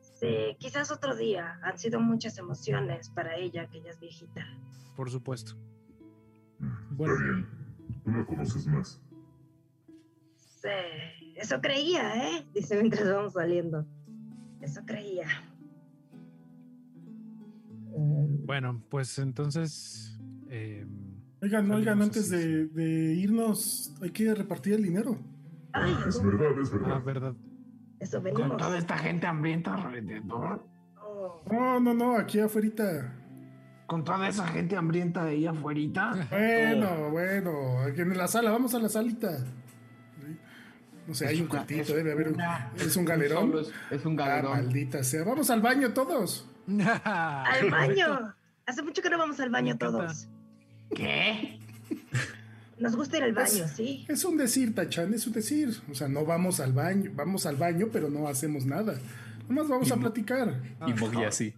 [0.00, 1.58] Sí, quizás otro día.
[1.62, 4.46] Han sido muchas emociones para ella, que ella es viejita.
[4.96, 5.52] Por supuesto.
[6.54, 7.48] Está Bueno, bien.
[8.02, 9.02] Tú la conoces más.
[10.36, 12.46] Sí, eso creía, ¿eh?
[12.54, 13.84] Dice mientras vamos saliendo.
[14.62, 15.26] Eso creía.
[17.94, 20.18] Mm, bueno, pues entonces.
[20.48, 20.86] eh,
[21.44, 22.36] Oigan, oigan, antes así.
[22.36, 25.18] de, de irnos, hay que repartir el dinero.
[25.72, 27.02] Ay, Es verdad, es ah, verdad.
[27.04, 27.34] verdad.
[28.00, 30.64] eso Con toda esta gente hambrienta alrededor.
[31.02, 33.12] Oh, No, no, no, aquí afuera.
[33.86, 36.26] Con toda esa gente hambrienta de ahí afuera.
[36.30, 39.30] Bueno, bueno, aquí en la sala, vamos a la salita.
[41.06, 42.38] No sé, hay un cuartito, debe haber un.
[42.76, 43.52] ¿Es un galerón?
[43.58, 44.52] Es, es un Ah, galerón.
[44.52, 45.22] maldita sea.
[45.24, 46.48] Vamos al baño todos.
[47.04, 48.34] ¡Al baño!
[48.64, 50.28] Hace mucho que no vamos al baño todos.
[50.94, 51.58] ¿Qué?
[52.78, 54.04] Nos gusta ir al baño, ¿sí?
[54.08, 55.70] Es un decir, Tachan, es un decir.
[55.90, 58.94] O sea, no vamos al baño, vamos al baño, pero no hacemos nada.
[59.48, 60.60] Nomás vamos a platicar.
[60.86, 61.54] Y Mogli así.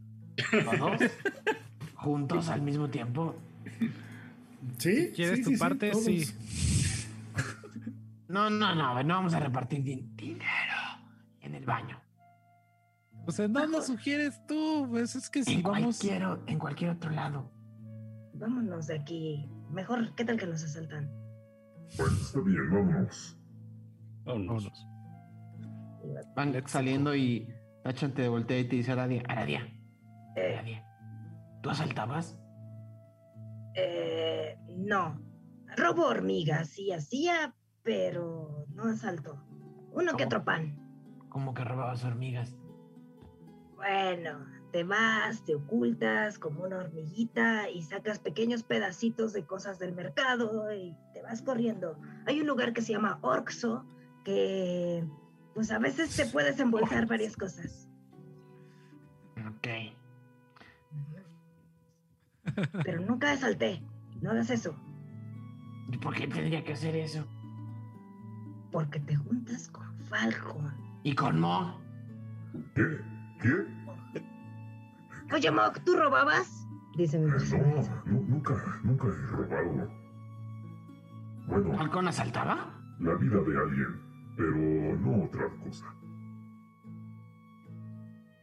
[0.51, 1.01] ¿Todos?
[1.95, 3.37] ¿Juntos al mismo tiempo?
[4.79, 5.13] ¿Sí?
[5.15, 5.95] ¿Quieres Sí, tu sí, parte?
[5.95, 6.27] Sí.
[8.29, 10.75] No, no, no, no vamos a repartir din- dinero
[11.41, 12.01] en el baño.
[13.25, 14.87] Pues ¿en dónde sugieres tú?
[14.91, 15.99] Pues es que si en vamos.
[15.99, 17.51] cualquier, en cualquier otro lado.
[18.39, 19.49] Vámonos de aquí.
[19.71, 21.11] Mejor, ¿qué tal que nos asaltan?
[21.97, 23.39] Bueno, está bien, vámonos.
[24.25, 24.73] Vámonos.
[26.03, 26.27] Vámonos.
[26.35, 27.49] Van saliendo y
[27.83, 29.61] Tachan te voltea y te dice Aradia, Aradia,
[30.37, 30.85] Eh, Aradia,
[31.63, 32.39] ¿tú asaltabas?
[33.75, 35.21] eh, no.
[35.77, 39.43] Robo hormigas, sí hacía, pero no asalto.
[39.93, 40.79] Uno que otro pan.
[41.29, 42.57] ¿Cómo que robabas hormigas?
[43.75, 49.95] Bueno, te vas, te ocultas como una hormiguita y sacas pequeños pedacitos de cosas del
[49.95, 51.99] mercado y te vas corriendo.
[52.27, 53.85] Hay un lugar que se llama Orxo
[54.25, 55.05] que
[55.55, 57.89] pues a veces te puedes embolsar varias cosas.
[59.49, 59.69] Ok.
[62.85, 63.83] Pero nunca asalté.
[64.21, 64.75] No hagas eso,
[65.93, 67.25] ¿Y por qué tendría que hacer eso?
[68.73, 70.75] porque te juntas con Falcon.
[71.03, 71.81] ¿Y con Mog?
[72.75, 73.01] ¿Qué?
[73.41, 73.76] ¿Qué?
[75.33, 76.67] Oye, Mok, ¿tú robabas?
[76.97, 77.91] Dice mi personaje.
[78.07, 78.55] No, nu- nunca,
[78.85, 79.91] nunca he robado.
[81.49, 82.73] Bueno, ¿Falcón asaltaba?
[82.99, 84.57] la vida de alguien, pero
[84.97, 85.85] no otra cosa.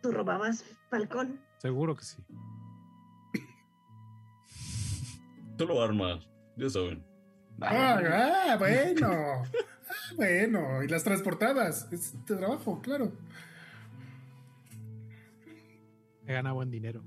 [0.01, 1.39] ¿Tú robabas, Falcón?
[1.57, 2.23] Seguro que sí.
[5.57, 6.27] Solo armas,
[6.57, 7.03] ya saben.
[7.61, 7.99] Ah,
[8.51, 9.07] ah, bueno.
[9.11, 9.43] Ah,
[10.17, 10.83] bueno.
[10.83, 11.87] Y las transportadas.
[11.91, 13.11] Es de trabajo, claro.
[16.23, 17.03] Me gana buen dinero.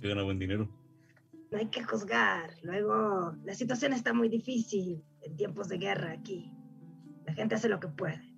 [0.00, 0.68] Se gana buen dinero.
[1.50, 2.50] No hay que juzgar.
[2.62, 6.50] Luego, la situación está muy difícil en tiempos de guerra aquí.
[7.26, 8.32] La gente hace lo que puede.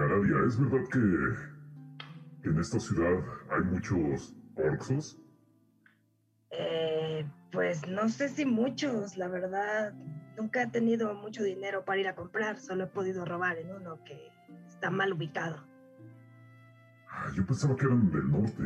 [0.00, 2.02] Aradia, ¿es verdad que,
[2.42, 5.18] que en esta ciudad hay muchos orxos?
[6.50, 9.94] Eh, pues no sé si muchos, la verdad.
[10.40, 12.58] Nunca he tenido mucho dinero para ir a comprar.
[12.58, 14.30] Solo he podido robar en uno que
[14.66, 15.62] está mal ubicado.
[17.10, 18.62] Ah, yo pensaba que eran del norte.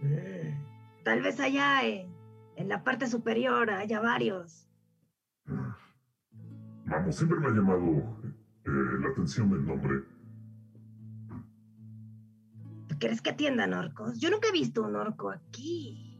[0.00, 2.14] Mm, Tal vez allá en,
[2.54, 4.68] en la parte superior haya varios.
[6.84, 8.16] Vamos, siempre me ha llamado
[8.64, 10.04] eh, la atención el nombre.
[12.86, 14.20] ¿Tú crees que atiendan orcos?
[14.20, 16.11] Yo nunca he visto un orco aquí.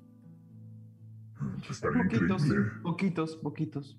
[1.68, 2.70] Estaría Poquitos, increíble.
[2.82, 3.98] poquitos, poquitos.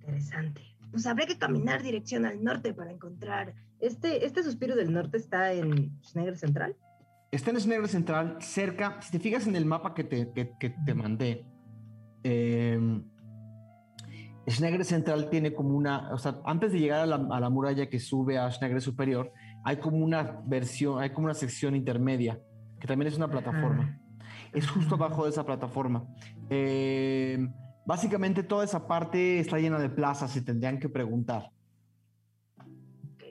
[0.00, 0.62] Interesante.
[0.90, 3.54] Pues habría que caminar dirección al norte para encontrar.
[3.80, 6.76] Este, este suspiro del norte está en Schneider Central.
[7.30, 10.74] Está en Negro Central, cerca, si te fijas en el mapa que te, que, que
[10.84, 11.46] te mandé,
[12.24, 12.78] eh,
[14.46, 17.88] Schneider Central tiene como una, o sea, antes de llegar a la, a la muralla
[17.88, 19.32] que sube a Schneider Superior,
[19.64, 22.38] hay como una versión, hay como una sección intermedia,
[22.78, 23.98] que también es una plataforma.
[24.52, 26.06] Es justo abajo de esa plataforma.
[26.50, 27.48] Eh,
[27.86, 31.50] básicamente toda esa parte está llena de plazas y tendrían que preguntar.
[32.58, 33.24] Ok.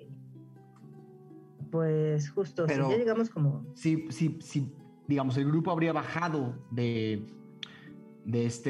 [1.72, 3.66] Pues justo, Pero- si ya llegamos como.
[3.76, 4.74] si, si, si,
[5.08, 7.26] digamos, el grupo habría bajado de,
[8.26, 8.70] de este,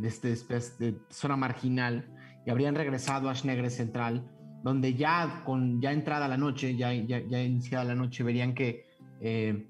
[0.00, 0.34] de este
[0.78, 2.08] de zona marginal
[2.46, 4.28] y habrían regresado a Schnegre Central,
[4.64, 8.86] donde ya con ya entrada la noche, ya, ya, ya iniciada la noche, verían que
[9.20, 9.68] eh,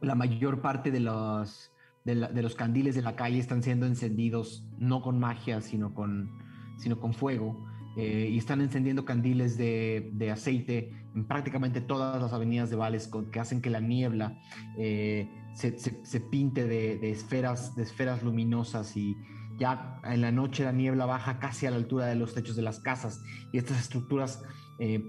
[0.00, 1.70] la mayor parte de los,
[2.04, 6.30] de, los candiles de la calle están siendo encendidos no con magia, sino con,
[6.78, 7.66] sino con fuego.
[7.96, 13.30] eh, y están encendiendo candiles de, de aceite en prácticamente todas las avenidas de Valescott
[13.30, 14.38] que hacen que la niebla
[14.78, 19.16] eh, se, se- se pinte de, de esferas, de esferas luminosas y
[19.58, 22.62] ya en la noche la niebla baja casi a la altura de los techos de
[22.62, 23.20] las casas
[23.52, 24.42] y estas estructuras
[24.78, 25.02] eh,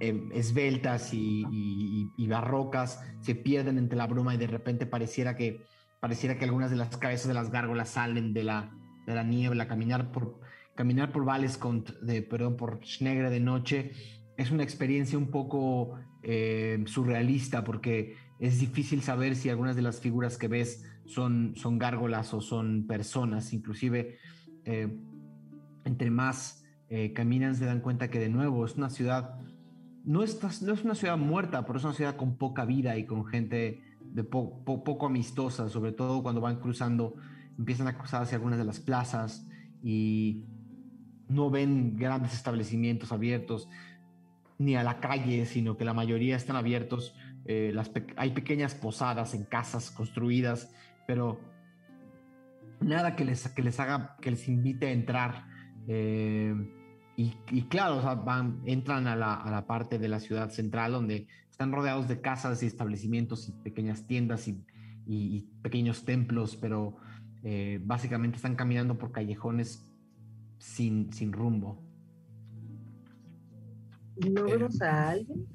[0.00, 5.64] eh, esbeltas y, barrocas se pierden entre la bruma y de repente pareciera que
[6.00, 8.70] pareciera que algunas de las cabezas de las gárgolas salen de la,
[9.06, 10.40] de la niebla, caminar por,
[10.74, 13.92] caminar por de, perdón, por Schnegre de noche,
[14.36, 20.00] es una experiencia un poco eh, surrealista porque es difícil saber si algunas de las
[20.00, 24.18] figuras que ves son, son gárgolas o son personas, inclusive
[24.64, 24.94] eh,
[25.84, 29.38] entre más eh, caminan se dan cuenta que de nuevo es una ciudad,
[30.06, 30.40] no es,
[30.84, 34.62] una ciudad muerta, pero es una ciudad con poca vida y con gente de po-
[34.64, 37.16] po- poco amistosa, sobre todo cuando van cruzando,
[37.58, 39.46] empiezan a cruzar hacia algunas de las plazas
[39.82, 40.44] y
[41.28, 43.68] no ven grandes establecimientos abiertos
[44.58, 47.14] ni a la calle, sino que la mayoría están abiertos.
[47.44, 47.74] eh,
[48.16, 50.72] hay pequeñas posadas en casas construidas,
[51.06, 51.40] pero
[52.80, 55.46] nada que les, que les haga, que les invite a entrar.
[55.88, 56.54] Eh,
[57.16, 60.50] y, y, claro, o sea, van, entran a la, a la, parte de la ciudad
[60.50, 64.62] central donde están rodeados de casas y establecimientos y pequeñas tiendas y,
[65.06, 66.96] y, y pequeños templos, pero
[67.42, 69.86] eh, básicamente están caminando por callejones
[70.58, 71.82] sin, sin rumbo.
[74.16, 75.46] ¿No vemos a alguien?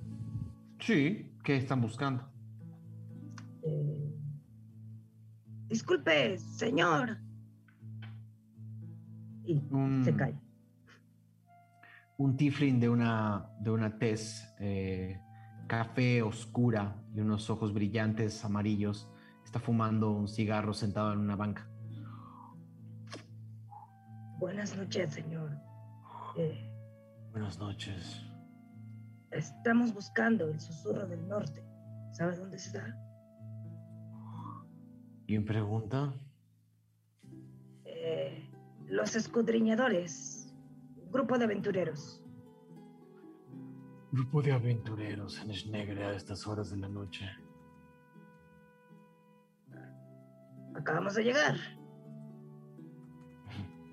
[0.80, 2.28] Sí, ¿qué están buscando?
[3.64, 4.16] Eh,
[5.68, 7.18] disculpe, señor.
[9.46, 9.62] Y
[10.04, 10.36] se cae.
[12.22, 15.20] Un tiflin de una, de una tez eh,
[15.68, 19.10] café oscura y unos ojos brillantes amarillos
[19.44, 21.68] está fumando un cigarro sentado en una banca.
[24.38, 25.50] Buenas noches, señor.
[26.38, 26.72] Eh,
[27.32, 28.24] Buenas noches.
[29.32, 31.64] estamos buscando el susurro del norte.
[32.12, 32.96] ¿Sabe dónde está?
[35.26, 36.14] ¿Quién pregunta?
[37.86, 38.48] Eh,
[38.86, 40.41] los escudriñadores.
[41.12, 42.24] Grupo de aventureros.
[44.14, 47.30] Grupo de aventureros en Schnegre a estas horas de la noche.
[50.76, 51.56] Acabamos de llegar.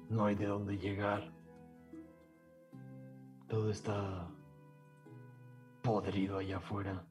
[0.08, 1.30] No hay de dónde llegar.
[3.46, 4.26] Todo está
[5.82, 7.04] podrido allá afuera.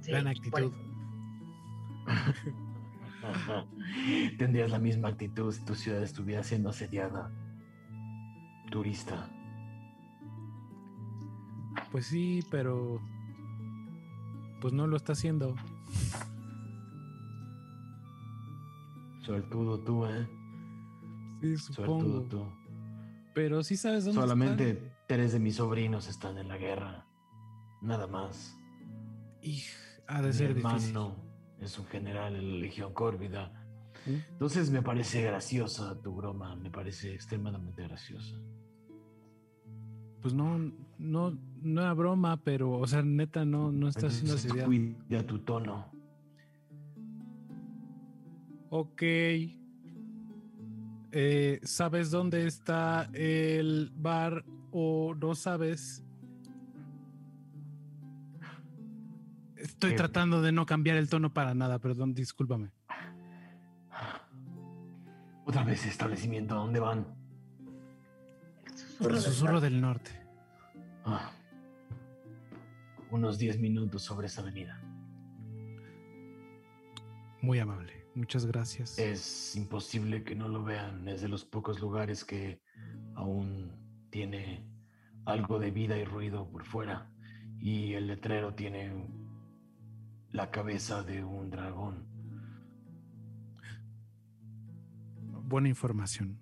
[0.00, 0.70] Sí, Gran actitud.
[4.38, 7.30] Tendrías la misma actitud si tu ciudad estuviera siendo asediada.
[8.70, 9.28] Turista.
[11.90, 13.00] Pues sí, pero
[14.60, 15.54] pues no lo está haciendo.
[19.24, 20.28] Suertudo tú, ¿eh?
[21.40, 22.22] Sí, Suertudo supongo.
[22.28, 22.44] tú.
[23.34, 24.92] Pero sí sabes dónde Solamente están.
[25.06, 27.06] tres de mis sobrinos están en la guerra.
[27.80, 28.56] Nada más.
[30.08, 30.92] Ha de Mi ser difícil.
[31.62, 33.52] Es un general en la Legión Córvida.
[34.06, 34.32] ¿Mm?
[34.32, 38.36] Entonces me parece graciosa tu broma, me parece extremadamente graciosa.
[40.20, 44.66] Pues no, no, no era broma, pero, o sea, neta, no, no está haciendo seriedad.
[44.66, 45.90] Cuida tu tono.
[48.70, 49.02] Ok.
[51.14, 56.04] Eh, ¿Sabes dónde está el bar o no sabes?
[59.62, 59.96] Estoy ¿Qué?
[59.96, 62.72] tratando de no cambiar el tono para nada, perdón, discúlpame.
[65.44, 67.06] Otra vez establecimiento, ¿a dónde van?
[69.00, 70.10] El susurro El del norte.
[71.04, 71.30] Ah,
[73.12, 74.80] unos 10 minutos sobre esa avenida.
[77.40, 78.04] Muy amable.
[78.16, 78.98] Muchas gracias.
[78.98, 81.06] Es imposible que no lo vean.
[81.06, 82.60] Es de los pocos lugares que
[83.14, 83.70] aún
[84.10, 84.66] tiene
[85.24, 87.12] algo de vida y ruido por fuera.
[87.60, 89.21] Y el letrero tiene
[90.32, 92.06] la cabeza de un dragón.
[95.44, 96.38] Buena información.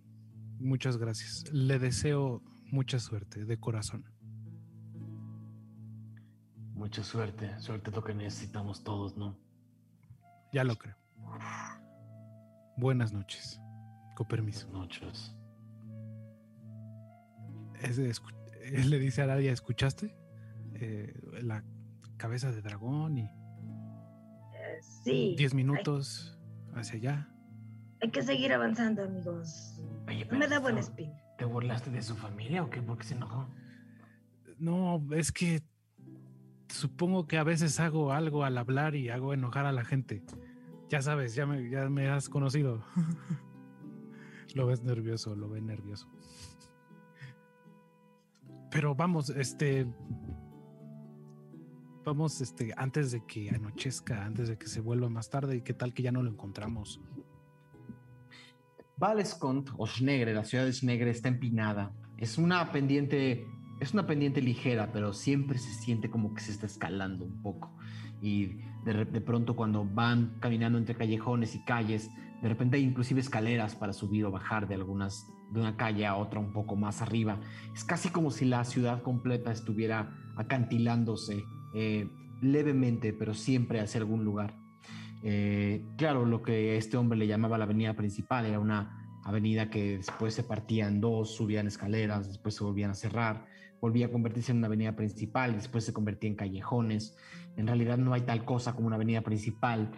[0.60, 1.52] Muchas gracias.
[1.52, 4.04] Le deseo mucha suerte, de corazón.
[6.74, 7.58] Mucha suerte.
[7.58, 9.36] Suerte es lo que necesitamos todos, ¿no?
[10.52, 10.96] Ya lo creo.
[12.76, 13.60] Buenas noches.
[14.14, 14.68] Con permiso.
[14.68, 15.36] Buenas noches.
[17.82, 18.12] Ese
[18.62, 20.14] él le dice a Aradia, ¿escuchaste?
[20.74, 21.12] Eh,
[21.42, 21.64] la
[22.16, 23.39] cabeza de dragón y
[24.80, 25.34] sí.
[25.36, 26.38] 10 minutos
[26.74, 27.28] hacia allá.
[28.02, 29.78] Hay, que seguir avanzando, amigos.
[30.08, 31.16] Oye, No me da buen ¿te- espíritu.
[31.38, 32.82] ¿Te burlaste de su familia o qué?
[32.82, 33.48] ¿Por qué se enojó?
[34.58, 35.62] No, es que
[36.68, 40.22] supongo que a veces hago algo al hablar y hago enojar a la gente.
[40.88, 42.84] Ya sabes, ya me, ya me has conocido.
[44.54, 46.08] lo ves nervioso, lo ves nervioso.
[48.70, 49.86] Pero vamos, este.
[52.02, 55.74] Vamos, este, antes de que anochezca, antes de que se vuelva más tarde, y qué
[55.74, 56.98] tal que ya no lo encontramos.
[58.96, 61.92] Valescont o Schnegre, la ciudad de Schnegre está empinada.
[62.16, 63.46] Es una pendiente,
[63.80, 67.70] es una pendiente ligera, pero siempre se siente como que se está escalando un poco.
[68.22, 73.20] Y de, de pronto cuando van caminando entre callejones y calles, de repente hay inclusive
[73.20, 77.02] escaleras para subir o bajar de algunas de una calle a otra un poco más
[77.02, 77.40] arriba.
[77.74, 82.08] Es casi como si la ciudad completa estuviera acantilándose eh,
[82.42, 84.56] levemente, pero siempre hacia algún lugar.
[85.22, 89.98] Eh, claro, lo que este hombre le llamaba la avenida principal era una avenida que
[89.98, 93.46] después se partía en dos, subían escaleras, después se volvían a cerrar,
[93.80, 97.16] volvía a convertirse en una avenida principal, después se convertía en callejones.
[97.56, 99.90] En realidad no hay tal cosa como una avenida principal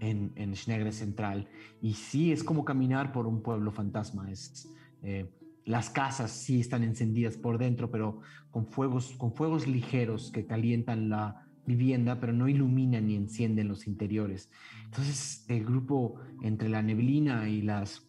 [0.00, 1.48] en, en Schnegre Central.
[1.82, 4.30] Y sí, es como caminar por un pueblo fantasma.
[4.30, 4.68] Es,
[5.02, 5.30] eh,
[5.64, 11.08] las casas sí están encendidas por dentro, pero con fuegos, con fuegos ligeros que calientan
[11.08, 14.50] la vivienda, pero no iluminan ni encienden los interiores.
[14.84, 18.08] Entonces el grupo entre la neblina y las,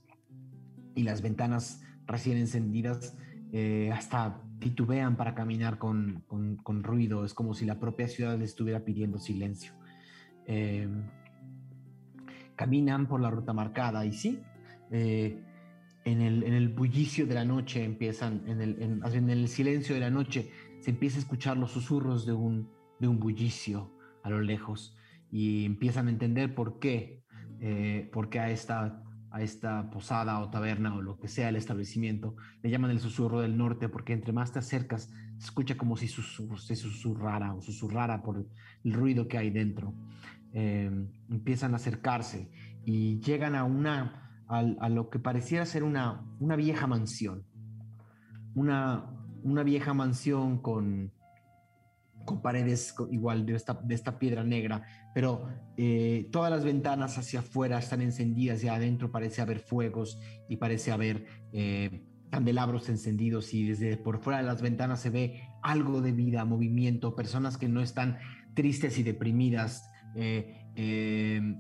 [0.96, 3.18] y las ventanas recién encendidas
[3.54, 7.26] eh, hasta titubean para caminar con, con, con, ruido.
[7.26, 9.74] Es como si la propia ciudad les estuviera pidiendo silencio.
[10.46, 10.88] Eh,
[12.56, 14.40] caminan por la ruta marcada y sí,
[14.92, 15.42] eh,
[16.06, 19.96] en, el, en, el, bullicio de la noche empiezan, en el, en, en el silencio
[19.96, 23.92] de la noche se empieza a escuchar los susurros de un, de un bullicio
[24.24, 24.96] a lo lejos
[25.32, 27.24] y empiezan a entender por qué,
[27.60, 31.56] eh, por qué a esta, a esta posada o taberna o lo que sea el
[31.56, 35.98] establecimiento le llaman el susurro del norte porque entre más te acercas se escucha como
[35.98, 38.46] si susurra, se susurrara o susurrara por
[38.84, 39.96] el ruido que hay dentro.
[40.54, 40.92] Eh,
[41.32, 42.52] empiezan a acercarse
[42.86, 44.21] y llegan a una
[44.52, 47.46] a, lo que pareciera ser una, una vieja mansión.
[48.54, 49.10] Una,
[49.44, 51.14] una vieja mansión con,
[52.26, 54.84] con paredes igual de esta, de esta piedra negra,
[55.16, 55.48] pero
[55.78, 60.92] eh, todas las ventanas hacia afuera están encendidas y adentro parece haber fuegos y parece
[60.92, 66.12] haber eh, candelabros encendidos y desde por fuera de las ventanas se ve algo de
[66.12, 68.18] vida, movimiento, personas que no están
[68.54, 69.88] tristes y deprimidas.
[70.16, 70.58] Eh,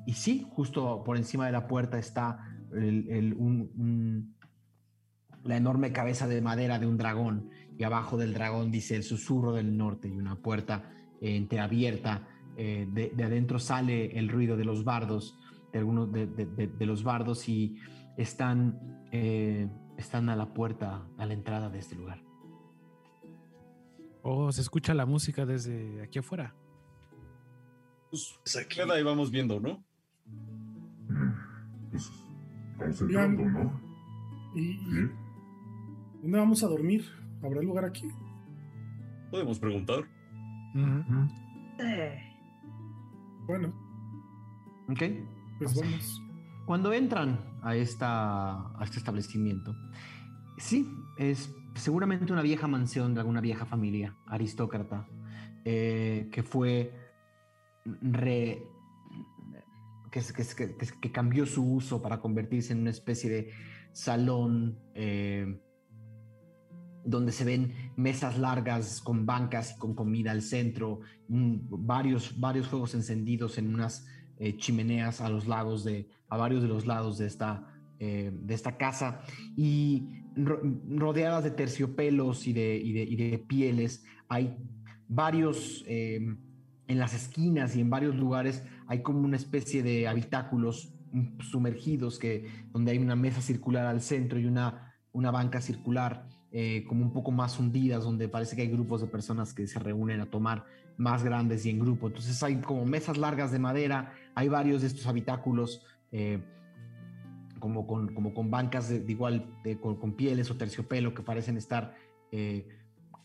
[0.05, 2.39] y sí, justo por encima de la puerta está
[2.73, 4.35] el, el, un, un,
[5.43, 9.53] la enorme cabeza de madera de un dragón y abajo del dragón dice el susurro
[9.53, 12.27] del norte y una puerta eh, entreabierta.
[12.57, 15.39] Eh, de, de, adentro sale el ruido de los bardos,
[15.71, 17.77] de algunos de, de, de los bardos y
[18.17, 22.21] están, eh, están a la puerta, a la entrada de este lugar.
[24.21, 26.53] Oh, se escucha la música desde aquí afuera.
[28.11, 28.75] Pues aquí.
[28.75, 29.83] queda y vamos viendo, ¿no?
[32.81, 33.81] Vamos entrando, ¿no?
[34.55, 34.77] ¿Y,
[36.21, 37.05] dónde vamos a dormir?
[37.43, 38.07] ¿Habrá lugar aquí?
[39.29, 39.99] Podemos preguntar.
[40.75, 41.29] Uh -huh.
[41.79, 42.19] eh.
[43.47, 43.73] Bueno.
[44.89, 45.03] Ok.
[45.59, 46.21] Pues vamos.
[46.65, 49.75] Cuando entran a, esta, a este establecimiento,
[50.57, 50.87] sí,
[51.17, 55.07] es seguramente una vieja mansión de alguna vieja familia aristócrata
[55.65, 56.91] eh, que fue
[58.01, 58.63] re,
[60.11, 63.51] que, cambió su uso para convertirse en una especie de
[63.93, 65.59] salón eh,
[67.05, 72.93] donde se ven mesas largas con bancas y con comida al centro, varios, varios fuegos
[72.93, 74.05] encendidos en unas
[74.37, 78.53] eh, chimeneas a los lados de, a varios de los lados de esta, eh, de
[78.53, 79.21] esta casa
[79.55, 84.03] y ro rodeadas de terciopelos y de, y de, pieles.
[84.27, 84.57] Hay
[85.07, 85.83] varios,
[86.91, 90.93] en las esquinas y en varios lugares hay como una especie de habitáculos
[91.49, 96.83] sumergidos que donde hay una mesa circular al centro y una, una banca circular eh,
[96.89, 100.19] como un poco más hundidas donde parece que hay grupos de personas que se reúnen
[100.19, 100.65] a tomar
[100.97, 102.07] más grandes y en grupo.
[102.07, 106.43] Entonces hay como mesas largas de madera hay varios de estos habitáculos eh,
[107.59, 111.23] como, con, como con bancas de, de igual de, con, con, pieles o terciopelo que
[111.23, 111.95] parecen estar
[112.33, 112.67] eh,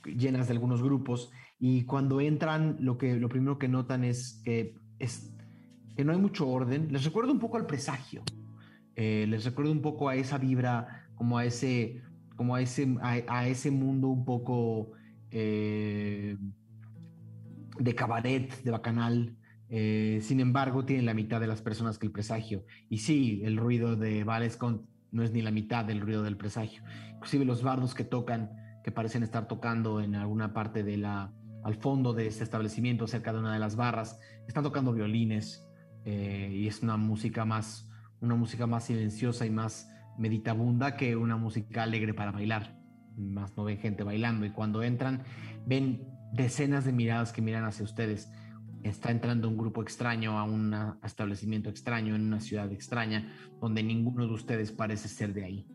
[0.05, 1.33] llenas de algunos grupos.
[1.59, 5.36] Y cuando entran lo que lo primero que notan es que es
[5.97, 6.89] que no hay mucho orden.
[6.93, 8.23] Les recuerda un poco al presagio.
[8.95, 12.03] Eh, les recuerda un poco a esa vibra, como a ese,
[12.37, 14.93] como a ese, a, ese mundo un poco
[15.31, 16.37] eh,
[17.79, 19.37] de cabaret, de bacanal.
[19.69, 22.65] Eh, sin embargo, tienen la mitad de las personas que el presagio.
[22.89, 26.83] Y sí, el ruido de Valescont no es ni la mitad del ruido del presagio.
[27.15, 28.51] Inclusive los bardos que tocan,
[28.85, 31.33] que parecen estar tocando en alguna parte de la,
[31.65, 35.66] al fondo de este establecimiento, cerca de una de las barras, están tocando violines,
[36.07, 41.37] eh, y es una música más, una música más silenciosa y más meditabunda que una
[41.37, 42.79] música alegre para bailar.
[43.17, 45.25] Más no ven gente bailando y cuando entran
[45.67, 48.31] ven decenas de miradas que miran hacia ustedes.
[48.85, 54.29] Está entrando un grupo extraño a un establecimiento extraño en una ciudad extraña donde ninguno
[54.29, 55.67] de ustedes parece ser de ahí.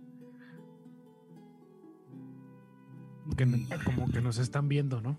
[3.35, 3.45] Que,
[3.83, 5.17] como que nos están viendo, ¿no?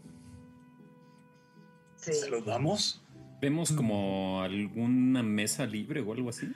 [1.96, 2.14] Sí.
[2.14, 3.04] ¿Saludamos?
[3.42, 6.46] ¿Vemos como alguna mesa libre o algo así?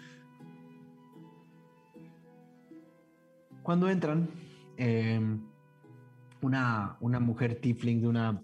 [3.65, 4.31] Cuando entran,
[4.77, 5.21] eh,
[6.43, 8.41] una, una, mujer tiefling de una,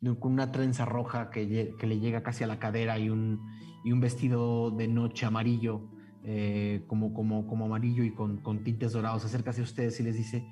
[0.00, 3.42] de, con una trenza roja que, que, le llega casi a la cadera y un,
[3.84, 5.82] y un vestido de noche amarillo,
[6.24, 10.16] eh, como, como, como amarillo y con, con tintes dorados, acerca hacia ustedes y les
[10.16, 10.50] dice,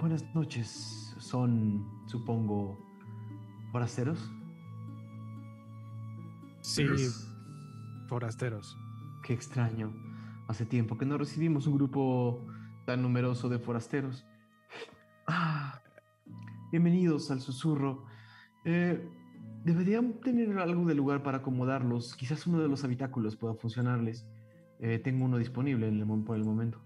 [0.00, 2.76] buenas noches, son, supongo,
[3.70, 4.32] forasteros.
[6.66, 6.84] Sí,
[8.08, 8.76] forasteros.
[9.22, 9.94] Qué extraño.
[10.48, 12.44] Hace tiempo que no recibimos un grupo
[12.84, 14.26] tan numeroso de forasteros.
[15.28, 15.80] Ah,
[16.72, 18.04] bienvenidos al susurro.
[18.64, 19.08] Eh,
[19.64, 22.16] deberían tener algo de lugar para acomodarlos.
[22.16, 24.26] Quizás uno de los habitáculos pueda funcionarles.
[24.80, 26.80] Eh, tengo uno disponible en el, por el momento.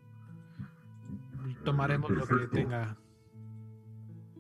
[1.65, 2.99] Tomaremos lo que tenga.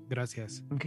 [0.06, 0.66] Gracias.
[0.70, 0.86] Ok.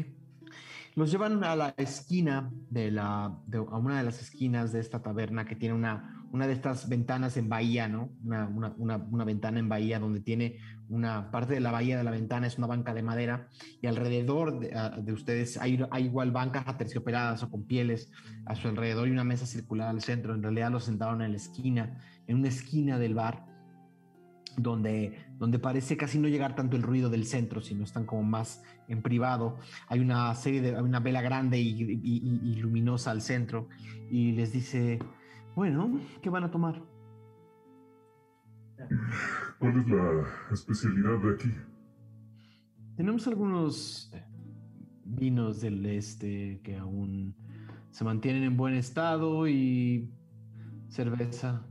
[0.95, 5.01] Los llevan a la esquina de la, de- a una de las esquinas de esta
[5.01, 8.11] taberna que tiene una, una de estas ventanas en bahía, ¿no?
[8.23, 10.57] Una, una, una, una ventana en bahía donde tiene
[10.89, 13.47] una parte de la bahía de la ventana es una banca de madera
[13.81, 14.69] y alrededor de,
[15.01, 18.11] de ustedes hay, hay igual bancas aterciopeladas o con pieles
[18.45, 20.35] a su alrededor y una mesa circular al centro.
[20.35, 21.97] En realidad los sentaron en la esquina,
[22.27, 23.45] en una esquina del bar
[24.57, 28.63] donde, donde parece casi no llegar tanto el ruido del centro, sino están como más
[28.87, 29.57] en privado.
[29.89, 33.67] Hay una serie de, hay una vela grande y, y- y- y luminosa al centro
[34.09, 34.99] y les dice,
[35.53, 36.81] bueno, ¿qué van a tomar?
[39.59, 40.23] ¿Cuál es la
[40.53, 41.51] especialidad de aquí?
[42.95, 44.09] Tenemos algunos
[45.03, 47.35] vinos del este que aún
[47.91, 50.09] se mantienen en buen estado y
[50.87, 51.65] cerveza,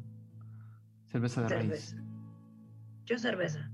[1.07, 1.97] cerveza de raíz.
[3.05, 3.71] Yo cerveza.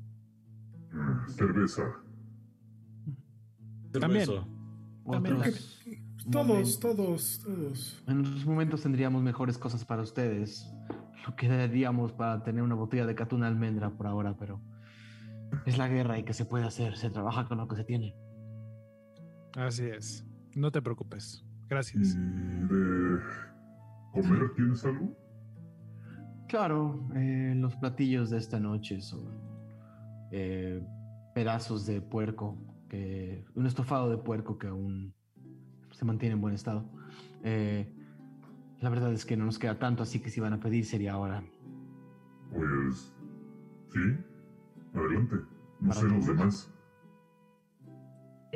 [1.29, 1.83] Cerveza.
[3.93, 4.29] También.
[6.31, 8.05] Todos, todos, todos.
[8.07, 10.71] En otros momentos tendríamos mejores cosas para ustedes.
[11.27, 14.61] Lo que daríamos para tener una botella de catuna almendra por ahora, pero
[15.67, 16.97] es la guerra y que se puede hacer.
[16.97, 18.15] Se trabaja con lo que se tiene.
[19.55, 20.27] Así es.
[20.55, 21.45] No te preocupes.
[21.65, 22.17] ¿Y Gracias.
[22.17, 23.19] de
[24.13, 25.28] comer tienes algo?
[26.49, 29.29] Claro, eh, los platillos de esta noche son
[30.33, 30.83] eh,
[31.35, 32.57] pedazos de puerco,
[32.89, 35.15] que, un estofado de puerco que aún
[35.93, 36.85] se mantiene en buen estado.
[37.45, 37.93] Eh,
[38.81, 41.13] la verdad es que no nos queda tanto, así que si van a pedir sería
[41.13, 41.43] ahora.
[42.51, 43.13] Pues.
[43.93, 44.01] Sí.
[44.95, 45.37] Adelante.
[45.81, 46.73] No Para sé los demás.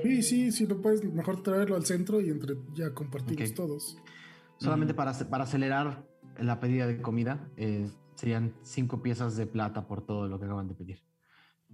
[0.03, 3.99] Sí, sí, sí, lo puedes mejor traerlo al centro y entre ya compartimos todos.
[4.57, 6.07] Solamente para, ace- para acelerar
[6.39, 10.69] la pedida de comida, eh, serían cinco piezas de plata por todo lo que acaban
[10.69, 11.02] de pedir.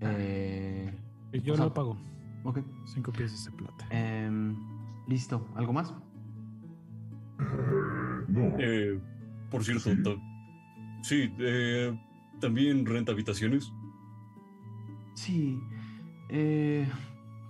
[0.00, 0.94] Eh,
[1.32, 1.96] Y Yo sea- lo pago.
[2.44, 2.60] ok.
[2.86, 3.86] Cinco piezas de plata.
[3.90, 4.56] Em,
[5.06, 5.46] listo.
[5.56, 5.92] ¿Algo más?
[7.40, 8.54] Eh, no.
[8.58, 9.00] Eh,
[9.50, 10.02] por cierto, Sí.
[10.02, 11.98] ta- sí, eh,
[12.40, 13.72] también renta habitaciones.
[15.14, 15.60] Sí.
[16.30, 16.86] eh,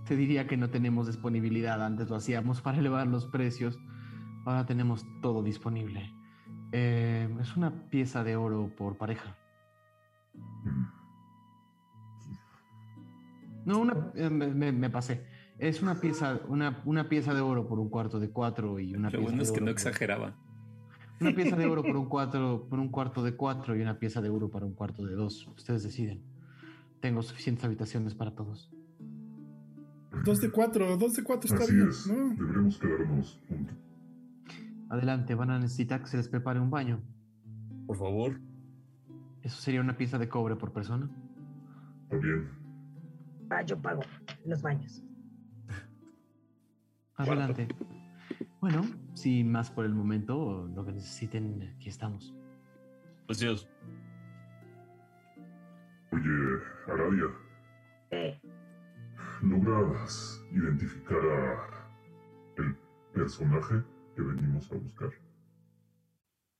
[0.06, 1.84] te diría que no tenemos disponibilidad.
[1.84, 3.78] Antes lo hacíamos para elevar los precios.
[4.46, 6.14] Ahora tenemos todo disponible.
[6.72, 9.36] Eh, es una pieza de oro por pareja.
[13.64, 15.24] No, una, eh, me, pasé.
[15.58, 19.08] Es una pieza, una, una pieza de oro por un cuarto de cuatro y una
[19.10, 20.36] Lo pieza bueno de es que oro no por- exageraba.
[21.20, 24.20] Una pieza de oro por un, cuatro, por un cuarto de cuatro y una pieza
[24.22, 25.46] de oro para un cuarto de dos.
[25.48, 26.22] Ustedes deciden.
[27.00, 28.70] Tengo suficientes habitaciones para todos.
[30.24, 32.06] Dos de cuatro, dos de cuatro está Así bien, es.
[32.06, 32.34] ¿no?
[32.34, 33.76] Deberíamos quedarnos juntos.
[34.90, 37.02] Adelante, van a necesitar que se les prepare un baño.
[37.86, 38.40] Por favor.
[39.42, 41.08] Eso sería una pieza de cobre por persona.
[42.10, 42.48] Bien.
[43.50, 44.02] Ah, yo pago
[44.44, 45.02] los baños.
[47.16, 47.68] Adelante.
[48.60, 48.82] Bueno,
[49.14, 52.34] sin más por el momento, lo que necesiten, aquí estamos.
[53.26, 53.68] Gracias.
[56.12, 56.30] Oye,
[56.86, 57.24] Aradia,
[58.10, 58.40] Eh,
[59.42, 61.88] ¿logras identificar a
[62.56, 62.76] el
[63.12, 63.82] personaje
[64.18, 65.10] que venimos a buscar?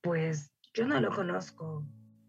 [0.09, 1.85] pues yo no lo conozco.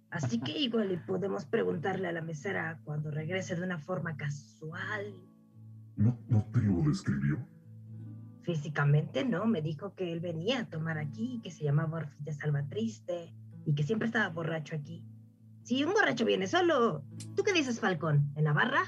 [0.10, 5.14] Así que igual y podemos preguntarle a la mesera cuando regrese de una forma casual.
[5.96, 7.38] ¿No, no te lo describió?
[8.42, 13.32] Físicamente no, me dijo que él venía a tomar aquí, que se llamaba Orfilla Salvatriste
[13.66, 15.04] y que siempre estaba borracho aquí.
[15.64, 17.04] Si un borracho viene solo,
[17.36, 18.34] ¿tú qué dices, Falcón?
[18.36, 18.84] ¿En la barra?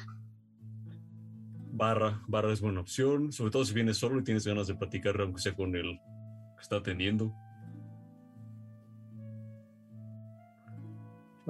[1.72, 5.22] Barra, barra es buena opción, sobre todo si vienes solo y tienes ganas de platicar,
[5.22, 6.00] aunque sea con el
[6.62, 7.34] que está atendiendo.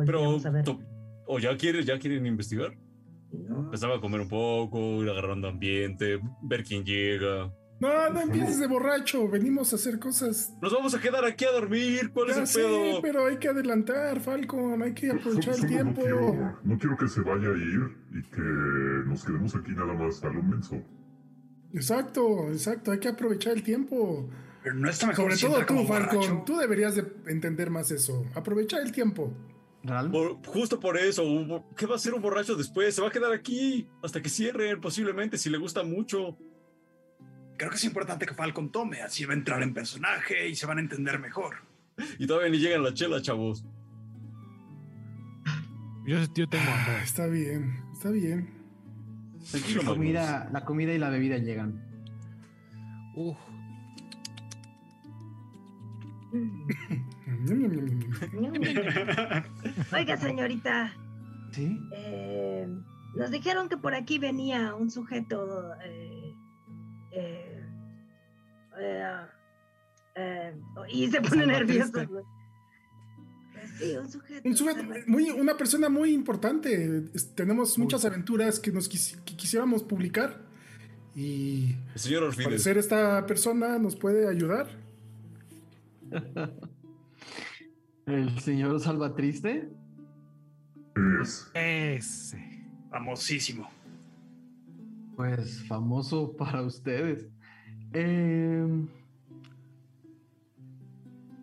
[0.06, 0.64] Pero, ver.
[0.64, 0.80] to-
[1.28, 2.72] o ya quieren, ya quieren investigar.
[3.32, 7.54] No, Empezaba a comer un poco, ir agarrando ambiente, ver quién llega.
[7.80, 10.54] No, no empieces de borracho, venimos a hacer cosas.
[10.62, 12.12] Nos vamos a quedar aquí a dormir.
[12.14, 13.02] ¿Cuál Ya es el pedo?
[13.02, 16.02] pero hay que adelantar, Falcon, hay que aprovechar el tiempo.
[16.02, 18.42] No quiero, no quiero que se vaya a ir y que
[19.08, 20.76] nos quedemos aquí nada más a lo menso.
[21.74, 24.30] Exacto, exacto, hay que aprovechar el tiempo.
[24.64, 28.26] Pero no está mejor Sobre todo tú, Falcon, tú deberías de entender más eso.
[28.36, 29.34] Aprovechar el tiempo.
[30.12, 32.94] Por- justo por eso, ¿qué va a hacer un borracho después?
[32.94, 36.38] Se va a quedar aquí hasta que cierren, posiblemente, si le gusta mucho.
[37.58, 40.68] Creo que es importante que Falcon tome, así va a entrar en personaje y se
[40.68, 41.56] van a entender mejor.
[42.20, 43.66] Y todavía ni llegan la chela, chavos.
[46.06, 47.04] Yo, yo tengo Ah, hambre.
[47.04, 48.50] está bien, está bien.
[49.76, 51.84] La comida, la comida y la bebida llegan.
[53.16, 53.38] Uf.
[59.94, 60.94] Oiga, señorita.
[61.52, 61.78] ¿Sí?
[61.94, 62.68] Eh,
[63.16, 65.74] nos dijeron que por aquí venía un sujeto.
[65.84, 66.34] eh,
[67.12, 67.64] eh,
[68.80, 69.16] eh,
[70.16, 70.54] eh,
[70.90, 71.92] y se pone nervioso.
[73.78, 74.48] Sí, un sujeto.
[74.48, 77.04] Un sujeto, muy, una persona muy importante.
[77.14, 80.50] Es- tenemos muchas aventuras que nos quisi- que quisiéramos publicar.
[81.14, 82.46] Y El señor al Orfides.
[82.48, 84.68] parecer esta persona nos puede ayudar.
[88.06, 89.70] ¿El señor Salvatriste?
[91.22, 91.50] Es.
[91.54, 92.66] Ese.
[92.90, 93.70] Famosísimo.
[95.16, 97.30] Pues famoso para ustedes.
[97.94, 98.88] Em,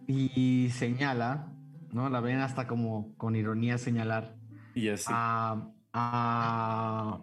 [0.07, 1.53] y señala,
[1.93, 2.09] ¿no?
[2.09, 4.35] La ven hasta como con ironía señalar
[4.75, 5.07] Y así.
[5.11, 7.23] a, a,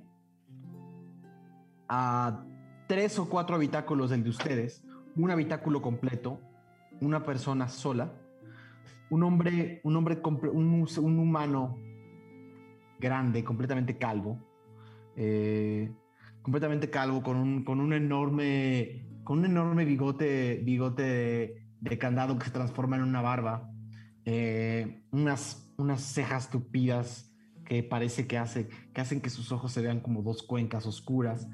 [1.89, 2.45] a
[2.87, 4.83] tres o cuatro habitáculos del de ustedes,
[5.15, 6.39] un habitáculo completo,
[7.01, 8.13] una persona sola,
[9.09, 11.77] un hombre, un hombre, un, un humano
[12.99, 14.39] grande, completamente calvo,
[15.15, 15.93] eh,
[16.41, 22.37] completamente calvo, con un, con un enorme, con un enorme bigote, bigote de, de candado
[22.37, 23.69] que se transforma en una barba,
[24.25, 27.31] eh, unas, unas cejas tupidas
[27.65, 31.47] que parece que, hace, que hacen que sus ojos se vean como dos cuencas oscuras,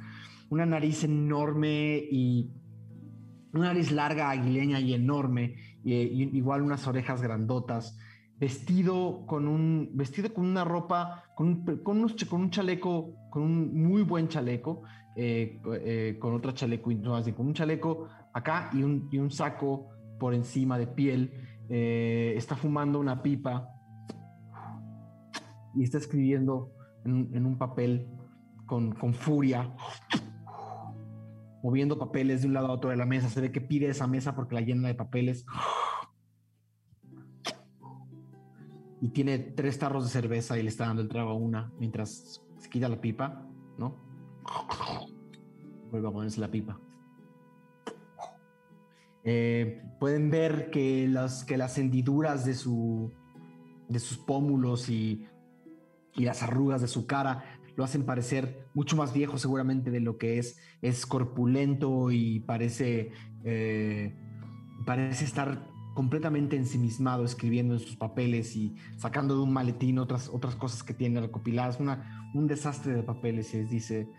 [0.50, 2.52] una nariz enorme y
[3.54, 7.98] una nariz larga, aguileña y enorme, y, igual unas orejas grandotas,
[8.40, 14.04] vestido con un vestido con una ropa, con un, con un chaleco, con un muy
[14.04, 14.84] buen chaleco,
[15.16, 19.30] eh, eh, con otro chaleco, no, así, con un chaleco acá y un, y un
[19.30, 19.90] saco
[20.20, 21.32] por encima de piel,
[21.70, 23.70] eh, está fumando una pipa
[25.76, 26.72] y está escribiendo
[27.06, 28.08] en, en un papel
[28.66, 29.70] con, con furia,
[31.64, 33.30] moviendo papeles de un lado a otro de la mesa.
[33.30, 35.46] Se ve que pide esa mesa porque la llena de papeles.
[39.02, 42.42] Y tiene tres tarros de cerveza y le está dando el trago a una mientras
[42.58, 43.96] se quita la pipa, ¿no?
[45.90, 46.80] Vuelve a ponerse la pipa.
[49.24, 53.12] Eh, pueden ver que las, que las hendiduras de, su,
[53.88, 55.28] de sus pómulos y,
[56.16, 60.18] y las arrugas de su cara lo hacen parecer mucho más viejo seguramente de lo
[60.18, 60.58] que es.
[60.82, 63.12] Es corpulento y parece,
[63.44, 64.16] eh,
[64.86, 70.56] parece estar completamente ensimismado escribiendo en sus papeles y sacando de un maletín otras, otras
[70.56, 71.80] cosas que tiene recopiladas.
[72.34, 74.10] Un desastre de papeles y les dice,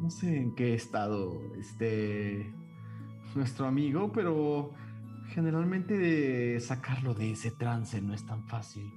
[0.00, 2.52] no sé en qué estado esté
[3.34, 4.72] nuestro amigo, pero
[5.34, 8.90] generalmente sacarlo de ese trance no es tan fácil.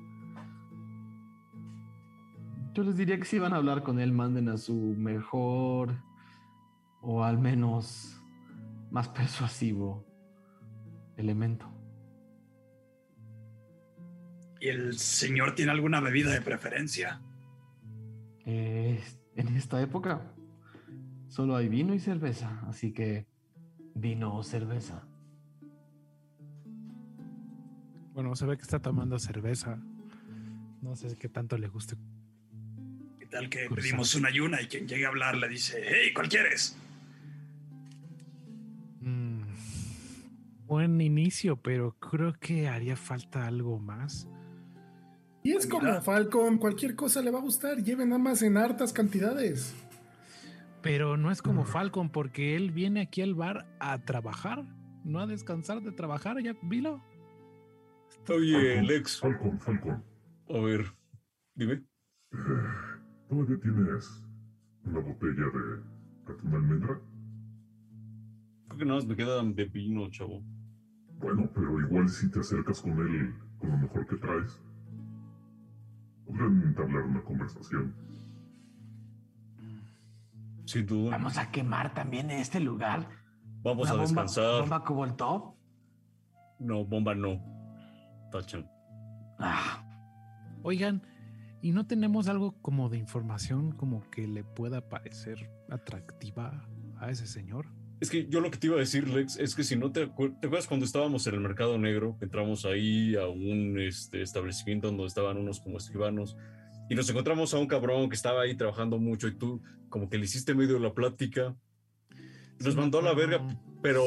[2.73, 6.01] Yo les diría que si van a hablar con él, manden a su mejor
[7.01, 8.21] o al menos
[8.91, 10.05] más persuasivo
[11.17, 11.65] elemento.
[14.61, 17.21] ¿Y el señor tiene alguna bebida de preferencia?
[18.45, 19.01] Eh,
[19.35, 20.33] en esta época
[21.27, 23.27] solo hay vino y cerveza, así que
[23.95, 25.03] vino o cerveza.
[28.13, 29.77] Bueno, se ve que está tomando cerveza.
[30.81, 31.95] No sé qué tanto le guste.
[33.31, 33.75] ¿Qué tal que Cruzado.
[33.75, 36.77] pedimos una ayuna y quien llegue a hablar le dice, hey, ¿cuál quieres?
[38.99, 39.43] Mm,
[40.67, 44.27] buen inicio, pero creo que haría falta algo más.
[45.43, 47.81] Y es como Falcon, cualquier cosa le va a gustar.
[47.81, 49.73] Lleven nada más en hartas cantidades.
[50.81, 54.65] Pero no es como Falcon, porque él viene aquí al bar a trabajar,
[55.05, 56.41] no a descansar de trabajar.
[56.43, 57.01] Ya vilo.
[58.27, 60.03] Oye, Lex, Falcon, Falcon.
[60.49, 60.93] a ver,
[61.55, 61.81] dime.
[63.31, 64.25] ¿Todavía tienes
[64.83, 66.99] una botella de atún almendra?
[68.67, 70.43] Creo que nada más me quedan de vino, chavo.
[71.17, 74.61] Bueno, pero igual si te acercas con él con lo mejor que traes,
[76.25, 77.95] podrán entablar una conversación.
[80.65, 81.11] Sin duda.
[81.11, 83.07] Vamos a quemar también este lugar.
[83.63, 84.59] Vamos a bomba- descansar.
[84.63, 85.55] ¿Bomba Coboltov?
[86.59, 87.39] No, bomba no.
[88.29, 88.67] Tachan.
[89.39, 89.87] Ah,
[90.63, 91.01] Oigan,
[91.61, 96.67] ¿y no tenemos algo como de información como que le pueda parecer atractiva
[96.99, 97.67] a ese señor?
[97.99, 100.07] Es que yo lo que te iba a decir, Lex, es que si no te,
[100.07, 104.87] acuer- te acuerdas cuando estábamos en el mercado negro, entramos ahí a un este, establecimiento
[104.87, 106.35] donde estaban unos como escribanos
[106.89, 110.17] y nos encontramos a un cabrón que estaba ahí trabajando mucho y tú como que
[110.17, 111.55] le hiciste medio la plática.
[112.59, 113.39] Nos Sí, mandó a la verga,
[113.83, 114.03] pero...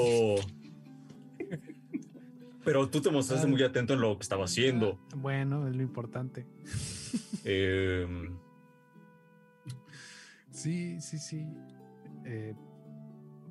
[2.65, 3.51] Pero tú te mostraste Ah.
[3.51, 4.99] muy atento en lo que estaba haciendo.
[5.17, 6.47] Bueno, es lo importante.
[7.47, 8.07] Eh,
[10.51, 11.47] Sí, sí, sí.
[12.25, 12.55] Eh,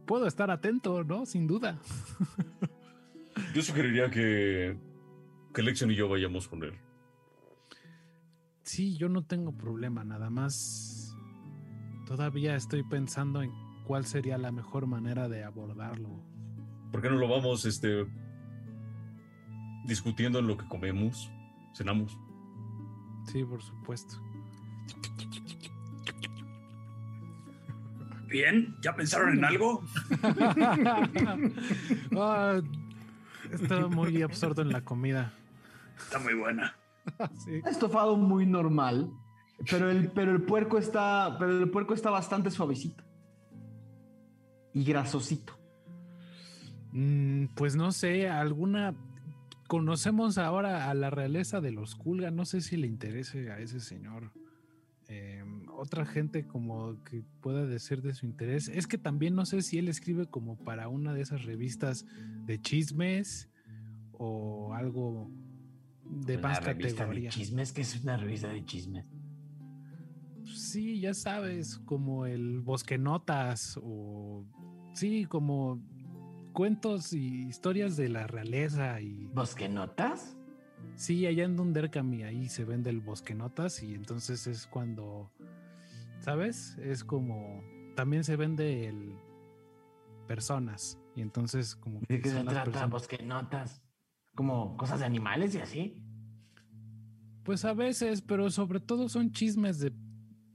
[0.08, 1.26] puedo estar atento, ¿no?
[1.26, 1.80] Sin duda.
[3.54, 4.78] Yo sugeriría que,
[5.54, 6.74] que Lexion y yo vayamos con él.
[8.64, 11.16] Sí, yo no tengo problema, nada más.
[12.08, 13.52] Todavía estoy pensando en
[13.86, 16.10] cuál sería la mejor manera de abordarlo.
[16.92, 18.06] ¿Por qué no lo vamos este,
[19.84, 21.32] discutiendo en lo que comemos,
[21.76, 22.18] cenamos?
[23.26, 24.22] Sí, por supuesto.
[28.28, 29.84] Bien, ¿ya pensaron en algo?
[32.16, 32.62] Ah,
[33.52, 35.34] estaba muy absorto en la comida.
[35.98, 36.76] Está muy buena.
[37.44, 37.62] Sí.
[37.66, 39.12] Estofado muy normal,
[39.70, 43.04] pero el, pero el puerco está, pero el puerco está bastante suavecito
[44.74, 45.54] y grasosito.
[46.92, 48.94] Mm, pues no sé, alguna.
[49.68, 52.32] Conocemos ahora a la realeza de los Kulga.
[52.32, 54.32] No sé si le interese a ese señor.
[55.10, 55.44] Eh,
[55.76, 58.68] otra gente como que pueda decir de su interés.
[58.70, 62.06] Es que también no sé si él escribe como para una de esas revistas
[62.46, 63.50] de chismes
[64.12, 65.30] o algo
[66.06, 67.24] de Una más categoría.
[67.24, 69.06] de chismes, que es una revista de chismes.
[70.46, 74.46] Sí, ya sabes, como el Bosque Notas o
[74.94, 75.82] sí, como
[76.54, 80.38] cuentos y historias de la realeza y ¿Bosque notas?
[80.96, 85.32] sí, allá en Dunderkami ahí se vende el Bosque Notas y entonces es cuando,
[86.20, 86.78] ¿sabes?
[86.78, 87.64] Es como
[87.96, 89.16] también se vende el
[90.28, 92.64] personas y entonces como ¿De qué se trata?
[92.66, 93.82] personas- ¿Bosque notas?
[94.36, 96.04] ¿Como cosas de animales y así?
[97.44, 99.92] Pues a veces, pero sobre todo son chismes de,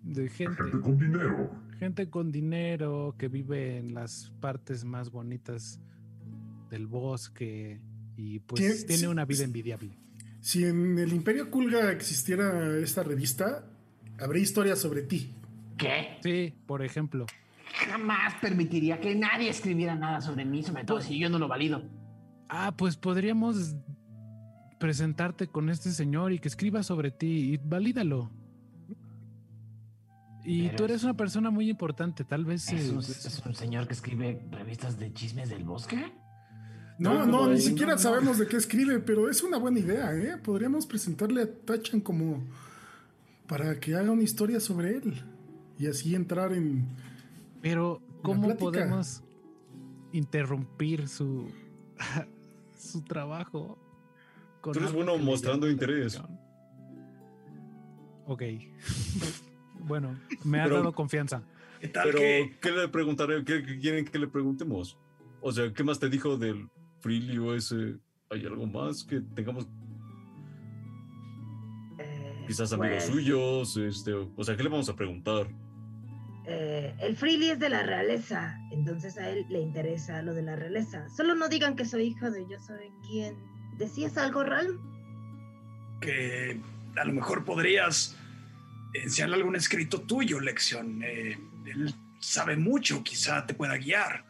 [0.02, 0.62] de gente.
[0.62, 1.51] Gente con dinero.
[1.79, 5.81] Gente con dinero que vive en las partes más bonitas
[6.71, 7.81] del bosque
[8.17, 9.97] y pues tiene Sí, una vida envidiable.
[10.41, 13.65] Si en el Imperio Kulga existiera esta revista,
[14.21, 15.35] habría historias sobre ti.
[15.77, 16.19] ¿Qué?
[16.23, 17.27] Sí, por ejemplo.
[17.89, 21.83] Jamás permitiría que nadie escribiera nada sobre mí, sobre todo si yo no lo valido.
[22.49, 23.77] Ah, pues podríamos
[24.81, 28.31] presentarte con este señor y que escriba sobre ti y valídalo.
[30.51, 32.73] Y Pero tú eres es- una persona muy importante, tal vez...
[32.73, 36.10] ¿Es eh, un, es un señor que escribe revistas de chismes del bosque?
[36.99, 37.99] No, No, no, no, ni no, siquiera no.
[37.99, 40.39] sabemos de qué escribe, pero es una buena idea, ¿eh?
[40.43, 42.43] Podríamos presentarle a Tachan como
[43.47, 45.23] para que haga una historia sobre él
[45.78, 46.89] y así entrar en...
[47.60, 49.23] Pero, ¿cómo podemos
[50.12, 51.47] interrumpir su,
[52.78, 53.78] su trabajo?
[54.62, 56.20] con Tú eres bueno mostrando interés.
[58.27, 58.43] Ok.
[59.89, 61.42] bueno, me ha Pero- dado confianza.
[61.81, 63.44] ¿Qué tal Pero, que ¿qué le preguntaré?
[63.44, 64.97] ¿Qué, qué quieren que le preguntemos?
[65.41, 66.68] O sea, ¿qué más te dijo del
[67.00, 67.97] Frilio ese?
[68.31, 69.67] ¿Hay algo más que tengamos?
[71.99, 75.47] Eh, Quizás amigos pues, suyos, este, o sea, ¿qué le vamos a preguntar?
[76.50, 80.57] eh, el Freely es de la realeza, entonces a él le interesa lo de la
[80.57, 81.07] realeza.
[81.10, 83.36] Solo no digan que soy hijo de yo soy quien.
[83.76, 84.78] ¿Decías algo, Ralm?
[86.00, 86.60] que
[86.97, 88.17] a lo mejor podrías
[88.94, 91.02] enseñarle algún escrito tuyo, Lección?
[91.02, 94.25] Eh, él sabe mucho, quizá te pueda guiar.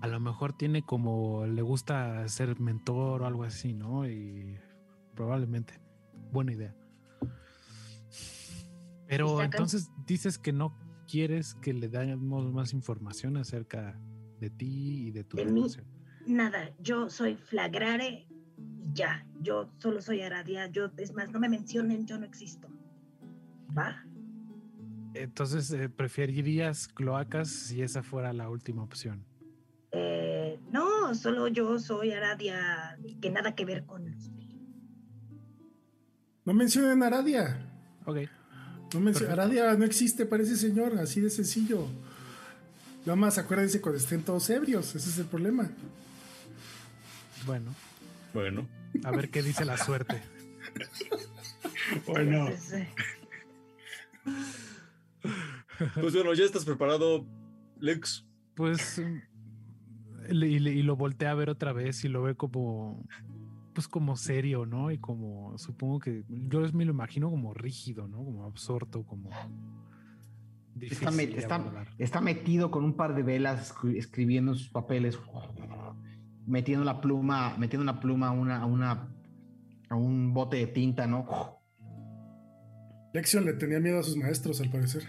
[0.00, 4.08] A lo mejor tiene como le gusta ser mentor o algo así, ¿no?
[4.08, 4.58] Y
[5.14, 5.80] probablemente.
[6.30, 6.74] Buena idea.
[9.08, 10.76] Pero entonces dices que no
[11.10, 13.98] quieres que le demos más información acerca
[14.38, 15.52] de ti y de tu De mí.
[15.62, 15.86] relación.
[16.26, 18.27] Nada, yo soy Flagrare
[18.98, 19.24] ya.
[19.40, 20.66] Yo solo soy Aradia.
[20.66, 22.68] Yo, es más, no me mencionen, yo no existo.
[23.76, 24.04] ¿Va?
[25.14, 29.24] Entonces, eh, ¿preferirías cloacas si esa fuera la última opción?
[29.92, 34.30] Eh, no, solo yo soy Aradia, y que nada que ver con los
[36.44, 37.58] No mencionen Aradia.
[38.04, 38.16] Ok.
[38.94, 39.32] No mencio- Perfecto.
[39.32, 41.86] Aradia no existe para ese señor, así de sencillo.
[43.06, 45.70] Nada más acuérdense cuando estén todos ebrios, ese es el problema.
[47.46, 47.74] Bueno,
[48.34, 48.66] Bueno,
[49.04, 50.22] a ver qué dice la suerte.
[52.06, 52.46] Bueno,
[56.00, 57.26] pues bueno, ya estás preparado,
[57.80, 58.26] Lex.
[58.54, 59.02] Pues,
[60.28, 63.04] le- y, lo voltea a ver otra vez y lo ve como,
[63.74, 64.90] pues como serio, ¿no?
[64.90, 68.18] Y como, supongo que, yo me lo imagino como rígido, ¿no?
[68.18, 69.30] Como absorto, como...
[69.30, 69.50] Está,
[70.80, 75.18] difícil met- de está- metido con un par de velas escri- escribiendo sus papeles,
[76.48, 79.08] metiendo la pluma, metiendo una pluma a una, a una
[79.90, 81.26] a un bote de tinta, ¿no?
[83.14, 85.02] Lexion le tenía miedo a sus maestros, al parecer.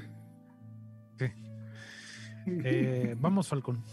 [2.45, 3.83] Eh, vamos, Falcón.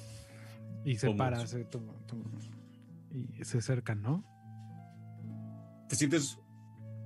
[0.85, 1.19] Y se Vamos.
[1.19, 2.25] para, se toma- toma-
[3.13, 4.25] y se acercan, ¿no?
[5.89, 6.39] ¿Te sientes,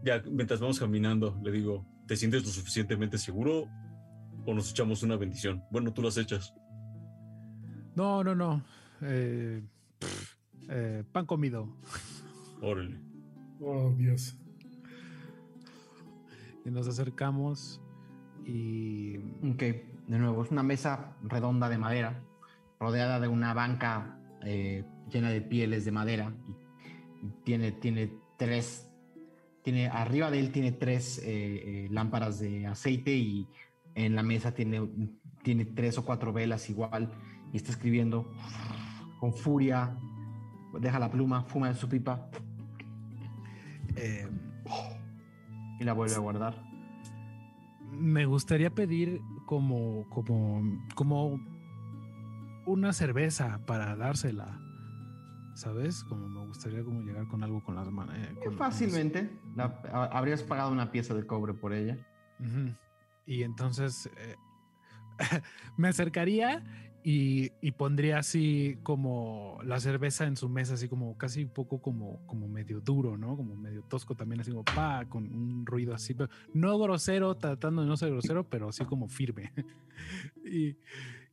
[0.05, 3.67] ya mientras vamos caminando, le digo, ¿te sientes lo suficientemente seguro
[4.45, 5.63] o nos echamos una bendición?
[5.71, 6.53] Bueno, tú las echas.
[7.95, 8.63] No, no, no.
[9.03, 9.63] Eh,
[9.99, 10.30] pff,
[10.71, 11.69] Eh, pan comido.
[12.63, 12.99] Órale.
[13.61, 14.37] Oh, Dios.
[16.65, 17.81] Y nos acercamos
[18.45, 18.91] y
[19.43, 22.23] Ok, de nuevo, es una mesa redonda de madera,
[22.79, 26.33] rodeada de una banca eh, llena de pieles de madera.
[27.45, 28.91] Tiene, tiene tres,
[29.63, 33.49] tiene, arriba de él tiene tres eh, eh, lámparas de aceite y
[33.95, 34.89] en la mesa tiene,
[35.43, 37.11] tiene tres o cuatro velas igual
[37.53, 38.33] y está escribiendo
[39.19, 39.97] con furia,
[40.79, 42.29] deja la pluma, fuma de su pipa
[43.97, 44.29] eh,
[45.81, 46.55] y la vuelve a guardar.
[47.93, 50.63] me gustaría pedir como, como,
[50.95, 51.41] como
[52.67, 54.59] una cerveza para dársela.
[55.55, 56.05] ¿Sabes?
[56.05, 58.17] Como me gustaría como llegar con algo con las manos.
[58.57, 61.99] Fácilmente, la- a- habrías pagado una pieza de cobre por ella.
[63.27, 64.37] Y entonces eh,
[65.77, 66.63] me acercaría
[67.03, 72.25] y, pondría así como la cerveza en su mesa, así como casi un poco como,
[72.27, 73.37] como medio duro, ¿no?
[73.37, 77.83] Como medio tosco también, así como pa, con un ruido así, pero no grosero, tratando
[77.83, 79.51] de no ser grosero, pero así como firme.
[80.45, 80.77] y,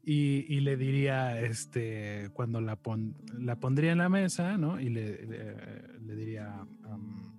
[0.04, 4.80] y- le diría, este, cuando la, pon- la pondría en la mesa, ¿no?
[4.80, 7.34] Y le, le- diría, am,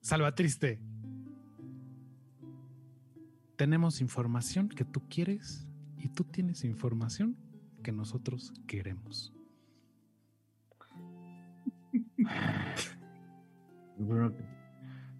[0.00, 0.80] Salva Triste,
[3.56, 5.65] tenemos información que tú quieres
[6.06, 7.36] y tú tienes información
[7.82, 9.34] que nosotros queremos.
[13.98, 14.32] Bruno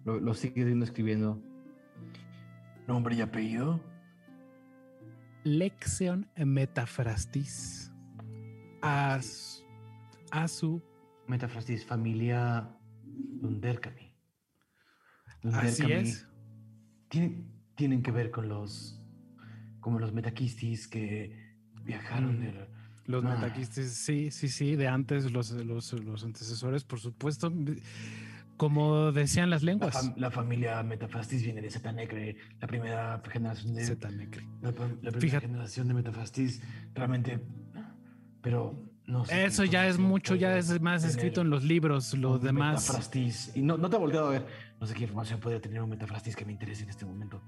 [0.05, 1.41] lo, lo sigue viendo escribiendo.
[2.87, 3.81] Nombre y apellido.
[5.43, 7.91] Lexion Metafrastis.
[8.81, 9.61] A, s-
[10.31, 10.81] a su.
[11.27, 14.15] Metafrastis, familia Dunderkami.
[15.51, 16.29] Así es.
[17.75, 18.96] Tienen que ver con los.
[19.87, 21.31] Como los metaquistis que
[21.85, 22.41] viajaron Mm.
[22.41, 22.55] del.
[23.05, 23.35] Los Ah.
[23.35, 27.49] metaquistes, sí, sí, sí, de antes, los, los, los antecesores, por supuesto.
[28.57, 29.95] Como decían las La, lenguas.
[29.95, 33.85] fam- la familia Metafrastis viene de Zetanecre, la primera generación de.
[33.85, 34.45] Zetanecre.
[34.61, 35.47] La, la primera Fíjate.
[35.47, 36.61] generación de Metafrastis,
[36.93, 37.39] realmente.
[38.41, 39.45] Pero no sé.
[39.45, 42.81] Eso ya es mucho, ya es más escrito en los libros, lo demás.
[42.89, 43.51] Metafrastis.
[43.55, 44.45] Y no, no te he volteado a ver.
[44.81, 47.41] No sé qué información puede tener un Metafrastis que me interese en este momento.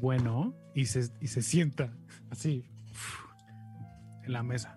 [0.00, 1.92] Bueno, y se, y se sienta
[2.30, 2.68] así
[4.24, 4.76] en la mesa.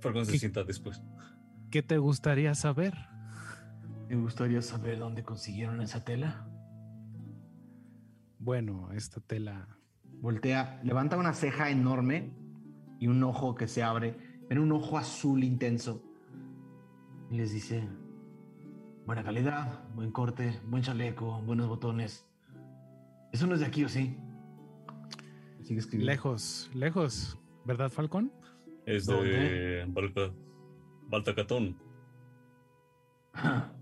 [0.00, 0.38] Se ¿Qué?
[0.38, 1.02] sienta después.
[1.70, 2.94] ¿Qué te gustaría saber?
[4.08, 6.46] Me gustaría saber dónde consiguieron esa tela.
[8.38, 9.66] Bueno, esta tela.
[10.20, 12.36] Voltea, levanta una ceja enorme
[13.00, 14.16] y un ojo que se abre.
[14.48, 16.02] Ven un ojo azul intenso.
[17.30, 17.88] Y les dice:
[19.06, 22.28] Buena calidad, buen corte, buen chaleco, buenos botones.
[23.34, 24.16] Eso no es de aquí, ¿o sí?
[25.64, 26.12] Sigue escribiendo.
[26.12, 28.30] Lejos, lejos, ¿verdad, Falcón?
[28.86, 30.30] Es de Balca,
[31.08, 31.76] Baltacatón.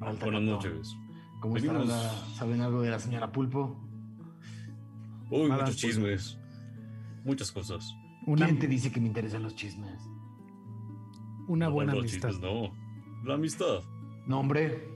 [0.00, 0.46] Buenas Catón.
[0.46, 0.96] noches.
[1.40, 1.72] ¿Cómo está?
[1.72, 3.76] Venimos- la- ¿Saben algo de la señora Pulpo?
[5.30, 6.38] Uy, muchos chismes.
[7.24, 7.94] Muchas cosas.
[8.26, 10.00] Una, ¿Quién te dice que me interesan los chismes?
[11.48, 12.30] una No, buena los amistad.
[12.30, 12.72] chismes no.
[13.24, 13.80] La amistad.
[14.26, 14.88] Nombre: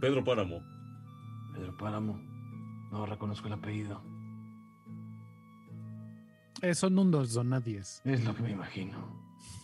[0.00, 0.62] Pedro Páramo.
[1.54, 2.18] Pedro Páramo.
[2.90, 4.02] No reconozco el apellido.
[6.62, 8.00] Eh, son unos donadies.
[8.04, 8.98] Es lo que me imagino.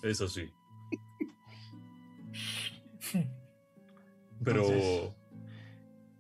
[0.02, 0.50] Es así.
[4.44, 5.12] Pero Entonces,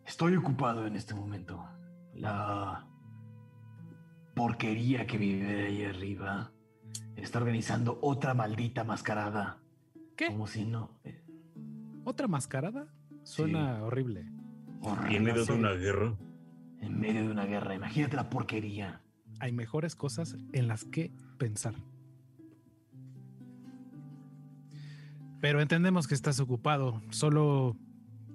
[0.06, 1.64] estoy ocupado en este momento.
[2.14, 2.86] La
[4.34, 6.52] porquería que vive ahí arriba
[7.16, 9.58] está organizando otra maldita mascarada.
[10.16, 10.26] ¿Qué?
[10.26, 10.98] Como si no.
[11.04, 11.22] eh,
[12.04, 12.86] ¿Otra mascarada?
[13.24, 14.26] Suena horrible.
[15.10, 16.14] y en medio de horrible, una guerra.
[16.80, 17.74] En medio de una guerra.
[17.74, 19.00] Imagínate la porquería.
[19.38, 21.74] Hay mejores cosas en las que pensar.
[25.40, 27.02] Pero entendemos que estás ocupado.
[27.10, 27.76] Solo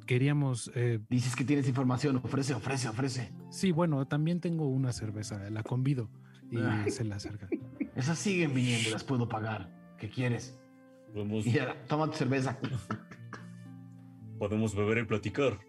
[0.05, 0.71] queríamos.
[0.75, 2.17] eh, Dices que tienes información.
[2.17, 3.31] Ofrece, ofrece, ofrece.
[3.49, 5.49] sí, bueno, también tengo una cerveza.
[5.49, 6.09] La convido
[6.51, 6.85] y Ah.
[6.89, 7.47] se la acerca.
[7.95, 9.69] Esas siguen viniendo, las puedo pagar.
[9.97, 10.57] ¿Qué quieres?
[11.13, 12.57] Podemos, Y ahora, toma tu cerveza.
[14.37, 15.59] Podemos beber y platicar.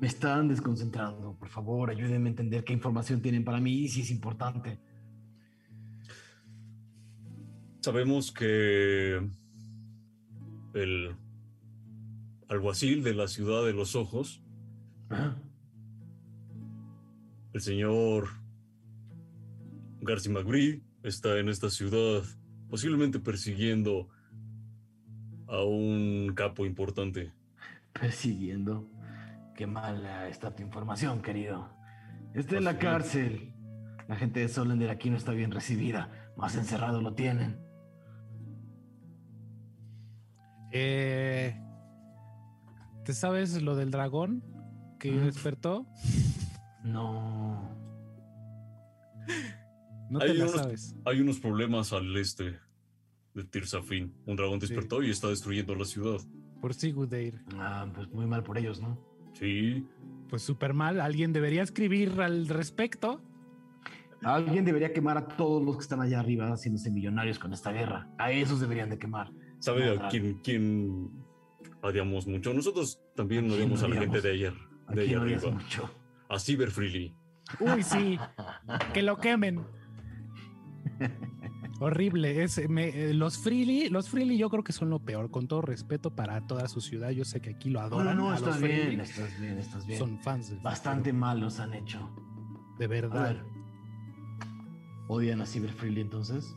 [0.00, 1.36] Me están desconcentrando.
[1.38, 4.78] Por favor, ayúdenme a entender qué información tienen para mí y si es importante.
[7.80, 9.20] Sabemos que
[10.74, 11.16] el
[12.48, 14.42] alguacil de la ciudad de los ojos,
[15.08, 15.36] Ah,
[17.52, 18.28] el señor
[20.00, 22.24] García Magri, está en esta ciudad
[22.68, 24.08] posiblemente persiguiendo
[25.48, 27.32] a un capo importante.
[27.92, 28.88] Persiguiendo.
[29.54, 31.68] Qué mala está tu información, querido.
[32.34, 33.52] Está en la cárcel.
[34.08, 36.10] La gente de Solender aquí no está bien recibida.
[36.36, 37.58] Más encerrado lo tienen.
[40.72, 41.58] Eh,
[43.04, 44.42] ¿Te sabes lo del dragón
[44.98, 45.24] que Mm.
[45.24, 45.86] despertó?
[46.84, 47.74] No.
[50.10, 50.94] No te Hay unos- sabes.
[51.04, 52.58] Hay unos problemas al este
[53.36, 54.12] de Tirsafin.
[54.24, 56.20] Un dragón despertó y está destruyendo la ciudad.
[56.60, 57.42] Por Sigudeir.
[57.54, 58.98] Ah, pues muy mal por ellos, ¿no?
[59.34, 59.86] Sí.
[60.28, 61.00] Pues súper mal.
[61.00, 63.20] Alguien debería escribir al respecto.
[64.22, 68.08] Alguien debería quemar a todos los que están allá arriba haciéndose millonarios con esta guerra.
[68.18, 69.30] A esos deberían de quemar.
[69.58, 71.10] ¿Sabe a quién, quién
[71.82, 72.54] odiamos mucho?
[72.54, 74.54] Nosotros también ¿A quién odiamos a la gente de ayer.
[74.86, 75.60] ¿A De allá quién odias arriba.
[75.62, 75.90] mucho?
[76.28, 77.14] A Cyber Freely.
[77.60, 78.18] Uy, sí.
[78.94, 79.60] que lo quemen.
[81.78, 82.42] Horrible.
[82.42, 85.62] Es, me- eh, los Freely, los Freely yo creo que son lo peor, con todo
[85.62, 87.10] respeto para toda su ciudad.
[87.10, 88.16] Yo sé que aquí lo adoran.
[88.16, 89.98] no, no, a estás bien, estás bien, estás bien.
[89.98, 92.10] Son fans del Bastante mal los han hecho.
[92.78, 93.34] De A verdad.
[93.34, 93.44] ver.
[95.08, 96.52] ¿Odian a Cyber Freely entonces?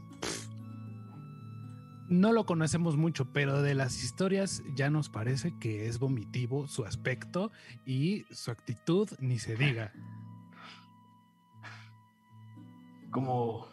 [2.09, 6.83] No lo conocemos mucho, pero de las historias ya nos parece que es vomitivo su
[6.85, 7.51] aspecto
[7.85, 9.93] y su actitud, ni se diga.
[13.11, 13.67] ¿Cómo,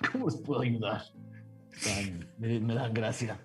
[0.12, 1.02] cómo les puedo ayudar?
[1.84, 3.38] Tan- me, me dan gracia.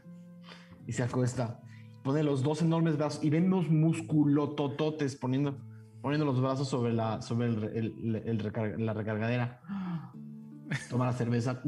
[0.88, 1.60] Y se acuesta.
[2.04, 5.58] Pone los dos enormes brazos y ven unos musculotototes poniendo,
[6.02, 9.62] poniendo los brazos sobre la, sobre el, el- el recar- la recargadera.
[10.90, 11.62] Toma la cerveza.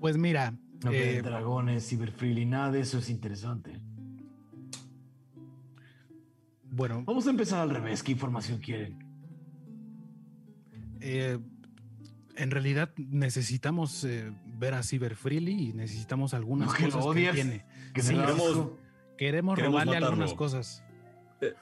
[0.00, 0.52] Pues mira,
[0.84, 3.80] No eh, dragones, Cyber Freely, nada de eso es interesante.
[6.64, 8.02] bueno, Vamos a empezar al revés.
[8.02, 8.98] ¿Qué información quieren?
[11.00, 11.38] eh,
[12.36, 17.14] en realidad necesitamos eh, ver a Cyber Freely y necesitamos algunas No, que lo cosas
[17.14, 17.64] que tiene.
[17.94, 18.36] Que Sí, queremos-.
[18.36, 18.70] Queremos,
[19.16, 20.06] Queremos robarle matarlo.
[20.08, 20.84] algunas cosas.
[21.40, 21.54] Eh.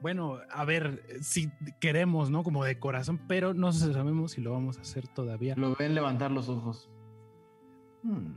[0.00, 2.42] Bueno, a ver, si queremos, ¿no?
[2.42, 5.54] Como de corazón, pero no sabemos si lo vamos a hacer todavía.
[5.56, 6.90] Lo ven levantar los ojos.
[8.02, 8.32] Hmm.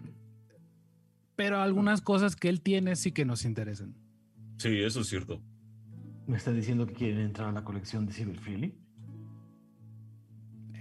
[1.37, 3.95] Pero algunas cosas que él tiene sí que nos interesan.
[4.57, 5.41] Sí, eso es cierto.
[6.25, 8.75] ¿Me está diciendo que quieren entrar a la colección de Cyber Freely?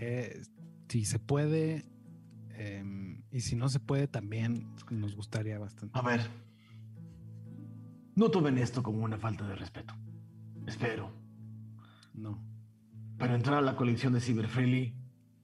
[0.00, 0.42] Eh,
[0.88, 1.84] si se puede,
[2.50, 5.98] em, y si no se puede, también nos gustaría bastante.
[5.98, 6.20] A ver.
[8.14, 9.94] No tomen esto como una falta de respeto.
[10.66, 11.12] Espero.
[12.14, 12.42] No.
[13.18, 14.94] Pero entrar a la colección de Cyber Freely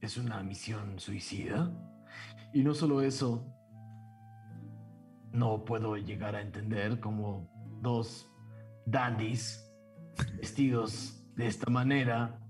[0.00, 1.70] es una misión suicida.
[2.54, 3.46] Y no solo eso.
[5.32, 8.30] No puedo llegar a entender cómo dos
[8.86, 9.70] dandies
[10.36, 12.41] vestidos de esta manera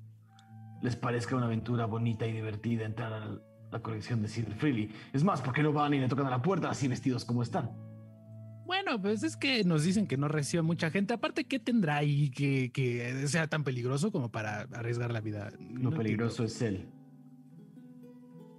[0.82, 3.38] les parezca una aventura bonita y divertida entrar a
[3.70, 4.90] la colección de Cyber Freely.
[5.12, 7.42] Es más, ¿por qué no van y le tocan a la puerta así vestidos como
[7.42, 7.70] están?
[8.66, 11.14] Bueno, pues es que nos dicen que no recibe mucha gente.
[11.14, 15.50] Aparte, ¿qué tendrá ahí que, que sea tan peligroso como para arriesgar la vida?
[15.58, 16.88] Lo No peligroso es él.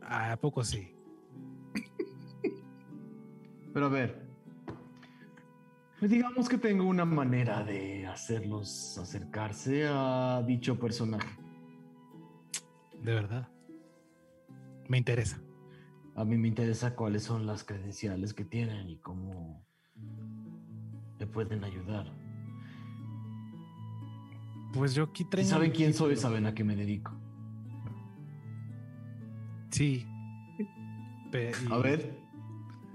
[0.01, 0.95] ¿A poco sí?
[3.73, 4.23] Pero a ver,
[5.99, 11.42] pues digamos que tengo una manera de hacerlos acercarse a dicho personaje.
[13.03, 13.49] De verdad.
[14.87, 15.41] Me interesa.
[16.15, 19.65] A mí me interesa cuáles son las credenciales que tienen y cómo
[21.19, 22.13] le pueden ayudar.
[24.73, 25.49] Pues yo aquí traigo.
[25.49, 27.11] saben quién soy, saben a qué me dedico.
[29.69, 30.05] Sí.
[31.71, 32.15] A ver,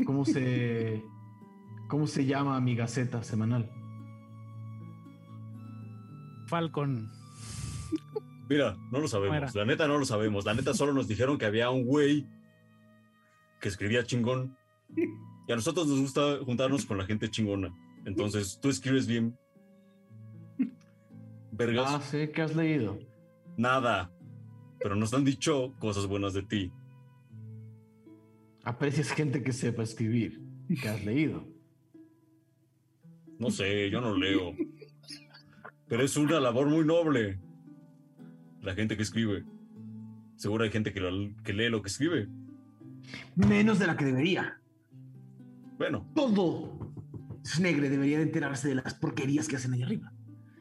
[0.06, 1.02] ¿cómo se,
[1.88, 3.68] cómo se llama mi gaceta semanal?
[6.46, 7.10] Falcon.
[8.48, 9.54] Mira, no lo sabemos.
[9.54, 10.44] La neta no lo sabemos.
[10.44, 12.26] La neta solo nos dijeron que había un güey
[13.60, 14.56] que escribía chingón.
[14.96, 17.74] Y a nosotros nos gusta juntarnos con la gente chingona.
[18.06, 19.36] Entonces, tú escribes bien.
[21.52, 22.98] Vergas, Ah, sí, ¿qué has leído?
[23.56, 24.12] nada.
[24.80, 26.72] Pero nos han dicho cosas buenas de ti.
[28.62, 30.40] Aprecias gente que sepa escribir.
[30.80, 31.44] ¿Qué has leído?
[33.40, 34.54] No sé, yo no leo.
[35.88, 37.40] Pero es una labor muy noble.
[38.68, 39.46] La gente que escribe.
[40.36, 42.28] Seguro hay gente que, lo- que lee lo que escribe.
[43.34, 44.60] Menos de la que debería.
[45.78, 46.92] Bueno, Todo
[47.46, 50.12] Snegre debería de enterarse de las porquerías que hacen ahí arriba.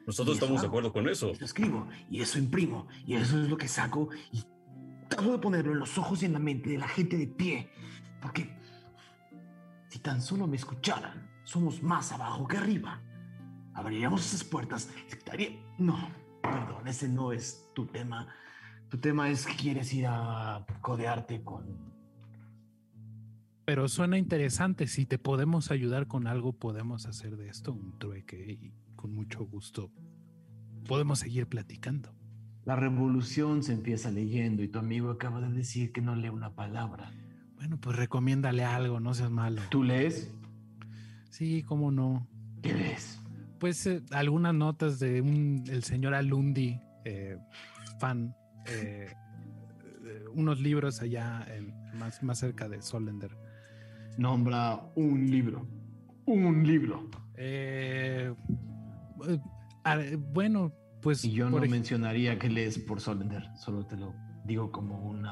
[0.06, 1.32] nosotros estamos de acuerdo con eso.
[1.32, 4.42] Eso escribo y eso imprimo y eso es lo que saco y
[5.10, 7.68] trato de ponerlo en los ojos y en la mente de la gente de pie.
[8.22, 8.56] Porque
[9.90, 13.02] si tan solo me escucharan, somos más abajo que arriba.
[13.74, 14.88] Abriríamos esas puertas.
[15.10, 16.08] estaría- No,
[16.50, 18.28] perdón, ese no es tu tema.
[18.88, 21.88] Tu tema es que quieres ir a codearte con...
[23.64, 24.86] Pero suena interesante.
[24.86, 29.44] Si te podemos ayudar con algo, podemos hacer de esto un trueque y con mucho
[29.44, 29.90] gusto
[30.88, 32.12] podemos seguir platicando.
[32.64, 36.54] La revolución se empieza leyendo y tu amigo acaba de decir que no lee una
[36.54, 37.12] palabra.
[37.56, 39.62] Bueno, pues recomiéndale algo, no seas malo.
[39.70, 40.32] ¿Tú lees?
[41.30, 42.26] Sí, cómo no.
[42.62, 43.20] ¿Qué lees?
[43.58, 47.36] Pues eh, algunas notas de un, el señor Alundi, eh,
[47.98, 48.34] fan,
[48.66, 49.08] eh,
[50.34, 53.36] unos libros allá en- más, más cerca de Solender.
[54.16, 55.66] Nombra un libro.
[56.26, 57.08] Un libro.
[59.84, 59.98] Ah,
[60.32, 64.14] bueno, pues Y yo no mencionaría que lees por Solender, solo te lo
[64.44, 65.26] digo como un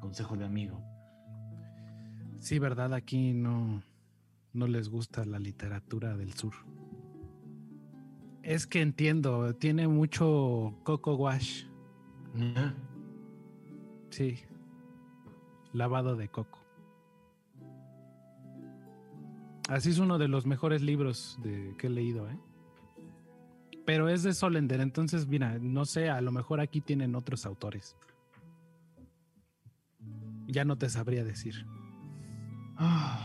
[0.00, 0.82] consejo de amigo.
[2.38, 3.82] sí, verdad, aquí no,
[4.54, 6.54] no les gusta la literatura del sur.
[8.50, 11.66] Es que entiendo, tiene mucho coco wash,
[14.10, 14.40] sí,
[15.72, 16.58] lavado de coco.
[19.68, 22.36] Así es uno de los mejores libros de, que he leído, ¿eh?
[23.86, 27.96] Pero es de Solender, entonces, mira, no sé, a lo mejor aquí tienen otros autores.
[30.48, 31.54] Ya no te sabría decir.
[32.76, 33.16] Ah.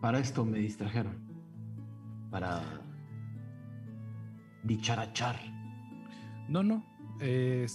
[0.00, 1.18] Para esto me distrajeron.
[2.30, 2.80] Para
[4.62, 5.36] dicharachar.
[6.48, 6.84] No, no.
[7.20, 7.66] eh,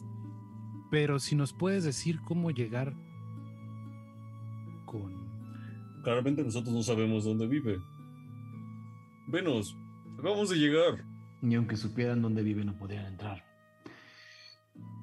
[0.89, 2.93] pero si nos puedes decir cómo llegar
[4.85, 5.27] con...
[6.03, 7.77] Claramente nosotros no sabemos dónde vive.
[9.27, 9.75] Venos,
[10.17, 11.03] acabamos de llegar.
[11.41, 13.43] Ni aunque supieran dónde vive no podrían entrar.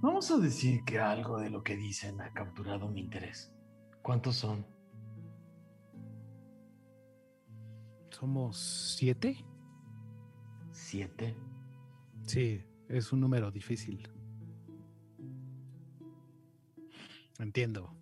[0.01, 3.53] Vamos a decir que algo de lo que dicen ha capturado mi interés.
[4.03, 4.67] ¿Cuántos son?
[8.11, 9.45] ¿Somos siete?
[10.73, 11.37] ¿Siete?
[12.27, 14.09] Sí, es un número difícil.
[17.39, 17.95] Entiendo.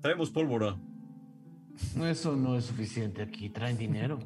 [0.00, 0.76] Traemos pólvora.
[2.02, 3.50] Eso no es suficiente aquí.
[3.50, 4.18] ¿Traen dinero?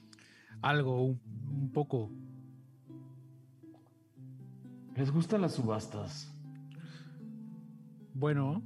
[0.62, 1.20] Algo, un,
[1.50, 2.10] un poco.
[4.94, 6.32] ¿Les gustan las subastas?
[8.14, 8.62] Bueno,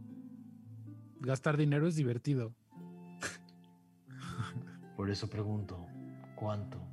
[1.19, 2.55] gastar dinero es divertido.
[4.97, 5.87] Por eso pregunto,
[6.37, 6.90] ¿cuánto?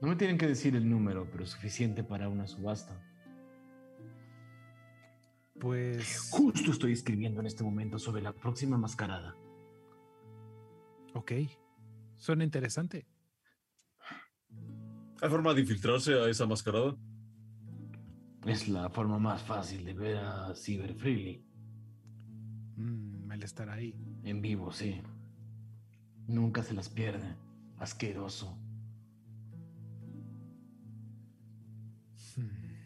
[0.00, 3.00] No me tienen que decir el número, pero suficiente para una subasta.
[5.58, 6.30] Pues...
[6.30, 9.34] Justo estoy escribiendo en este momento sobre la próxima mascarada.
[11.14, 11.32] Ok.
[12.16, 13.06] Suena interesante.
[15.20, 16.96] ¿Hay forma de infiltrarse a esa mascarada?
[18.46, 21.44] Es la forma más fácil de ver a Cyber Freely.
[22.76, 23.94] Mm, él estará ahí.
[24.22, 25.02] En vivo, sí.
[26.28, 27.34] Nunca se las pierde.
[27.78, 28.56] Asqueroso.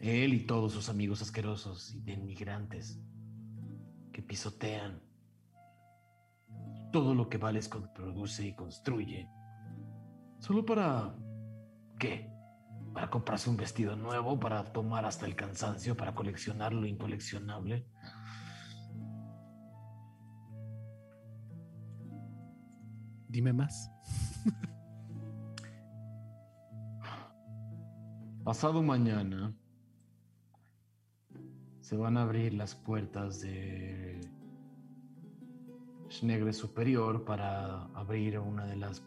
[0.03, 2.99] Él y todos sus amigos asquerosos y denigrantes
[4.11, 5.01] que pisotean
[6.91, 9.29] todo lo que Valescon produce y construye.
[10.39, 11.15] Solo para...
[11.97, 12.29] ¿Qué?
[12.93, 17.87] Para comprarse un vestido nuevo, para tomar hasta el cansancio, para coleccionar lo incoleccionable.
[23.29, 23.89] Dime más.
[28.43, 29.55] Pasado mañana
[31.93, 34.19] se van a abrir las puertas de
[36.09, 39.03] Schnegre Superior para abrir una de las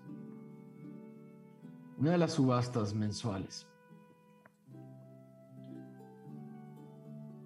[1.98, 3.66] una de las subastas mensuales.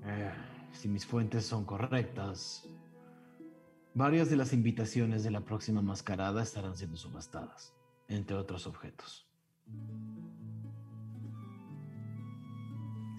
[0.04, 0.30] Eh,
[0.72, 2.68] si mis fuentes son correctas,
[3.94, 7.74] varias de las invitaciones de la próxima mascarada estarán siendo subastadas,
[8.08, 9.26] entre otros objetos.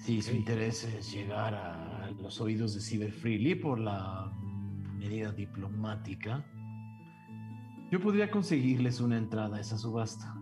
[0.02, 4.32] Si su interés es llegar a los oídos de Cyber Freely por la
[4.98, 6.44] medida diplomática,
[7.92, 10.34] yo podría conseguirles una entrada a esa subasta.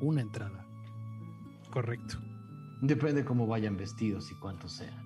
[0.00, 0.64] Una entrada.
[1.72, 2.16] Correcto.
[2.80, 5.04] Depende cómo vayan vestidos y cuántos sean.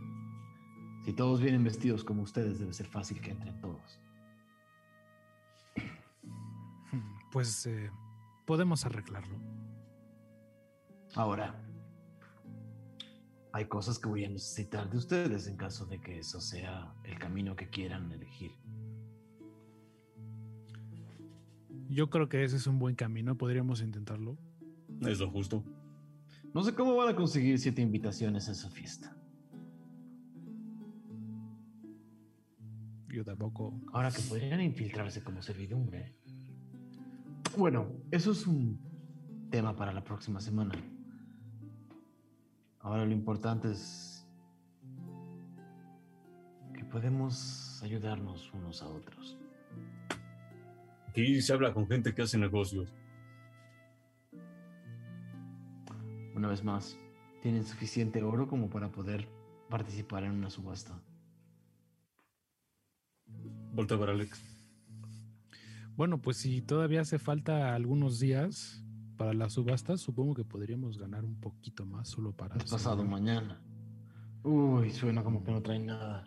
[1.06, 3.98] Si todos vienen vestidos como ustedes, debe ser fácil que entren todos.
[7.32, 7.90] Pues eh,
[8.44, 9.38] podemos arreglarlo.
[11.14, 11.67] Ahora,
[13.52, 17.18] hay cosas que voy a necesitar de ustedes en caso de que eso sea el
[17.18, 18.52] camino que quieran elegir.
[21.88, 23.36] Yo creo que ese es un buen camino.
[23.36, 24.36] Podríamos intentarlo.
[25.00, 25.64] Es lo justo.
[26.52, 29.16] No sé cómo van a conseguir siete invitaciones a esa fiesta.
[33.08, 33.80] Yo tampoco.
[33.92, 36.14] Ahora que podrían infiltrarse como servidumbre.
[37.56, 38.78] Bueno, eso es un
[39.50, 40.74] tema para la próxima semana.
[42.88, 44.26] Ahora lo importante es
[46.72, 49.36] que podemos ayudarnos unos a otros.
[51.06, 52.90] Aquí se habla con gente que hace negocios.
[56.34, 56.98] Una vez más,
[57.42, 59.28] tienen suficiente oro como para poder
[59.68, 60.98] participar en una subasta.
[63.74, 64.42] Volta a ver a Alex.
[65.94, 68.82] Bueno, pues si todavía hace falta algunos días
[69.18, 72.56] para la subasta, supongo que podríamos ganar un poquito más solo para...
[72.56, 73.60] Es pasado mañana.
[74.44, 76.26] Uy, suena como que no traen nada.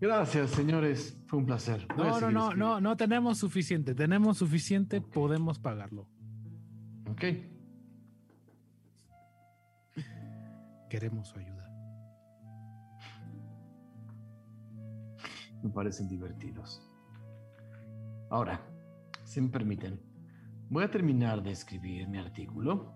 [0.00, 1.16] Gracias, señores.
[1.26, 1.86] Fue un placer.
[1.96, 3.94] Voy No, no, no, no, no tenemos suficiente.
[3.94, 6.08] Tenemos suficiente, podemos pagarlo.
[7.08, 7.24] Ok.
[10.88, 11.68] Queremos su ayuda.
[15.62, 16.82] Me parecen divertidos.
[18.30, 18.60] Ahora,
[19.24, 20.00] si me permiten,
[20.72, 22.94] voy a terminar de escribir mi artículo.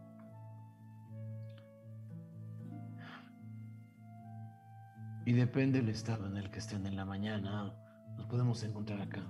[5.27, 7.75] Y depende del estado en el que estén en la mañana,
[8.17, 9.23] nos podemos encontrar acá.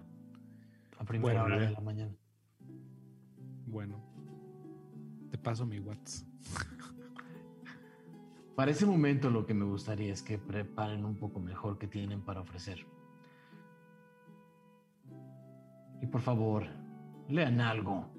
[0.98, 2.14] A primera Bueno, hora de la mañana.
[3.66, 4.00] Bueno,
[5.30, 6.28] te paso mi WhatsApp.
[8.54, 12.22] Para ese momento lo que me gustaría es que preparen un poco mejor que tienen
[12.22, 12.86] para ofrecer.
[16.00, 16.64] Y por favor,
[17.28, 18.15] lean algo.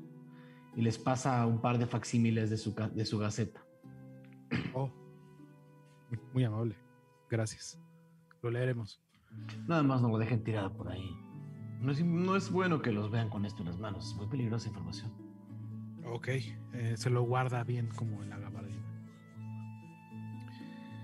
[0.77, 3.61] Y les pasa un par de facsímiles de su, de su gaceta.
[4.73, 4.89] Oh,
[6.09, 6.75] muy, muy amable.
[7.29, 7.77] Gracias.
[8.41, 9.01] Lo leeremos.
[9.67, 11.09] Nada más no lo dejen tirado por ahí.
[11.81, 14.07] No es, no es bueno que los vean con esto en las manos.
[14.11, 15.11] Es muy peligrosa información.
[16.05, 18.85] Ok, eh, se lo guarda bien como en la gabardina.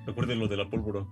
[0.05, 1.05] Recuerden lo de la pólvora.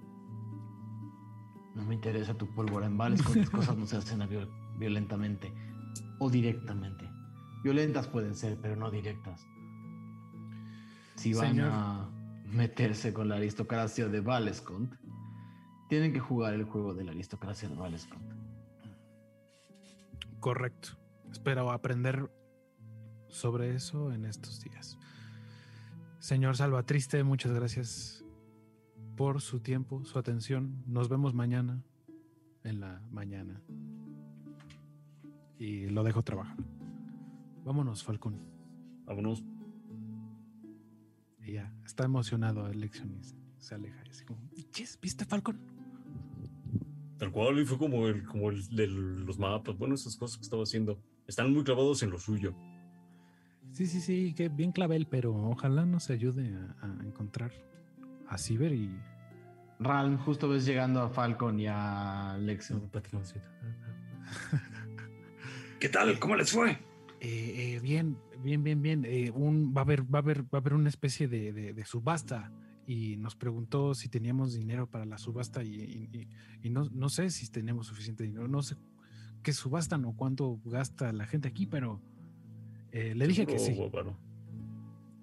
[1.75, 3.21] No me interesa tu pólvora en vales.
[3.21, 5.51] Con las cosas no se hacen viol- violentamente
[6.19, 7.09] o directamente.
[7.63, 9.45] Violentas pueden ser, pero no directas.
[11.15, 11.69] Si van Señor.
[11.71, 12.09] a
[12.45, 14.93] meterse con la aristocracia de Valescont,
[15.87, 18.23] tienen que jugar el juego de la aristocracia de Valescont.
[20.39, 20.89] Correcto.
[21.31, 22.31] Espero aprender
[23.27, 24.97] sobre eso en estos días.
[26.19, 28.23] Señor Salvatriste, muchas gracias
[29.15, 30.83] por su tiempo, su atención.
[30.87, 31.83] Nos vemos mañana
[32.63, 33.61] en la mañana.
[35.57, 36.57] Y lo dejo trabajar.
[37.63, 38.39] Vámonos, Falcón.
[39.05, 39.43] Vámonos.
[41.43, 43.37] Y ya, está emocionado el leccionista.
[43.57, 44.39] Se aleja y así como,
[44.71, 45.59] "Chis, ¿viste Falcon?
[47.17, 50.43] Tal cual, y fue como el, como el de los mapas, bueno, esas cosas que
[50.43, 50.99] estaba haciendo.
[51.27, 52.55] Están muy clavados en lo suyo.
[53.71, 57.51] Sí, sí, sí, que bien clavel, pero ojalá nos ayude a, a encontrar
[58.27, 58.91] a Ciber y
[59.79, 62.89] Ralm, justo ves llegando a Falcon y a Lexion.
[65.79, 66.19] ¿Qué tal?
[66.19, 66.77] ¿Cómo les fue?
[67.23, 69.05] Eh, eh, bien, bien, bien, bien.
[69.05, 71.73] Eh, un, va a haber, va a haber, va a haber una especie de, de-
[71.73, 72.51] de subasta
[72.87, 76.27] y nos preguntó si teníamos dinero para la subasta y, y- y-
[76.63, 78.47] y no, no sé si tenemos suficiente dinero.
[78.47, 78.75] No sé
[79.43, 82.01] qué subastan o cuánto gasta la gente aquí, pero
[82.91, 83.73] eh, le dije que sí.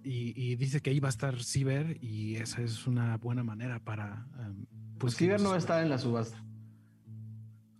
[0.04, 3.80] Y, y dice que ahí va a estar Ciber y esa es una buena manera
[3.82, 4.24] para...
[4.40, 4.66] em,
[4.98, 6.42] Pues que Ciber no va a estar en la subasta.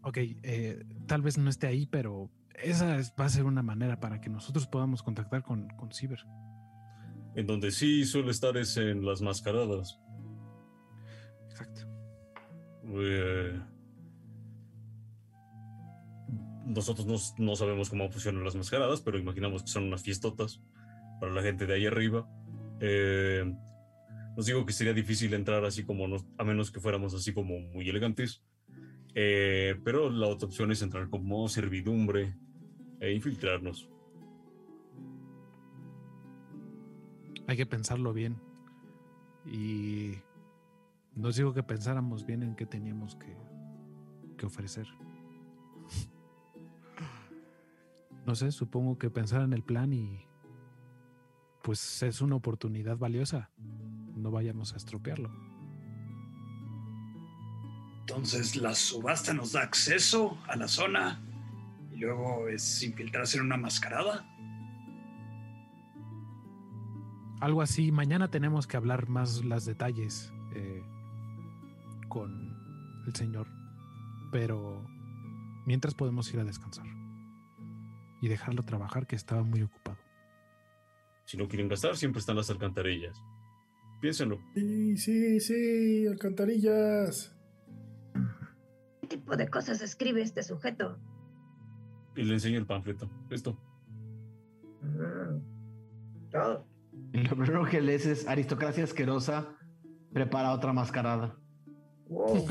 [0.02, 2.30] Ok, eh, tal vez no esté ahí, pero
[2.62, 6.24] esa es- va a ser una manera para que nosotros podamos contactar con, con Ciber.
[7.34, 10.00] En donde sí suele estar es en las mascaradas.
[11.50, 11.82] Exacto.
[12.84, 13.60] Eh,
[16.66, 20.60] nosotros no, no sabemos cómo funcionan las mascaradas, pero imaginamos que son unas fiestotas
[21.20, 22.28] para la gente de ahí arriba.
[22.80, 23.44] Eh,
[24.36, 27.58] nos digo que sería difícil entrar así como nos- a menos que fuéramos así como
[27.60, 28.42] muy elegantes.
[29.14, 32.36] Eh, pero la otra opción es entrar como servidumbre
[33.00, 33.88] e infiltrarnos.
[37.46, 38.40] Hay que pensarlo bien.
[39.46, 40.14] Y
[41.14, 43.36] nos digo que pensáramos bien en qué teníamos que,
[44.36, 44.86] que ofrecer.
[48.26, 50.26] No sé, supongo que pensar en el plan y
[51.62, 53.50] pues es una oportunidad valiosa.
[54.16, 55.30] No vayamos a estropearlo.
[58.00, 61.22] Entonces la subasta nos da acceso a la zona
[61.98, 64.24] y luego es infiltrarse en una mascarada.
[67.40, 67.90] Algo así.
[67.90, 70.82] Mañana tenemos que hablar más las detalles eh,
[72.08, 72.56] con
[73.04, 73.48] el señor.
[74.30, 74.86] Pero
[75.66, 76.86] mientras podemos ir a descansar.
[78.20, 79.98] Y dejarlo trabajar que estaba muy ocupado.
[81.24, 83.20] Si no quieren gastar, siempre están las alcantarillas.
[84.00, 84.38] Piénsenlo.
[84.54, 87.36] Sí, sí, sí, alcantarillas.
[89.00, 91.00] ¿Qué tipo de cosas escribe este sujeto?
[92.18, 93.08] Y le enseño el panfleto.
[93.30, 93.56] Esto.
[94.82, 95.38] Mm.
[97.12, 99.56] Y lo primero que lees es aristocracia asquerosa,
[100.12, 101.38] prepara otra mascarada.
[102.08, 102.36] wow.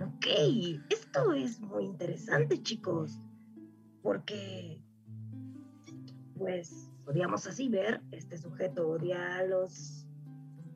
[0.00, 0.26] ok,
[0.90, 3.18] esto es muy interesante, chicos.
[4.02, 4.80] Porque,
[6.36, 10.06] pues, Podríamos así ver, este sujeto odia a los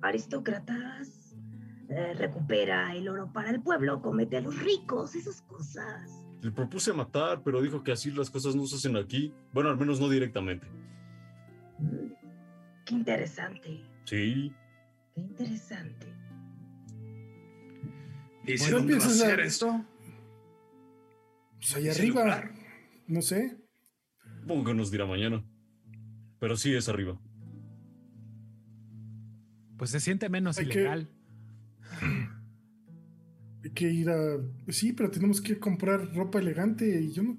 [0.01, 1.37] aristócratas,
[1.91, 6.22] eh, recupera el oro para el pueblo, comete a los ricos, esas cosas.
[6.43, 9.33] Le propuse matar, pero dijo que así las cosas no se hacen aquí.
[9.53, 10.67] Bueno, al menos no directamente.
[11.79, 12.13] Mm,
[12.85, 14.53] Qué interesante, Sí.
[15.15, 16.07] qué interesante.
[18.45, 19.85] Va a empiezas a- ser esto.
[21.61, 22.23] Pues allá arriba.
[22.25, 22.51] lugar.
[23.07, 23.57] No sé.
[24.41, 25.45] Supongo que nos dirá mañana.
[26.41, 27.17] Pero sí es arriba.
[29.77, 31.09] Pues se siente menos Hay que- ilegal.
[32.01, 32.09] Hay
[33.71, 34.39] que ir a.
[34.69, 37.37] Sí, pero tenemos que comprar ropa elegante y yo no.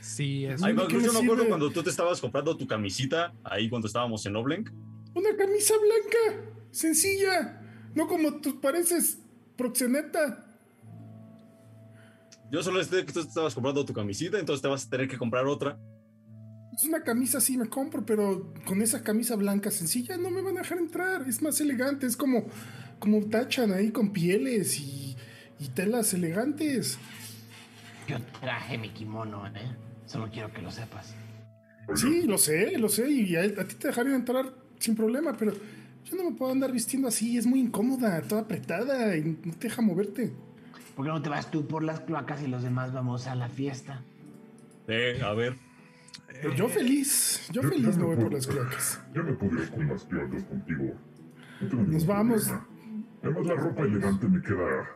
[0.00, 2.56] Sí, es Ay, Ay, ¿de no, yo me me acuerdo cuando tú te estabas comprando
[2.56, 4.70] tu camisita ahí cuando estábamos en Oblenk.
[5.14, 7.60] Una camisa blanca, sencilla.
[7.94, 9.18] No como tú pareces
[9.56, 10.44] proxeneta.
[12.50, 15.08] Yo solo sé que tú te estabas comprando tu camisita, entonces te vas a tener
[15.08, 15.78] que comprar otra.
[16.76, 20.58] Es una camisa sí me compro, pero con esa camisa blanca sencilla no me van
[20.58, 21.26] a dejar entrar.
[21.26, 22.46] Es más elegante, es como,
[22.98, 25.05] como tachan ahí con pieles y,
[25.58, 26.98] y telas elegantes.
[28.08, 29.74] Yo traje mi kimono, ¿eh?
[30.06, 31.14] Solo quiero que lo sepas.
[31.94, 35.52] Sí, lo sé, lo sé, y a, a ti te dejarían entrar sin problema, pero
[36.04, 39.68] yo no me puedo andar vistiendo así, es muy incómoda, toda apretada y no te
[39.68, 40.32] deja moverte.
[40.94, 43.48] ¿Por qué no te vas tú por las cloacas y los demás vamos a la
[43.48, 44.02] fiesta?
[44.88, 45.56] Eh, a ver.
[46.28, 49.00] Pero yo feliz, yo Yo- feliz yo me voy por las cloacas.
[49.14, 50.94] Ya me puedo ir con las cloacas contigo.
[51.60, 52.42] No Nos vamos.
[52.44, 52.68] problema.
[53.22, 54.86] Además, la ropa elegante me queda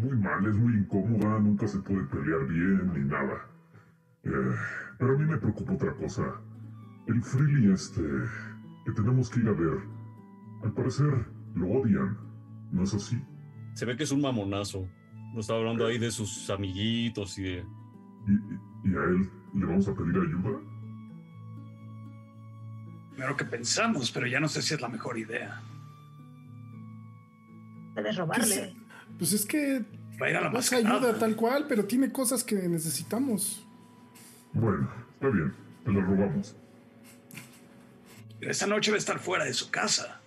[0.00, 3.46] muy mal, es muy incómoda, nunca se puede pelear bien ni nada.
[4.24, 4.30] Eh,
[4.98, 6.22] pero a mí me preocupa otra cosa.
[7.06, 8.02] El Freely este
[8.84, 9.78] que tenemos que ir a ver.
[10.64, 12.16] Al parecer lo odian,
[12.70, 13.22] ¿no es así?
[13.74, 14.86] Se ve que es un mamonazo.
[15.34, 17.64] Nos estaba hablando ahí de sus amiguitos y de.
[18.26, 20.58] ¿Y, y- y a él le vamos a pedir ayuda?
[23.12, 25.60] Primero que pensamos, pero ya no sé si es la mejor idea.
[27.94, 28.74] Debes robarle.
[29.18, 29.84] Pues es que
[30.20, 30.96] Va a ir a la no es mascarada.
[31.08, 33.66] ayuda tal cual, pero tiene cosas que necesitamos.
[34.52, 36.56] Bueno, está bien, te la robamos.
[38.40, 40.20] Esta noche va a estar fuera de su casa.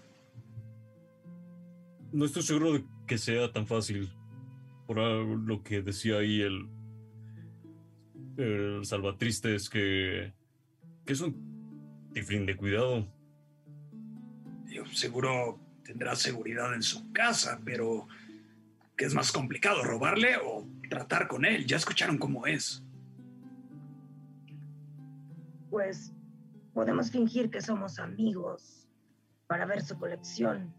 [2.12, 4.12] No estoy seguro de que sea tan fácil.
[4.88, 6.70] Por algo- lo que decía ahí el.
[8.38, 10.34] El salvatristes que.
[11.06, 13.08] que es un tiflín de cuidado.
[14.66, 18.08] Digo, seguro tendrá seguridad en su casa, pero
[18.98, 21.66] ¿qué es más complicado, robarle o tratar con él?
[21.66, 22.84] Ya escucharon cómo es.
[25.70, 26.14] Pues
[26.74, 28.88] podemos fingir que somos amigos
[29.48, 30.74] para ver su colección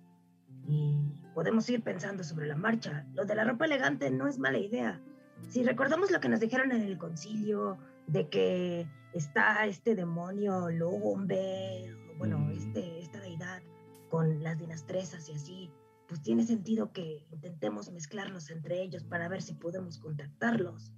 [0.68, 3.06] y podemos ir pensando sobre la marcha.
[3.14, 5.00] Lo de la ropa elegante no es mala idea.
[5.48, 7.76] Si recordamos lo que nos dijeron en el concilio
[8.06, 12.50] de que está este demonio Logombe, bueno, Mm.
[12.52, 13.62] este, esta deidad
[14.08, 15.70] con las dinastresas y así,
[16.14, 20.92] pues tiene sentido que intentemos mezclarnos entre ellos para ver si podemos contactarlos.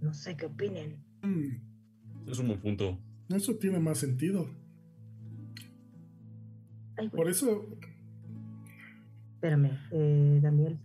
[0.00, 1.04] No sé qué opinen.
[1.20, 2.98] Mm, Es un buen punto.
[3.28, 4.48] eso tiene más sentido.
[6.96, 7.10] Ay, güey.
[7.10, 7.66] Por eso.
[9.34, 10.78] Espérame, eh, Daniel.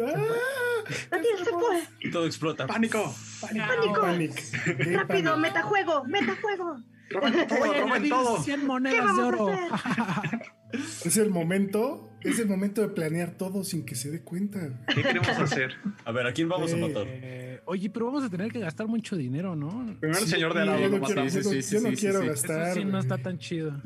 [0.00, 0.84] ¡Ah!
[1.10, 1.82] Daniel se fue.
[2.02, 2.68] Y todo explota.
[2.68, 3.12] ¡Pánico!
[3.40, 3.66] ¡Pánico!
[3.66, 4.00] ¡Pánico!
[4.00, 4.76] Panic.
[4.78, 6.04] Gay ¡Rápido, metajuego!
[6.04, 6.76] ¡Metajuego!
[7.10, 7.62] ¡Roben todo!
[7.62, 8.40] Oye, ¡Roben le di todo!
[8.40, 9.46] 100 ¿Qué monedas de oro.
[10.72, 12.08] Es el momento.
[12.22, 14.84] Es el momento de planear todo sin que se dé cuenta.
[14.94, 15.72] ¿Qué queremos hacer?
[16.04, 17.62] A ver, ¿a quién vamos a Eh, matar?
[17.66, 19.70] Oye, pero vamos a tener que gastar mucho dinero, ¿no?
[19.98, 21.32] Primero el Sí, señor de al lado yo lo no quiero, matamos.
[21.44, 22.26] yo no- Sí, sí, yo no sí, sí, quiero sí.
[22.26, 22.74] Eso gastar.
[22.74, 23.82] sí no está tan chido.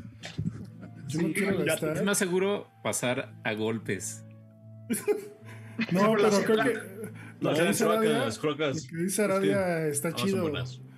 [1.07, 1.97] Yo no quiero ya- gastar.
[1.97, 4.23] Es más seguro pasar a golpes.
[5.91, 6.73] No, la pero creo que.
[7.39, 8.83] No, Lo que las crocas, las crocas.
[8.83, 10.51] lo que dice Aradia está chido.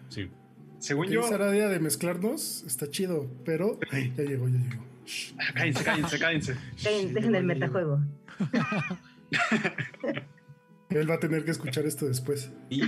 [0.10, 0.24] Sí.
[0.24, 4.89] Lo Según que yo, dice Aradia de mezclarnos está chido, pero ya llegó, ya llegó.
[5.56, 6.56] Cállense, cállense, cállense.
[6.84, 8.00] Dejen, el metajuego.
[10.90, 12.52] Él va a tener que escuchar esto después.
[12.70, 12.82] Y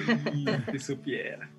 [0.71, 1.49] Si supiera.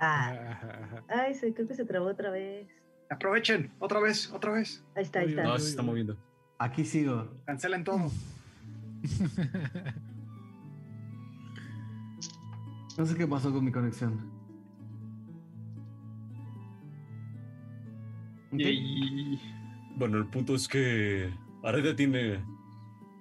[0.00, 2.68] Ah, ay, se, creo que se trabó otra vez.
[3.10, 4.84] Aprovechen, otra vez, otra vez.
[4.94, 5.42] Ahí está, ahí está.
[5.42, 6.16] no, se está moviendo.
[6.58, 7.34] Aquí sigo.
[7.46, 8.10] Cancelen todo.
[12.98, 14.28] No sé qué pasó con mi conexión.
[18.52, 18.60] Ok.
[19.98, 21.28] Bueno, el punto es que
[21.64, 22.44] Areda tiene,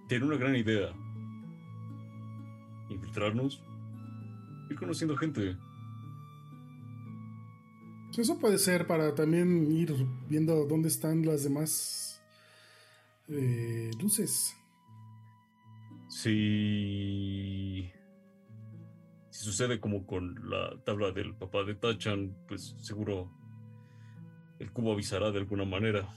[0.08, 0.94] tiene una gran idea.
[2.88, 3.64] Infiltrarnos.
[4.70, 5.58] Ir conociendo gente.
[8.16, 9.92] Eso puede ser para también ir
[10.30, 12.22] viendo dónde están las demás
[13.28, 14.56] eh, luces.
[16.10, 17.92] Si...
[19.32, 23.32] si sucede como con la tabla del papá de Tachan, pues seguro
[24.60, 26.08] el cubo avisará de alguna manera.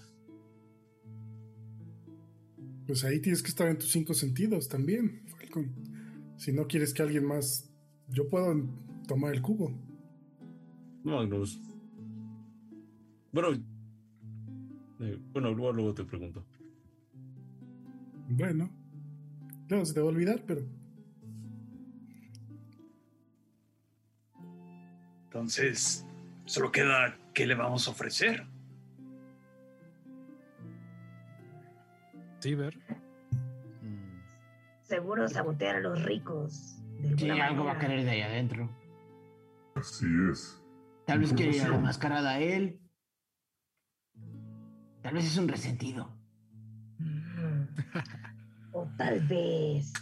[2.91, 5.73] Pues ahí tienes que estar en tus cinco sentidos también, Falcon.
[6.37, 7.71] Si no quieres que alguien más.
[8.09, 8.69] Yo puedo
[9.07, 9.73] tomar el cubo.
[11.05, 11.61] Magnus.
[13.31, 13.51] Bueno.
[14.99, 16.45] eh, bueno, luego, luego te pregunto.
[18.29, 18.69] Bueno.
[19.69, 20.63] Claro, se te va a olvidar, pero.
[25.27, 26.05] Entonces,
[26.45, 28.50] solo queda qué le vamos a ofrecer.
[32.41, 32.79] Ciber.
[34.83, 36.77] Seguro sabotear a los ricos.
[37.01, 38.69] De Sí, algo va a querer de ahí adentro.
[39.75, 40.61] Así es.
[41.07, 42.81] Tal vez quiere ir a la mascarada a él.
[45.03, 46.11] Tal vez es un resentido.
[46.99, 47.63] Mm.
[48.73, 49.93] O tal vez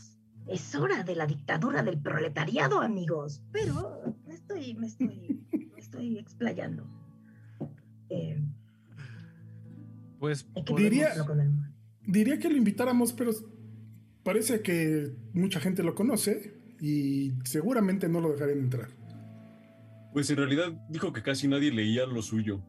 [0.48, 3.42] es hora de la dictadura del proletariado, amigos.
[3.52, 5.40] Pero me estoy, me estoy,
[5.72, 6.86] me estoy explayando.
[8.10, 8.42] Eh,
[10.18, 11.67] Pues Diría- tomarlo con el-
[12.08, 13.32] Diría que lo invitáramos, pero
[14.24, 18.88] parece que mucha gente lo conoce y seguramente no lo dejarían entrar.
[20.14, 22.62] Pues en realidad dijo que casi nadie leía lo suyo.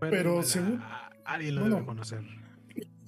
[0.00, 1.74] Pero bueno, según- a- Alguien lo bueno.
[1.76, 2.20] debe conocer.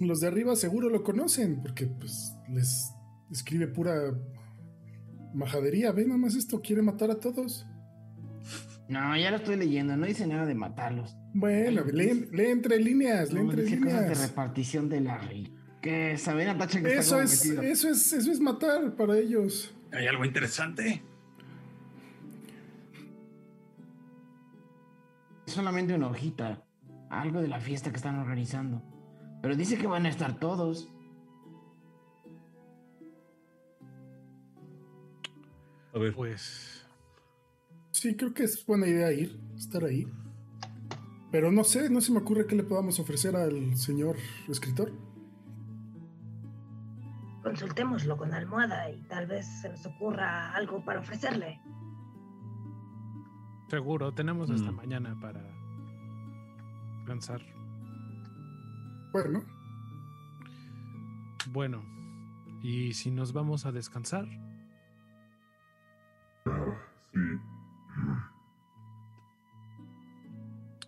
[0.01, 2.93] Los de arriba seguro lo conocen, porque pues les
[3.31, 4.13] escribe pura
[5.35, 5.93] majadería.
[5.93, 7.67] Ve nada más esto, quiere matar a todos.
[8.89, 9.97] No, ya lo estoy leyendo.
[9.97, 11.15] No dice nada de matarlos.
[11.35, 14.29] Bueno, lee, lee entre líneas, lee entre dice cosas de líneas.
[14.29, 16.35] repartición de la riqueza.
[16.35, 19.75] Ven a Tacha que está Eso como es, eso es, eso es matar para ellos.
[19.93, 21.03] ¿Hay algo interesante?
[25.47, 26.65] Es solamente una hojita.
[27.11, 28.83] Algo de la fiesta que están organizando.
[29.43, 30.91] Pero dice que van a estar todos.
[35.95, 36.78] A ver, Pues
[37.99, 40.07] Sí, creo que es buena idea ir, estar ahí.
[41.33, 44.15] Pero no sé, no se me ocurre qué le podamos ofrecer al señor
[44.49, 44.93] escritor.
[47.43, 51.61] Consultémoslo con almohada y tal vez se nos ocurra algo para ofrecerle.
[53.69, 54.77] seguro, tenemos hasta Mm.
[54.77, 55.43] mañana para
[57.05, 57.43] pensar.
[59.13, 59.43] Bueno,
[61.51, 61.83] Bueno,
[62.63, 64.27] y si nos vamos a descansar,
[66.47, 66.77] Ah,
[67.13, 67.21] sí.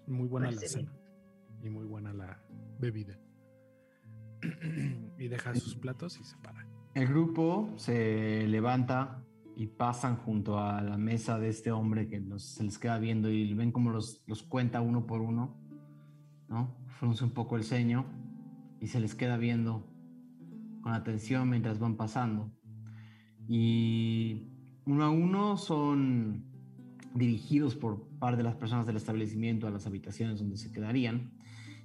[0.07, 0.89] Muy buena la Parece bien.
[0.89, 1.01] cena
[1.63, 2.43] y muy buena la
[2.79, 3.19] bebida.
[5.19, 6.67] y deja sus platos y se para.
[6.95, 9.23] El grupo se levanta
[9.57, 13.31] y pasan junto a la mesa de este hombre que los- se les queda viendo
[13.31, 15.61] y ven como los, los cuenta uno por uno,
[16.49, 16.77] ¿no?
[16.99, 18.07] Frunce un poco el ceño
[18.81, 19.87] y se les queda viendo
[20.83, 22.51] con atención mientras van pasando.
[23.49, 24.49] Y
[24.87, 26.50] uno a uno son
[27.15, 31.33] dirigidos por parte de las personas del establecimiento a las habitaciones donde se quedarían.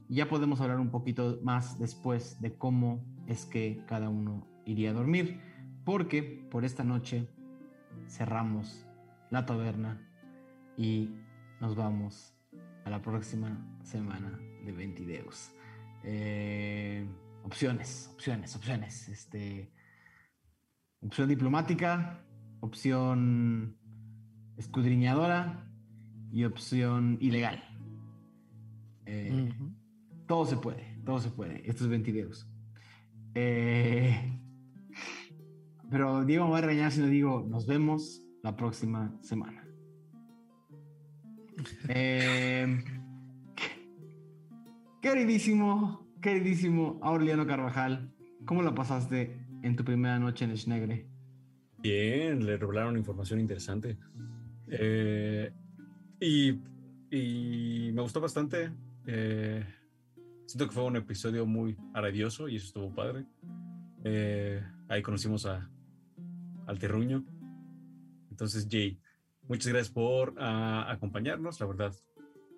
[0.07, 4.91] Y ya podemos hablar un poquito más después de cómo es que cada uno iría
[4.91, 5.39] a dormir,
[5.83, 7.27] porque por esta noche
[8.07, 8.85] cerramos
[9.31, 9.99] la taberna
[10.77, 11.09] y
[11.59, 12.33] nos vamos
[12.83, 15.51] a la próxima semana de Ventideus.
[16.03, 17.07] Eh,
[17.43, 19.09] opciones, opciones, opciones.
[19.09, 19.71] Este,
[21.01, 22.19] opción diplomática,
[22.59, 23.77] opción
[24.57, 25.69] escudriñadora
[26.31, 27.63] y opción ilegal.
[29.05, 29.53] Eh,
[30.27, 31.69] todo se puede, todo se puede.
[31.69, 32.47] Estos 20 videos.
[33.35, 34.39] Eh,
[35.89, 39.61] pero Diego me va a regañar si no digo nos vemos la próxima semana.
[41.87, 42.83] Eh,
[45.01, 48.13] queridísimo, queridísimo Aureliano Carvajal,
[48.45, 51.07] ¿cómo la pasaste en tu primera noche en Schnegre?
[51.79, 53.97] Bien, le revelaron información interesante.
[54.67, 55.51] Eh,
[56.19, 56.59] y,
[57.11, 58.71] y me gustó bastante.
[59.05, 59.63] Eh,
[60.45, 63.25] siento que fue un episodio muy radioso y eso estuvo padre.
[64.03, 65.69] Eh, ahí conocimos a,
[66.67, 67.25] al terruño.
[68.29, 68.99] Entonces, Jay,
[69.47, 71.59] muchas gracias por ah, acompañarnos.
[71.59, 71.93] La verdad,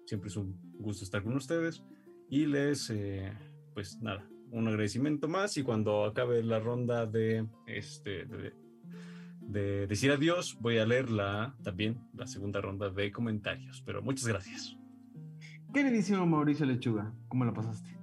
[0.05, 1.83] siempre es un gusto estar con ustedes.
[2.29, 3.31] Y les, eh,
[3.73, 5.57] pues nada, un agradecimiento más.
[5.57, 8.53] Y cuando acabe la ronda de, este, de,
[9.47, 13.81] de decir adiós, voy a leer la, también la segunda ronda de comentarios.
[13.85, 14.77] Pero muchas gracias.
[15.73, 17.97] Queridísimo Mauricio Lechuga, ¿cómo la pasaste?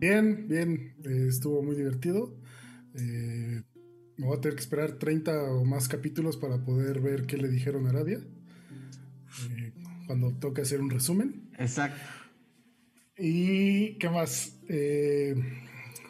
[0.00, 2.36] bien, bien, eh, estuvo muy divertido.
[2.94, 3.62] Eh,
[4.16, 7.48] me voy a tener que esperar 30 o más capítulos para poder ver qué le
[7.48, 8.18] dijeron a Aradia.
[9.50, 9.72] eh,
[10.06, 11.50] cuando toque hacer un resumen.
[11.58, 12.00] Exacto.
[13.16, 14.58] ¿Y qué más?
[14.68, 15.34] Eh,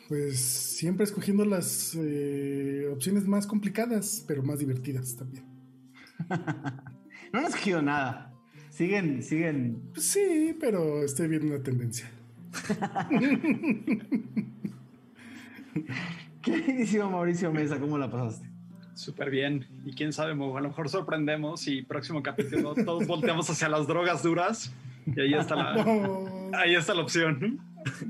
[0.08, 5.44] Pues siempre escogiendo las eh, opciones más complicadas, pero más divertidas también.
[7.32, 8.32] no han escogido nada.
[8.70, 9.82] Siguen, siguen.
[9.92, 12.10] Pues sí, pero estoy viendo una tendencia.
[16.42, 17.78] ¿Qué Mauricio Mesa?
[17.78, 18.48] ¿Cómo la pasaste?
[18.94, 19.66] Súper bien.
[19.84, 24.22] Y quién sabe, a lo mejor sorprendemos y próximo capítulo todos volteamos hacia las drogas
[24.22, 24.72] duras.
[25.06, 25.74] Y ahí está la,
[26.54, 27.60] ahí está la opción.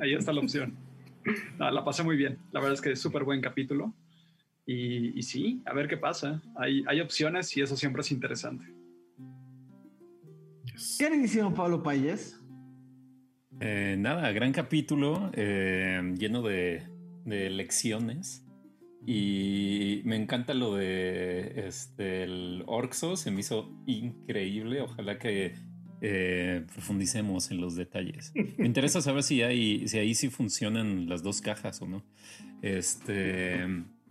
[0.01, 0.88] Ahí está la opción.
[1.59, 2.39] la pasé muy bien.
[2.53, 3.95] La verdad es que es súper buen capítulo.
[4.67, 6.43] Y, sí, a ver qué pasa.
[6.57, 8.67] Hay, hay opciones y eso siempre es interesante.
[10.99, 12.39] ¿Qué dice Pablo Payes?
[13.61, 16.83] Eh, nada, gran capítulo eh, lleno de,
[17.25, 18.45] de lecciones.
[19.07, 24.83] Y me encanta lo de este, el Orxo, se me hizo increíble.
[24.83, 25.55] Ojalá que
[26.01, 28.33] eh, profundicemos en los detalles.
[28.59, 32.05] Me interesa saber si, hay, si ahí sí funcionan las dos cajas o no.
[32.63, 33.67] Este,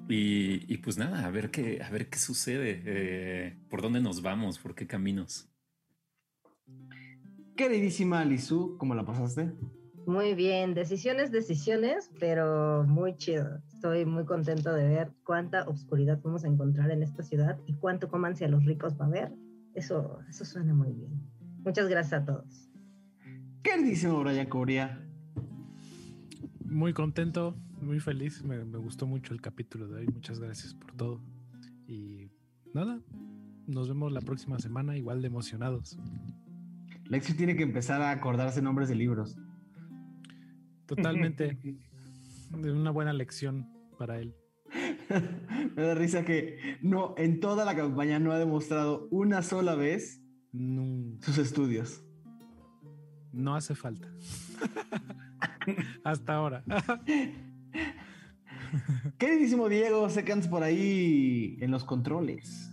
[0.10, 4.60] y, pues nada, a ver qué, a ver qué sucede, eh, por dónde nos vamos,
[4.60, 5.50] por qué caminos.
[7.56, 9.52] Queridísima Lizu, ¿cómo la pasaste?
[10.06, 13.62] Muy bien, decisiones, decisiones, pero muy chido.
[13.68, 18.08] Estoy muy contento de ver cuánta oscuridad vamos a encontrar en esta ciudad y cuánto
[18.08, 19.32] comancia los ricos va a ver.
[19.74, 21.37] Eso, eso suena muy bien.
[21.68, 22.70] Muchas gracias a todos.
[23.62, 25.06] Queridísimo Brian Cobría.
[26.64, 28.42] Muy contento, muy feliz.
[28.42, 30.08] Me, me gustó mucho el capítulo de hoy.
[30.08, 31.22] Muchas gracias por todo.
[31.86, 32.32] Y
[32.74, 33.02] nada,
[33.68, 36.00] nos vemos la próxima semana igual de emocionados.
[37.04, 39.36] Lexi tiene que empezar a acordarse nombres de libros.
[40.86, 41.60] Totalmente.
[42.54, 43.68] una buena lección
[44.00, 44.34] para él.
[45.76, 50.24] Me da risa que no, en toda la campaña no ha demostrado una sola vez
[51.22, 52.04] sus estudios.
[53.32, 54.08] No hace falta.
[56.04, 56.64] Hasta ahora.
[59.18, 62.72] Queridísimo Diego, que andas por ahí en los controles.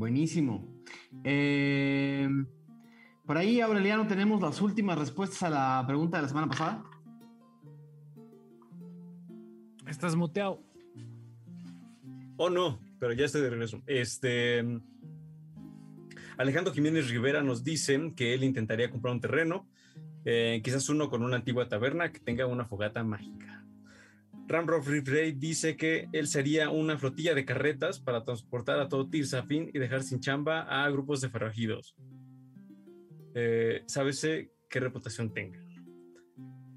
[0.00, 0.66] Buenísimo.
[1.24, 2.26] Eh,
[3.26, 6.82] por ahí, Aureliano, tenemos las últimas respuestas a la pregunta de la semana pasada.
[9.86, 10.62] Estás muteado.
[12.38, 13.82] Oh, no, pero ya estoy de regreso.
[13.86, 14.64] Este.
[16.38, 19.68] Alejandro Jiménez Rivera nos dice que él intentaría comprar un terreno,
[20.24, 23.59] eh, quizás uno con una antigua taberna que tenga una fogata mágica.
[24.50, 29.70] Ramroff Rey dice que él sería una flotilla de carretas para transportar a todo Tirsafin
[29.72, 31.94] y dejar sin chamba a grupos de ferrajidos.
[33.36, 35.60] Eh, sábese qué reputación tenga.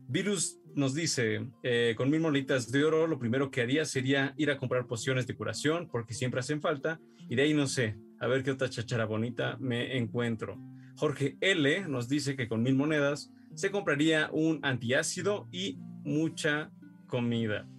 [0.08, 4.52] Virus nos dice, eh, con mil monitas de oro, lo primero que haría sería ir
[4.52, 8.28] a comprar pociones de curación, porque siempre hacen falta, y de ahí no sé, a
[8.28, 10.60] ver qué otra chachara bonita me encuentro.
[10.96, 16.72] Jorge L nos dice que con mil monedas se compraría un antiácido y mucha
[17.14, 17.70] comida.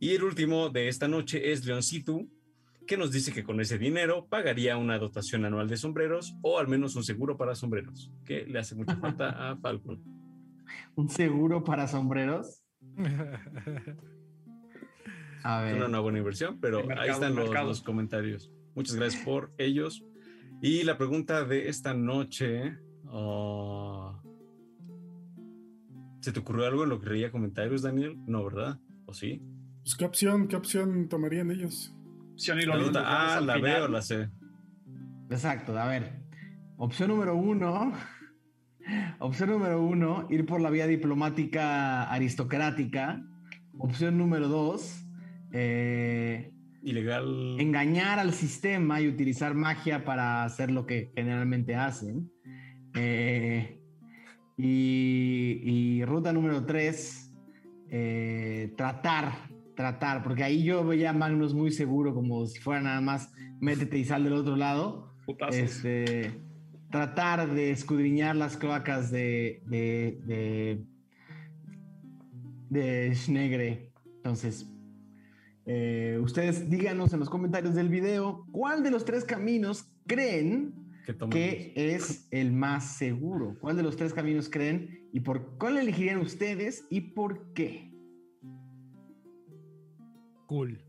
[0.00, 2.26] Y el último de esta noche es Leoncito,
[2.88, 6.66] que nos dice que con ese dinero pagaría una dotación anual de sombreros o al
[6.66, 10.02] menos un seguro para sombreros, que le hace mucha falta a Falcon.
[10.96, 12.64] ¿Un seguro para sombreros?
[15.44, 15.80] a ver.
[15.80, 18.50] Una, buena inversión, pero ahí están los, comentarios.
[18.74, 20.04] Muchas gracias por ellos.
[20.60, 22.76] Y la pregunta de esta noche.
[23.06, 24.20] Oh,
[26.24, 28.16] ¿Se te ocurrió algo en lo que leía comentarios, Daniel?
[28.26, 28.78] No, ¿verdad?
[29.04, 29.42] ¿O sí?
[29.82, 31.94] Pues, ¿qué opción, qué opción tomarían ellos?
[32.32, 32.62] Opción y
[32.96, 34.30] Ah, la veo, la sé.
[35.28, 36.22] Exacto, a ver.
[36.78, 37.92] Opción número uno.
[39.18, 43.22] Opción número uno, ir por la vía diplomática aristocrática.
[43.76, 45.04] Opción número dos,
[45.52, 47.60] eh, ilegal.
[47.60, 52.32] Engañar al sistema y utilizar magia para hacer lo que generalmente hacen.
[52.94, 53.83] Eh,
[54.56, 57.32] y, ruta número tres,
[57.90, 63.00] eh, tratar, tratar, porque ahí yo veía a Magnus muy seguro, como si fuera nada
[63.00, 65.14] más métete y sal del otro lado.
[65.50, 66.40] Este,
[66.90, 70.84] tratar de escudriñar las cloacas de, de, de,
[72.68, 73.92] de Schnegre.
[74.16, 74.70] Entonces,
[75.66, 80.83] eh, ustedes díganos en los comentarios del video cuál de los tres caminos creen
[81.30, 83.56] ¿Qué es el más seguro?
[83.60, 87.92] ¿Cuál de los tres caminos creen y por cuál elegirían ustedes y por qué?
[90.46, 90.82] Cool.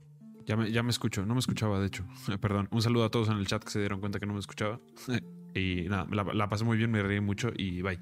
[0.46, 2.06] Ya me, ya me escucho, no me escuchaba de hecho.
[2.42, 4.40] Perdón, un saludo a todos en el chat que se dieron cuenta que no me
[4.40, 4.80] escuchaba.
[5.54, 8.00] y nada, la, pasé muy bien, me reí mucho y bye.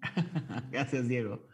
[0.70, 1.48] Gracias, Diego.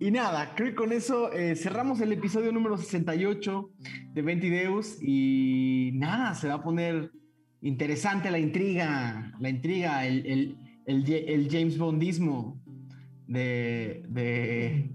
[0.00, 3.70] Y nada, creo que con eso eh, cerramos el episodio número 68
[4.14, 7.12] de Ventideus y nada, se va a poner
[7.64, 10.26] interesante la intriga, la intriga, el,
[10.86, 12.62] el, el, James Bondismo
[13.26, 14.90] de, de,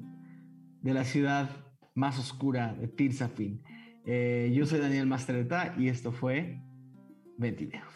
[0.84, 1.50] de, la ciudad
[1.96, 3.64] más oscura de Tirsafin.
[4.06, 6.62] Eh, yo soy Daniel Mastreta y esto fue
[7.38, 7.89] Ventideus.